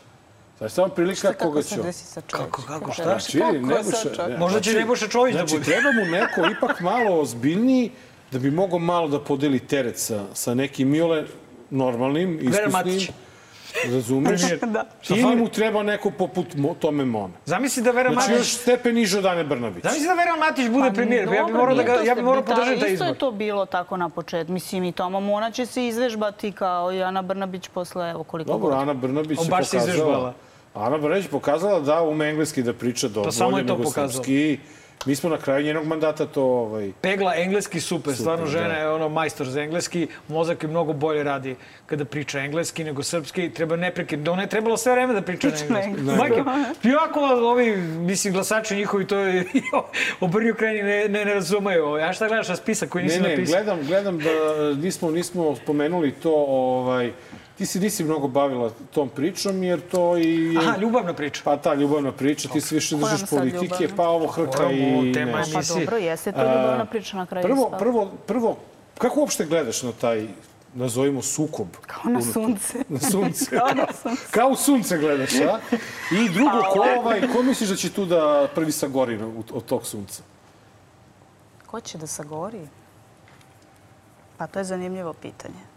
Je 0.60 0.68
samo 0.70 0.88
prilika 0.88 1.16
Šta, 1.18 1.32
koga 1.34 1.38
kako 1.50 1.62
će 1.62 1.68
se 1.68 1.80
on. 1.80 1.86
desi 1.86 2.04
sa 2.06 2.20
čovječem? 2.22 2.50
Kako, 2.52 2.62
kako, 2.64 2.92
šta? 2.92 3.02
Znači, 3.04 3.32
čovjek? 3.32 3.62
ne, 3.62 3.68
Možda 4.38 4.60
će 4.60 4.62
znači- 4.62 4.78
Nebojša 4.78 5.08
Čović 5.08 5.32
da 5.32 5.38
znači, 5.38 5.54
bude. 5.54 5.64
treba 5.66 5.92
mu 5.92 6.04
neko 6.06 6.40
ipak 6.48 6.80
malo 6.80 7.20
ozbiljniji 7.20 7.90
da 8.30 8.38
bi 8.38 8.50
mogao 8.52 8.78
malo 8.78 9.08
da 9.08 9.20
podeli 9.20 9.58
teret 9.60 9.98
sa, 9.98 10.24
sa 10.34 10.54
nekim 10.54 10.88
Miole 10.88 11.24
normalnim, 11.70 12.38
iskusnim. 12.42 12.70
Matić. 12.72 13.10
Razumeš? 13.86 14.40
Da. 14.66 14.84
Ili 15.10 15.36
mu 15.36 15.48
treba 15.48 15.82
neko 15.82 16.10
poput 16.10 16.54
Mo- 16.54 16.74
Tome 16.74 17.04
Mona. 17.04 17.34
Zamisli 17.46 17.82
da 17.82 17.90
Vera 17.90 18.10
Znači 18.10 18.26
Matić... 18.26 18.38
još 18.38 18.52
stepen 18.52 18.94
niže 18.94 19.18
od 19.18 19.26
Ane 19.26 19.44
Brnabić. 19.44 19.82
Zamisli 19.84 20.06
da 20.06 20.14
Vera 20.14 20.36
Matić 20.38 20.68
bude 20.68 20.88
Pa 20.88 20.94
premijer. 20.94 21.24
Ja 21.24 21.30
bih 21.30 21.40
dobro, 21.40 21.54
morao 21.54 21.74
da 21.74 21.82
ga, 21.84 21.92
ja 21.94 22.14
bih 22.14 22.24
morao 22.24 22.42
sve- 22.42 22.54
podržati 22.54 22.80
taj 22.80 22.88
Isto 22.88 23.04
je 23.04 23.08
izbor. 23.08 23.18
to 23.18 23.30
bilo 23.32 23.66
tako 23.66 23.96
na 23.96 24.08
početku. 24.08 24.52
Mislim, 24.52 24.84
i 24.84 24.92
Toma 24.92 25.20
Mona 25.20 25.50
će 25.50 25.66
se 25.66 25.86
izvežbati 25.86 26.52
kao 26.52 26.92
i 26.92 27.02
Ana 27.02 27.22
Brnabić 27.22 27.68
posle, 27.68 28.10
evo 28.10 28.24
koliko 28.24 28.48
Dobro, 28.48 28.62
godina. 28.62 28.82
Ana 28.82 28.94
Brnabić 28.94 29.38
On 29.38 29.44
je 29.44 29.50
baš 29.50 29.66
se 29.66 29.76
pokazala... 29.76 29.94
izvežbala. 29.94 30.34
Ana 30.74 31.16
je 31.16 31.22
pokazala 31.30 31.80
da 31.80 32.02
ume 32.02 32.28
engleski 32.28 32.62
da 32.62 32.72
priča 32.72 33.08
dobro, 33.08 33.32
samo 33.32 33.58
je 33.58 33.66
to 33.66 33.72
nego 33.72 33.84
pokazala. 33.84 34.12
srpski. 34.12 34.58
Mi 35.06 35.16
smo 35.16 35.30
na 35.30 35.38
kraju 35.38 35.64
njenog 35.64 35.86
mandata 35.86 36.26
to... 36.26 36.42
Ovaj, 36.42 36.92
Pegla 37.00 37.34
engleski 37.36 37.80
super, 37.80 38.14
stvarno 38.14 38.44
da. 38.44 38.50
žena 38.50 38.74
je 38.74 38.88
ono 38.88 39.08
majstor 39.08 39.46
za 39.48 39.62
engleski, 39.62 40.08
mozak 40.28 40.62
je 40.62 40.68
mnogo 40.68 40.92
bolje 40.92 41.22
radi 41.22 41.56
kada 41.86 42.04
priča 42.04 42.38
engleski 42.40 42.84
nego 42.84 43.02
srpski, 43.02 43.50
treba 43.50 43.76
neprekidno, 43.76 44.32
ona 44.32 44.42
je 44.42 44.48
trebalo 44.48 44.76
sve 44.76 44.92
vreme 44.92 45.14
da 45.14 45.22
priča, 45.22 45.48
Priča 45.48 45.64
na 45.68 45.82
engleski. 45.82 46.16
Majke, 46.18 46.42
jako 46.88 47.20
ovi, 47.20 47.76
mislim, 47.76 48.32
glasači 48.32 48.76
njihovi 48.76 49.06
to 49.06 49.16
obrnju 50.20 50.54
krajini 50.54 50.82
ne, 50.82 51.08
ne, 51.08 51.24
ne 51.24 51.34
razumeju. 51.34 51.94
A 51.94 52.12
šta 52.12 52.28
gledaš 52.28 52.48
na 52.48 52.56
spisak 52.56 52.88
koji 52.88 53.04
nisi 53.04 53.20
ne, 53.20 53.28
ne, 53.28 53.36
napisao? 53.36 53.56
gledam, 53.56 53.86
gledam 53.86 54.18
da 54.18 54.30
nismo, 54.82 55.10
nismo 55.10 55.56
spomenuli 55.56 56.12
to, 56.12 56.34
ovaj, 56.48 57.12
ti 57.60 57.66
se 57.66 57.80
nisi 57.80 58.04
mnogo 58.04 58.28
bavila 58.28 58.70
tom 58.94 59.08
pričom, 59.08 59.62
jer 59.62 59.80
to 59.80 60.16
i... 60.16 60.54
je- 60.54 60.58
Aha, 60.58 60.76
ljubavna 60.78 61.14
priča. 61.14 61.40
Pa 61.44 61.56
ta 61.56 61.74
ljubavna 61.74 62.12
priča, 62.12 62.48
ti 62.48 62.60
se 62.60 62.74
više 62.74 62.96
držiš 62.96 63.30
politike, 63.30 63.84
ljubavna? 63.84 63.96
pa 63.96 64.08
ovo 64.08 64.26
hrka 64.26 64.70
i... 64.72 65.12
tema 65.14 65.38
je? 65.38 65.44
Pa 65.52 65.60
dobro, 65.62 65.96
jeste 65.96 66.32
to 66.32 66.42
ljubavna 66.42 66.84
priča 66.84 67.16
na 67.16 67.26
kraju. 67.26 67.46
Prvo, 67.46 67.70
prvo, 67.78 68.10
prvo, 68.26 68.56
kako 68.98 69.20
uopšte 69.20 69.44
gledaš 69.44 69.82
na 69.82 69.92
taj, 69.92 70.28
nazovimo, 70.74 71.22
sukob? 71.22 71.66
Kao 71.86 72.12
na 72.12 72.22
sunce. 72.22 72.84
Na 72.88 73.00
sunce. 73.00 73.50
Kao 73.58 73.74
na 73.74 73.86
sunce. 74.02 74.22
Kao 74.30 74.48
u 74.48 74.56
sunce 74.56 74.98
gledaš, 74.98 75.34
a? 75.34 75.58
I 76.12 76.28
drugo, 76.28 76.62
ko, 76.72 76.86
ovaj, 76.98 77.20
ko 77.32 77.42
misliš 77.42 77.68
da 77.70 77.76
će 77.76 77.92
tu 77.92 78.04
da 78.06 78.48
prvi 78.54 78.72
sagori 78.72 79.18
od 79.52 79.64
tog 79.64 79.86
sunca? 79.86 80.22
Ko 81.66 81.80
će 81.80 81.98
da 81.98 82.06
sagori? 82.06 82.68
Pa 84.36 84.46
to 84.46 84.58
je 84.58 84.64
zanimljivo 84.64 85.12
pitanje. 85.12 85.69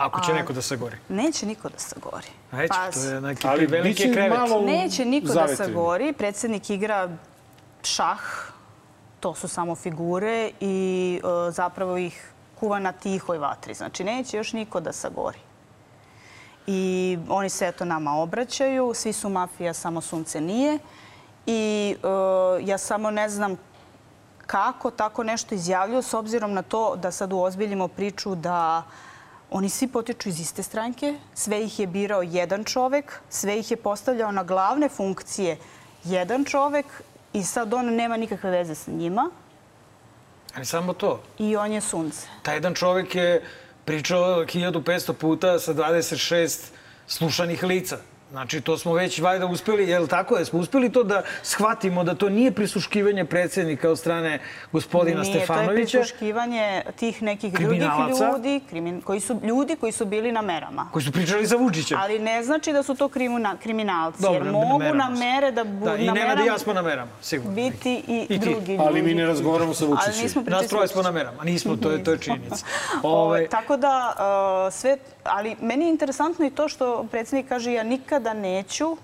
Ako 0.00 0.20
će 0.20 0.32
A- 0.32 0.34
neko 0.34 0.52
da 0.52 0.62
se 0.62 0.76
gori. 0.76 0.96
Neće 1.10 1.46
niko 1.46 1.68
da 1.68 1.78
sagori. 1.78 2.26
Ajde, 2.52 2.68
Pa, 2.68 2.90
to 2.90 3.00
je 3.00 3.20
neki 3.20 3.46
Ali 3.46 3.66
veliki 3.66 4.12
krevet. 4.12 4.38
malo 4.38 4.60
Neće 4.62 5.04
niko 5.04 5.26
da 5.26 5.32
zavetrinu. 5.32 5.68
sagori. 5.68 6.12
Predsednik 6.12 6.70
igra 6.70 7.08
šah, 7.84 8.20
to 9.20 9.34
su 9.34 9.48
samo 9.48 9.74
figure 9.76 10.50
i 10.60 10.74
e, 11.18 11.52
zapravo 11.52 11.96
ih 11.98 12.30
kuva 12.56 12.78
na 12.78 12.92
tihoj 12.92 13.38
vatri. 13.38 13.74
Znači, 13.74 14.04
neće 14.04 14.36
još 14.36 14.52
niko 14.52 14.80
da 14.80 14.92
sagori. 14.92 15.38
I 16.66 16.82
oni 17.28 17.48
se 17.48 17.66
eto 17.66 17.84
nama 17.84 18.14
obraćaju, 18.14 18.92
svi 18.94 19.12
su 19.12 19.28
mafija, 19.28 19.74
samo 19.74 20.00
sunce 20.00 20.40
nije. 20.40 20.78
I 21.46 21.94
e, 21.94 22.06
ja 22.62 22.78
samo 22.78 23.10
ne 23.10 23.28
znam 23.28 23.56
kako 24.46 24.90
tako 24.90 25.22
nešto 25.24 25.54
izjavljuju 25.54 26.02
s 26.02 26.14
obzirom 26.14 26.52
na 26.52 26.62
to 26.62 26.96
da 26.96 27.10
sad 27.10 27.32
uozbiljimo 27.32 27.88
priču 27.88 28.34
da 28.34 28.82
oni 29.50 29.68
svi 29.68 29.88
potiču 29.88 30.28
iz 30.28 30.40
iste 30.40 30.62
stranke, 30.62 31.14
sve 31.34 31.64
ih 31.64 31.78
je 31.80 31.86
birao 31.86 32.22
jedan 32.22 32.64
čovek, 32.64 33.20
sve 33.30 33.58
ih 33.58 33.70
je 33.70 33.76
postavljao 33.76 34.32
na 34.32 34.44
glavne 34.44 34.88
funkcije 34.88 35.56
jedan 36.04 36.44
čovek 36.44 36.86
i 37.32 37.42
sad 37.42 37.74
on 37.74 37.94
nema 37.94 38.16
nikakve 38.16 38.50
veze 38.50 38.74
sa 38.74 38.90
njima 38.90 39.30
Ali 40.54 40.64
samo 40.66 40.92
to. 40.92 41.22
i 41.38 41.56
on 41.56 41.72
je 41.72 41.80
sunce. 41.80 42.26
Taj 42.42 42.54
jedan 42.56 42.74
čovjek 42.74 43.14
je 43.14 43.44
pričao 43.84 44.44
1500 44.44 45.12
puta 45.12 45.58
sa 45.58 45.74
26 45.74 46.58
slušanih 47.06 47.62
lica. 47.62 47.98
Znači, 48.30 48.60
to 48.60 48.78
smo 48.78 48.92
već 48.92 49.18
valjda 49.20 49.46
uspeli, 49.46 49.88
je 49.88 49.98
li 49.98 50.08
tako? 50.08 50.36
Jesmo 50.36 50.58
uspeli 50.58 50.92
to 50.92 51.02
da 51.04 51.22
shvatimo 51.42 52.04
da 52.04 52.14
to 52.14 52.28
nije 52.28 52.52
prisluškivanje 52.52 53.24
predsjednika 53.24 53.90
od 53.90 53.98
strane 53.98 54.38
gospodina 54.72 55.20
Nije, 55.20 55.32
to 55.32 55.38
je 55.38 55.44
Stefanovića, 55.44 55.98
prisluškivanje 55.98 56.82
tih 56.96 57.22
nekih 57.22 57.52
drugih 57.52 57.82
ljudi, 58.32 58.60
krimin, 58.68 59.00
koji 59.00 59.20
su, 59.20 59.40
ljudi 59.42 59.76
koji 59.76 59.92
su 59.92 60.04
bili 60.04 60.32
na 60.32 60.42
merama. 60.42 60.88
koji 60.92 61.02
su 61.02 61.12
pričali 61.12 61.46
za 61.46 61.56
Vučića. 61.56 61.96
Ali 62.00 62.18
ne 62.18 62.42
znači 62.42 62.72
da 62.72 62.82
su 62.82 62.94
to 62.94 63.08
krimina, 63.08 63.56
kriminalci, 63.62 64.22
Dobro, 64.22 64.44
jer 64.44 64.52
mogu 64.52 64.94
na 64.94 65.08
mere 65.08 65.50
da, 65.52 65.64
bu, 65.64 65.84
Da, 65.84 65.96
i 65.96 66.06
na 66.06 66.12
Nenad 66.12 66.26
i 66.26 66.28
merama 66.28 66.44
ja 66.44 66.58
smo 66.58 66.72
na 66.72 66.82
merama, 66.82 67.10
sigurno. 67.22 67.54
biti 67.54 68.02
i, 68.08 68.26
I 68.28 68.28
ti. 68.28 68.38
drugi 68.38 68.72
ljudi. 68.72 68.78
Ali 68.78 69.02
mi 69.02 69.14
ne 69.14 69.26
razgovaramo 69.26 69.74
sa 69.74 69.84
Ali 69.84 69.92
Vučićem. 69.94 70.22
nismo 70.22 70.42
pričali 70.42 70.62
Nas 70.62 70.70
troje 70.70 70.88
smo 70.88 71.02
na 71.02 71.10
merama. 71.10 71.44
Nismo, 71.44 71.76
to 71.76 71.90
je, 71.90 72.04
to 72.04 72.10
je 72.10 72.18
činjenica. 72.26 72.64
Ovaj, 73.02 73.40
Ove, 73.40 73.48
tako 73.48 73.76
da, 73.76 74.14
uh, 74.66 74.74
sve, 74.74 74.96
ali 75.24 75.56
meni 75.60 75.84
je 75.84 75.90
interesantno 75.90 76.46
i 76.46 76.50
to 76.50 76.68
što 76.68 77.06
predsjednik 77.10 77.48
kaže 77.48 77.72
ja 77.72 77.82
nikada 77.82 78.34
neću 78.34 78.96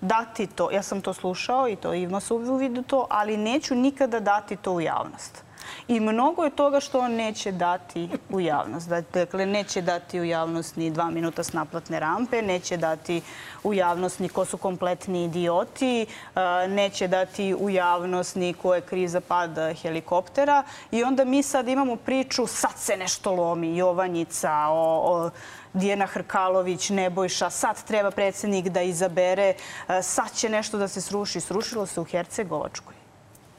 dati 0.00 0.46
to. 0.46 0.70
Ja 0.70 0.82
sam 0.82 1.00
to 1.00 1.12
slušao 1.12 1.68
i 1.68 1.76
to 1.76 1.94
ima 1.94 2.20
se 2.20 2.34
u 2.34 2.56
vidu 2.56 2.82
to, 2.82 3.06
ali 3.10 3.36
neću 3.36 3.74
nikada 3.74 4.20
dati 4.20 4.56
to 4.56 4.72
u 4.72 4.80
javnost. 4.80 5.44
I 5.88 6.00
mnogo 6.00 6.44
je 6.44 6.50
toga 6.50 6.80
što 6.80 7.00
on 7.00 7.12
neće 7.12 7.52
dati 7.52 8.08
u 8.30 8.40
javnost. 8.40 8.88
Dakle, 8.88 9.46
neće 9.46 9.82
dati 9.82 10.20
u 10.20 10.24
javnost 10.24 10.76
ni 10.76 10.90
dva 10.90 11.10
minuta 11.10 11.42
s 11.42 11.52
naplatne 11.52 12.00
rampe, 12.00 12.42
neće 12.42 12.76
dati 12.76 13.22
u 13.64 13.74
javnost 13.74 14.18
ni 14.18 14.28
ko 14.28 14.44
su 14.44 14.56
kompletni 14.56 15.24
idioti, 15.24 16.02
e, 16.02 16.68
neće 16.68 17.08
dati 17.08 17.54
u 17.54 17.70
javnost 17.70 18.36
ni 18.36 18.54
ko 18.54 18.74
je 18.74 18.80
kriza 18.80 19.20
pad 19.20 19.50
helikoptera. 19.82 20.62
I 20.90 21.04
onda 21.04 21.24
mi 21.24 21.42
sad 21.42 21.68
imamo 21.68 21.96
priču, 21.96 22.46
sad 22.46 22.72
se 22.76 22.96
nešto 22.96 23.32
lomi, 23.32 23.76
Jovanjica, 23.76 24.52
o, 24.68 25.02
o 25.04 25.30
Dijena 25.72 26.06
Hrkalović, 26.06 26.90
Nebojša, 26.90 27.50
sad 27.50 27.84
treba 27.84 28.10
predsednik 28.10 28.68
da 28.68 28.82
izabere, 28.82 29.54
e, 29.88 30.02
sad 30.02 30.32
će 30.34 30.48
nešto 30.48 30.78
da 30.78 30.88
se 30.88 31.00
sruši. 31.00 31.40
Srušilo 31.40 31.86
se 31.86 32.00
u 32.00 32.04
Hercegovačkoj. 32.04 32.94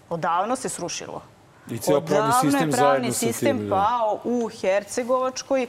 Odavno 0.10 0.56
se 0.56 0.70
srušilo. 0.70 1.33
I 1.70 1.78
ceo 1.78 2.02
pravni 2.02 2.34
sistem 2.42 2.70
je 2.70 2.78
pravni 2.78 3.12
sistem 3.12 3.58
tim. 3.58 3.70
da. 3.70 3.76
pao 3.76 4.20
u 4.24 4.50
Hercegovačkoj. 4.62 5.68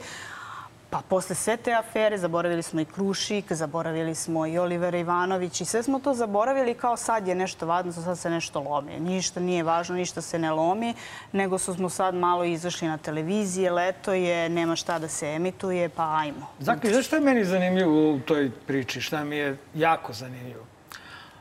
Pa 0.91 1.01
posle 1.09 1.35
sve 1.35 1.57
te 1.57 1.73
afere 1.73 2.19
zaboravili 2.19 2.63
smo 2.63 2.81
i 2.81 2.85
Krušik, 2.85 3.53
zaboravili 3.53 4.15
smo 4.15 4.47
i 4.47 4.59
Olivera 4.59 4.99
Ivanović 4.99 5.61
i 5.61 5.65
sve 5.65 5.83
smo 5.83 5.99
to 5.99 6.15
zaboravili 6.15 6.75
kao 6.75 6.97
sad 6.97 7.29
je 7.29 7.35
nešto 7.35 7.67
važno, 7.67 7.93
sad 7.93 8.19
se 8.19 8.31
nešto 8.31 8.61
lomi. 8.61 9.01
Ništa 9.01 9.41
nije 9.41 9.63
važno, 9.63 9.97
ništa 9.97 10.21
se 10.21 10.39
ne 10.39 10.51
lomi, 10.51 10.95
nego 11.33 11.59
su 11.59 11.75
smo 11.75 11.89
sad 11.89 12.15
malo 12.15 12.45
izašli 12.45 12.89
na 12.89 12.99
televizije, 12.99 13.71
leto 13.71 14.13
je, 14.13 14.49
nema 14.49 14.77
šta 14.77 14.99
da 14.99 15.09
se 15.09 15.27
emituje, 15.27 15.89
pa 15.89 16.17
ajmo. 16.19 16.47
Zaki, 16.59 16.89
znaš 16.89 17.07
šta 17.07 17.17
je 17.17 17.23
meni 17.23 17.45
zanimljivo 17.45 18.13
u 18.13 18.21
toj 18.21 18.51
priči? 18.67 19.01
Šta 19.01 19.25
mi 19.25 19.37
je 19.37 19.57
jako 19.75 20.13
zanimljivo? 20.13 20.65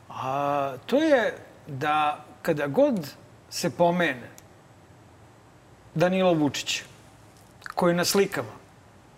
A, 0.09 0.73
to 0.85 0.97
je 0.97 1.37
da 1.67 2.25
kada 2.41 2.67
god 2.67 3.13
se 3.49 3.69
pomene 3.69 4.32
Danilo 5.95 6.33
Vučić, 6.33 6.81
koji 7.75 7.91
je 7.91 7.95
na 7.95 8.05
slikama 8.05 8.51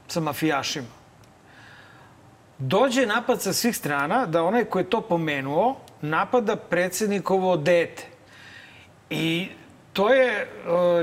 sa 0.07 0.19
mafijašima, 0.19 0.87
dođe 2.57 3.05
napad 3.05 3.41
sa 3.41 3.53
svih 3.53 3.77
strana 3.77 4.25
da 4.25 4.43
onaj 4.43 4.65
ko 4.65 4.79
je 4.79 4.89
to 4.89 5.01
pomenuo 5.01 5.75
napada 6.01 6.55
predsednikovo 6.55 7.57
dete. 7.57 8.03
I 9.09 9.49
to 9.93 10.13
je 10.13 10.31
e, 10.31 10.47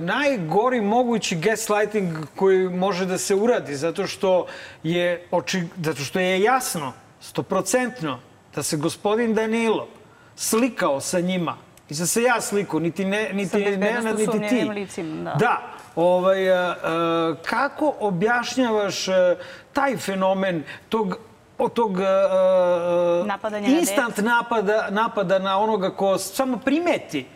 najgori 0.01 0.81
mogući 0.81 1.37
gaslighting 1.37 2.27
koji 2.37 2.69
može 2.69 3.07
da 3.07 3.19
se 3.19 3.35
uradi 3.35 3.77
zato 3.77 4.07
što 4.07 4.47
je 4.83 5.27
oči, 5.31 5.63
zato 5.85 6.03
što 6.03 6.21
je 6.21 6.41
jasno 6.41 6.93
stoprocentno 7.21 8.21
da 8.55 8.63
se 8.63 8.77
gospodin 8.77 9.35
Danilo 9.35 9.89
slikao 10.37 11.01
sa 11.01 11.21
njima 11.21 11.57
da 11.99 12.07
se 12.07 12.23
ja 12.23 12.41
sliku, 12.41 12.81
niti 12.81 13.05
ne, 13.05 13.31
niti 13.33 13.57
bezbednosno 13.57 14.11
Nenad, 14.11 14.19
niti 14.19 14.49
ti. 14.49 14.65
licima, 14.65 15.25
da. 15.25 15.37
Da. 15.39 15.61
Ovaj, 15.97 16.53
a, 16.53 16.77
a, 16.83 17.35
kako 17.45 17.95
objašnjavaš 18.01 19.09
a, 19.09 19.37
taj 19.73 19.97
fenomen 19.97 20.65
tog 20.89 21.19
od 21.59 21.73
tog 21.73 21.91
uh, 21.91 23.27
Napadanja 23.27 23.69
na 23.69 23.79
instant 23.79 24.17
napada, 24.17 24.89
napada 24.91 25.39
na 25.39 25.59
onoga 25.59 25.91
ko 25.91 26.19
samo 26.19 26.59
primeti. 26.59 27.27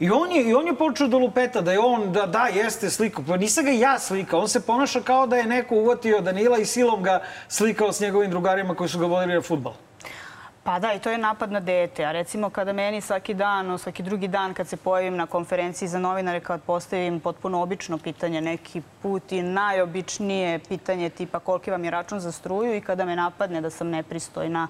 I 0.00 0.10
on 0.10 0.32
je, 0.32 0.44
i 0.44 0.54
on 0.54 0.66
je 0.66 0.74
počeo 0.74 1.08
da 1.08 1.16
lupeta 1.16 1.60
da 1.60 1.72
je 1.72 1.78
on, 1.78 2.12
da, 2.12 2.26
da, 2.26 2.46
jeste 2.46 2.90
slikao. 2.90 3.24
Pa 3.28 3.36
nisam 3.36 3.64
ga 3.64 3.70
ja 3.70 3.98
slikao. 3.98 4.40
On 4.40 4.48
se 4.48 4.60
ponaša 4.60 5.00
kao 5.00 5.26
da 5.26 5.36
je 5.36 5.46
neko 5.46 5.74
uvatio 5.74 6.20
Danila 6.20 6.58
i 6.58 6.64
silom 6.64 7.02
ga 7.02 7.22
slikao 7.48 7.92
s 7.92 8.00
njegovim 8.00 8.30
drugarima 8.30 8.74
koji 8.74 8.88
su 8.88 8.98
ga 8.98 9.06
vodili 9.06 9.34
na 9.34 9.42
futbal. 9.42 9.72
Pa 10.70 10.78
da, 10.78 10.92
i 10.92 10.98
to 10.98 11.10
je 11.10 11.18
napad 11.18 11.52
na 11.52 11.60
dete. 11.60 12.04
A 12.04 12.12
recimo 12.12 12.50
kada 12.50 12.72
meni 12.72 13.00
svaki 13.00 13.34
dan, 13.34 13.78
svaki 13.78 14.02
drugi 14.02 14.28
dan 14.28 14.54
kad 14.54 14.68
se 14.68 14.76
pojavim 14.76 15.16
na 15.16 15.26
konferenciji 15.26 15.88
za 15.88 15.98
novinare, 15.98 16.40
kad 16.40 16.62
postavim 16.62 17.20
potpuno 17.20 17.62
obično 17.62 17.98
pitanje, 17.98 18.40
neki 18.40 18.82
put 19.02 19.32
i 19.32 19.42
najobičnije 19.42 20.58
pitanje 20.58 21.10
tipa 21.10 21.38
koliki 21.38 21.70
vam 21.70 21.84
je 21.84 21.90
račun 21.90 22.20
za 22.20 22.32
struju 22.32 22.76
i 22.76 22.80
kada 22.80 23.04
me 23.04 23.16
napadne 23.16 23.60
da 23.60 23.70
sam 23.70 23.88
nepristojna, 23.88 24.68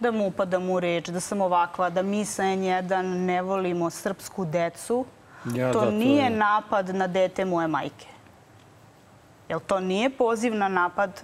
da 0.00 0.10
mu 0.10 0.26
upadam 0.26 0.70
u 0.70 0.80
reč, 0.80 1.08
da 1.08 1.20
sam 1.20 1.40
ovakva, 1.40 1.90
da 1.90 2.02
mi 2.02 2.24
sa 2.24 2.42
N1 2.42 3.02
ne 3.02 3.42
volimo 3.42 3.90
srpsku 3.90 4.44
decu, 4.44 5.04
Ja, 5.46 5.72
to 5.72 5.80
da, 5.80 5.84
to 5.84 5.90
nije 5.90 6.24
je- 6.24 6.30
napad 6.30 6.88
na 6.88 7.06
dete 7.06 7.44
moje 7.44 7.68
majke. 7.68 8.06
Jel 9.48 9.60
to 9.60 9.80
nije 9.80 10.10
poziv 10.10 10.54
na 10.54 10.68
napad 10.68 11.22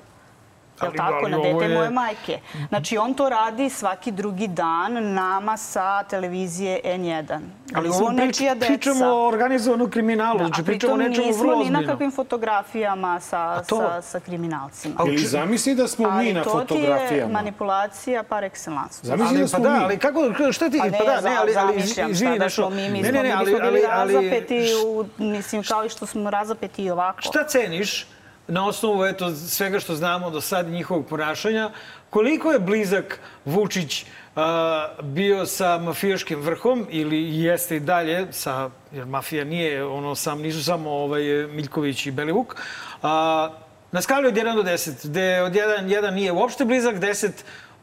Jel 0.79 0.89
Ali- 0.89 0.97
tako, 0.99 1.15
ali 1.17 1.31
na 1.33 1.39
dete 1.39 1.65
je- 1.65 1.69
moje 1.71 1.91
majke. 1.91 2.39
Znači, 2.69 2.99
on 2.99 3.15
to 3.15 3.29
radi 3.29 3.71
svaki 3.71 4.11
drugi 4.13 4.49
dan 4.49 4.79
nama 5.05 5.57
sa 5.57 6.03
televizije 6.05 6.81
N1. 6.87 7.41
Ali 7.75 7.93
smo 7.93 8.11
nečija 8.11 8.55
deca. 8.55 8.67
pričamo 8.67 9.07
o 9.07 9.29
organizovanom 9.29 9.91
kriminalu. 9.91 10.39
Da, 10.39 10.45
znači, 10.45 10.63
pričamo 10.65 10.93
o 10.95 10.97
nečemu 10.99 11.27
nismo 11.27 11.43
vrlo 11.43 11.55
ni 11.55 11.61
ozbiljnom. 11.61 11.83
na 11.83 11.89
kakvim 11.89 12.11
fotografijama 12.13 13.21
sa, 13.21 13.63
to- 13.63 13.77
sa, 13.79 14.03
sa 14.03 14.21
kriminalcima. 14.21 14.95
A- 14.99 15.05
Ili 15.07 15.19
zamisli 15.19 15.75
da 15.75 15.89
smo 15.89 16.05
mi 16.07 16.17
Ali 16.17 16.33
na 16.33 16.43
to 16.43 16.51
ti 16.61 16.75
je 16.75 16.81
fotografijama. 16.81 17.33
manipulacija 17.33 18.23
par 18.23 18.45
excellence. 18.45 18.99
Zamisli 19.03 19.29
Ali, 19.29 19.39
da 19.39 19.45
pa 19.45 19.49
smo 19.49 19.59
da, 19.61 19.71
mi. 19.71 19.79
ali 19.79 19.99
kako, 19.99 20.21
šta 20.53 20.71
ti, 20.71 20.79
Pa 20.79 20.85
ne, 20.85 20.99
pa 20.99 21.05
da, 21.05 21.21
ne, 21.21 21.37
ali, 21.37 21.53
ali 21.57 21.73
zamišljam 21.73 22.11
izvini, 22.11 22.31
šta 22.31 22.39
da 22.39 22.45
nešto, 22.45 22.63
smo 22.63 22.71
mi, 22.73 22.83
mi 22.85 23.03
ne, 23.03 23.09
smo, 23.09 23.23
ne, 23.23 23.33
ali, 23.33 23.55
ali, 23.55 23.83
ali, 23.85 24.13
razapeti, 24.13 24.61
u, 24.87 25.05
mislim, 25.19 25.63
kao 25.65 25.85
i 25.85 25.89
što 25.89 26.07
smo 26.07 26.31
razapeti 26.31 26.85
i 26.85 26.91
ovako. 26.91 27.23
šta 27.23 27.45
ceniš 27.45 28.07
na 28.49 28.67
osnovu 28.67 29.05
eto, 29.05 29.35
svega 29.35 29.81
što 29.81 29.95
znamo 29.95 30.31
do 30.31 30.41
sad 30.41 30.69
njihovog 30.69 31.07
ponašanja, 31.07 31.71
koliko 32.11 32.53
je 32.53 32.59
blizak 32.59 33.21
Vučić 33.45 34.05
a, 34.37 34.89
bio 35.03 35.47
sa 35.47 35.79
mafijaškim 35.79 36.41
vrhom 36.41 36.87
ili 36.91 37.39
jeste 37.39 37.77
i 37.77 37.81
dalje 37.81 38.27
sa, 38.33 38.71
jer 38.93 39.07
mafija 39.07 39.45
nije 39.45 39.85
ono 39.85 40.15
sam, 40.15 40.41
nisu 40.41 40.65
samo 40.65 40.91
ovaj, 40.91 41.23
Miljković 41.47 42.07
i 42.07 42.11
Belivuk, 42.11 42.57
a, 43.03 43.51
na 43.93 44.03
skali 44.03 44.29
od 44.29 44.35
1 44.35 44.55
do 44.55 44.63
10, 44.63 45.09
gde 45.09 45.43
od 45.43 45.53
1, 45.53 45.87
1 45.87 46.11
nije 46.11 46.33
uopšte 46.33 46.65
blizak, 46.65 46.97
10 46.97 47.31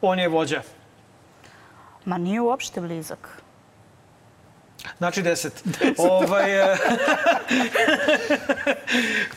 on 0.01 0.19
je 0.19 0.27
vođa. 0.27 0.61
Ma 2.05 2.17
nije 2.17 2.41
uopšte 2.41 2.81
blizak. 2.81 3.44
Znači 4.97 5.23
10. 5.23 5.49
ovaj, 5.97 6.73
e, 6.73 6.77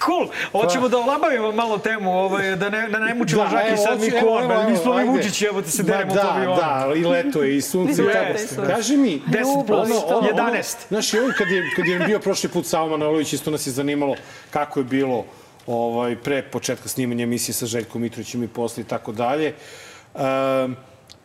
cool. 0.05 0.29
Hoćemo 0.53 0.89
da 0.89 0.99
olabavimo 0.99 1.53
malo 1.53 1.79
temu, 1.79 2.19
ovaj, 2.19 2.57
da 2.57 2.71
ne, 2.71 2.89
da 2.89 2.99
ne 2.99 3.15
mučimo 3.15 3.45
da, 3.45 3.51
Žaki 3.51 3.77
sad 3.77 4.01
mi 4.01 4.11
korbe. 4.11 4.55
evo, 4.55 4.71
Nismo 4.71 4.95
mi. 4.95 5.05
Vučić, 5.05 5.43
evo 5.43 5.63
te 5.63 5.71
se 5.71 5.83
Ma 5.83 5.89
deremo 5.89 6.15
da, 6.15 6.21
po 6.21 6.29
avionu. 6.29 6.57
Da, 6.57 6.93
i 6.97 7.05
leto 7.05 7.43
je, 7.43 7.57
i 7.57 7.61
sunce. 7.61 8.03
i 8.03 8.07
tako. 8.07 8.67
Kaži 8.67 8.97
mi, 8.97 9.23
10 9.27 9.67
plus, 9.67 9.91
ono, 9.91 10.19
ono, 10.19 10.29
11. 10.29 10.77
Znaš, 10.89 11.15
i 11.15 11.17
kad 11.39 11.49
je, 11.49 11.71
kad 11.77 11.87
je 11.87 11.99
bio 11.99 12.19
prošli 12.19 12.49
put 12.49 12.67
Savo 12.67 12.89
Manojlović, 12.89 13.33
isto 13.33 13.51
nas 13.51 13.67
je 13.67 13.71
zanimalo 13.71 14.17
kako 14.51 14.81
je 14.81 14.85
bilo 14.85 15.25
ovaj, 15.67 16.17
pre 16.17 16.43
početka 16.43 16.89
snimanja 16.89 17.23
emisije 17.23 17.55
sa 17.55 17.67
Željkom 17.67 18.03
Mitrovićem 18.03 18.43
i 18.43 18.49
posle 18.49 18.83
i 18.83 18.87
tako 18.87 19.13
dalje. 19.13 19.55
Um, 20.15 20.77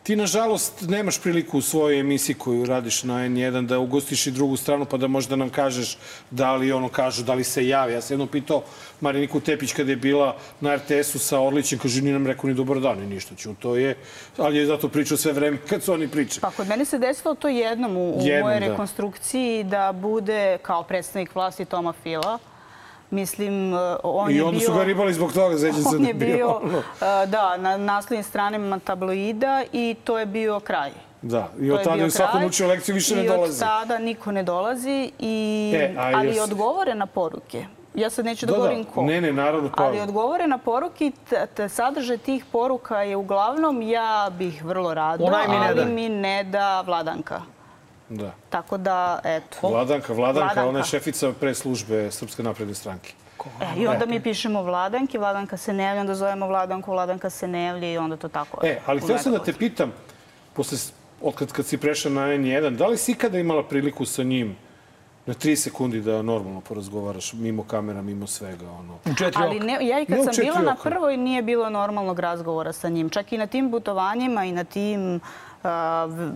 ti, 0.04 0.16
nažalost, 0.16 0.84
nemaš 0.88 1.18
priliku 1.18 1.58
u 1.58 1.62
svojoj 1.62 2.00
emisiji 2.00 2.36
koju 2.36 2.66
radiš 2.66 3.02
na 3.02 3.14
N1 3.14 3.66
da 3.66 3.78
ugostiš 3.78 4.26
i 4.26 4.30
drugu 4.30 4.56
stranu 4.56 4.84
pa 4.84 4.96
da 4.96 5.06
možda 5.08 5.36
nam 5.36 5.50
kažeš 5.50 5.96
da 6.30 6.54
li 6.54 6.72
ono 6.72 6.88
kažu, 6.88 7.22
da 7.22 7.34
li 7.34 7.44
se 7.44 7.66
javi. 7.68 7.92
Ja 7.92 8.00
sam 8.00 8.14
jednom 8.14 8.28
pitao 8.28 8.62
Mariniku 9.00 9.40
Tepić 9.40 9.72
kada 9.72 9.90
je 9.90 9.96
bila 9.96 10.36
na 10.60 10.76
RTS-u 10.76 11.18
sa 11.18 11.40
Orlićem, 11.40 11.78
kaže, 11.78 12.02
nije 12.02 12.12
nam 12.12 12.26
rekao 12.26 12.48
ni 12.48 12.54
dobar 12.54 12.80
dan, 12.80 12.98
ni 12.98 13.06
ništa 13.06 13.34
ću. 13.34 13.54
To 13.54 13.76
je, 13.76 13.96
ali 14.36 14.58
je 14.58 14.66
zato 14.66 14.88
pričao 14.88 15.16
sve 15.16 15.32
vreme 15.32 15.58
kad 15.68 15.82
su 15.82 15.92
oni 15.92 16.08
pričali. 16.08 16.40
Pa 16.40 16.50
kod 16.50 16.68
mene 16.68 16.84
se 16.84 16.98
desilo 16.98 17.34
to 17.34 17.48
jednom 17.48 17.96
u, 17.96 18.18
u 18.18 18.22
Jednom, 18.22 18.42
mojoj 18.42 18.60
da. 18.60 18.66
rekonstrukciji 18.66 19.64
da 19.64 19.92
bude 19.92 20.58
kao 20.62 20.82
predstavnik 20.82 21.34
vlasti 21.34 21.64
Toma 21.64 21.92
Fila. 22.02 22.38
Mislim, 23.10 23.72
uh, 23.72 23.78
on 24.02 24.30
I 24.30 24.36
je 24.36 24.44
onda 24.44 24.58
bio... 24.58 24.66
su 24.66 24.74
ga 24.74 24.84
ribali 24.84 25.14
zbog 25.14 25.32
toga, 25.32 25.56
zeđe 25.56 25.72
se 25.74 25.88
On 25.88 26.02
da 26.02 26.08
je 26.08 26.14
bio, 26.14 26.48
ono. 26.50 26.78
uh, 26.78 26.84
da, 27.26 27.56
na 27.56 27.76
naslovnim 27.76 28.24
stranama 28.24 28.78
tabloida 28.78 29.62
i 29.72 29.96
to 30.04 30.18
je 30.18 30.26
bio 30.26 30.60
kraj. 30.60 30.90
Da, 31.22 31.48
i 31.60 31.70
od 31.70 31.82
tada 31.82 32.02
je 32.02 32.10
svako 32.10 32.38
naučio 32.38 32.68
lekciju, 32.68 32.94
više 32.94 33.16
ne 33.16 33.24
I 33.24 33.28
dolazi. 33.28 33.52
od 33.54 33.58
tada 33.60 33.98
niko 33.98 34.32
ne 34.32 34.42
dolazi, 34.42 35.10
i, 35.18 35.72
E, 35.76 35.94
ali 35.98 36.28
jes- 36.28 36.42
odgovore 36.42 36.94
na 36.94 37.06
poruke. 37.06 37.66
Ja 37.94 38.10
sad 38.10 38.24
neću 38.24 38.46
da, 38.46 38.52
Da, 38.52 38.52
da. 38.52 38.58
govorim 38.58 38.84
ko. 38.84 39.02
Ne, 39.02 39.20
ne, 39.20 39.32
naravno, 39.32 39.70
pa- 39.76 39.84
Ali 39.84 40.00
odgovore 40.00 40.46
na 40.46 40.58
poruke, 40.58 41.10
sadržaj 41.68 42.18
tih 42.18 42.44
poruka 42.46 42.98
je 42.98 43.16
uglavnom 43.16 43.82
ja 43.82 44.30
bih 44.32 44.64
vrlo 44.64 44.94
rado, 44.94 45.24
Onaj 45.24 45.48
mi 45.48 45.54
ali 45.58 45.84
mi 45.84 46.08
ne 46.08 46.44
da 46.44 46.80
Vladanka. 46.80 47.40
Da. 48.08 48.32
Tako 48.50 48.76
da, 48.76 49.20
eto. 49.24 49.68
Vladanka, 49.68 50.12
Vladanka, 50.12 50.54
Vladanka. 50.54 50.68
ona 50.68 50.78
je 50.78 50.84
šefica 50.84 51.32
pre 51.40 51.54
službe 51.54 52.10
Srpske 52.10 52.42
napredne 52.42 52.74
stranke. 52.74 53.12
E, 53.60 53.80
I 53.80 53.86
onda 53.86 54.06
mi 54.06 54.20
pišemo 54.20 54.62
Vladanki, 54.62 55.18
Vladanka 55.18 55.56
se 55.56 55.72
ne 55.72 55.84
javlja, 55.84 56.00
onda 56.00 56.14
zovemo 56.14 56.46
Vladanku, 56.46 56.90
Vladanka 56.92 57.30
se 57.30 57.48
ne 57.48 57.64
javlja 57.64 57.92
i 57.92 57.98
onda 57.98 58.16
to 58.16 58.28
tako. 58.28 58.66
E, 58.66 58.80
ali 58.86 59.00
htio 59.00 59.18
sam 59.18 59.32
da 59.32 59.38
te 59.38 59.52
pitam, 59.52 59.92
posle, 60.52 60.78
od 61.22 61.34
kad, 61.34 61.52
kad 61.52 61.66
si 61.66 61.78
prešao 61.78 62.12
na 62.12 62.20
N1, 62.20 62.76
da 62.76 62.86
li 62.86 62.96
si 62.96 63.12
ikada 63.12 63.38
imala 63.38 63.62
priliku 63.62 64.04
sa 64.04 64.22
njim 64.22 64.56
na 65.26 65.34
tri 65.34 65.56
sekundi 65.56 66.00
da 66.00 66.22
normalno 66.22 66.60
porazgovaraš, 66.60 67.32
mimo 67.32 67.64
kamera, 67.64 68.02
mimo 68.02 68.26
svega, 68.26 68.70
ono? 68.70 68.94
U 68.94 69.14
četiri 69.18 69.42
Ali 69.42 69.60
ne, 69.60 69.78
ja 69.80 70.00
i 70.00 70.06
kad 70.06 70.18
Ne 70.18 70.24
sam 70.24 70.44
bila 70.44 70.58
na 70.58 70.72
oka. 70.72 70.90
prvoj 70.90 71.16
nije 71.16 71.42
bilo 71.42 71.70
normalnog 71.70 72.18
razgovora 72.18 72.72
sa 72.72 72.88
njim. 72.88 73.10
Čak 73.10 73.32
i 73.32 73.38
na 73.38 73.46
tim 73.46 73.70
putovanjima 73.70 74.44
i 74.44 74.52
na 74.52 74.64
tim 74.64 75.16
uh, 75.16 75.22
v- 76.06 76.32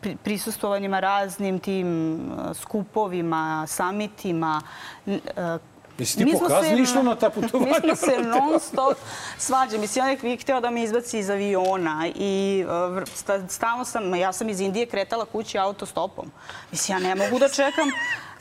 pri- 0.00 0.16
prisustvovanjima 0.16 1.00
raznim 1.00 1.58
tim 1.58 2.20
skupovima, 2.54 3.66
samitima. 3.68 4.62
Jesi 5.98 6.18
ti 6.18 6.24
mi 6.24 6.32
išla 6.76 7.02
na 7.02 7.14
ta 7.14 7.30
putovanja? 7.30 7.72
Mi 7.82 7.96
smo 7.96 7.96
se 7.96 8.18
non 8.18 8.60
stop 8.60 8.96
svađali. 9.38 9.78
Mislim, 9.78 10.04
on 10.04 10.30
je 10.30 10.36
hteo 10.36 10.60
da 10.60 10.70
me 10.70 10.82
izbaci 10.82 11.18
iz 11.18 11.30
aviona 11.30 12.08
i 12.14 12.64
stalno 13.48 13.84
sam, 13.84 14.14
ja 14.14 14.32
sam 14.32 14.48
iz 14.48 14.60
Indije 14.60 14.86
kretala 14.86 15.24
kući 15.24 15.58
autostopom. 15.58 16.30
Mislim, 16.70 16.98
ja 16.98 17.14
ne 17.14 17.24
mogu 17.24 17.38
da 17.38 17.48
čekam 17.48 17.88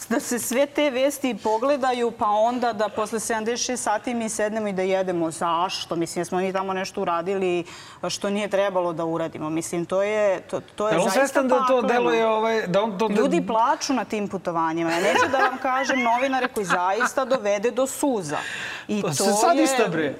da 0.10 0.20
se 0.20 0.40
sve 0.40 0.66
te 0.66 0.90
vesti 0.90 1.36
pogledaju, 1.36 2.12
pa 2.12 2.26
onda 2.28 2.74
da 2.74 2.90
posle 2.90 3.20
76 3.20 3.76
sati 3.78 4.14
mi 4.14 4.30
sednemo 4.30 4.68
i 4.68 4.74
da 4.74 4.82
jedemo. 4.82 5.32
Zašto? 5.32 5.96
Mislim, 5.96 6.26
smo 6.26 6.38
mi 6.38 6.54
tamo 6.54 6.74
nešto 6.74 7.02
uradili 7.02 7.64
što 8.10 8.30
nije 8.30 8.48
trebalo 8.48 8.94
da 8.94 9.06
uradimo. 9.06 9.50
Mislim, 9.50 9.86
to 9.86 10.04
je, 10.04 10.42
to, 10.42 10.62
to 10.62 10.88
je 10.88 10.94
zaista 10.94 11.12
svestan 11.12 11.48
da 11.48 11.66
to 11.68 11.82
deluje, 11.84 12.28
ovaj, 12.28 12.68
da 12.68 12.82
on 12.82 12.98
to... 12.98 13.08
da- 13.08 13.14
Ljudi 13.14 13.48
plaču 13.48 13.94
na 13.94 14.06
tim 14.06 14.28
putovanjima. 14.28 14.92
Ja 14.92 15.00
neću 15.00 15.32
da 15.32 15.38
vam 15.38 15.58
kažem 15.58 16.04
novinare 16.04 16.48
koji 16.48 16.66
zaista 16.66 17.26
dovede 17.26 17.72
do 17.72 17.88
suza. 17.88 18.38
I 18.88 19.02
Pa 19.02 19.08
to 19.08 19.14
se 19.14 19.34
sad 19.34 19.58
je... 19.58 19.64
iste, 19.64 19.88
bre. 19.88 20.16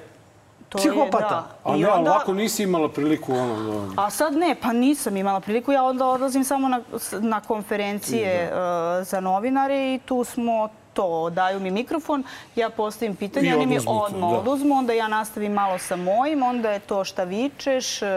To 0.72 0.78
je, 0.78 0.82
Psihopata. 0.82 1.30
da. 1.64 1.72
A 1.72 1.76
I 1.76 1.80
ne, 1.80 1.90
onda- 1.90 2.12
ovako 2.12 2.34
nisi 2.34 2.64
imala 2.64 2.90
priliku 2.90 3.34
ono... 3.34 3.56
da- 3.88 4.02
A 4.04 4.10
sad 4.10 4.34
ne, 4.34 4.56
pa 4.56 4.74
nisam 4.74 5.18
imala 5.18 5.40
priliku. 5.40 5.72
Ja 5.72 5.84
onda 5.84 6.06
odlazim 6.08 6.44
samo 6.44 6.68
na, 6.68 6.82
na 7.14 7.42
konferencije 7.42 8.44
uh, 8.46 8.58
za 9.04 9.20
novinare 9.20 9.94
i 9.94 10.00
tu 10.00 10.24
smo 10.24 10.70
to, 10.94 11.30
daju 11.30 11.60
mi 11.60 11.72
mikrofon, 11.72 12.24
ja 12.56 12.70
postavim 12.70 13.16
pitanje, 13.16 13.56
oni 13.56 13.66
mi 13.66 13.78
to, 13.78 13.90
odmah 13.92 14.32
da. 14.32 14.38
oduzmu, 14.38 14.76
onda 14.76 14.94
ja 14.94 15.08
nastavim 15.08 15.54
malo 15.54 15.78
sa 15.78 15.96
mojim, 15.96 16.44
onda 16.44 16.72
je 16.72 16.80
to 16.80 17.04
šta 17.04 17.24
vičeš, 17.24 18.02
uh, 18.02 18.08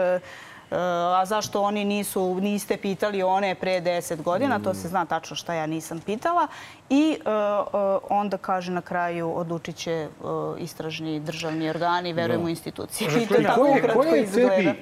a 0.71 1.23
zašto 1.25 1.61
oni 1.61 1.85
nisu, 1.85 2.35
niste 2.41 2.77
pitali 2.77 3.23
one 3.23 3.55
pre 3.55 3.81
10 3.81 4.21
godina, 4.21 4.59
to 4.59 4.73
se 4.73 4.87
zna 4.87 5.05
tačno 5.05 5.35
šta 5.35 5.53
ja 5.53 5.65
nisam 5.65 5.99
pitala. 5.99 6.47
I 6.89 7.17
uh, 7.19 7.25
uh, 7.25 7.99
onda 8.09 8.37
kaže 8.37 8.71
na 8.71 8.81
kraju 8.81 9.37
odlučit 9.37 9.75
će 9.75 10.07
uh, 10.23 10.61
istražni 10.61 11.19
državni 11.19 11.69
organi, 11.69 12.13
verujem 12.13 12.43
u 12.43 12.49
institucije. 12.49 13.23
I 13.23 13.27
to 13.27 13.35
tako 13.43 13.61
Koje, 13.61 13.79
ukratko 13.79 13.99
koje 13.99 14.23
izgleda. 14.23 14.73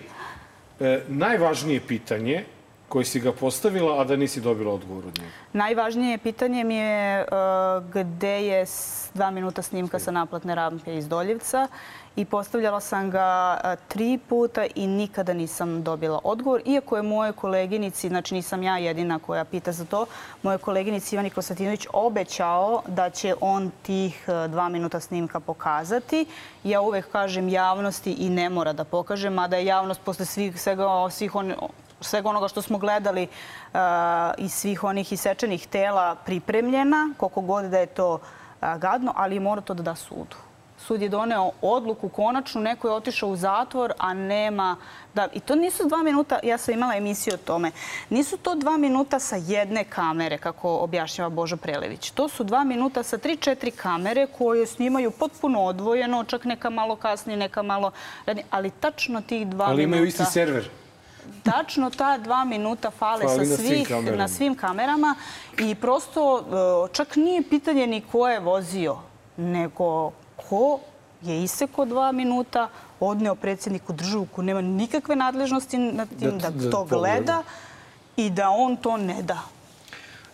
e, 0.80 1.02
najvažnije 1.08 1.82
pitanje 1.88 2.46
koje 2.94 3.06
si 3.06 3.20
ga 3.20 3.32
postavila, 3.32 4.02
a 4.02 4.04
da 4.04 4.16
nisi 4.16 4.42
dobila 4.42 4.74
odgovor 4.74 5.08
od 5.08 5.18
njega? 5.18 5.32
Najvažnije 5.54 6.18
pitanje 6.18 6.64
mi 6.64 6.76
je 6.76 7.26
uh, 7.26 7.84
gde 7.94 8.46
je 8.46 8.66
dva 9.14 9.32
minuta 9.32 9.62
snimka 9.62 10.00
sa 10.00 10.12
naplatne 10.12 10.56
rampe 10.56 10.94
iz 10.98 11.08
Doljevca 11.08 11.68
i 12.16 12.26
postavljala 12.26 12.80
sam 12.80 13.12
ga 13.12 13.58
tri 13.88 14.20
puta 14.30 14.66
i 14.76 14.88
nikada 14.88 15.34
nisam 15.34 15.84
dobila 15.84 16.20
odgovor. 16.24 16.62
Iako 16.66 16.98
je 16.98 17.04
moje 17.04 17.32
koleginici, 17.32 18.08
znači 18.08 18.34
nisam 18.34 18.64
ja 18.64 18.78
jedina 18.78 19.20
koja 19.20 19.46
pita 19.46 19.72
za 19.72 19.86
to, 19.86 20.06
moje 20.44 20.58
koleginici 20.58 21.16
Ivani 21.16 21.30
Konstantinović 21.30 21.88
obećao 21.94 22.82
da 22.88 23.10
će 23.10 23.36
on 23.42 23.72
tih 23.82 24.26
dva 24.50 24.70
minuta 24.70 25.00
snimka 25.00 25.40
pokazati. 25.40 26.26
Ja 26.64 26.82
uvek 26.82 27.12
kažem 27.12 27.50
javnosti 27.50 28.12
i 28.12 28.30
ne 28.30 28.50
mora 28.50 28.74
da 28.74 28.84
pokaže, 28.84 29.30
mada 29.30 29.58
je 29.58 29.66
javnost 29.66 30.02
posle 30.02 30.26
svih, 30.26 30.62
svega, 30.62 31.10
svih 31.10 31.36
on, 31.36 31.54
svega 32.02 32.30
onoga 32.30 32.48
što 32.48 32.62
smo 32.62 32.78
gledali 32.78 33.24
uh, 33.28 33.80
i 34.38 34.50
svih 34.50 34.84
onih 34.84 35.14
isečenih 35.14 35.68
tela 35.68 36.16
pripremljena, 36.16 37.10
koliko 37.18 37.42
god 37.42 37.66
da 37.66 37.80
je 37.80 37.86
to 37.86 38.14
uh, 38.14 38.78
gadno, 38.78 39.14
ali 39.16 39.40
mora 39.40 39.62
to 39.62 39.74
da 39.74 39.84
da 39.84 39.96
sudu. 39.96 40.53
Sud 40.88 41.02
je 41.02 41.10
doneo 41.10 41.52
odluku 41.62 42.10
konačnu, 42.10 42.62
neko 42.62 42.88
je 42.88 42.94
otišao 42.94 43.30
u 43.30 43.36
zatvor, 43.36 43.94
a 43.98 44.14
nema... 44.14 44.76
Da, 45.14 45.28
I 45.34 45.40
to 45.40 45.56
nisu 45.56 45.88
dva 45.88 46.04
minuta, 46.04 46.40
ja 46.44 46.58
sam 46.58 46.74
imala 46.74 46.96
emisiju 46.96 47.34
o 47.34 47.38
tome, 47.38 47.72
nisu 48.10 48.38
to 48.38 48.56
dva 48.56 48.78
minuta 48.78 49.20
sa 49.20 49.36
jedne 49.36 49.84
kamere, 49.84 50.38
kako 50.38 50.78
objašnjava 50.78 51.30
Božo 51.30 51.58
Prelević. 51.58 52.12
To 52.12 52.30
su 52.30 52.44
dva 52.44 52.64
minuta 52.64 53.04
sa 53.04 53.18
tri, 53.18 53.38
četiri 53.38 53.72
kamere 53.72 54.28
koje 54.38 54.66
snimaju 54.66 55.12
potpuno 55.12 55.64
odvojeno, 55.64 56.24
čak 56.24 56.46
neka 56.46 56.70
malo 56.70 56.96
kasnije, 56.96 57.38
neka 57.38 57.62
malo... 57.62 57.92
Ali 58.50 58.70
tačno 58.70 59.22
tih 59.22 59.48
dva 59.48 59.66
Ali 59.66 59.78
minuta... 59.78 59.96
imaju 59.96 60.08
isti 60.08 60.26
server. 60.26 60.70
Tačno 61.44 61.90
ta 61.90 62.18
dva 62.18 62.44
minuta 62.44 62.92
fale 62.92 63.24
Fali 63.24 63.46
sa 63.46 63.52
na 63.52 63.58
svim 63.58 63.86
svih, 63.86 64.18
na 64.18 64.28
svim 64.28 64.56
kamerama 64.56 65.16
i 65.60 65.76
prosto 65.76 66.40
e, 66.40 66.94
čak 66.94 67.16
nije 67.16 67.44
pitanje 67.50 67.88
ni 67.88 68.02
ko 68.02 68.28
je 68.28 68.40
vozio, 68.40 68.98
nego 69.38 70.12
ko 70.44 70.80
je 71.22 71.44
iseko 71.44 71.86
dva 71.86 72.12
minuta, 72.12 72.70
odneo 73.00 73.36
predsjedniku 73.36 73.94
državu 73.94 74.26
ko 74.26 74.42
nema 74.42 74.62
nikakve 74.62 75.16
nadležnosti 75.16 75.78
nad 75.78 76.10
tim 76.10 76.32
Da- 76.32 76.50
da, 76.50 76.50
da 76.52 76.72
to 76.72 76.78
pogleda. 76.80 76.98
gleda 76.98 77.44
i 78.18 78.30
da 78.32 78.50
on 78.50 78.78
to 78.78 78.98
ne 78.98 79.22
da. 79.24 79.40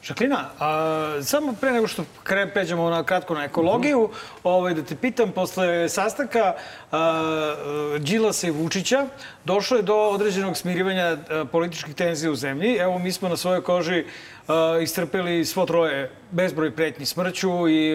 Žaklina, 0.04 0.50
a, 0.60 1.20
samo 1.24 1.54
pre 1.54 1.72
nego 1.72 1.88
što 1.88 2.06
kre, 2.24 2.48
pređemo 2.54 2.90
na 2.90 3.04
kratko 3.04 3.34
na 3.34 3.44
ekologiju, 3.44 4.10
ovaj, 4.44 4.74
da 4.74 4.84
te 4.84 4.96
pitam, 4.96 5.32
posle 5.32 5.90
sastanka 5.90 6.54
a, 6.92 7.56
Đilasa 8.00 8.48
i 8.48 8.52
Vučića 8.52 9.06
došlo 9.46 9.78
je 9.78 9.84
do 9.84 9.96
određenog 9.96 10.58
smirivanja 10.58 11.18
političkih 11.52 11.96
tenzija 11.96 12.32
u 12.32 12.36
zemlji. 12.36 12.76
Evo, 12.76 13.00
mi 13.00 13.12
smo 13.12 13.30
na 13.30 13.38
svojoj 13.38 13.62
koži 13.64 14.06
a, 14.48 14.80
istrpeli 14.82 15.46
svo 15.46 15.66
troje 15.66 16.12
bezbroj 16.32 16.72
pretnji 16.76 17.06
smrću 17.06 17.68
i, 17.68 17.94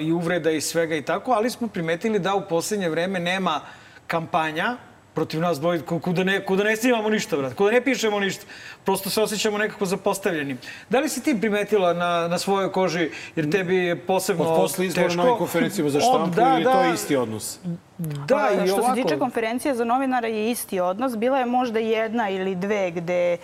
i 0.00 0.12
uvreda 0.12 0.50
i 0.50 0.60
svega 0.60 0.94
i 0.94 1.02
tako, 1.02 1.32
ali 1.32 1.50
smo 1.50 1.68
primetili 1.68 2.18
da 2.18 2.34
u 2.34 2.48
poslednje 2.48 2.88
vreme 2.88 3.20
nema 3.20 3.60
kampanja 4.06 4.76
protiv 5.14 5.40
nas 5.40 5.60
dvoje, 5.60 5.80
ku- 5.80 6.00
kuda 6.00 6.24
ne, 6.24 6.40
kuda 6.42 6.64
ne 6.64 6.76
snimamo 6.76 7.08
ništa, 7.10 7.36
brate, 7.36 7.54
kuda 7.54 7.70
ne 7.70 7.80
pišemo 7.82 8.20
ništa. 8.20 8.46
Prosto 8.84 9.10
se 9.10 9.22
osjećamo 9.22 9.58
nekako 9.58 9.86
zapostavljeni. 9.86 10.56
Da 10.90 11.00
li 11.00 11.08
si 11.08 11.22
ti 11.22 11.40
primetila 11.40 11.92
na, 11.92 12.28
na 12.28 12.38
svojoj 12.38 12.72
koži, 12.72 13.04
jer 13.36 13.50
tebi 13.50 13.76
je 13.76 13.96
posebno 13.98 14.44
Od 14.44 14.56
posle 14.56 14.86
izbora 14.86 15.06
teško? 15.06 15.16
na 15.16 15.24
ovim 15.24 15.38
konferencijama 15.38 15.90
za 15.90 15.98
Od- 15.98 16.04
štampu 16.04 16.30
da, 16.32 16.48
ili 16.48 16.60
je 16.60 16.64
to 16.64 16.94
isti 16.94 17.16
odnos? 17.16 17.58
Da, 17.98 18.36
Pa, 18.36 18.50
i 18.54 18.66
što 18.66 18.76
ovako. 18.76 18.96
se 18.96 19.02
tiče 19.02 19.18
konferencije 19.18 19.74
za 19.74 19.84
novinara 19.84 20.28
je 20.28 20.50
isti 20.50 20.80
odnos. 20.80 21.16
Bila 21.16 21.38
je 21.38 21.46
možda 21.46 21.78
jedna 21.78 22.28
ili 22.30 22.54
dve 22.56 22.90
gde, 22.90 23.36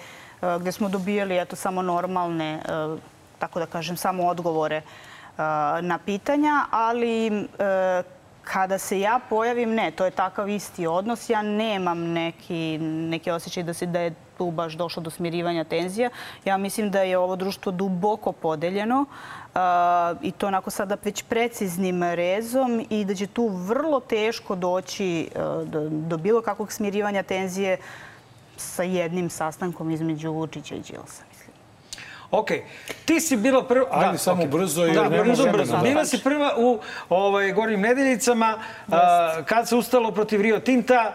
uh, 0.43 0.57
gde 0.57 0.73
smo 0.73 0.89
dobijali 0.89 1.39
eto, 1.39 1.57
samo 1.57 1.83
normalne, 1.83 2.61
uh, 2.93 2.99
tako 3.39 3.59
da 3.59 3.67
kažem, 3.67 3.97
samo 3.97 4.27
odgovore 4.27 4.77
uh, 4.77 5.39
na 5.81 5.99
pitanja, 5.99 6.65
ali 6.71 7.31
kada 8.53 8.79
se 8.79 9.01
ja 9.01 9.21
pojavim, 9.29 9.75
ne, 9.75 9.91
to 9.91 10.05
je 10.05 10.11
takav 10.11 10.49
isti 10.49 10.87
odnos. 10.87 11.31
Ja 11.31 11.43
nemam 11.43 11.99
neki, 11.99 12.79
neki 12.81 13.31
osjećaj 13.31 13.63
da, 13.63 13.75
se, 13.75 13.87
da 13.87 14.01
je 14.01 14.15
tu 14.39 14.51
baš 14.51 14.73
došlo 14.73 15.03
do 15.03 15.11
smirivanja 15.11 15.65
tenzija. 15.65 16.11
Ja 16.45 16.57
mislim 16.57 16.91
da 16.91 17.03
je 17.03 17.19
ovo 17.19 17.37
društvo 17.37 17.73
duboko 17.73 18.33
podeljeno 18.33 19.01
uh, 19.01 19.61
i 20.23 20.33
to 20.33 20.47
onako 20.47 20.71
sada 20.71 20.97
već 21.05 21.23
preciznim 21.23 22.03
rezom 22.03 22.87
i 22.91 23.05
da 23.05 23.15
će 23.15 23.27
tu 23.27 23.49
vrlo 23.49 24.01
teško 24.01 24.55
doći 24.55 25.29
uh, 25.35 25.69
do, 25.69 25.89
do 25.89 26.17
bilo 26.17 26.43
kakvog 26.43 26.73
smirivanja 26.73 27.23
tenzije 27.23 27.77
sa 28.57 28.83
jednim 28.83 29.31
sastankom 29.31 29.91
između 29.91 30.33
Vučića 30.33 30.75
i 30.75 30.81
Đilasa. 30.81 31.28
Ok, 32.31 32.49
ti 33.05 33.21
si 33.21 33.37
bila 33.37 33.65
prva... 33.65 33.87
Ajde, 33.91 34.19
samo 34.19 34.47
brzo, 34.47 34.85
jer 34.85 34.95
Da, 34.95 35.09
brzo, 35.09 35.53
brzo. 35.53 35.77
Da. 35.77 35.83
Bila 35.83 36.05
si 36.05 36.23
prva 36.23 36.55
u 36.57 36.81
ovaj, 37.09 37.53
Gornjim 37.53 37.81
nedeljicama, 37.81 38.59
a, 38.89 39.43
kad 39.47 39.69
se 39.69 39.77
ustalo 39.77 40.11
protiv 40.11 40.41
Rio 40.41 40.59
Tinta, 40.59 41.13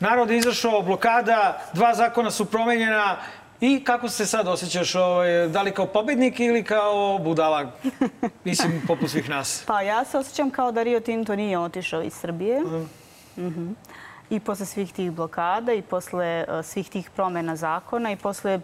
narod 0.00 0.30
je 0.30 0.38
izašao, 0.38 0.82
blokada, 0.82 1.60
dva 1.72 1.94
zakona 1.94 2.30
su 2.30 2.44
promenjena 2.44 3.16
i 3.60 3.84
kako 3.84 4.08
se 4.08 4.26
sad 4.26 4.48
osjećaš, 4.48 4.94
ovaj, 4.94 5.48
da 5.48 5.62
li 5.62 5.70
kao 5.70 5.86
pobednik 5.86 6.40
ili 6.40 6.64
kao 6.64 7.18
budala, 7.18 7.72
mislim, 8.44 8.82
poput 8.88 9.10
svih 9.10 9.30
nas? 9.30 9.62
Pa 9.66 9.82
ja 9.82 10.04
se 10.04 10.18
osjećam 10.18 10.50
kao 10.50 10.72
da 10.72 10.82
Rio 10.82 11.00
Tinto 11.00 11.36
nije 11.36 11.58
otišao 11.58 12.02
iz 12.02 12.12
Srbije. 12.12 12.60
Mhm. 13.38 13.70
I 14.30 14.40
posle 14.40 14.66
svih 14.66 14.92
tih 14.92 15.10
blokada 15.10 15.72
i 15.72 15.82
posle 15.82 16.44
uh, 16.48 16.64
svih 16.64 16.90
tih 16.90 17.10
promena 17.10 17.56
zakona 17.56 18.12
i 18.12 18.16
posle 18.16 18.60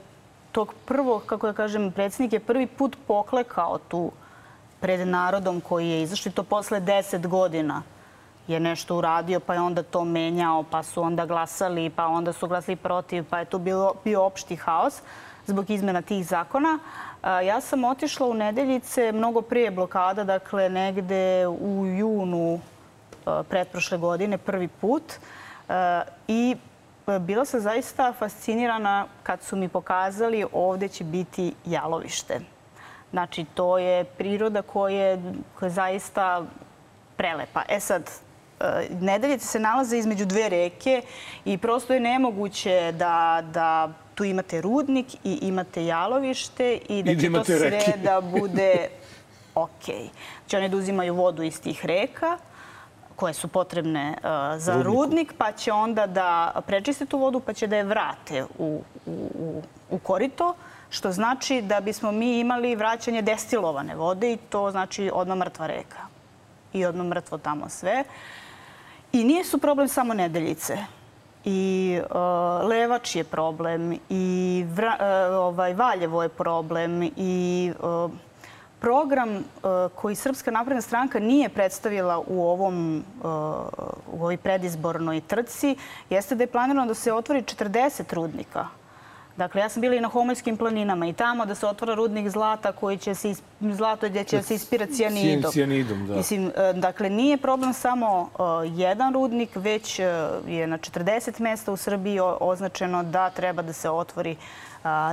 tog 0.52 0.74
prvog, 0.84 1.22
kako 1.26 1.46
da 1.46 1.52
kažem, 1.52 1.92
predsjednik 1.92 2.32
je 2.32 2.40
prvi 2.40 2.66
put 2.66 2.96
poklekao 3.06 3.78
tu 3.78 4.10
pred 4.80 5.08
narodom 5.08 5.60
koji 5.60 5.88
je 5.88 6.02
izašao 6.02 6.30
i 6.30 6.32
to 6.32 6.42
posle 6.42 6.80
deset 6.80 7.26
godina 7.26 7.82
je 8.46 8.60
nešto 8.60 8.96
uradio, 8.96 9.40
pa 9.40 9.54
je 9.54 9.60
onda 9.60 9.82
to 9.82 10.04
menjao, 10.04 10.62
pa 10.62 10.82
su 10.82 11.02
onda 11.02 11.26
glasali, 11.26 11.90
pa 11.90 12.06
onda 12.06 12.32
su 12.32 12.48
glasali 12.48 12.76
protiv, 12.76 13.24
pa 13.30 13.38
je 13.38 13.44
tu 13.44 13.58
bilo, 13.58 13.94
bio 14.04 14.24
opšti 14.24 14.56
haos 14.56 15.02
zbog 15.46 15.70
izmena 15.70 16.02
tih 16.02 16.26
zakona. 16.26 16.78
Ja 17.44 17.60
sam 17.60 17.84
otišla 17.84 18.26
u 18.26 18.34
nedeljice 18.34 19.12
mnogo 19.12 19.42
prije 19.42 19.70
blokada, 19.70 20.24
dakle 20.24 20.68
negde 20.68 21.46
u 21.46 21.86
junu 21.86 22.60
pretprošle 23.48 23.98
godine, 23.98 24.38
prvi 24.38 24.68
put. 24.68 25.02
I 26.28 26.56
bila 27.20 27.44
sam 27.44 27.60
zaista 27.60 28.12
fascinirana 28.12 29.06
kad 29.22 29.42
su 29.42 29.56
mi 29.56 29.68
pokazali 29.68 30.44
ovde 30.52 30.88
će 30.88 31.04
biti 31.04 31.54
jalovište. 31.64 32.40
Znači, 33.10 33.44
to 33.54 33.78
je 33.78 34.04
priroda 34.04 34.62
koja 34.62 35.04
je, 35.04 35.22
koja 35.58 35.66
je 35.66 35.70
zaista 35.70 36.46
prelepa. 37.16 37.62
E 37.68 37.80
sad, 37.80 38.10
e, 38.60 38.64
Nedeljice 39.00 39.46
se 39.46 39.60
nalaze 39.60 39.98
između 39.98 40.26
dve 40.26 40.48
reke 40.48 41.02
i 41.44 41.58
prosto 41.58 41.94
je 41.94 42.00
nemoguće 42.00 42.92
da, 42.92 43.42
da 43.52 43.92
tu 44.14 44.24
imate 44.24 44.60
rudnik 44.60 45.06
i 45.24 45.38
imate 45.42 45.84
jalovište 45.86 46.78
i 46.88 47.02
da 47.02 47.10
I 47.10 47.14
da 47.14 47.20
će 47.22 47.32
to 47.32 47.44
sve 47.44 47.70
reke. 47.70 47.92
da 48.04 48.20
bude 48.20 48.88
ok. 49.54 49.84
Znači 50.40 50.56
oni 50.56 50.68
da 50.68 50.76
uzimaju 50.76 51.14
vodu 51.14 51.42
iz 51.42 51.60
tih 51.60 51.86
reka 51.86 52.38
koje 53.22 53.34
su 53.34 53.48
potrebne 53.48 54.14
uh, 54.18 54.58
za 54.58 54.82
rudnik, 54.82 55.34
pa 55.38 55.52
će 55.52 55.72
onda 55.72 56.06
da 56.06 56.60
prečiste 56.66 57.06
tu 57.06 57.18
vodu, 57.18 57.40
pa 57.40 57.52
će 57.52 57.66
da 57.66 57.76
je 57.76 57.84
vrate 57.84 58.44
u, 58.58 58.82
u, 59.06 59.12
u, 59.38 59.62
u 59.90 59.98
korito, 59.98 60.54
što 60.90 61.12
znači 61.12 61.60
da 61.62 61.80
bismo 61.80 62.12
mi 62.12 62.40
imali 62.40 62.74
vraćanje 62.76 63.22
destilovane 63.22 63.94
vode 63.94 64.32
i 64.32 64.36
to 64.36 64.70
znači 64.70 65.10
odmah 65.14 65.38
mrtva 65.38 65.66
reka. 65.66 66.02
I 66.72 66.84
odmah 66.84 67.06
mrtvo 67.06 67.38
tamo 67.38 67.68
sve. 67.68 68.04
I 69.12 69.24
nije 69.24 69.44
su 69.44 69.58
problem 69.58 69.88
samo 69.88 70.14
nedeljice. 70.14 70.78
I 71.44 72.00
uh, 72.02 72.68
Levač 72.68 73.16
je 73.16 73.24
problem, 73.24 73.98
i 74.10 74.64
vra, 74.74 74.96
uh, 74.98 75.36
ovaj, 75.36 75.74
Valjevo 75.74 76.22
je 76.22 76.28
problem, 76.28 77.02
i 77.16 77.72
uh, 77.78 78.10
program 78.82 79.36
uh, 79.36 79.42
koji 79.94 80.14
Srpska 80.14 80.50
napredna 80.50 80.82
stranka 80.82 81.20
nije 81.20 81.48
predstavila 81.48 82.18
u 82.26 82.42
ovom 82.42 82.96
uh, 82.96 83.24
u 84.12 84.22
ovoj 84.22 84.36
predizbornoj 84.36 85.20
trci 85.20 85.76
jeste 86.10 86.34
da 86.34 86.42
je 86.42 86.46
planirano 86.46 86.86
da 86.86 86.94
se 86.94 87.12
otvori 87.12 87.42
40 87.42 88.14
rudnika. 88.14 88.66
Dakle, 89.36 89.60
ja 89.60 89.68
sam 89.68 89.80
bila 89.80 89.94
i 89.94 90.00
na 90.00 90.08
Homoljskim 90.08 90.56
planinama 90.56 91.06
i 91.06 91.12
tamo 91.12 91.46
da 91.46 91.54
se 91.54 91.66
otvara 91.66 91.94
rudnik 91.94 92.28
zlata 92.28 92.72
koji 92.72 92.98
će 92.98 93.14
se, 93.14 93.30
is, 93.30 93.42
zlato 93.60 94.08
gdje 94.08 94.24
će 94.24 94.42
se 94.42 94.54
ispirati 94.54 94.92
cijanidom. 94.92 95.52
Cijanidom, 95.52 96.06
da. 96.06 96.14
Mislim, 96.14 96.52
e, 96.56 96.72
dakle, 96.72 97.10
nije 97.10 97.36
problem 97.36 97.72
samo 97.72 98.30
e, 98.38 98.42
jedan 98.68 99.14
rudnik, 99.14 99.50
već 99.54 99.98
e, 99.98 100.04
je 100.46 100.66
na 100.66 100.78
40 100.78 101.40
mesta 101.40 101.72
u 101.72 101.76
Srbiji 101.76 102.18
označeno 102.40 103.02
da 103.02 103.30
treba 103.30 103.62
da 103.62 103.72
se 103.72 103.90
otvori 103.90 104.36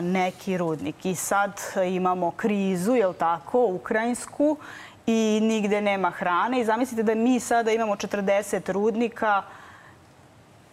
neki 0.01 0.57
rudnik. 0.57 1.05
I 1.05 1.15
sad 1.15 1.61
imamo 1.85 2.31
krizu, 2.31 2.95
je 2.95 3.07
li 3.07 3.13
tako, 3.13 3.65
ukrajinsku 3.65 4.57
i 5.05 5.39
nigde 5.41 5.81
nema 5.81 6.09
hrane. 6.09 6.61
I 6.61 6.65
zamislite 6.65 7.03
da 7.03 7.15
mi 7.15 7.39
sada 7.39 7.71
imamo 7.71 7.95
40 7.95 8.71
rudnika 8.71 9.43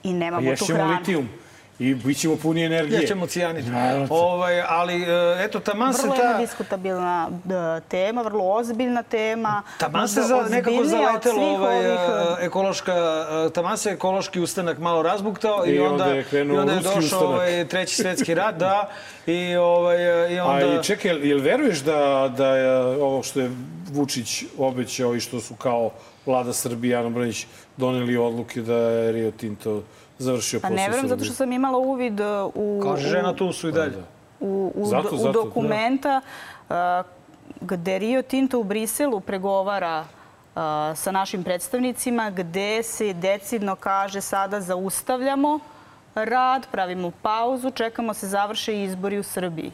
i 0.02 0.12
nemamo 0.12 0.42
tu 0.42 0.48
ješćemo 0.48 0.78
hranu. 0.78 0.92
litijum 0.98 1.28
i 1.78 1.94
bit 1.94 2.18
ćemo 2.18 2.36
puni 2.36 2.64
energije. 2.64 3.00
Ja 3.00 3.06
ćemo 3.06 3.26
cijanit. 3.26 3.66
Naravno. 3.66 4.06
Ovaj, 4.10 4.62
ali, 4.68 5.02
e, 5.02 5.44
eto, 5.44 5.60
taman 5.60 5.94
se 5.94 6.02
Vrlo 6.02 6.14
jedna 6.14 6.32
ta... 6.32 6.38
diskutabilna 6.38 7.28
e, 7.78 7.80
tema, 7.80 8.22
vrlo 8.22 8.44
ozbiljna 8.44 9.02
tema. 9.02 9.62
Taman 9.78 10.08
se 10.08 10.22
za, 10.22 10.46
nekako 10.50 10.84
zaletelo 10.84 11.42
ovaj, 11.42 11.76
ovih, 11.76 12.00
e, 12.38 12.42
e, 12.42 12.46
ekološka, 12.46 12.94
taman 13.54 13.78
se 13.78 13.90
ekološki 13.90 14.40
ustanak 14.40 14.78
malo 14.78 15.02
razbuktao 15.02 15.66
i, 15.66 15.70
I 15.70 15.78
onda, 15.78 16.04
onda 16.04 16.16
je 16.16 16.24
krenuo 16.24 16.56
i 16.56 16.58
onda 16.58 16.72
je 16.72 16.78
ruski 16.78 16.94
došao 16.94 17.18
ustanak. 17.18 17.34
ovaj, 17.34 17.68
treći 17.68 17.94
svetski 17.94 18.34
rat, 18.34 18.56
da, 18.56 18.90
i, 19.26 19.56
ovaj, 19.56 19.98
i 20.34 20.40
onda... 20.40 20.66
A 20.66 20.80
i 20.80 20.84
čekaj, 20.84 21.10
jel, 21.10 21.24
jel 21.24 21.40
veruješ 21.40 21.78
da, 21.78 22.32
da 22.36 22.56
je 22.56 22.78
ovo 23.02 23.22
što 23.22 23.40
je 23.40 23.50
Vučić 23.92 24.44
obećao 24.58 25.14
i 25.14 25.20
što 25.20 25.40
su 25.40 25.54
kao 25.54 25.90
vlada 26.26 26.52
Srbije 26.52 26.92
i 26.92 26.94
Ana 26.94 27.10
doneli 27.76 28.16
odluke 28.16 28.62
da 28.62 28.76
je 28.76 29.12
Rio 29.12 29.30
Tinto 29.30 29.82
završio 30.18 30.60
Pa 30.60 30.68
posao 30.68 30.76
ne 30.76 30.88
verujem 30.88 31.08
zato 31.08 31.24
što 31.24 31.34
sam 31.34 31.52
imala 31.52 31.78
uvid 31.78 32.20
e, 32.20 32.24
u, 32.54 32.80
Kaže 32.82 33.08
žena, 33.08 33.34
tu 33.34 33.52
su 33.52 33.68
i 33.68 33.72
dalje. 33.72 33.90
Da. 33.90 34.04
u, 34.40 34.72
u, 34.74 34.86
Zato, 34.86 35.14
u 35.14 35.18
zato, 35.18 35.44
dokumenta 35.44 36.20
a, 36.68 37.02
gde 37.60 37.98
Rio 37.98 38.22
Tinto 38.22 38.58
u 38.58 38.64
Briselu 38.64 39.20
pregovara 39.20 40.04
a, 40.54 40.92
sa 40.96 41.12
našim 41.12 41.44
predstavnicima 41.44 42.30
gde 42.30 42.82
se 42.82 43.12
decidno 43.12 43.76
kaže 43.76 44.20
sada 44.20 44.60
zaustavljamo 44.60 45.58
rad, 46.14 46.66
pravimo 46.70 47.12
pauzu, 47.22 47.70
čekamo 47.70 48.14
se 48.14 48.28
završe 48.28 48.82
izbori 48.82 49.18
u 49.18 49.22
Srbiji. 49.22 49.72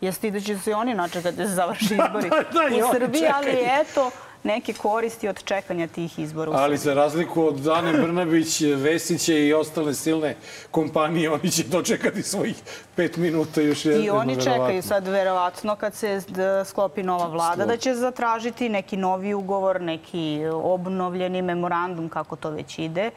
Jeste 0.00 0.28
i 0.28 0.30
da 0.30 0.40
će 0.40 0.58
se 0.58 0.74
oni 0.74 0.94
načekati 0.94 1.36
da 1.36 1.46
se 1.46 1.54
završe 1.54 1.94
izbori 2.04 2.30
da, 2.30 2.76
i 2.76 2.82
u 2.82 2.84
oni 2.84 2.94
Srbiji, 2.94 3.22
ali 3.34 3.50
eto 3.80 4.10
neke 4.42 4.72
koristi 4.72 5.28
od 5.28 5.44
čekanja 5.44 5.86
tih 5.86 6.18
izbora 6.18 6.52
Ali 6.54 6.76
za 6.76 6.94
razliku 6.94 7.44
od 7.44 7.68
Ane 7.68 7.92
Brnabić, 7.92 8.60
Vesića 8.60 9.34
i 9.34 9.52
ostale 9.52 9.94
silne 9.94 10.36
kompanije, 10.70 11.30
oni 11.30 11.50
će 11.50 11.62
dočekati 11.64 12.22
svojih 12.22 12.56
pet 12.96 13.16
minuta 13.16 13.60
još 13.60 13.84
jedno. 13.84 14.04
I 14.04 14.10
oni 14.10 14.42
čekaju 14.42 14.82
sad 14.82 15.08
verovatno 15.08 15.76
kad 15.76 15.94
se 15.94 16.20
sklopi 16.64 17.02
nova 17.02 17.26
vlada 17.26 17.66
da 17.66 17.76
će 17.76 17.94
zatražiti 17.94 18.68
neki 18.68 18.96
novi 18.96 19.34
ugovor, 19.34 19.80
neki 19.80 20.40
obnovljeni 20.52 21.42
memorandum, 21.42 22.08
kako 22.08 22.36
to 22.36 22.50
već 22.50 22.78
ide. 22.78 23.10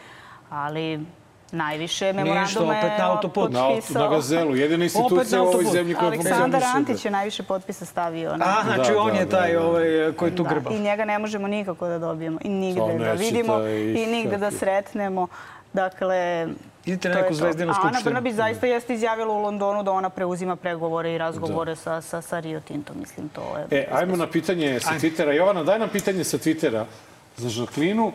Ali 0.49 0.99
najviše 1.55 2.13
memoranduma 2.13 2.77
opet 2.77 2.91
je 2.91 2.97
na 2.97 3.11
autoput. 3.11 3.51
Na, 3.51 3.59
auto, 3.59 3.75
na 3.75 3.81
potpisao... 3.81 4.09
gazelu, 4.09 4.55
jedina 4.55 4.83
institucija 4.83 5.39
na 5.39 5.43
u 5.43 5.47
ovoj 5.47 5.65
zemlji 5.65 5.95
koja 5.95 6.07
Aleksandar 6.07 6.61
funkcioniše. 6.61 6.77
Antić 6.77 7.05
je 7.05 7.11
najviše 7.11 7.43
potpisa 7.43 7.85
stavio. 7.85 8.37
Na... 8.37 8.45
A, 8.45 8.63
znači 8.63 8.91
Da, 8.91 9.01
on 9.01 9.11
da, 9.11 9.19
je 9.19 9.25
da, 9.25 9.37
taj 9.37 9.53
da. 9.53 9.61
ovaj, 9.61 9.85
koji 10.17 10.35
tu 10.35 10.43
Da, 10.43 10.49
grba. 10.49 10.71
I 10.71 10.79
njega 10.79 11.05
ne 11.05 11.19
možemo 11.19 11.47
nikako 11.47 11.87
da 11.87 11.99
dobijemo 11.99 12.39
i 12.43 12.49
nigde 12.49 12.97
da 12.99 13.11
vidimo 13.11 13.67
i 13.95 14.05
nigde 14.05 14.37
da 14.37 14.51
sretnemo. 14.51 15.27
Dakle, 15.73 16.47
Idite 16.85 17.09
na 17.09 17.15
je 17.15 17.21
neku 17.21 17.33
zvezdinu 17.33 17.71
A 17.71 17.75
Ana 17.75 17.81
skupštinu. 17.83 18.03
Brnabić 18.03 18.33
zaista 18.35 18.67
jeste 18.67 18.93
izjavila 18.93 19.33
u 19.33 19.41
Londonu 19.41 19.83
da 19.83 19.91
ona 19.91 20.09
preuzima 20.09 20.55
pregovore 20.55 21.13
i 21.13 21.17
razgovore 21.17 21.75
sa, 21.75 22.01
sa, 22.01 22.21
sa 22.21 22.39
Rio 22.39 22.59
Tinto. 22.59 22.93
Mislim, 22.93 23.29
to 23.29 23.57
je... 23.57 23.79
E, 23.79 23.87
ajmo 23.91 24.15
na 24.15 24.27
pitanje 24.27 24.79
sa 24.79 24.89
Twittera. 24.89 25.31
Jovana, 25.31 25.63
daj 25.63 25.79
nam 25.79 25.89
pitanje 25.89 26.23
sa 26.23 26.37
Twittera 26.37 26.85
za 27.37 27.49
Žaklinu. 27.49 28.11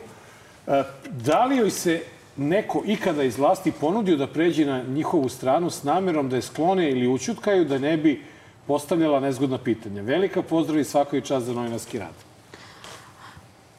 E, 0.67 0.83
Da 1.11 1.45
li 1.45 1.57
joj 1.57 1.71
se 1.71 2.03
neko 2.37 2.83
ikada 2.87 3.23
iz 3.23 3.39
vlasti 3.39 3.73
ponudio 3.73 4.17
da 4.17 4.27
pređe 4.27 4.67
na 4.67 4.83
njihovu 4.83 5.29
stranu 5.29 5.71
s 5.71 5.83
namjerom 5.83 6.29
da 6.29 6.37
je 6.37 6.43
sklone 6.43 6.91
ili 6.91 7.09
učutkaju 7.09 7.65
da 7.65 7.79
ne 7.79 7.97
bi 7.97 8.23
postavljala 8.67 9.21
nezgodna 9.21 9.59
pitanja? 9.59 10.03
Velika 10.03 10.43
pozdrav 10.43 10.81
i 10.81 10.85
svako 10.85 11.17
i 11.17 11.21
čast 11.21 11.47
za 11.47 11.53
novinarski 11.53 11.99
rad. 11.99 12.30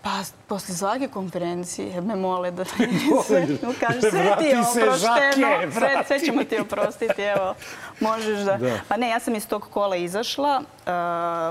Pa, 0.03 0.09
posle 0.47 0.75
svake 0.75 1.07
konferencije 1.07 2.01
me 2.01 2.15
mole 2.15 2.51
da 2.51 2.65
sve, 2.65 2.87
Mole, 2.87 3.75
kaže, 3.79 4.01
sve 4.01 4.35
ti 4.39 4.45
je 4.45 4.63
se, 4.63 4.83
oprošteno, 4.83 5.71
sve, 5.71 6.03
sve 6.07 6.19
ćemo 6.19 6.43
ti 6.43 6.59
oprostiti, 6.59 7.21
evo, 7.21 7.53
možeš 7.99 8.39
da... 8.39 8.57
Da. 8.57 8.79
Pa 8.87 8.97
ne, 8.97 9.09
ja 9.09 9.19
sam 9.19 9.35
iz 9.35 9.47
tog 9.47 9.67
kola 9.69 9.95
izašla, 9.95 10.61
uh, 10.61 10.93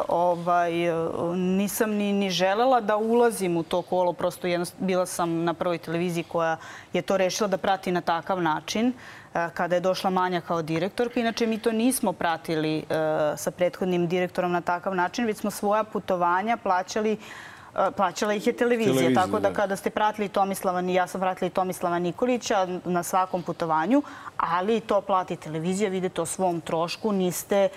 ovaj, 0.08 0.72
nisam 1.36 1.90
ni, 1.90 2.12
ni 2.12 2.30
želela 2.30 2.80
da 2.80 2.96
ulazim 2.96 3.56
u 3.56 3.62
to 3.62 3.82
kolo, 3.82 4.12
prosto 4.12 4.46
jednost, 4.46 4.74
bila 4.78 5.06
sam 5.06 5.44
na 5.44 5.54
prvoj 5.54 5.78
televiziji 5.78 6.24
koja 6.24 6.56
je 6.92 7.02
to 7.02 7.16
rešila 7.16 7.48
da 7.48 7.56
prati 7.56 7.92
na 7.92 8.00
takav 8.00 8.42
način 8.42 8.86
uh, 8.88 9.40
kada 9.54 9.74
je 9.74 9.80
došla 9.80 10.10
Manja 10.10 10.40
kao 10.40 10.62
direktorka. 10.62 11.20
Inače, 11.20 11.46
mi 11.46 11.58
to 11.58 11.72
nismo 11.72 12.12
pratili 12.12 12.78
uh, 12.78 12.86
sa 13.38 13.50
prethodnim 13.50 14.08
direktorom 14.08 14.52
na 14.52 14.60
takav 14.60 14.94
način, 14.94 15.26
već 15.26 15.38
smo 15.38 15.50
svoja 15.50 15.84
putovanja 15.84 16.56
plaćali 16.56 17.16
plaćala 17.96 18.34
ih 18.34 18.46
je 18.46 18.52
televizija, 18.52 18.94
Televizija, 18.94 19.22
tako 19.22 19.40
da 19.40 19.48
da. 19.48 19.54
kada 19.54 19.76
ste 19.76 19.90
pratili 19.90 20.28
Tomislava, 20.28 20.80
ja 20.80 21.06
sam 21.06 21.20
pratila 21.20 21.46
i 21.46 21.50
Tomislava 21.50 21.98
Nikolića 21.98 22.66
na 22.84 23.02
svakom 23.02 23.42
putovanju, 23.42 24.02
ali 24.36 24.80
to 24.80 25.00
plati 25.00 25.36
televizija, 25.36 25.90
vidite 25.90 26.20
o 26.20 26.26
svom 26.26 26.60
trošku, 26.60 27.12
niste 27.12 27.68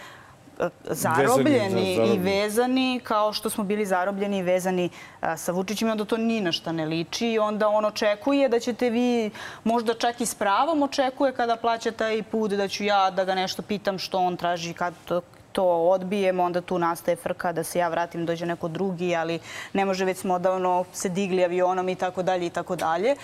uh, 0.59 0.65
zarobljeni 0.85 1.95
za- 1.95 2.03
i 2.03 2.17
vezani 2.17 3.01
kao 3.03 3.33
što 3.33 3.49
smo 3.49 3.63
bili 3.63 3.85
zarobljeni 3.85 4.37
i 4.37 4.43
vezani 4.43 4.89
uh, 5.21 5.27
sa 5.37 5.51
Vučićem 5.51 5.87
i 5.87 5.91
onda 5.91 6.05
to 6.05 6.17
ni 6.17 6.41
na 6.41 6.51
šta 6.51 6.71
ne 6.71 6.85
liči 6.85 7.27
i 7.27 7.39
onda 7.39 7.67
on 7.67 7.85
očekuje 7.85 8.49
da 8.49 8.59
ćete 8.59 8.89
vi, 8.89 9.31
možda 9.63 9.93
čak 9.93 10.21
i 10.21 10.25
s 10.25 10.35
pravom 10.35 10.83
očekuje 10.83 11.33
kada 11.33 11.55
plaća 11.55 11.91
taj 11.91 12.23
put 12.23 12.51
da 12.51 12.67
ću 12.67 12.83
ja 12.83 13.11
da 13.11 13.25
ga 13.25 13.35
nešto 13.35 13.61
pitam 13.61 13.99
što 13.99 14.17
on 14.19 14.37
traži 14.37 14.73
kad 14.73 14.93
to 15.05 15.21
to 15.53 15.63
odbijemo, 15.65 16.43
onda 16.43 16.61
tu 16.61 16.79
nastaje 16.79 17.15
frka 17.15 17.51
da 17.51 17.63
se 17.63 17.79
ja 17.79 17.89
vratim, 17.89 18.25
dođe 18.25 18.45
neko 18.45 18.67
drugi, 18.67 19.15
ali 19.15 19.39
ne 19.73 19.85
može, 19.85 20.05
već 20.05 20.17
smo 20.17 20.33
odavno 20.33 20.85
se 20.93 21.09
digli 21.09 21.43
avionom 21.43 21.89
i 21.89 21.95
tako 21.95 22.23
dalje 22.23 22.45
i 22.45 22.49
tako 22.49 22.75
dalje. 22.75 23.09
E, 23.09 23.15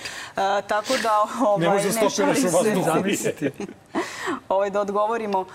tako 0.68 0.94
da, 1.04 1.26
ovaj, 1.48 1.68
Ne 1.68 1.70
može 1.70 1.88
da 1.88 1.92
stopiraš 1.92 2.16
šalim 2.16 2.46
u 2.46 2.50
se. 2.50 2.58
vazduhu. 2.58 2.86
Zamislite. 2.86 3.52
ovaj, 4.50 4.70
da 4.70 4.82
odgovorimo 4.82 5.40
uh, 5.40 5.48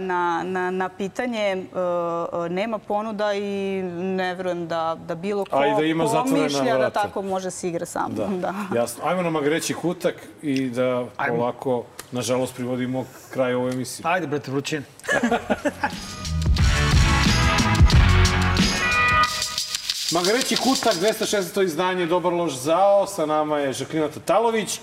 na, 0.00 0.42
na, 0.44 0.70
na 0.70 0.88
pitanje. 0.88 1.64
Uh, 1.72 2.50
nema 2.50 2.78
ponuda 2.78 3.34
i 3.34 3.82
ne 3.92 4.34
verujem 4.34 4.68
da, 4.68 4.96
da 5.06 5.14
bilo 5.14 5.44
ko 5.44 5.56
A 5.56 5.80
da 5.80 5.84
ima 5.84 6.04
pomišlja 6.04 6.78
da 6.78 6.90
tako 6.90 7.22
može 7.22 7.50
se 7.50 7.68
igra 7.68 7.86
sam. 7.86 8.14
Da, 8.14 8.26
da. 8.26 8.54
jasno. 8.74 9.04
Ajmo 9.06 9.22
na 9.22 9.30
magreći 9.30 9.74
kutak 9.74 10.14
i 10.42 10.70
da 10.70 11.04
Ajmo. 11.16 11.36
polako, 11.36 11.84
nažalost, 12.12 12.54
privodimo 12.54 13.04
kraj 13.30 13.54
ovoj 13.54 13.72
emisiji. 13.72 14.04
Ajde, 14.06 14.26
brate, 14.26 14.50
vrućine. 14.50 14.82
Magareći 20.14 20.56
kutak, 20.56 20.94
216. 20.94 21.64
izdanje, 21.64 22.06
dobar 22.06 22.32
loš 22.32 22.52
zao. 22.52 23.06
Sa 23.06 23.26
nama 23.26 23.58
je 23.58 23.72
Žaklina 23.72 24.08
Tatalović. 24.08 24.80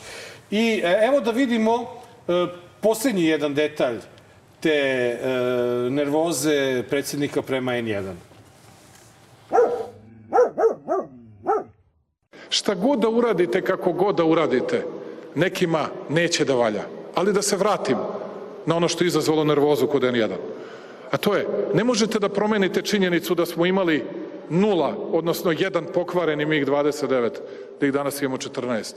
I 0.52 0.82
e, 0.84 1.00
evo 1.08 1.20
da 1.20 1.32
vidimo 1.32 1.74
e, 2.28 2.48
posljednji 2.82 3.24
jedan 3.24 3.54
detalj 3.54 4.00
te 4.60 4.70
e, 4.70 5.18
nervoze 5.90 6.84
predsjednika 6.90 7.42
prema 7.42 7.72
N1. 7.72 8.14
Šta 12.50 12.76
god 12.76 13.00
da 13.00 13.10
uradite, 13.10 13.62
kako 13.62 13.94
god 13.94 14.16
da 14.16 14.24
uradite, 14.24 14.86
nekima 15.36 15.88
neće 16.10 16.46
da 16.46 16.54
valja. 16.54 16.84
Ali 17.16 17.34
da 17.34 17.42
se 17.42 17.58
vratim 17.58 17.98
na 18.66 18.76
ono 18.76 18.88
što 18.88 19.04
je 19.04 19.08
izazvalo 19.08 19.44
nervozu 19.44 19.88
kod 19.88 20.02
N1. 20.02 20.36
A 21.12 21.18
to 21.18 21.36
je, 21.36 21.48
ne 21.74 21.84
možete 21.84 22.20
da 22.20 22.30
promenite 22.30 22.82
činjenicu 22.82 23.36
da 23.36 23.46
smo 23.46 23.66
imali 23.66 24.04
nula, 24.50 24.96
odnosno 25.12 25.52
jedan 25.52 25.86
pokvareni 25.94 26.46
MiG-29, 26.46 27.30
da 27.80 27.86
ih 27.86 27.94
danas 27.94 28.22
imamo 28.22 28.38
14. 28.38 28.94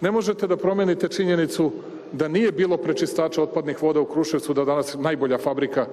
Ne 0.00 0.10
možete 0.10 0.46
da 0.46 0.56
promenite 0.56 1.08
činjenicu 1.08 1.72
da 2.12 2.28
nije 2.28 2.52
bilo 2.52 2.76
prečistača 2.76 3.42
otpadnih 3.42 3.82
voda 3.82 4.00
u 4.00 4.04
Kruševcu, 4.04 4.54
da 4.54 4.64
danas 4.64 4.96
najbolja 4.98 5.38
fabrika 5.38 5.86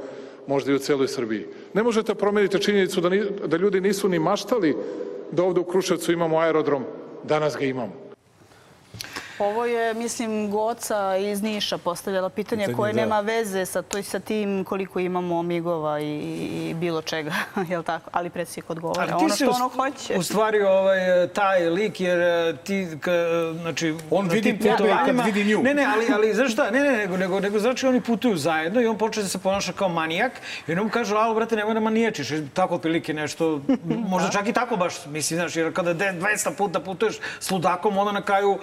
možda 0.48 0.72
i 0.72 0.76
u 0.76 0.80
celoj 0.80 1.08
Srbiji. 1.08 1.46
Ne 1.74 1.84
možete 1.84 2.14
da 2.14 2.20
promeniti 2.20 2.62
činjenicu 2.62 3.02
da, 3.02 3.10
ni, 3.10 3.24
da 3.46 3.58
ljudi 3.58 3.82
nisu 3.82 4.10
ni 4.10 4.20
maštali 4.20 4.76
da 5.32 5.44
ovde 5.44 5.60
u 5.60 5.64
Kruševcu 5.64 6.12
imamo 6.12 6.40
aerodrom, 6.40 6.84
danas 7.24 7.58
ga 7.58 7.66
imamo. 7.66 8.07
Ovo 9.39 9.65
je, 9.65 9.93
mislim, 9.93 10.51
Goca 10.51 11.18
iz 11.18 11.41
Niša 11.41 11.77
postavljala 11.77 12.30
pitanje, 12.30 12.64
pitanje 12.64 12.76
koje 12.77 12.93
da. 12.93 13.01
nema 13.01 13.19
veze 13.19 13.65
sa, 13.65 13.81
to, 13.81 14.03
sa 14.03 14.19
tim 14.19 14.64
koliko 14.64 14.99
imamo 14.99 15.41
migova 15.41 15.99
i, 15.99 16.19
i 16.69 16.73
bilo 16.73 17.01
čega, 17.01 17.34
jel 17.69 17.84
tako? 17.84 18.09
Ali 18.14 18.30
predsjednik 18.30 18.69
odgovara 18.69 19.18
ono 19.18 19.35
što 19.35 19.49
ono 19.49 19.69
hoće. 19.69 20.18
U 20.18 20.23
stvari 20.23 20.61
ovaj, 20.61 21.27
taj 21.34 21.69
lik, 21.69 21.99
jer 22.01 22.19
eh, 22.19 22.55
ti, 22.64 22.88
k, 23.01 23.09
znači... 23.61 23.95
On 24.11 24.30
vidi 24.30 24.59
tebe 24.59 24.95
kad 25.05 25.26
vidi 25.26 25.43
nju. 25.43 25.64
Ne, 25.64 25.73
ne, 25.73 25.85
ali, 25.93 26.05
ali 26.14 26.34
znaš 26.34 26.53
šta, 26.53 26.72
ne, 26.72 26.80
ne, 26.80 26.97
nego, 26.97 27.18
nego, 27.18 27.39
nego 27.39 27.59
znači 27.59 27.88
oni 27.88 28.01
putuju 28.01 28.38
zajedno 28.38 28.81
i 28.81 28.88
on 28.88 28.97
počne 28.97 29.23
da 29.23 29.30
se 29.30 29.38
ponaša 29.38 29.73
kao 29.73 29.89
manijak 29.89 30.31
i 30.68 30.72
on 30.72 30.84
mu 30.84 30.89
kaže, 30.89 31.15
alo, 31.15 31.34
brate, 31.34 31.55
nemoj 31.55 31.73
da 31.73 31.80
maniječiš. 31.80 32.27
Tako 32.53 32.76
otprilike 32.76 33.14
nešto, 33.14 33.61
možda 34.11 34.30
čak 34.30 34.47
i 34.47 34.53
tako 34.53 34.76
baš, 34.77 35.05
mislim, 35.05 35.39
znaš, 35.39 35.55
jer 35.55 35.73
kada 35.73 35.93
200 35.93 36.55
puta 36.57 36.80
putuješ 36.80 37.19
s 37.39 37.51
ludakom, 37.51 37.97
onda 37.97 38.11
na 38.11 38.22
kraju 38.22 38.59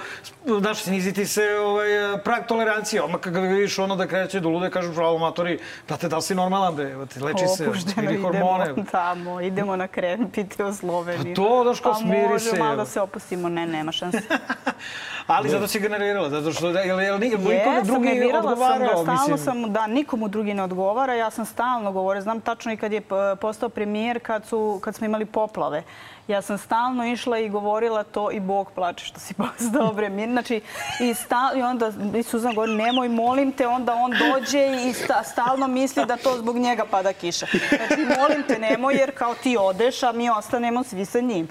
znaš, 0.65 0.83
sniziti 0.83 1.27
se 1.27 1.43
ovaj, 1.59 1.89
prag 2.25 2.47
tolerancije. 2.49 3.03
Odmah 3.03 3.21
kada 3.21 3.41
vidiš 3.41 3.79
ono 3.79 3.97
da 3.97 4.07
kreće 4.07 4.41
do 4.41 4.49
lude, 4.49 4.71
kažu 4.71 4.95
pravo 4.95 5.19
matori, 5.19 5.59
brate, 5.89 6.09
da 6.09 6.17
li 6.17 6.23
si 6.23 6.35
normalan, 6.35 6.75
bre, 6.75 6.97
leči 6.97 7.47
se, 7.57 7.69
smiri 7.93 8.17
hormone. 8.23 8.65
Idemo 8.65 8.87
tamo, 8.99 9.41
idemo 9.41 9.77
na 9.77 9.89
krem, 9.89 10.31
piti 10.31 10.63
o 10.63 10.73
Sloveniji. 10.73 11.35
Pa 11.35 11.43
to, 11.43 11.65
daš 11.65 11.81
kao 11.81 11.95
smiri 11.95 12.29
može, 12.29 12.45
se. 12.45 12.51
može, 12.51 12.63
malo 12.63 12.77
da 12.77 12.85
se 12.85 13.01
opustimo, 13.01 13.49
ne, 13.49 13.67
nema 13.67 13.93
šanse. 13.93 14.21
Ali 15.27 15.49
zato 15.49 15.67
si 15.67 15.81
generirala, 15.81 16.31
zato 16.31 16.53
što, 16.53 16.69
jel, 16.69 16.87
jel, 16.87 17.01
jel 17.01 17.19
nikomu 17.19 17.49
drugi 17.85 18.33
odgovarao? 18.35 18.97
Sam, 18.97 19.07
da, 19.07 19.17
stalno 19.17 19.37
sam, 19.37 19.73
da, 19.73 19.87
nikomu 19.87 20.29
drugi 20.29 20.55
ne 20.55 20.63
odgovara, 20.63 21.15
ja 21.15 21.31
sam 21.31 21.45
stalno 21.45 21.93
govorio, 21.93 22.23
znam 22.23 22.41
tačno 22.41 22.73
i 22.73 22.77
kad 22.77 22.93
je 22.93 23.03
postao 23.41 23.69
premijer, 23.69 24.21
kad, 24.21 24.47
su, 24.47 24.81
kad 24.83 24.95
smo 24.95 25.07
imali 25.07 25.27
poplave. 25.27 25.83
Ja 26.29 26.43
sam 26.43 26.59
stalno 26.59 27.07
išla 27.07 27.39
i 27.39 27.49
govorila 27.49 28.03
to 28.03 28.31
i 28.31 28.41
Bog 28.41 28.71
plače 28.75 29.05
što 29.05 29.21
si 29.21 29.35
postao 29.43 29.93
mir. 30.11 30.29
Znači, 30.29 30.61
i, 31.01 31.15
stal, 31.15 31.59
i 31.59 31.63
onda 31.63 31.93
i 32.19 32.23
Suzan 32.23 32.55
govori, 32.55 32.75
nemoj, 32.75 33.09
molim 33.09 33.53
te, 33.53 33.67
onda 33.67 33.95
on 33.95 34.11
dođe 34.11 34.89
i 34.89 34.93
sta, 34.93 35.23
stalno 35.25 35.69
misli 35.69 36.07
da 36.07 36.17
to 36.17 36.37
zbog 36.39 36.57
njega 36.57 36.85
pada 36.91 37.13
kiša. 37.13 37.47
Znači, 37.69 38.07
molim 38.19 38.43
te, 38.49 38.59
nemoj, 38.59 38.95
jer 38.95 39.15
kao 39.15 39.35
ti 39.35 39.57
odeš, 39.61 40.03
a 40.03 40.13
mi 40.13 40.31
ostanemo 40.31 40.85
svi 40.85 41.05
sa 41.05 41.21
njim. 41.21 41.49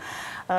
Uh, 0.47 0.49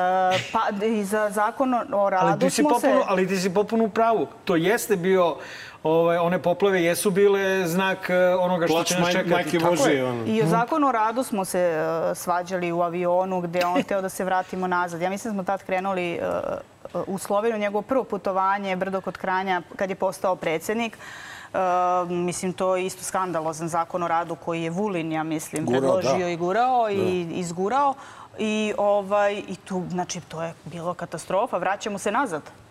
pa 0.51 0.85
i 0.85 1.03
za 1.03 1.29
zakon 1.29 1.73
o 1.93 2.09
radu 2.09 2.27
ali 2.27 2.39
ti 2.39 2.49
si 2.49 2.61
smo 2.61 2.69
popuno, 2.69 2.99
se... 3.01 3.05
Ali 3.07 3.27
ti 3.27 3.37
si 3.37 3.53
popuno 3.53 3.83
u 3.83 3.89
pravu. 3.89 4.27
To 4.45 4.55
jeste 4.55 4.95
bio 4.95 5.37
Ove, 5.87 6.19
one 6.19 6.41
poplave 6.41 6.83
jesu 6.83 7.11
bile 7.11 7.67
znak 7.67 8.09
e, 8.09 8.35
onoga 8.35 8.67
što 8.67 8.83
će 8.83 8.99
nas 8.99 9.11
čekati. 9.11 9.29
Majke 9.29 9.59
Božije. 9.59 10.05
Ono. 10.05 10.25
I 10.25 10.41
o 10.41 10.45
zakonu 10.45 10.87
o 10.87 10.91
radu 10.91 11.23
smo 11.23 11.45
se 11.45 11.77
uh, 11.77 12.17
svađali 12.17 12.71
u 12.71 12.81
avionu 12.81 13.41
gde 13.41 13.65
on 13.65 13.83
teo 13.83 14.01
da 14.01 14.09
se 14.09 14.23
vratimo 14.23 14.67
nazad. 14.67 15.01
Ja 15.01 15.09
mislim 15.09 15.33
da 15.33 15.35
smo 15.35 15.43
tad 15.43 15.63
krenuli 15.63 16.19
uh, 16.93 17.03
u 17.07 17.17
Sloveniju, 17.17 17.59
njegovo 17.59 17.81
prvo 17.81 18.03
putovanje, 18.03 18.75
Brdo 18.75 19.01
kod 19.01 19.17
Kranja, 19.17 19.61
kad 19.75 19.89
je 19.89 19.95
postao 19.95 20.35
predsednik. 20.35 20.97
Uh, 21.53 21.59
mislim, 22.09 22.53
to 22.53 22.75
je 22.75 22.85
isto 22.85 23.03
skandalozan 23.03 23.67
zakon 23.67 24.03
o 24.03 24.07
radu 24.07 24.35
koji 24.35 24.63
je 24.63 24.69
Vulin, 24.69 25.11
ja 25.11 25.23
mislim, 25.23 25.65
gurao, 25.65 25.81
predložio 25.81 26.25
da. 26.25 26.31
i 26.31 26.37
gurao 26.37 26.83
da. 26.83 26.91
i 26.91 27.27
izgurao. 27.31 27.93
I, 28.39 28.73
ovaj, 28.77 29.33
I 29.47 29.55
tu, 29.55 29.83
znači, 29.89 30.21
to 30.21 30.43
je 30.43 30.53
bilo 30.63 30.93
katastrofa. 30.93 31.57
Vraćamo 31.57 31.97
se 31.97 32.11
nazad. 32.11 32.64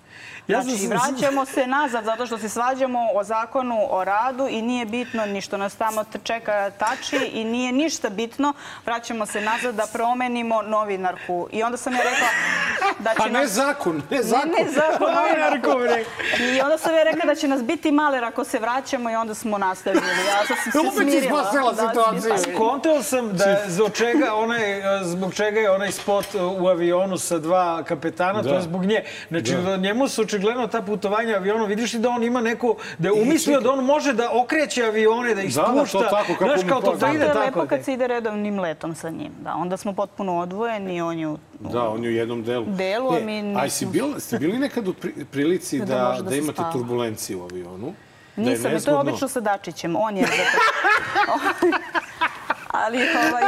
Ja 0.48 0.62
znači, 0.62 0.86
vraćamo 0.86 1.44
se 1.44 1.66
nazad 1.66 2.04
zato 2.04 2.26
što 2.26 2.38
se 2.38 2.48
svađamo 2.48 2.98
o 3.14 3.24
zakonu 3.24 3.86
o 3.90 4.04
radu 4.04 4.48
i 4.50 4.62
nije 4.62 4.86
bitno 4.86 5.26
ni 5.26 5.40
što 5.40 5.56
nas 5.56 5.76
tamo 5.76 6.04
čeka 6.22 6.70
tači 6.70 7.16
i 7.16 7.44
nije 7.44 7.72
ništa 7.72 8.10
bitno. 8.10 8.52
Vraćamo 8.86 9.26
se 9.26 9.40
nazad 9.40 9.74
da 9.74 9.86
promenimo 9.92 10.62
novinarku. 10.62 11.48
I 11.52 11.62
onda 11.62 11.76
sam 11.76 11.92
ja 11.92 12.02
rekla 12.02 12.26
da 12.98 13.10
će 13.10 13.16
Pa 13.16 13.26
ne 13.26 13.40
nas... 13.40 13.50
zakon, 13.50 14.02
ne 14.10 14.22
zakon. 14.22 14.50
Ne, 14.50 14.64
ne 14.64 14.70
zakon, 14.70 15.14
novinarku. 15.20 15.70
I 16.40 16.60
onda 16.60 16.78
sam 16.78 16.94
ja 16.94 17.02
rekla 17.02 17.24
da 17.26 17.34
će 17.34 17.48
nas 17.48 17.62
biti 17.62 17.92
maler 17.92 18.24
ako 18.24 18.44
se 18.44 18.58
vraćamo 18.58 19.10
i 19.10 19.14
onda 19.14 19.34
smo 19.34 19.58
nastavili. 19.58 20.04
Ja 20.06 20.46
sam 20.46 20.56
se 20.56 20.70
smirila. 20.70 20.92
Opet 20.92 21.10
si 21.10 21.28
spasila 21.28 21.72
da, 21.72 21.88
situaciju. 21.88 22.54
Skontao 22.54 23.02
sam 23.02 23.36
da 23.36 23.62
zbog 23.66 23.92
čega, 23.92 24.34
onaj, 24.34 24.82
zbog 25.04 25.34
čega 25.34 25.60
je 25.60 25.70
onaj 25.70 25.92
spot 25.92 26.26
u 26.58 26.68
avionu 26.68 27.18
sa 27.18 27.38
dva 27.38 27.82
kapetana, 27.82 28.42
da. 28.42 28.48
to 28.48 28.54
je 28.54 28.62
zbog 28.62 28.84
nje. 28.84 29.04
Znači, 29.28 29.54
da. 29.54 29.76
njemu 29.76 30.03
su 30.08 30.22
očigledno 30.22 30.66
ta 30.66 30.82
putovanja 30.82 31.36
avionom, 31.36 31.68
vidiš 31.68 31.92
li 31.92 32.00
da 32.00 32.10
on 32.10 32.22
ima 32.22 32.40
neku, 32.40 32.76
da 32.98 33.08
je 33.08 33.22
umislio 33.22 33.60
da 33.60 33.72
on 33.72 33.84
može 33.84 34.12
da 34.12 34.30
okreće 34.32 34.84
avione, 34.84 35.34
da 35.34 35.42
ih 35.42 35.54
spušta. 35.54 35.98
Da, 35.98 36.04
da, 36.04 36.10
to 36.10 36.16
tako, 36.16 36.32
kako 36.38 36.44
Znaš, 36.44 36.68
kao 36.68 36.80
to, 36.80 36.96
da 36.96 37.08
ide 37.08 37.26
tako. 37.26 37.38
je 37.38 37.44
lepo 37.44 37.66
kad 37.66 37.84
se 37.84 37.92
ide 37.92 38.06
redovnim 38.06 38.60
letom 38.60 38.94
sa 38.94 39.10
njim. 39.10 39.32
Da, 39.40 39.54
onda 39.54 39.76
smo 39.76 39.92
potpuno 39.92 40.38
odvojeni, 40.38 41.00
on 41.02 41.18
je 41.18 41.28
u, 41.28 41.38
Da, 41.60 41.88
on 41.88 42.04
je 42.04 42.10
u 42.10 42.12
jednom 42.12 42.42
delu. 42.42 42.64
Delu, 42.68 43.14
a 43.14 43.20
mi 43.20 43.42
nismo... 43.42 43.60
A 43.62 43.68
si 43.68 43.86
bil, 43.86 44.06
ste 44.18 44.38
bili 44.38 44.58
nekad 44.58 44.88
u 44.88 44.94
prilici 45.30 45.78
da, 45.78 45.84
da, 45.84 46.14
da, 46.16 46.30
da 46.30 46.36
imate 46.36 46.52
spava. 46.52 46.72
turbulenciju 46.72 47.40
u 47.40 47.44
avionu? 47.44 47.94
Nisam, 48.36 48.62
da 48.62 48.68
je 48.68 48.80
to 48.84 48.90
je 48.90 48.96
obično 48.96 49.28
sa 49.28 49.40
Dačićem. 49.40 49.96
On 49.96 50.16
je 50.16 50.26
zato... 50.26 50.58
ali 52.74 52.98
ovaj... 52.98 53.42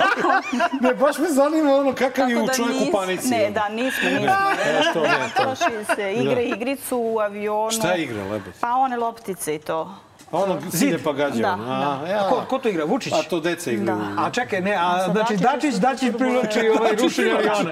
ne, 0.80 0.94
baš 0.94 1.18
me 1.18 1.28
zanima 1.28 1.74
ono 1.74 1.94
kakav 1.94 2.30
je 2.30 2.42
u 2.42 2.46
da 2.46 2.52
čovjeku 2.52 2.80
nis, 2.80 2.92
panici. 2.92 3.28
Ne, 3.28 3.50
da, 3.50 3.68
nismo, 3.68 4.10
nismo. 4.10 4.26
Ne, 4.64 4.92
to, 4.92 5.02
ne, 5.02 5.30
to. 5.36 5.56
se, 5.94 6.12
igre 6.12 6.34
da. 6.34 6.40
igricu 6.40 6.98
u 6.98 7.18
avionu. 7.18 7.70
Šta 7.70 7.92
je 7.92 8.02
igra, 8.02 8.22
Lebed? 8.22 8.52
Pa 8.60 8.72
one 8.72 8.96
loptice 8.96 9.54
i 9.54 9.58
to. 9.58 9.94
Ono 10.32 10.60
sine 10.70 10.98
pa 11.04 11.12
gađa. 11.12 11.42
Da, 11.42 11.56
da. 11.56 12.12
Ja. 12.12 12.26
A 12.26 12.28
ko, 12.28 12.44
ko 12.48 12.58
to 12.58 12.68
igra? 12.68 12.84
Vučić? 12.84 13.12
A 13.12 13.22
to 13.22 13.40
deca 13.40 13.70
igraju. 13.70 13.98
Da. 13.98 14.22
A 14.22 14.30
čekaj, 14.30 14.60
ne, 14.60 14.76
a 14.80 15.08
znači 15.12 15.36
Dačić, 15.36 15.74
Dačić 15.74 16.12
privlači 16.18 16.68
ovaj 16.78 16.92
rušenje 17.02 17.30
aviona. 17.30 17.70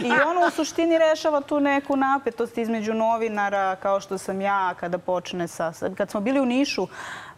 I 0.00 0.10
ono 0.26 0.46
u 0.46 0.50
suštini 0.50 0.98
rešava 0.98 1.40
tu 1.40 1.60
neku 1.60 1.96
napetost 1.96 2.58
između 2.58 2.94
novinara, 2.94 3.76
kao 3.76 4.00
što 4.00 4.18
sam 4.18 4.40
ja, 4.40 4.74
kada 4.80 4.98
počne 4.98 5.48
sa... 5.48 5.72
Kad 5.96 6.10
smo 6.10 6.20
bili 6.20 6.40
u 6.40 6.46
Nišu, 6.46 6.86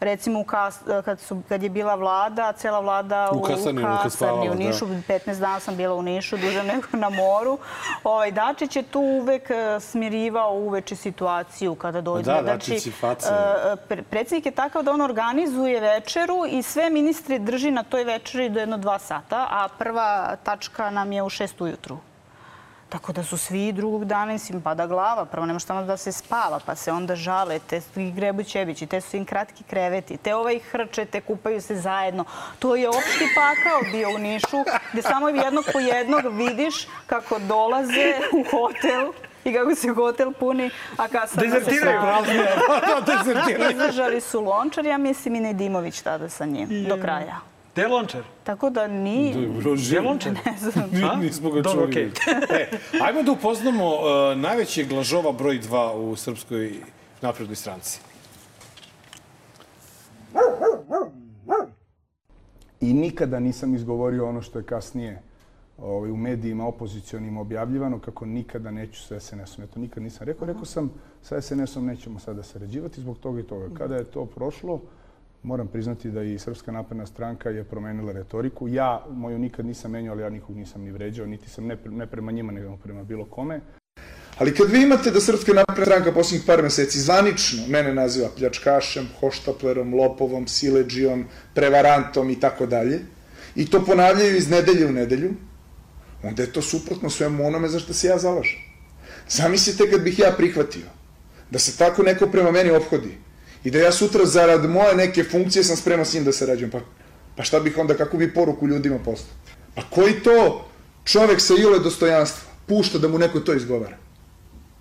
recimo 0.05 0.41
u 0.41 0.45
kas, 0.45 0.81
kad, 1.05 1.21
su, 1.21 1.43
kad 1.49 1.63
je 1.63 1.69
bila 1.69 1.95
vlada, 1.95 2.53
cela 2.53 2.81
vlada 2.81 3.31
u, 3.33 3.39
u 3.39 3.43
Kasarni, 3.43 3.83
u, 3.83 3.87
Kasarni, 4.03 4.51
u 4.51 4.55
Nišu, 4.55 4.87
da. 4.87 4.95
15 4.95 5.41
dana 5.41 5.61
sam 5.61 5.77
bila 5.77 5.95
u 5.95 6.03
Nišu, 6.03 6.37
duže 6.37 6.63
nego 6.63 6.87
na 6.93 7.11
moru. 7.11 7.59
Ovaj, 8.05 8.31
Dačić 8.31 8.77
je 8.77 8.83
tu 8.83 9.01
uvek 9.01 9.51
e, 9.51 9.81
smirivao 9.81 10.55
uveče 10.55 10.97
situaciju 10.97 11.75
kada 11.75 12.01
dođe. 12.01 12.25
Da, 12.25 12.43
Dačić 12.43 12.87
i 12.87 12.91
faca. 12.91 13.55
Uh, 13.73 13.99
predsjednik 14.11 14.47
je 14.47 14.53
takav 14.53 14.83
da 14.83 14.93
on 14.93 15.01
organizuje 15.01 15.81
večeru 15.81 16.47
i 16.49 16.63
sve 16.63 16.91
ministri 16.91 17.39
drži 17.39 17.71
na 17.71 17.83
toj 17.83 18.05
večeri 18.05 18.49
do 18.49 18.61
jedno 18.61 18.79
dva 18.79 18.99
sata, 18.99 19.47
a 19.51 19.69
prva 19.79 20.37
tačka 20.43 20.91
nam 20.91 21.13
je 21.13 21.23
u 21.23 21.29
šest 21.29 21.61
ujutru. 21.61 21.99
Tako 22.95 23.13
da 23.13 23.23
su 23.23 23.37
svi 23.37 23.73
drugog 23.73 24.05
dana 24.05 24.33
im 24.51 24.63
pada 24.63 24.87
glava. 24.87 25.25
Prvo 25.25 25.47
nema 25.47 25.59
šta 25.59 25.83
da 25.83 25.97
se 25.97 26.13
spava, 26.13 26.61
pa 26.67 26.75
se 26.75 26.93
onda 26.93 27.17
žale. 27.17 27.59
Te 27.59 27.81
i 27.97 28.11
grebu 28.11 28.43
ćebići, 28.43 28.87
te 28.87 29.01
su 29.01 29.17
im 29.17 29.25
kratki 29.25 29.65
kreveti, 29.65 30.17
te 30.17 30.35
ovaj 30.35 30.59
hrče, 30.59 31.05
te 31.05 31.21
kupaju 31.21 31.61
se 31.61 31.77
zajedno. 31.77 32.25
To 32.59 32.77
je 32.77 32.89
opšti 32.89 33.27
pakao 33.35 33.93
bio 33.93 34.09
u 34.15 34.19
Nišu, 34.19 34.65
gde 34.93 35.03
samo 35.03 35.29
jednog 35.29 35.65
po 35.73 35.79
jednog 35.79 36.21
vidiš 36.37 36.87
kako 37.07 37.39
dolaze 37.39 38.15
u 38.33 38.45
hotel 38.51 39.13
i 39.45 39.55
kako 39.55 39.75
se 39.75 39.89
hotel 39.89 40.33
puni, 40.33 40.71
a 40.97 41.09
kasarna 41.09 41.61
se 41.61 41.81
prazni. 42.01 42.41
Dezertiraju. 43.07 43.71
Izdržali 43.73 44.21
su 44.21 44.41
Lončar, 44.41 44.87
ja 44.87 44.99
mislim 44.99 45.35
i 45.35 45.41
Nedimović 45.41 46.01
tada 46.01 46.29
sa 46.29 46.45
njim, 46.45 46.85
do 46.89 46.97
kraja. 46.97 47.54
Gde 47.75 47.89
Lončar? 47.89 48.23
Tako 48.45 48.71
da 48.71 48.87
ni... 48.87 49.35
Gde 49.89 50.01
Lončar? 50.01 50.33
Ne 50.33 50.57
znam. 50.59 51.21
Nismo 51.21 51.51
ga 51.51 51.63
čuli. 51.63 51.87
Okay. 51.87 52.11
e, 52.61 52.69
ajmo 53.03 53.23
da 53.23 53.33
upoznamo 53.33 53.95
uh, 53.95 54.01
najvećeg 54.37 54.93
lažova 54.93 55.33
broj 55.33 55.61
2 55.61 55.93
u 55.93 56.17
Srpskoj 56.17 56.73
naprednoj 57.23 57.57
stranci. 57.57 58.01
I 62.81 62.95
nikada 62.95 63.41
nisam 63.41 63.75
izgovorio 63.75 64.29
ono 64.29 64.43
što 64.43 64.59
je 64.59 64.65
kasnije 64.65 65.23
ovaj, 65.79 66.11
u 66.11 66.17
medijima 66.17 66.67
opozicijonim 66.67 67.37
objavljivano, 67.39 67.99
kako 67.99 68.27
nikada 68.27 68.71
neću 68.71 69.03
sa 69.03 69.21
SNS-om. 69.21 69.65
Eto, 69.65 69.81
nikad 69.81 70.03
nisam 70.03 70.27
rekao. 70.27 70.47
Rekao 70.47 70.65
sam, 70.65 70.91
sa 71.23 71.41
SNS-om 71.41 71.87
nećemo 71.87 72.19
sada 72.19 72.43
sarađivati 72.43 73.01
zbog 73.01 73.19
toga 73.19 73.41
i 73.41 73.43
toga. 73.43 73.75
Kada 73.79 73.97
je 73.97 74.05
to 74.05 74.27
prošlo, 74.27 74.81
moram 75.45 75.69
priznati 75.69 76.11
da 76.11 76.23
i 76.23 76.39
Srpska 76.39 76.73
napredna 76.73 77.07
stranka 77.07 77.51
je 77.51 77.65
promenila 77.65 78.13
retoriku. 78.13 78.69
Ja 78.69 79.07
moju 79.11 79.39
nikad 79.39 79.67
nisam 79.67 79.91
menjao, 79.91 80.13
ali 80.13 80.23
ja 80.23 80.31
nikog 80.31 80.57
nisam 80.57 80.83
ni 80.83 80.91
vređao, 80.91 81.27
niti 81.27 81.51
sam 81.51 81.67
ne, 81.67 81.77
ne 81.87 82.07
prema 82.07 82.33
njima, 82.33 82.53
nego 82.53 82.77
prema 82.77 83.03
bilo 83.03 83.25
kome. 83.25 83.61
Ali 84.39 84.55
kad 84.55 84.71
vi 84.71 84.83
imate 84.83 85.11
da 85.11 85.21
Srpska 85.21 85.53
napredna 85.53 85.85
stranka 85.85 86.13
posljednjih 86.13 86.47
par 86.47 86.63
meseci 86.63 87.01
zvanično 87.01 87.67
mene 87.69 87.95
naziva 87.95 88.29
pljačkašem, 88.37 89.09
hoštaplerom, 89.21 89.95
lopovom, 89.95 90.47
sileđijom, 90.47 91.25
prevarantom 91.55 92.31
i 92.31 92.41
tako 92.41 92.67
dalje, 92.67 93.01
i 93.55 93.71
to 93.71 93.85
ponavljaju 93.85 94.37
iz 94.37 94.51
nedelje 94.51 94.87
u 94.87 94.93
nedelju, 94.93 95.35
onda 96.23 96.43
je 96.43 96.53
to 96.53 96.63
suprotno 96.63 97.11
svemu 97.11 97.47
onome 97.47 97.69
za 97.69 97.79
što 97.79 97.93
se 97.93 98.07
ja 98.07 98.19
zalažem. 98.19 98.59
Zamislite 99.29 99.91
kad 99.91 100.03
bih 100.03 100.19
ja 100.19 100.33
prihvatio 100.37 100.87
da 101.51 101.59
se 101.59 101.79
tako 101.79 102.03
neko 102.03 102.27
prema 102.27 102.51
meni 102.51 102.71
obhodi 102.71 103.19
i 103.65 103.71
da 103.71 103.79
ja 103.79 103.93
sutra 103.93 104.27
zarad 104.27 104.71
moje 104.71 104.97
neke 104.97 105.25
funkcije 105.25 105.65
sam 105.65 105.77
spreman 105.77 106.07
s 106.07 106.15
njim 106.15 106.25
da 106.25 106.33
se 106.33 106.47
rađujem. 106.47 106.71
Pa, 106.71 106.81
pa 107.37 107.43
šta 107.43 107.61
bih 107.61 107.79
onda, 107.79 107.95
kako 107.95 108.17
bi 108.17 108.35
poruku 108.35 108.69
ljudima 108.69 108.99
poslao? 108.99 109.35
Pa 109.75 109.83
koji 109.91 110.23
to 110.23 110.69
čovek 111.05 111.41
sa 111.41 111.55
jule 111.59 111.79
dostojanstva 111.79 112.53
pušta 112.67 112.99
da 112.99 113.09
mu 113.09 113.19
neko 113.19 113.41
to 113.41 113.55
izgovara? 113.55 113.97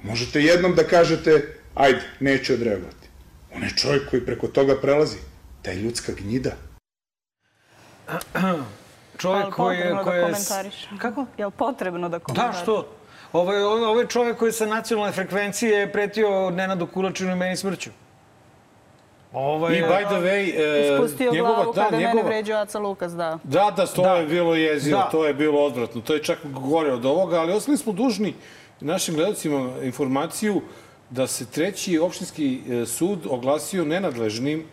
Možete 0.04 0.42
jednom 0.42 0.76
da 0.76 0.84
kažete, 0.84 1.58
ajde, 1.76 2.02
neću 2.20 2.54
odreagovati. 2.54 3.08
On 3.56 3.64
je 3.64 3.70
čovjek 3.70 4.10
koji 4.10 4.26
preko 4.26 4.48
toga 4.48 4.76
prelazi. 4.82 5.18
Da 5.64 5.72
je 5.72 5.78
ljudska 5.78 6.12
gnjida. 6.12 6.52
Čovjek 9.18 9.44
Ali 9.44 9.52
koji 9.52 9.78
je... 9.78 9.84
potrebno 9.84 10.04
Koji 10.04 10.20
da 10.20 10.28
je... 10.28 10.34
komentariš. 10.34 10.88
Kako? 11.00 11.26
Je 11.38 11.46
li 11.46 11.52
potrebno 11.58 12.10
da 12.10 12.20
komentariš? 12.20 12.56
Da, 12.56 12.62
što? 12.64 12.96
Ovaj, 13.34 13.64
ovaj, 13.64 13.84
ovaj 13.84 14.08
čovjek 14.08 14.38
koji 14.38 14.50
je 14.50 14.54
sa 14.54 14.66
nacionalne 14.66 15.12
frekvencije 15.12 15.80
je 15.80 15.92
pretio 15.92 16.50
Nenadu 16.50 16.88
Kulačinu 16.88 17.32
i 17.32 17.36
meni 17.36 17.58
smrću. 17.58 17.90
Ovaj, 19.34 19.74
I 19.74 19.82
by 19.82 20.06
the 20.06 20.16
way, 20.18 20.54
e, 20.56 20.94
Ispustio 20.94 21.32
njegova, 21.32 21.54
glavu 21.56 21.74
da, 21.74 21.84
kada 21.84 21.98
mene 21.98 22.08
njegova, 22.08 22.26
vređao 22.26 22.62
Aca 22.62 22.80
Lukas, 22.80 23.12
da. 23.14 23.40
Da, 23.44 23.72
da, 23.72 23.86
to 23.88 24.02
Da. 24.02 24.14
je 24.14 24.26
bilo 24.28 24.56
jezivo, 24.56 24.98
Da. 24.98 25.04
to 25.06 25.26
je 25.26 25.34
bilo 25.34 25.62
odvratno. 25.62 26.02
To 26.02 26.14
je 26.14 26.24
čak 26.24 26.40
gore 26.44 26.92
od 26.92 27.06
ovoga, 27.06 27.40
ali 27.40 27.54
ostali 27.54 27.78
smo 27.78 27.94
dužni 27.94 28.34
našim 28.82 29.16
gledalcima 29.16 29.70
informaciju 29.84 30.62
da 31.10 31.28
se 31.28 31.46
treći 31.46 32.00
opštinski 32.00 32.60
e, 32.74 32.86
sud 32.86 33.20
oglasio 33.28 33.86
nenadležnim 33.86 34.64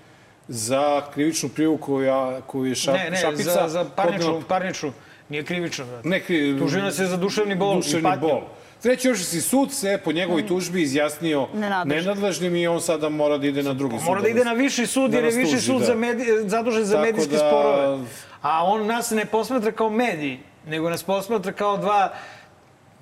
za 0.49 1.03
krivičnu 1.15 1.49
prijavu 1.49 1.77
koja, 1.79 2.41
koju 2.41 2.65
je 2.65 2.75
šap, 2.75 2.95
ne, 2.95 3.11
ne, 3.11 3.17
Šapica 3.17 3.43
za, 3.53 3.69
za 3.69 3.85
parničnu, 3.87 4.27
podnela- 4.27 4.45
parničnu. 4.45 4.93
Nije 5.29 5.43
krivično. 5.45 5.85
brate. 5.87 6.09
Ne, 6.09 6.21
kri... 6.21 6.59
Tužio 6.59 6.83
nas 6.83 6.99
je 6.99 7.07
za 7.07 7.17
duševni 7.17 7.55
bol 7.55 7.73
i 7.73 7.77
duševni 7.77 8.03
patnju. 8.03 8.29
bol. 8.29 8.41
Treći 8.83 9.11
opštinski 9.11 9.41
sud 9.41 9.73
se 9.73 10.01
po 10.05 10.13
njegovoj 10.13 10.47
tužbi 10.47 10.83
izjasnio 10.83 11.49
Nenadležnim. 11.55 12.57
i 12.57 12.67
on 12.67 12.81
sada 12.81 13.09
mora 13.09 13.39
da 13.39 13.47
ide 13.47 13.63
na 13.63 13.73
drugi 13.75 13.99
sud. 13.99 14.07
Mora 14.07 14.21
da 14.23 14.29
ide 14.29 14.45
na 14.45 14.53
viši 14.53 14.87
sud 14.87 15.11
da 15.11 15.17
jer 15.17 15.25
je 15.25 15.31
viši 15.31 15.53
tuži, 15.53 15.67
sud 15.67 15.81
da. 15.81 15.87
za 15.87 15.95
medi, 15.95 16.25
zadužen 16.45 16.85
za 16.85 16.95
Tako 16.97 17.07
medijske 17.07 17.33
da- 17.33 17.39
sporove. 17.39 17.99
A 18.43 18.65
on 18.65 18.87
nas 18.87 19.11
ne 19.11 19.25
posmatra 19.25 19.73
kao 19.73 19.91
mediji, 19.91 20.41
nego 20.67 20.91
nas 20.91 21.03
posmatra 21.03 21.53
kao 21.53 21.77
dva, 21.77 22.13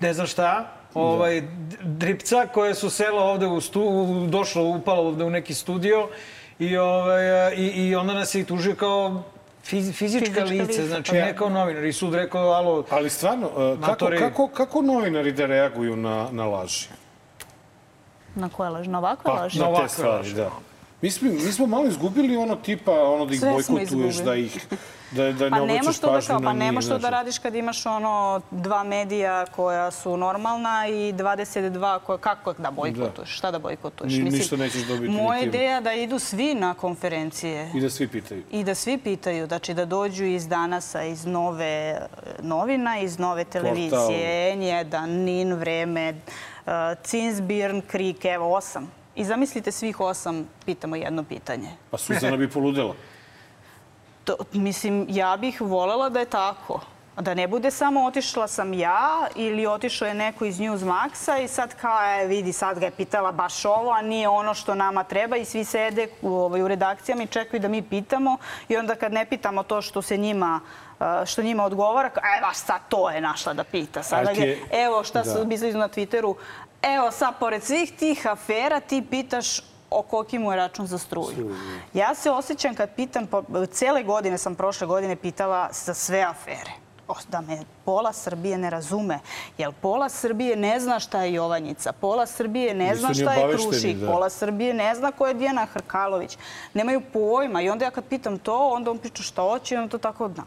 ne 0.01 0.15
znam 0.15 0.27
šta, 0.27 0.73
ovaj, 0.95 1.43
dripca 1.83 2.47
koje 2.47 2.75
su 2.75 2.91
sela 2.91 3.23
ovde 3.23 3.47
u 3.47 3.61
stu, 3.61 4.07
došlo, 4.29 4.63
upalo 4.65 5.03
ovde 5.09 5.25
u 5.25 5.31
neki 5.31 5.55
studio 5.55 6.09
i, 6.59 6.77
ovaj, 6.77 7.55
i, 7.57 7.67
i 7.67 7.95
onda 7.95 8.15
nas 8.15 8.35
je 8.35 8.41
i 8.41 8.45
tužio 8.45 8.75
kao 8.75 9.23
fiz, 9.69 9.93
fizička, 9.93 10.45
lica, 10.45 10.87
znači 10.87 11.11
pa 11.11 11.17
da. 11.17 11.25
ne 11.25 11.37
kao 11.37 11.49
novinar. 11.51 11.85
I 11.85 11.93
sud 11.93 12.15
rekao, 12.15 12.53
alo, 12.53 12.85
Ali 12.91 13.11
stvarno, 13.11 13.47
e, 13.47 13.77
kako, 13.87 14.11
kako, 14.19 14.49
kako 14.49 14.83
novinari 14.83 15.33
da 15.33 15.47
reaguju 15.47 15.97
na, 15.97 16.29
na 16.33 16.47
laži? 16.47 16.89
Na 18.35 18.49
koje 18.49 18.71
laži? 18.71 18.91
Na 18.91 18.99
ovakve 18.99 19.33
laži? 19.33 19.59
na 19.59 19.69
ovakve 19.69 20.05
laži. 20.05 20.35
da. 20.35 20.51
Mi 21.03 21.11
smo, 21.11 21.31
mi 21.31 21.53
smo 21.53 21.67
malo 21.67 21.87
izgubili 21.87 22.37
ono 22.37 22.57
tipa, 22.57 22.93
ono 22.93 23.27
da 23.27 23.35
ih 23.35 23.41
bojkotuješ, 23.41 24.17
da 24.17 24.35
ih, 24.35 24.67
da, 25.11 25.33
da 25.33 25.51
Pa 25.51 25.57
ne 25.57 25.63
obraćaš 25.65 25.99
to 25.99 26.13
da 26.13 26.21
kao, 26.23 26.41
pa 26.41 26.53
njih. 26.53 26.59
nemaš 26.59 26.85
to 26.85 26.91
da 26.91 26.99
znaš. 26.99 27.11
radiš 27.11 27.39
kad 27.39 27.55
imaš 27.55 27.87
ono 27.87 28.41
dva 28.51 28.83
medija 28.85 29.47
koja 29.47 29.91
su 29.91 30.17
normalna 30.17 30.87
i 30.89 31.13
22 31.13 31.69
koje, 31.99 32.19
kako 32.19 32.53
da 32.53 32.71
bojkotuješ? 32.71 33.31
Šta 33.31 33.51
da 33.51 33.59
bojkotuješ? 33.59 34.13
Ni- 34.13 34.23
ništa 34.23 34.57
nećeš 34.57 34.83
dobiti 34.83 35.13
Moja 35.13 35.41
ideja 35.41 35.81
da 35.81 35.93
idu 35.93 36.19
svi 36.19 36.55
na 36.55 36.75
konferencije 36.75 37.71
I 37.75 37.81
da 37.81 37.91
svi 37.91 38.09
pitaju. 38.09 38.43
i 38.51 38.65
da 38.65 38.75
svi 38.75 38.99
pitaju, 38.99 39.47
znači 39.47 39.75
da 39.75 39.85
dođu 39.85 40.25
iz 40.25 40.49
danasa, 40.49 41.03
iz 41.03 41.27
nove 41.27 41.67
e, 41.67 41.99
novina, 42.43 42.99
iz 42.99 43.19
nove 43.19 43.45
televizije, 43.45 44.57
N1, 44.57 45.07
NIN, 45.07 45.55
Vreme, 45.55 46.15
uh, 46.59 46.73
Cinsbirn, 47.03 47.81
Krik, 47.83 48.25
evo 48.25 48.55
osam. 48.55 48.91
I 49.17 49.25
zamislite 49.25 49.73
svih 49.73 50.01
osam 50.01 50.49
pitamo 50.65 50.97
jedno 50.97 51.25
pitanje. 51.25 51.69
Pa 51.91 51.99
Suzana 51.99 52.37
bi 52.37 52.51
poludela. 52.51 52.95
To, 54.29 54.37
mislim, 54.53 55.07
ja 55.09 55.37
bih 55.37 55.61
volela 55.61 56.09
da 56.09 56.21
je 56.21 56.27
tako. 56.27 56.81
Da 57.17 57.35
ne 57.35 57.47
bude 57.49 57.71
samo 57.71 58.05
otišla 58.05 58.49
sam 58.49 58.73
ja 58.73 59.01
ili 59.35 59.67
otišao 59.67 60.09
je 60.09 60.15
neko 60.15 60.45
iz 60.45 60.59
Newsmaxa 60.59 61.45
i 61.45 61.49
sad 61.49 61.75
kao, 61.75 61.99
e, 62.05 62.27
vidi, 62.27 62.53
sad 62.53 62.79
ga 62.79 62.85
je 62.85 62.91
pitala 62.91 63.33
baš 63.33 63.65
ovo, 63.65 63.91
a 63.91 64.03
nije 64.03 64.29
ono 64.29 64.55
što 64.55 64.75
nama 64.75 65.05
treba 65.05 65.37
i 65.37 65.45
svi 65.45 65.65
sede 65.65 66.09
u, 66.23 66.35
ovaj, 66.35 66.63
u 66.63 66.69
redakcijama 66.69 67.23
i 67.23 67.27
čekaju 67.27 67.61
da 67.61 67.69
mi 67.69 67.83
pitamo 67.83 68.37
i 68.69 68.77
onda 68.77 68.95
kad 68.95 69.13
ne 69.13 69.25
pitamo 69.25 69.63
to 69.63 69.83
što 69.83 70.03
se 70.03 70.17
njima 70.17 70.61
što 71.27 71.43
njima 71.43 71.65
odgovara, 71.65 72.11
kao, 72.11 72.23
evo 72.39 72.53
sad 72.55 72.81
to 72.89 73.11
je 73.11 73.21
našla 73.21 73.53
da 73.53 73.65
pita. 73.65 74.03
Sada 74.03 74.33
ga, 74.33 74.43
je- 74.43 74.59
evo 74.73 75.05
šta 75.05 75.23
da. 75.23 75.31
su 75.31 75.47
mislili 75.47 75.75
na 75.75 75.89
Twitteru, 75.89 76.35
evo 76.85 77.11
sad 77.11 77.39
pored 77.39 77.63
svih 77.65 77.93
tih 77.93 78.27
afera 78.27 78.81
ti 78.81 79.05
pitaš 79.11 79.61
o 79.91 80.03
koliki 80.03 80.39
mu 80.39 80.53
je 80.53 80.57
račun 80.57 80.87
za 80.87 80.99
struju. 80.99 81.57
Ja 81.95 82.15
se 82.15 82.31
osjećam 82.31 82.75
kad 82.75 82.91
pitam, 82.97 83.27
cele 83.71 84.03
godine 84.03 84.39
sam 84.39 84.55
prošle 84.55 84.87
godine 84.87 85.17
pitala 85.17 85.69
za 85.73 85.95
sve 85.95 86.21
afere. 86.23 86.71
Da 87.29 87.41
me 87.41 87.59
pola 87.85 88.13
Srbije 88.13 88.59
ne 88.59 88.71
razume. 88.71 89.19
Jer 89.59 89.73
pola 89.81 90.09
Srbije 90.09 90.57
ne 90.57 90.81
zna 90.81 91.01
šta 91.01 91.23
je 91.23 91.33
Jovanjica, 91.35 91.93
pola 91.93 92.27
Srbije 92.27 92.75
ne 92.75 92.95
zna 92.95 93.15
šta 93.15 93.33
je 93.33 93.57
Krušik, 93.57 93.97
da. 93.97 94.13
pola 94.13 94.31
Srbije 94.31 94.75
ne 94.75 94.95
zna 94.95 95.13
ko 95.13 95.27
je 95.27 95.35
Dijana 95.35 95.67
Hrkalović. 95.67 96.39
Nemaju 96.75 97.01
pojma. 97.13 97.63
I 97.63 97.71
onda 97.71 97.85
ja 97.85 97.91
kad 97.91 98.05
pitam 98.05 98.39
to, 98.39 98.69
onda 98.69 98.91
on 98.91 98.99
priča 98.99 99.23
šta 99.23 99.43
hoće 99.43 99.75
i 99.75 99.79
on 99.79 99.89
to 99.89 99.99
tako 99.99 100.29
zna. 100.29 100.45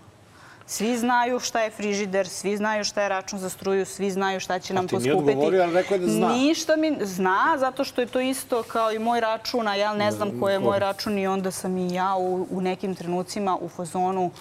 Svi 0.72 0.98
znaju 0.98 1.40
šta 1.40 1.62
je 1.62 1.72
frižider, 1.72 2.28
svi 2.28 2.58
znaju 2.58 2.84
šta 2.84 3.02
je 3.02 3.10
račun 3.10 3.40
za 3.40 3.50
struju, 3.50 3.86
svi 3.86 4.12
znaju 4.12 4.40
šta 4.40 4.60
će 4.60 4.74
nam 4.74 4.88
ti 4.88 4.98
nije 4.98 5.16
odgovorio, 5.16 5.64
ali 5.64 5.74
rekao 5.74 5.96
je 5.96 6.00
da 6.00 6.08
zna. 6.08 6.28
Ništa 6.28 6.76
mi 6.76 6.98
zna, 7.02 7.56
zato 7.58 7.84
što 7.84 8.02
je 8.02 8.08
to 8.08 8.20
isto 8.20 8.64
kao 8.64 8.92
i 8.92 9.00
moj 9.00 9.20
račun, 9.20 9.68
a 9.68 9.76
ja 9.76 9.94
ne 9.94 10.12
znam 10.12 10.40
koji 10.40 10.54
je 10.54 10.60
moj 10.60 10.80
račun 10.80 11.18
i 11.18 11.28
onda 11.28 11.52
sam 11.52 11.78
i 11.78 11.94
ja 11.94 12.16
u, 12.16 12.48
u 12.52 12.62
nekim 12.62 12.96
trenucima 12.96 13.58
u 13.62 13.70
fazonu 13.70 14.32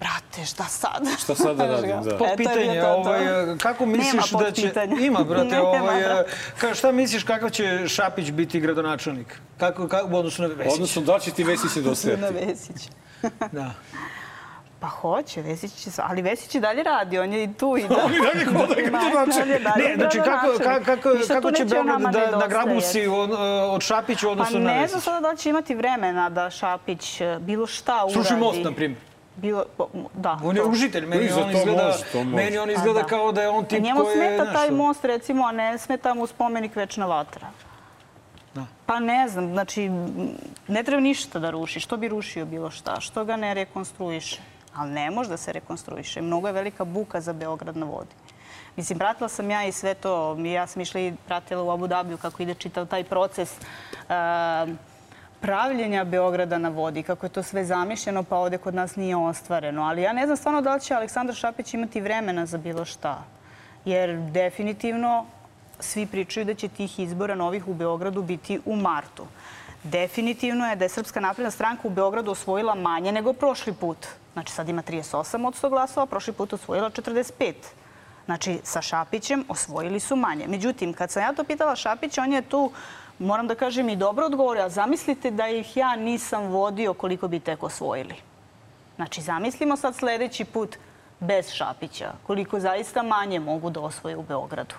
Brate, 0.00 0.46
šta 0.46 0.64
sad? 0.64 1.06
Šta 1.18 1.34
sad 1.34 1.56
da 1.56 1.66
radim, 1.66 2.02
da. 2.04 2.14
E, 2.14 2.18
to 2.18 2.26
je 2.26 2.36
pitanje, 2.36 2.72
bio 2.72 2.82
to, 2.82 2.88
to. 2.88 3.10
ovaj, 3.10 3.24
kako 3.58 3.86
misliš 3.86 4.30
da 4.30 4.50
će... 4.50 4.72
Ima, 5.00 5.24
brate, 5.24 5.44
Nema, 5.44 5.68
ovaj, 5.68 6.02
ka, 6.58 6.74
šta 6.74 6.92
misliš 6.92 7.24
kakav 7.24 7.50
će 7.50 7.88
Šapić 7.88 8.30
biti 8.30 8.60
gradonačelnik? 8.60 9.40
Kako, 9.58 9.88
kako, 9.88 10.08
u 10.16 10.18
odnosu 10.18 10.42
na 10.42 10.48
Vesića? 10.48 10.74
Odnosno, 10.74 11.02
da 11.02 11.18
će 11.18 11.30
ti 11.30 11.44
Vesić 11.44 11.70
se 11.70 11.80
Na 11.80 11.88
dosveti? 11.88 12.22
Vesić. 12.32 12.88
Da. 13.52 13.70
Pa 14.82 14.88
hoće, 14.88 15.42
Vesić 15.42 15.74
će, 15.74 15.90
ali 15.96 16.22
Vesić 16.22 16.54
i 16.54 16.60
dalje 16.60 16.82
radi, 16.82 17.18
on 17.18 17.32
je 17.32 17.44
i 17.44 17.52
tu 17.54 17.76
i 17.78 17.82
da. 17.88 18.04
On 18.04 18.14
i 18.14 18.18
dalje 18.18 18.44
hoda 18.44 18.80
i 18.80 18.84
gradonačelnik. 18.84 19.60
Ne, 19.76 19.94
znači 19.96 20.18
kako, 20.18 20.46
kako, 20.64 21.10
kako, 21.28 21.52
će 21.52 21.64
Beograd 21.64 21.86
nama 21.86 22.10
da 22.10 22.18
nedostajati. 22.18 22.38
nagrabusi 22.38 23.06
od, 23.06 23.30
od 23.70 23.82
Šapića 23.82 24.28
u 24.28 24.36
Pa 24.36 24.44
na 24.44 24.50
ne 24.50 24.60
znam 24.60 24.80
Vesića? 24.80 25.00
sada 25.00 25.20
da 25.20 25.30
li 25.30 25.36
će 25.36 25.50
imati 25.50 25.74
vremena 25.74 26.28
da 26.28 26.50
Šapić 26.50 27.20
e, 27.20 27.38
bilo 27.40 27.66
šta 27.66 28.04
uradi. 28.04 28.12
Sruši 28.12 28.40
most, 28.40 28.64
na 28.64 28.72
primjer. 28.72 29.00
Bilo, 29.36 29.64
da. 30.14 30.38
On 30.44 30.56
je 30.56 30.62
ružitelj, 30.62 31.06
meni 31.06 31.30
on 31.32 31.50
izgleda, 31.50 31.94
meni 32.24 32.58
on 32.58 32.68
A, 32.68 32.72
izgleda 32.72 33.00
da. 33.00 33.06
kao 33.06 33.32
da 33.32 33.42
je 33.42 33.48
on 33.48 33.64
tip 33.64 33.82
njemu 33.82 34.00
koji 34.00 34.18
je... 34.18 34.36
smeta 34.36 34.52
taj 34.52 34.70
most, 34.70 35.04
recimo, 35.04 35.44
a 35.44 35.52
ne 35.52 35.78
smeta 35.78 36.14
mu 36.14 36.26
spomenik 36.26 36.76
Večna 36.76 37.06
vatra. 37.06 37.46
Da. 38.54 38.66
Pa 38.86 39.00
ne 39.00 39.28
znam, 39.28 39.52
znači, 39.52 39.90
ne 40.68 40.82
treba 40.82 41.00
ništa 41.00 41.38
da 41.38 41.50
ruši. 41.50 41.80
Što 41.80 41.96
bi 41.96 42.08
rušio 42.08 42.44
bilo 42.44 42.70
šta? 42.70 43.00
Što 43.00 43.24
ga 43.24 43.36
ne 43.36 43.54
rekonstruiše? 43.54 44.51
Ali 44.74 44.90
ne 44.90 45.10
može 45.10 45.28
da 45.28 45.36
se 45.36 45.52
rekonstruiše. 45.52 46.22
Mnogo 46.22 46.46
je 46.46 46.52
velika 46.52 46.84
buka 46.84 47.20
za 47.20 47.32
Beograd 47.32 47.76
na 47.76 47.86
vodi. 47.86 48.14
Mislim, 48.76 48.98
pratila 48.98 49.28
sam 49.28 49.50
ja 49.50 49.64
i 49.64 49.72
sve 49.72 49.94
to. 49.94 50.36
Ja 50.38 50.66
sam 50.66 50.82
išla 50.82 51.00
i 51.00 51.12
pratila 51.26 51.62
u 51.62 51.70
Abu 51.70 51.86
Dhabiju 51.86 52.18
kako 52.18 52.42
ide 52.42 52.54
čitav 52.54 52.86
taj 52.86 53.04
proces 53.04 53.54
a, 54.08 54.66
pravljenja 55.40 56.04
Beograda 56.04 56.58
na 56.58 56.68
vodi, 56.68 57.02
kako 57.02 57.26
je 57.26 57.30
to 57.30 57.42
sve 57.42 57.64
zamišljeno, 57.64 58.22
pa 58.22 58.36
ovde 58.36 58.58
kod 58.58 58.74
nas 58.74 58.96
nije 58.96 59.16
ostvareno. 59.16 59.82
Ali 59.82 60.02
ja 60.02 60.12
ne 60.12 60.26
znam 60.26 60.36
stvarno 60.36 60.60
da 60.60 60.74
li 60.74 60.80
će 60.80 60.94
Aleksandar 60.94 61.34
Šapić 61.36 61.74
imati 61.74 62.00
vremena 62.00 62.46
za 62.46 62.58
bilo 62.58 62.84
šta. 62.84 63.22
Jer 63.84 64.16
definitivno 64.16 65.26
svi 65.80 66.06
pričaju 66.06 66.46
da 66.46 66.54
će 66.54 66.68
tih 66.68 66.98
izbora 67.00 67.34
novih 67.34 67.68
u 67.68 67.74
Beogradu 67.74 68.22
biti 68.22 68.60
u 68.64 68.76
martu. 68.76 69.26
Definitivno 69.82 70.66
je 70.66 70.76
da 70.76 70.84
je 70.84 70.88
Srpska 70.88 71.20
napredna 71.20 71.50
stranka 71.50 71.88
u 71.88 71.90
Beogradu 71.90 72.30
osvojila 72.30 72.74
manje 72.74 73.12
nego 73.12 73.32
prošli 73.32 73.72
put. 73.72 74.06
Znači 74.32 74.52
sad 74.52 74.68
ima 74.68 74.82
38 74.82 75.46
od 75.46 75.54
100 75.62 75.68
glasova, 75.68 76.06
prošli 76.06 76.32
put 76.32 76.52
osvojila 76.52 76.90
45. 76.90 77.52
Znači, 78.24 78.60
sa 78.62 78.82
Šapićem 78.82 79.44
osvojili 79.48 80.00
su 80.00 80.16
manje. 80.16 80.46
Međutim, 80.48 80.92
kad 80.92 81.10
sam 81.10 81.22
ja 81.22 81.32
to 81.32 81.44
pitala 81.44 81.76
Šapića, 81.76 82.22
on 82.22 82.32
je 82.32 82.42
tu, 82.42 82.70
moram 83.18 83.46
da 83.46 83.54
kažem, 83.54 83.88
i 83.88 83.96
dobro 83.96 84.26
odgovorio. 84.26 84.64
A 84.64 84.68
zamislite 84.68 85.30
da 85.30 85.48
ih 85.48 85.76
ja 85.76 85.96
nisam 85.96 86.46
vodio 86.46 86.94
koliko 86.94 87.28
bi 87.28 87.40
tek 87.40 87.62
osvojili. 87.62 88.14
Znači, 88.96 89.20
zamislimo 89.20 89.76
sad 89.76 89.96
sledeći 89.96 90.44
put 90.44 90.76
bez 91.20 91.50
Šapića, 91.50 92.12
koliko 92.26 92.60
zaista 92.60 93.02
manje 93.02 93.40
mogu 93.40 93.70
da 93.70 93.80
osvoje 93.80 94.16
u 94.16 94.22
Beogradu. 94.22 94.74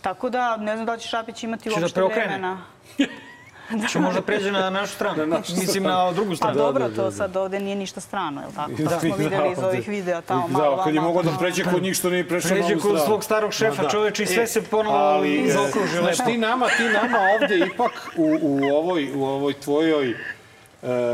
Tako 0.00 0.30
da, 0.30 0.56
ne 0.56 0.76
znam 0.76 0.86
da 0.86 0.96
će 0.96 1.08
Šapić 1.08 1.42
imati 1.42 1.68
da 1.68 1.80
uopšte 1.80 2.02
vremena. 2.02 2.64
Će 3.88 3.98
možda 4.00 4.22
pređe 4.22 4.52
na 4.52 4.70
našu 4.70 4.94
stranu. 4.94 5.26
Mislim 5.50 5.82
na 5.84 6.12
drugu 6.12 6.30
Pa 6.30 6.36
stranu. 6.36 6.54
dobro, 6.56 6.88
to 6.88 7.10
sad 7.10 7.36
ovde 7.36 7.60
nije 7.60 7.76
ništa 7.76 8.00
strano, 8.00 8.40
je 8.40 8.46
li 8.46 8.52
tako? 8.54 8.70
To 8.70 9.00
smo 9.00 9.08
Da, 9.10 9.16
videli 9.16 9.52
iz 9.52 9.58
ovih 9.58 9.88
videa 9.88 10.20
tamo 10.20 10.48
malo 10.48 10.76
Da, 10.76 10.84
kad 10.84 10.94
je 10.94 11.00
mogao 11.00 11.22
da 11.22 11.30
pređe 11.30 11.64
kod 11.64 11.82
njih 11.82 11.96
što 11.96 12.10
nije 12.10 12.28
prešao 12.28 12.48
na 12.48 12.54
Pređe 12.56 12.66
ovu 12.66 12.82
kod 12.82 12.90
stranu. 12.90 13.06
svog 13.06 13.24
starog 13.24 13.52
šefa, 13.52 13.82
da. 13.82 13.88
čoveče, 13.88 14.22
i 14.22 14.26
sve 14.26 14.46
se 14.46 14.62
ponovo 14.62 14.96
Ali, 14.96 15.38
e, 15.40 15.52
zaokruži 15.52 15.96
Znaš, 15.96 16.16
ti 16.18 16.38
nama, 16.38 16.66
ti 16.68 16.82
nama 16.84 17.18
ovde 17.34 17.58
ipak 17.58 17.92
u, 18.16 18.38
u, 18.42 18.64
ovoj, 18.66 19.10
u 19.14 19.24
ovoj 19.24 19.52
tvojoj 19.54 20.10
e, 20.10 20.16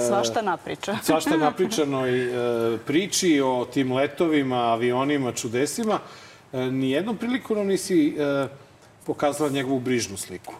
Svašta 0.08 0.42
napriča. 0.42 0.96
svašta 1.02 1.36
napričanoj 1.36 2.24
e, 2.74 2.78
priči 2.78 3.40
o 3.40 3.64
tim 3.64 3.92
letovima, 3.92 4.56
avionima, 4.56 5.32
čudesima, 5.32 5.98
e, 6.52 6.58
nijednom 6.60 7.16
priliku 7.16 7.54
nam 7.54 7.66
nisi 7.66 8.08
e, 8.10 8.46
pokazala 9.04 9.50
njegovu 9.50 9.78
brižnu 9.80 10.16
sliku 10.16 10.54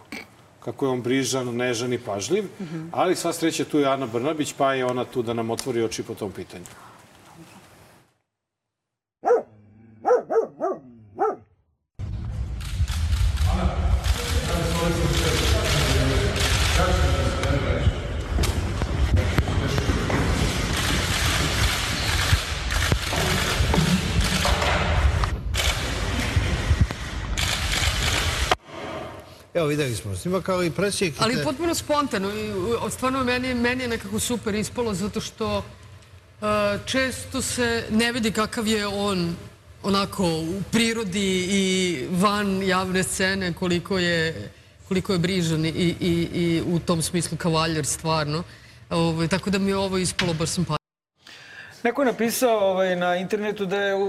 kako 0.65 0.87
je 0.87 0.91
on 0.91 1.03
brižan, 1.03 1.57
nežan 1.57 1.93
i 1.93 1.99
pažljiv, 1.99 2.45
ali 2.93 3.17
sva 3.17 3.33
sreća 3.33 3.65
tu 3.65 3.79
je 3.79 3.87
Ana 3.87 4.07
Brnabić, 4.07 4.55
pa 4.59 4.75
je 4.75 4.85
ona 4.85 5.05
tu 5.05 5.23
da 5.23 5.33
nam 5.33 5.51
otvori 5.51 5.83
oči 5.83 6.03
po 6.03 6.15
tom 6.15 6.33
pitanju. 6.33 6.65
Evo, 29.65 29.69
videli 29.69 29.97
smo 29.97 30.17
snimak, 30.17 30.49
ali 30.49 30.71
presjek... 30.71 31.15
Ali 31.19 31.45
potpuno 31.45 31.75
spontano 31.75 32.29
i 32.29 32.53
stvarno 32.91 33.25
meni, 33.25 33.55
meni 33.55 33.83
je 33.83 33.89
nekako 33.89 34.19
super 34.19 34.55
ispalo 34.55 34.95
zato 34.95 35.21
što 35.21 35.59
uh, 35.59 36.47
često 36.87 37.43
se 37.43 37.85
ne 37.91 38.13
vidi 38.13 38.33
kakav 38.33 38.69
je 38.69 38.87
on 38.87 39.37
onako 39.83 40.25
u 40.25 40.63
prirodi 40.73 41.47
i 41.51 41.99
van 42.11 42.63
javne 42.63 43.03
scene 43.03 43.53
koliko 43.53 43.99
je, 43.99 44.51
koliko 44.89 45.13
je 45.13 45.19
brižan 45.19 45.65
i, 45.65 45.69
i, 45.69 46.29
i 46.35 46.63
u 46.67 46.79
tom 46.79 47.03
smislu 47.03 47.39
kavaljer 47.39 47.87
stvarno. 47.87 48.43
Ovaj, 48.91 49.29
tako 49.29 49.51
da 49.51 49.59
mi 49.59 49.71
je 49.71 49.77
ovo 49.77 49.99
ispalo 49.99 50.35
baš 50.35 50.49
simpatično. 50.49 50.85
Neko 51.83 52.03
je 52.03 52.07
napisao 52.07 52.59
ovaj, 52.59 52.97
na 52.97 53.17
internetu 53.17 53.67
da 53.67 53.77
je 53.77 53.95
u, 53.95 54.09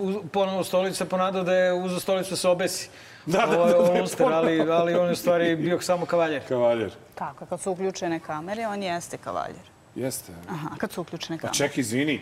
u, 0.00 0.24
ponovo 0.32 0.64
stolica 0.64 1.04
ponadao 1.04 1.42
da 1.42 1.54
je 1.54 1.72
uzeo 1.72 2.00
stolicu 2.00 2.30
da 2.30 2.36
se 2.36 2.48
obesi. 2.48 2.88
Da, 3.26 3.38
da, 3.40 3.60
Ovaj, 3.60 3.72
da, 3.72 3.78
da, 3.78 3.92
Olster, 3.92 4.26
ali, 4.26 4.60
ali 4.62 4.94
on 4.94 5.06
je 5.06 5.12
u 5.12 5.16
stvari 5.16 5.56
bio 5.56 5.80
samo 5.80 6.06
kavaljer. 6.06 6.42
Kavaljer. 6.48 6.90
Tako, 7.14 7.46
kad 7.46 7.60
su 7.60 7.70
uključene 7.70 8.20
kamere, 8.20 8.66
on 8.66 8.82
jeste 8.82 9.16
kavaljer. 9.18 9.62
Jeste. 9.94 10.32
Aha, 10.48 10.68
kad 10.78 10.92
su 10.92 11.00
uključene 11.00 11.38
kamere. 11.38 11.54
Ček, 11.54 11.78
izvini, 11.78 12.14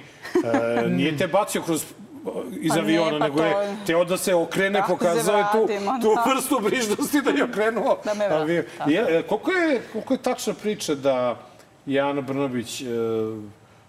e, 0.76 0.89
nije 0.89 1.16
te 1.16 1.26
bacio 1.26 1.62
kroz 1.62 1.85
iz 2.52 2.70
Pa 2.70 2.78
aviona, 2.78 3.18
pa 3.18 3.24
nego 3.24 3.39
to- 3.39 3.44
je 3.44 3.76
teo 3.86 4.05
da 4.05 4.16
se 4.16 4.35
okrene, 4.35 4.81
Da 4.81 4.86
se 4.86 4.93
pokazao 4.93 5.39
je 5.39 5.44
tu, 5.52 5.66
tu 6.02 6.14
da. 6.16 6.32
vrstu 6.32 6.60
brižnosti 6.60 7.20
da 7.20 7.31
je 7.31 7.44
okrenuo. 7.44 7.98
Da 8.05 8.14
me 8.14 8.28
vrati, 8.28 8.43
avion. 8.43 8.64
tako. 8.78 8.90
Je, 8.90 9.18
e, 9.18 9.22
koliko, 9.22 9.51
je, 9.51 9.82
koliko 9.93 10.14
je 10.14 10.18
tačna 10.18 10.55
priča 10.55 10.94
da 10.94 11.36
je 11.86 12.01
Ana 12.01 12.20
Brnabić 12.20 12.81
e, 12.81 12.85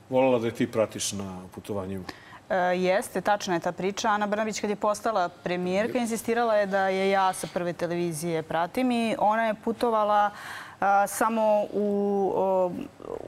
volila 0.10 0.40
da 0.40 0.48
je 0.48 0.54
ti 0.54 0.72
pratiš 0.72 1.12
na 1.12 1.40
putovanjima? 1.56 2.04
E, 2.50 2.56
jeste, 2.56 3.22
tačna 3.22 3.54
je 3.54 3.60
ta 3.60 3.72
priča. 3.72 4.10
Ana 4.10 4.28
Brnabić 4.28 4.62
kad 4.62 4.70
je 4.70 4.76
postala 4.76 5.30
premijerka, 5.30 5.98
insistirala 5.98 6.56
je 6.56 6.66
da 6.66 6.88
je 6.88 7.10
ja 7.10 7.34
sa 7.34 7.48
prve 7.54 7.74
televizije 7.74 8.44
pratim 8.44 8.92
i 8.92 9.16
ona 9.20 9.46
je 9.46 9.54
putovala 9.54 10.32
a, 10.80 11.08
samo 11.08 11.66
u, 11.74 12.70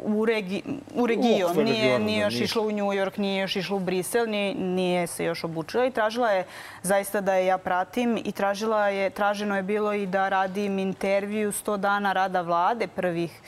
u, 0.04 0.26
regi, 0.26 0.64
u 0.96 1.08
region. 1.08 1.64
Nije, 1.64 2.00
nije 2.00 2.20
da, 2.20 2.26
još 2.26 2.42
išla 2.42 2.62
u 2.62 2.72
New 2.72 2.94
York, 2.94 3.20
nije 3.20 3.42
još 3.42 3.56
išla 3.56 3.76
u 3.76 3.80
Brisel, 3.80 4.30
nije, 4.30 4.56
nije 4.56 5.08
se 5.08 5.26
još 5.26 5.44
obučila 5.44 5.86
i 5.86 5.92
tražila 5.92 6.32
je 6.32 6.46
zaista 6.84 7.22
da 7.22 7.34
je 7.34 7.46
ja 7.46 7.58
pratim 7.58 8.22
i 8.26 8.32
tražila 8.32 8.88
je, 8.88 9.10
traženo 9.10 9.56
je 9.56 9.64
bilo 9.64 9.94
i 9.94 10.06
da 10.06 10.30
radim 10.30 10.80
intervju 10.80 11.52
100 11.52 11.78
dana 11.78 12.14
rada 12.14 12.42
vlade 12.42 12.88
prvih 12.88 13.42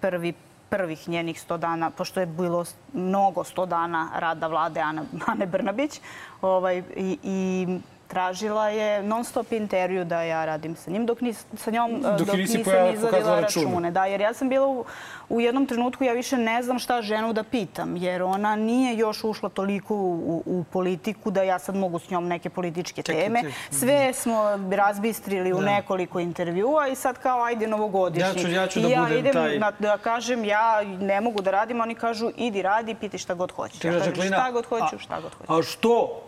prvi, 0.00 0.32
prvih 0.72 1.08
njenih 1.08 1.36
100 1.36 1.56
dana, 1.58 1.90
pošto 1.90 2.20
je 2.20 2.26
bilo 2.26 2.64
mnogo 2.92 3.44
100 3.44 3.66
dana 3.66 4.08
rada 4.16 4.46
vlade 4.46 4.80
Ane 5.26 5.46
Brnabić, 5.46 6.00
ovaj, 6.40 6.82
i, 6.96 7.18
i 7.22 7.66
tražila 8.12 8.68
je 8.68 9.02
non 9.04 9.24
stop 9.24 9.52
intervju 9.52 10.04
da 10.04 10.22
ja 10.22 10.44
radim 10.44 10.76
sa 10.76 10.90
njim, 10.90 11.06
dok, 11.06 11.20
nis, 11.20 11.44
sa 11.56 11.70
njom, 11.70 11.90
eh, 11.92 12.00
Dok 12.10 12.18
dok, 12.20 12.28
je 12.28 12.36
nisi 12.36 12.58
nisam 12.58 12.72
izvadila 12.88 13.40
račune. 13.40 13.90
Da, 13.90 14.04
jer 14.06 14.20
ja 14.20 14.34
sam 14.34 14.48
bila 14.48 14.66
u, 14.68 14.84
u 15.28 15.40
jednom 15.40 15.66
trenutku, 15.66 16.04
ja 16.04 16.12
više 16.12 16.36
ne 16.38 16.62
znam 16.62 16.78
šta 16.78 17.02
ženu 17.02 17.32
da 17.32 17.42
pitam, 17.44 17.96
jer 17.96 18.22
ona 18.24 18.56
nije 18.56 18.96
još 18.96 19.24
ušla 19.24 19.48
toliko 19.50 19.94
u, 19.94 20.42
u 20.46 20.64
politiku 20.66 21.30
da 21.30 21.42
ja 21.42 21.58
sad 21.58 21.76
mogu 21.76 21.98
s 21.98 22.10
njom 22.10 22.26
neke 22.26 22.50
političke 22.50 23.02
teme. 23.04 23.40
Sve 23.70 24.12
smo 24.12 24.42
razbistrili 24.72 25.52
u 25.52 25.60
nekoliko 25.60 26.20
intervjua 26.20 26.88
i 26.88 26.94
sad 26.96 27.18
kao 27.18 27.42
ajde 27.42 27.66
novogodišnji. 27.68 28.28
Ja 28.28 28.34
ću- 28.36 28.50
ja 28.50 28.66
ću 28.66 28.80
da 28.80 28.88
ja 28.88 29.00
budem 29.00 29.18
idem 29.18 29.32
taj- 29.34 29.58
na, 29.58 29.72
da 29.78 29.98
kažem 29.98 30.44
ja 30.44 30.68
ne 31.00 31.20
mogu 31.20 31.42
da 31.42 31.50
radim, 31.52 31.80
oni 31.80 31.94
kažu 31.94 32.30
idi 32.36 32.62
radi, 32.62 32.94
piti 32.94 33.18
šta 33.18 33.34
god 33.34 33.52
hoćeš. 33.52 33.84
Ja 33.84 33.92
kažem 33.92 34.14
šta 34.16 34.50
god 34.50 34.66
hoću, 34.66 34.98
šta 34.98 35.20
god 35.20 35.34
hoću. 35.34 35.52
A 35.52 35.62
što 35.64 36.22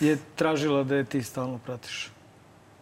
je 0.00 0.18
tražila 0.36 0.82
da 0.82 0.94
je 0.94 1.04
ti 1.04 1.22
stalno 1.22 1.58
pratiš? 1.58 2.10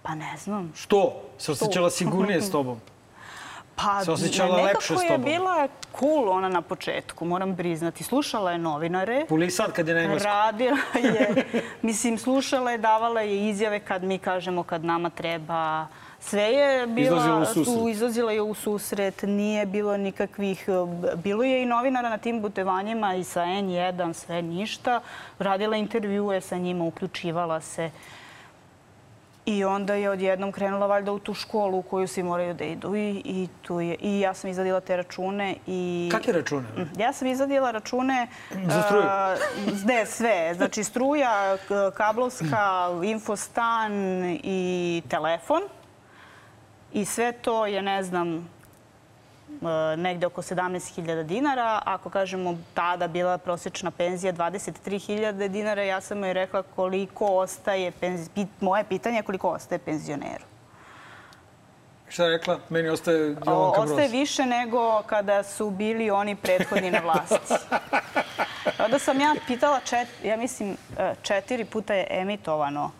Pa 0.02 0.14
ne 0.14 0.36
znam. 0.38 0.72
Što? 0.76 1.22
Se 1.38 1.52
osjećala 1.52 1.90
sigurnije 1.90 2.42
s 2.42 2.50
tobom? 2.50 2.80
Pa 3.74 4.04
Se 4.04 4.10
osjećala 4.10 4.56
nekako 4.56 4.74
lepše 4.78 4.96
s 4.96 5.02
je 5.02 5.08
tobom? 5.08 5.24
bila 5.24 5.68
cool 6.00 6.28
ona 6.28 6.48
na 6.48 6.62
početku, 6.62 7.24
moram 7.24 7.56
priznati. 7.56 8.04
Slušala 8.04 8.52
je 8.52 8.58
novinare. 8.58 9.26
Puli 9.28 9.50
sad 9.50 9.72
kad 9.72 9.88
je 9.88 9.94
na 9.94 10.00
engleskom. 10.00 10.32
Radila 10.32 10.76
je, 10.94 11.44
mislim, 11.82 12.18
slušala 12.18 12.70
je, 12.70 12.78
davala 12.78 13.20
je 13.20 13.48
izjave 13.48 13.80
kad 13.80 14.02
mi 14.04 14.18
kažemo 14.18 14.62
kad 14.62 14.84
nama 14.84 15.10
treba. 15.10 15.86
Sve 16.24 16.42
je 16.42 16.86
bila, 16.86 17.44
su, 17.46 17.88
izlazila 17.88 18.32
je 18.32 18.42
u 18.42 18.54
susret, 18.54 19.22
nije 19.22 19.66
bilo 19.66 19.96
nikakvih, 19.96 20.68
bilo 21.16 21.42
je 21.44 21.62
i 21.62 21.66
novinara 21.66 22.08
na 22.08 22.18
tim 22.18 22.42
putovanjima 22.42 23.14
i 23.14 23.24
sa 23.24 23.40
N1, 23.40 24.12
sve 24.12 24.42
ništa. 24.42 25.00
Radila 25.38 25.76
intervjue 25.76 26.40
sa 26.40 26.56
njima, 26.56 26.84
uključivala 26.84 27.60
se. 27.60 27.90
I 29.46 29.64
onda 29.64 29.94
je 29.94 30.10
odjednom 30.10 30.52
krenula 30.52 30.86
valjda 30.86 31.12
u 31.12 31.18
tu 31.18 31.34
školu 31.34 31.78
u 31.78 31.82
koju 31.82 32.08
svi 32.08 32.22
moraju 32.22 32.54
da 32.54 32.64
idu. 32.64 32.96
I, 32.96 33.22
i, 33.24 33.48
tu 33.62 33.80
je, 33.80 33.96
I 34.00 34.20
ja 34.20 34.34
sam 34.34 34.50
izvadila 34.50 34.80
te 34.80 34.96
račune. 34.96 35.56
I... 35.66 36.08
Kakve 36.12 36.32
račune? 36.32 36.64
Ja 36.98 37.12
sam 37.12 37.28
izvadila 37.28 37.70
račune... 37.70 38.26
Za 38.74 38.82
struju? 38.82 39.02
a, 39.06 39.36
ne, 39.84 40.06
sve. 40.06 40.54
Znači 40.54 40.84
struja, 40.84 41.56
kablovska, 41.96 42.88
infostan 43.04 43.92
i 44.42 45.02
telefon. 45.08 45.62
I 46.92 47.04
sve 47.04 47.32
to 47.32 47.66
je, 47.66 47.82
ne 47.82 48.02
znam, 48.02 48.36
e, 48.36 49.96
negde 49.96 50.26
oko 50.26 50.42
17.000 50.42 51.22
dinara. 51.22 51.82
Ako 51.84 52.10
kažemo 52.10 52.58
tada 52.74 53.08
bila 53.08 53.38
prosječna 53.38 53.90
penzija 53.90 54.32
23.000 54.32 55.48
dinara, 55.48 55.82
ja 55.82 56.00
sam 56.00 56.24
joj 56.24 56.32
rekla 56.32 56.62
koliko 56.62 57.26
ostaje, 57.26 57.92
moje 58.60 58.84
pitanje 58.84 59.16
je 59.16 59.22
koliko 59.22 59.48
ostaje 59.48 59.78
penzioneru. 59.78 60.44
Šta 62.08 62.24
je 62.24 62.30
rekla? 62.30 62.58
Meni 62.68 62.88
ostaje 62.88 63.36
O, 63.46 63.50
Jovanka 63.50 63.80
Broz. 63.80 63.90
ostaje 63.90 64.08
više 64.08 64.46
nego 64.46 65.02
kada 65.06 65.42
su 65.42 65.70
bili 65.70 66.10
oni 66.10 66.36
prethodni 66.36 66.90
na 66.90 67.00
vlasti. 67.00 67.54
Onda 68.84 68.98
sam 68.98 69.20
ja 69.20 69.34
pitala, 69.46 69.80
čet, 69.80 70.08
ja 70.24 70.36
mislim, 70.36 70.76
e, 70.98 71.14
četiri 71.22 71.64
puta 71.64 71.94
je 71.94 72.06
emitovano 72.10 72.90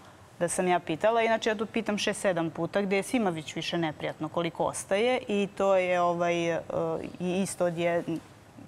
da 0.43 0.49
sam 0.49 0.69
ja 0.69 0.79
pitala. 0.79 1.23
Inače, 1.23 1.51
ja 1.51 1.55
tu 1.55 1.67
pitam 1.67 1.99
šest, 1.99 2.21
sedam 2.21 2.51
puta, 2.51 2.83
gde 2.83 2.97
je 2.97 3.03
svima 3.03 3.31
već 3.31 3.55
više 3.57 3.79
neprijatno 3.79 4.29
koliko 4.29 4.65
ostaje. 4.65 5.21
I 5.29 5.49
to 5.57 5.77
je 5.77 6.01
ovaj, 6.01 6.51
e, 6.51 6.61
isto 7.21 7.65
od 7.65 7.75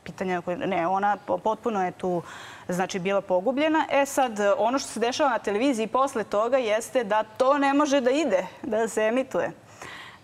pitanja 0.04 0.40
koje... 0.40 0.56
Ne, 0.56 0.86
ona 0.86 1.16
po- 1.26 1.38
potpuno 1.38 1.84
je 1.84 1.92
tu 1.92 2.22
znači, 2.68 2.98
bila 2.98 3.20
pogubljena. 3.20 3.86
E 3.90 4.06
sad, 4.06 4.38
ono 4.58 4.78
što 4.78 4.88
se 4.88 5.00
dešava 5.00 5.30
na 5.30 5.38
televiziji 5.38 5.86
posle 5.86 6.24
toga 6.24 6.58
jeste 6.58 7.04
da 7.04 7.22
to 7.22 7.58
ne 7.58 7.74
može 7.74 8.00
da 8.00 8.10
ide, 8.10 8.46
da 8.62 8.88
se 8.88 9.02
emituje 9.02 9.63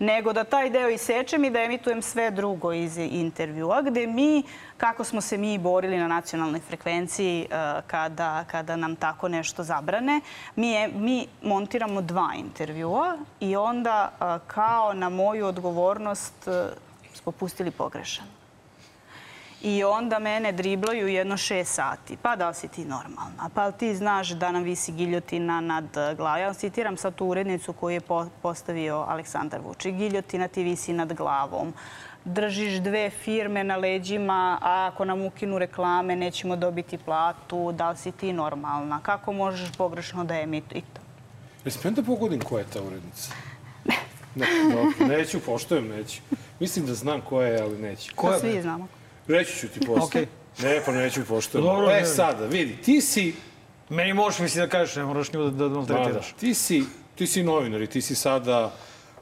nego 0.00 0.32
da 0.32 0.44
taj 0.44 0.70
deo 0.70 0.88
isečem 0.88 1.44
i 1.44 1.50
da 1.50 1.60
emitujem 1.60 2.02
sve 2.02 2.30
drugo 2.30 2.72
iz 2.72 2.98
intervjua, 2.98 3.82
gde 3.82 4.06
mi, 4.06 4.42
kako 4.76 5.04
smo 5.04 5.20
se 5.20 5.38
mi 5.38 5.58
borili 5.58 5.98
na 5.98 6.08
nacionalnoj 6.08 6.60
frekvenciji 6.60 7.46
eh, 7.50 7.80
kada, 7.86 8.44
kada 8.50 8.76
nam 8.76 8.96
tako 8.96 9.28
nešto 9.28 9.62
zabrane, 9.62 10.20
mi, 10.56 10.70
je, 10.70 10.88
mi 10.88 11.26
montiramo 11.42 12.02
dva 12.02 12.30
intervjua 12.36 13.18
i 13.40 13.56
onda 13.56 14.10
eh, 14.12 14.38
kao 14.46 14.92
na 14.92 15.08
moju 15.08 15.46
odgovornost 15.46 16.48
eh, 16.48 16.64
smo 17.14 17.32
pustili 17.32 17.70
pogrešan. 17.70 18.39
I 19.62 19.84
onda 19.84 20.18
mene 20.18 20.52
driblaju 20.52 21.08
jedno 21.08 21.36
šest 21.36 21.74
sati. 21.74 22.16
Pa 22.16 22.36
da 22.36 22.48
li 22.48 22.54
si 22.54 22.68
ti 22.68 22.84
normalna? 22.84 23.50
Pa 23.54 23.66
li 23.66 23.72
ti 23.72 23.96
znaš 23.96 24.28
da 24.28 24.52
nam 24.52 24.62
visi 24.62 24.92
giljotina 24.92 25.60
nad 25.60 25.84
glavom? 26.16 26.40
Ja 26.40 26.54
citiram 26.54 26.96
sad 26.96 27.14
tu 27.14 27.26
urednicu 27.26 27.72
koju 27.72 27.94
je 27.94 28.00
postavio 28.42 29.04
Aleksandar 29.08 29.60
Vučić. 29.60 29.94
Giljotina 29.94 30.48
ti 30.48 30.62
visi 30.62 30.92
nad 30.92 31.12
glavom 31.12 31.74
držiš 32.24 32.72
dve 32.72 33.10
firme 33.10 33.64
na 33.64 33.76
leđima, 33.76 34.58
a 34.62 34.90
ako 34.92 35.04
nam 35.04 35.22
ukinu 35.22 35.58
reklame 35.58 36.16
nećemo 36.16 36.56
dobiti 36.56 36.98
platu, 36.98 37.72
da 37.72 37.90
li 37.90 37.96
si 37.96 38.12
ti 38.12 38.32
normalna? 38.32 39.00
Kako 39.02 39.32
možeš 39.32 39.72
pogrešno 39.78 40.24
da 40.24 40.34
emitujete? 40.34 41.00
Ne 41.64 41.70
smijem 41.70 41.94
da 41.94 42.02
pogodim 42.02 42.40
koja 42.40 42.60
je 42.60 42.66
ta 42.72 42.82
urednica? 42.82 43.32
Ne. 43.84 43.94
Ne, 44.34 44.46
dobro, 44.74 45.16
neću, 45.16 45.40
poštojem, 45.40 45.88
neću. 45.88 46.20
Mislim 46.60 46.86
da 46.86 46.94
znam 46.94 47.20
koja 47.20 47.48
je, 47.48 47.62
ali 47.62 47.78
neću. 47.78 48.12
Koja 48.16 48.32
da 48.32 48.38
svi 48.38 48.62
znamo. 48.62 48.86
Reći 49.30 49.58
ću 49.58 49.68
ti 49.68 49.80
posle. 49.86 50.20
Okay. 50.20 50.26
Ne, 50.62 50.82
pa 50.86 50.92
neću 50.92 51.24
poštojem. 51.28 51.64
Dobro, 51.64 51.90
e, 51.90 52.04
sada, 52.04 52.46
vidi, 52.46 52.76
ti 52.76 53.00
si... 53.00 53.34
Meni 53.88 54.12
možeš 54.12 54.40
misli 54.40 54.60
da 54.60 54.68
kažeš, 54.68 54.96
ne 54.96 55.04
moraš 55.04 55.32
nju 55.32 55.50
da, 55.50 55.68
da 55.68 55.74
maltretiraš. 55.74 56.32
Da, 56.32 56.38
ti 56.40 56.54
si, 56.54 56.84
ti 57.14 57.26
si 57.26 57.42
novinar 57.42 57.82
i 57.82 57.86
ti 57.86 58.02
si 58.02 58.14
sada 58.14 58.72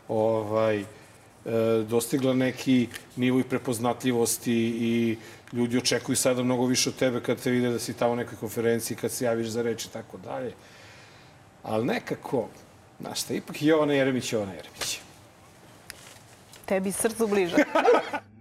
ovaj, 0.09 0.85
E, 1.49 1.85
dostigla 1.89 2.35
neki 2.35 2.89
nivo 3.17 3.41
i 3.41 3.45
prepoznatljivosti 3.45 4.53
i 4.81 5.17
ljudi 5.53 5.79
očekuju 5.79 6.17
sada 6.17 6.43
mnogo 6.43 6.67
više 6.67 6.89
od 6.89 6.97
tebe 6.97 7.21
kad 7.21 7.41
te 7.41 7.51
vide 7.51 7.71
da 7.71 7.79
si 7.79 7.95
tamo 7.95 8.13
u 8.13 8.17
nekoj 8.17 8.39
konferenciji, 8.39 8.97
kad 8.97 9.13
se 9.13 9.25
javiš 9.25 9.47
za 9.47 9.63
reč 9.63 9.85
i 9.85 9.93
tako 9.93 10.19
dalje. 10.19 10.53
Ali 11.63 11.87
nekako, 11.87 12.49
znaš 13.01 13.21
šta, 13.21 13.35
ipak 13.35 13.63
Jovana 13.63 13.95
Jeremić 13.95 14.33
Jovana 14.33 14.53
Jeremić. 14.53 15.01
Tebi 16.67 16.93
srcu 16.93 17.27
bliže. 17.27 17.57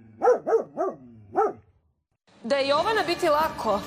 da 2.48 2.56
je 2.56 2.68
Jovana 2.68 3.04
biti 3.08 3.30
lako, 3.30 3.80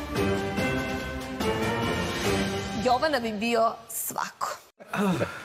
Jovana 2.84 3.20
bi 3.20 3.32
bio 3.32 3.72
svako. 3.88 4.56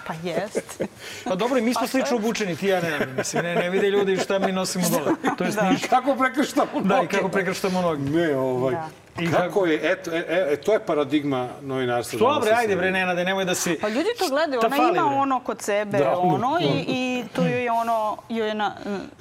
Pa 0.08 0.14
jest. 0.24 0.82
Pa 1.24 1.36
dobro, 1.36 1.62
mi 1.62 1.74
smo 1.74 1.82
pa 1.82 1.88
slično 1.88 2.18
obučeni, 2.18 2.56
ti 2.56 2.68
ja 2.68 2.82
ne, 2.82 3.08
mislim, 3.18 3.44
ne, 3.44 3.56
ne 3.56 3.70
vide 3.70 3.90
ljudi 3.90 4.18
šta 4.18 4.40
mi 4.40 4.52
nosimo 4.52 4.90
dole. 4.90 5.36
To 5.38 5.44
je 5.44 5.52
da. 5.52 5.76
Kako 5.90 6.16
prekrštamo 6.16 6.70
noge. 6.74 6.88
Da, 6.88 7.02
i 7.04 7.08
kako 7.08 7.30
prekrštamo 7.30 7.82
noge. 7.82 8.02
Ne, 8.02 8.38
ovaj. 8.38 8.74
Da. 8.74 8.90
I 9.24 9.32
kako 9.32 9.66
je, 9.66 9.92
eto, 9.92 10.12
e, 10.12 10.18
e, 10.18 10.48
e, 10.54 10.56
to 10.56 10.74
je 10.74 10.80
paradigma 10.80 11.50
novinarstva. 11.62 12.18
Što 12.18 12.40
bre, 12.42 12.52
ajde 12.52 12.76
bre, 12.76 12.92
Nenade, 12.92 13.24
nemoj 13.24 13.46
da 13.46 13.56
si... 13.56 13.78
Pa 13.82 13.90
ljudi 13.90 14.10
to 14.20 14.30
gledaju, 14.30 14.62
ona 14.66 14.76
fali, 14.76 14.98
ima 14.98 15.08
bre. 15.08 15.18
ono 15.18 15.40
kod 15.40 15.62
sebe, 15.62 15.98
da, 15.98 16.18
ono, 16.18 16.58
i, 16.62 16.86
i 16.88 17.15
tu 17.36 17.42
je 17.42 17.72
ono, 17.72 18.18
joj 18.30 18.48
je 18.48 18.56
na... 18.64 18.76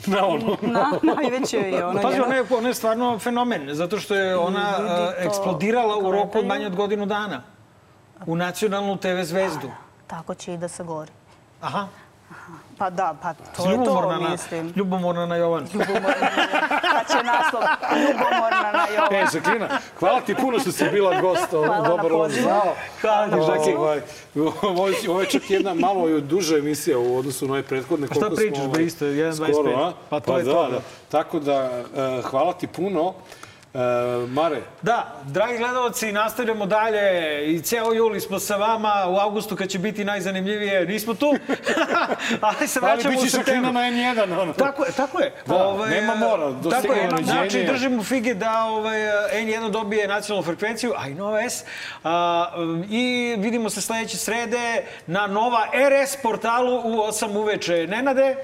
Na 0.06 0.26
ono. 0.26 0.56
Na, 0.62 0.92
najveće 1.02 1.56
je 1.56 1.86
ono. 1.86 2.02
Pazi, 2.02 2.20
ona 2.20 2.34
je, 2.34 2.44
ona 2.58 2.68
je 2.68 2.74
stvarno 2.74 3.18
fenomen, 3.18 3.68
zato 3.72 3.98
što 3.98 4.14
je 4.14 4.36
ona 4.36 4.76
uh, 4.78 5.26
eksplodirala 5.26 5.98
u 5.98 6.10
roku 6.12 6.38
od 6.38 6.46
manje 6.46 6.66
od 6.66 6.76
godinu 6.76 7.06
dana. 7.06 7.42
U 8.26 8.36
nacionalnu 8.36 8.96
TV 8.96 9.22
zvezdu. 9.22 9.70
Tako 10.06 10.34
će 10.34 10.54
i 10.54 10.56
da 10.56 10.68
se 10.68 10.84
gori. 10.84 11.12
Aha. 11.60 11.88
Pa 12.78 12.90
da, 12.90 13.14
pa 13.22 13.34
to 13.34 13.70
je 13.70 13.84
to, 13.84 14.18
mislim. 14.30 14.72
Ljubomorna 14.76 15.26
na 15.26 15.36
Jovan. 15.36 15.66
Ljubomorna 15.72 16.08
na 16.20 16.42
Jovan. 16.42 16.80
Pa 16.80 17.14
će 17.14 17.24
naslov 17.24 17.62
Ljubomorna 18.00 18.72
na 18.72 18.86
Jovan. 18.94 19.14
E, 19.14 19.26
Žaklina, 19.32 19.68
hvala 19.98 20.20
ti 20.20 20.34
puno 20.34 20.58
što 20.58 20.72
si 20.72 20.84
bila 20.92 21.20
gost. 21.20 21.50
Hvala 21.50 21.88
Dobar 21.88 22.04
na 22.04 22.18
pozivu. 22.18 22.48
Hvala 23.00 23.26
ti, 23.28 23.36
Žaki. 23.46 23.74
Ovaj, 23.74 24.00
ovo 25.08 25.20
je 25.20 25.26
čak 25.26 25.50
jedna 25.50 25.74
malo 25.74 26.20
duža 26.20 26.56
emisija 26.56 26.98
u 26.98 27.16
odnosu 27.16 27.46
na 27.46 27.52
ove 27.52 27.62
prethodne. 27.62 28.06
Šta 28.06 28.30
pričaš, 28.36 28.66
bre, 28.72 28.84
isto, 28.84 29.04
1.25? 29.04 29.92
Pa 30.10 30.20
to 30.20 30.32
pa 30.32 30.38
je 30.38 30.44
da, 30.44 30.52
to. 30.52 30.68
Da. 30.70 30.80
Tako 31.08 31.40
da, 31.40 31.82
uh, 32.18 32.24
hvala 32.24 32.52
ti 32.52 32.66
puno. 32.66 33.14
E, 33.74 34.26
Mare. 34.28 34.62
Da, 34.82 35.14
dragi 35.24 35.58
gledalci, 35.58 36.12
nastavljamo 36.12 36.66
dalje 36.66 37.42
i 37.46 37.62
ceo 37.62 37.92
juli 37.92 38.20
smo 38.20 38.38
sa 38.38 38.56
vama. 38.56 38.92
U 39.08 39.16
avgustu 39.18 39.56
kad 39.56 39.68
će 39.68 39.78
biti 39.78 40.04
najzanimljivije, 40.04 40.86
nismo 40.86 41.14
tu. 41.14 41.34
Ali 42.40 42.68
se 42.68 42.80
vraćamo 42.80 43.20
u 43.20 43.26
septembru. 43.26 43.72
na 43.72 43.80
N1. 43.80 44.40
Ono. 44.40 44.52
Tako 44.52 44.84
je, 44.84 44.92
tako 44.92 45.20
je. 45.20 45.32
Da, 45.46 45.66
ovaj, 45.66 45.90
nema 45.90 46.14
mora. 46.14 46.52
Tako 46.70 46.92
je, 46.92 47.08
znači 47.24 47.64
držimo 47.64 48.02
fige 48.02 48.34
da 48.34 48.64
ovaj, 48.64 48.98
N1 49.34 49.70
dobije 49.70 50.08
nacionalnu 50.08 50.46
frekvenciju, 50.46 50.92
a 50.96 51.08
i 51.08 51.14
Nova 51.14 51.42
S. 51.42 51.64
A, 52.04 52.46
I 52.90 53.36
vidimo 53.38 53.70
se 53.70 53.80
sledeće 53.80 54.16
srede 54.16 54.84
na 55.06 55.26
Nova 55.26 55.66
RS 55.74 56.16
portalu 56.22 56.76
u 56.76 56.96
8 56.96 57.38
uveče. 57.38 57.86
Nenade? 57.86 58.36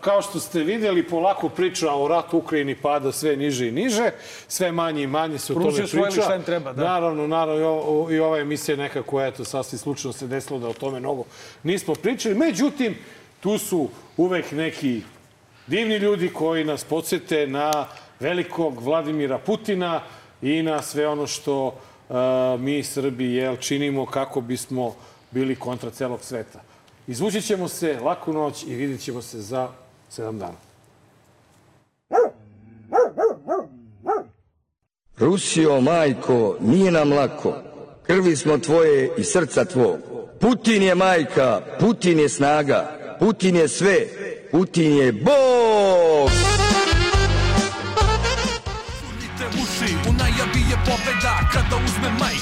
Kao 0.00 0.22
što 0.22 0.40
ste 0.40 0.60
vidjeli, 0.60 1.08
polako 1.08 1.48
priča 1.48 1.94
o 1.94 2.08
ratu 2.08 2.38
Ukrajini 2.38 2.74
pada 2.74 3.12
sve 3.12 3.36
niže 3.36 3.68
i 3.68 3.72
niže, 3.72 4.10
sve 4.48 4.72
manje 4.72 5.02
i 5.02 5.06
manje 5.06 5.38
se 5.38 5.52
o 5.52 5.56
tome 5.56 5.76
priča. 5.76 5.96
Rusija 5.96 6.24
šta 6.24 6.36
im 6.36 6.42
treba, 6.42 6.72
da. 6.72 6.84
Naravno, 6.84 7.26
naravno, 7.26 8.06
i 8.10 8.18
ova 8.18 8.38
emisija 8.38 8.76
nekako, 8.76 9.22
eto, 9.22 9.44
sasvim 9.44 9.78
slučajno 9.78 10.12
se 10.12 10.26
desilo 10.26 10.58
da 10.58 10.68
o 10.68 10.72
tome 10.72 11.00
mnogo 11.00 11.24
nismo 11.62 11.94
pričali. 11.94 12.34
Međutim, 12.34 12.98
tu 13.40 13.58
su 13.58 13.88
uvek 14.16 14.52
neki 14.52 15.02
divni 15.66 15.96
ljudi 15.96 16.28
koji 16.28 16.64
nas 16.64 16.84
podsjete 16.84 17.46
na 17.46 17.86
velikog 18.20 18.82
Vladimira 18.82 19.38
Putina 19.38 20.00
i 20.42 20.62
na 20.62 20.82
sve 20.82 21.08
ono 21.08 21.26
što 21.26 21.66
uh, 21.66 22.16
mi 22.60 22.82
Srbi 22.82 23.34
jel, 23.34 23.56
činimo 23.56 24.06
kako 24.06 24.40
bismo 24.40 24.94
bili 25.30 25.56
kontra 25.56 25.90
celog 25.90 26.20
sveta. 26.20 26.71
Izvući 27.06 27.42
ćemo 27.42 27.68
se 27.68 27.98
laku 28.00 28.32
noć 28.32 28.64
i 28.66 28.74
vidjet 28.74 29.00
ćemo 29.00 29.22
se 29.22 29.40
za 29.40 29.68
sedam 30.10 30.38
dana. 30.38 30.58
Rusio, 35.18 35.80
majko, 35.80 36.56
nije 36.60 36.90
nam 36.90 37.12
lako. 37.12 37.54
Krvi 38.06 38.36
smo 38.36 38.58
tvoje 38.58 39.10
i 39.18 39.24
srca 39.24 39.64
tvog. 39.64 39.98
Putin 40.40 40.82
je 40.82 40.94
majka, 40.94 41.60
Putin 41.80 42.18
je 42.18 42.28
snaga, 42.28 42.98
Putin 43.18 43.56
je 43.56 43.68
sve, 43.68 43.96
Putin 44.50 44.96
je 44.96 45.12
Bog! 45.12 46.30
Sunite 49.00 49.46
uši, 49.62 49.94
u 50.08 50.12
najavi 50.12 50.60
je 50.70 50.76
pobeda 50.86 51.50
kada 51.52 51.76
uzme 51.76 52.10
majk 52.20 52.41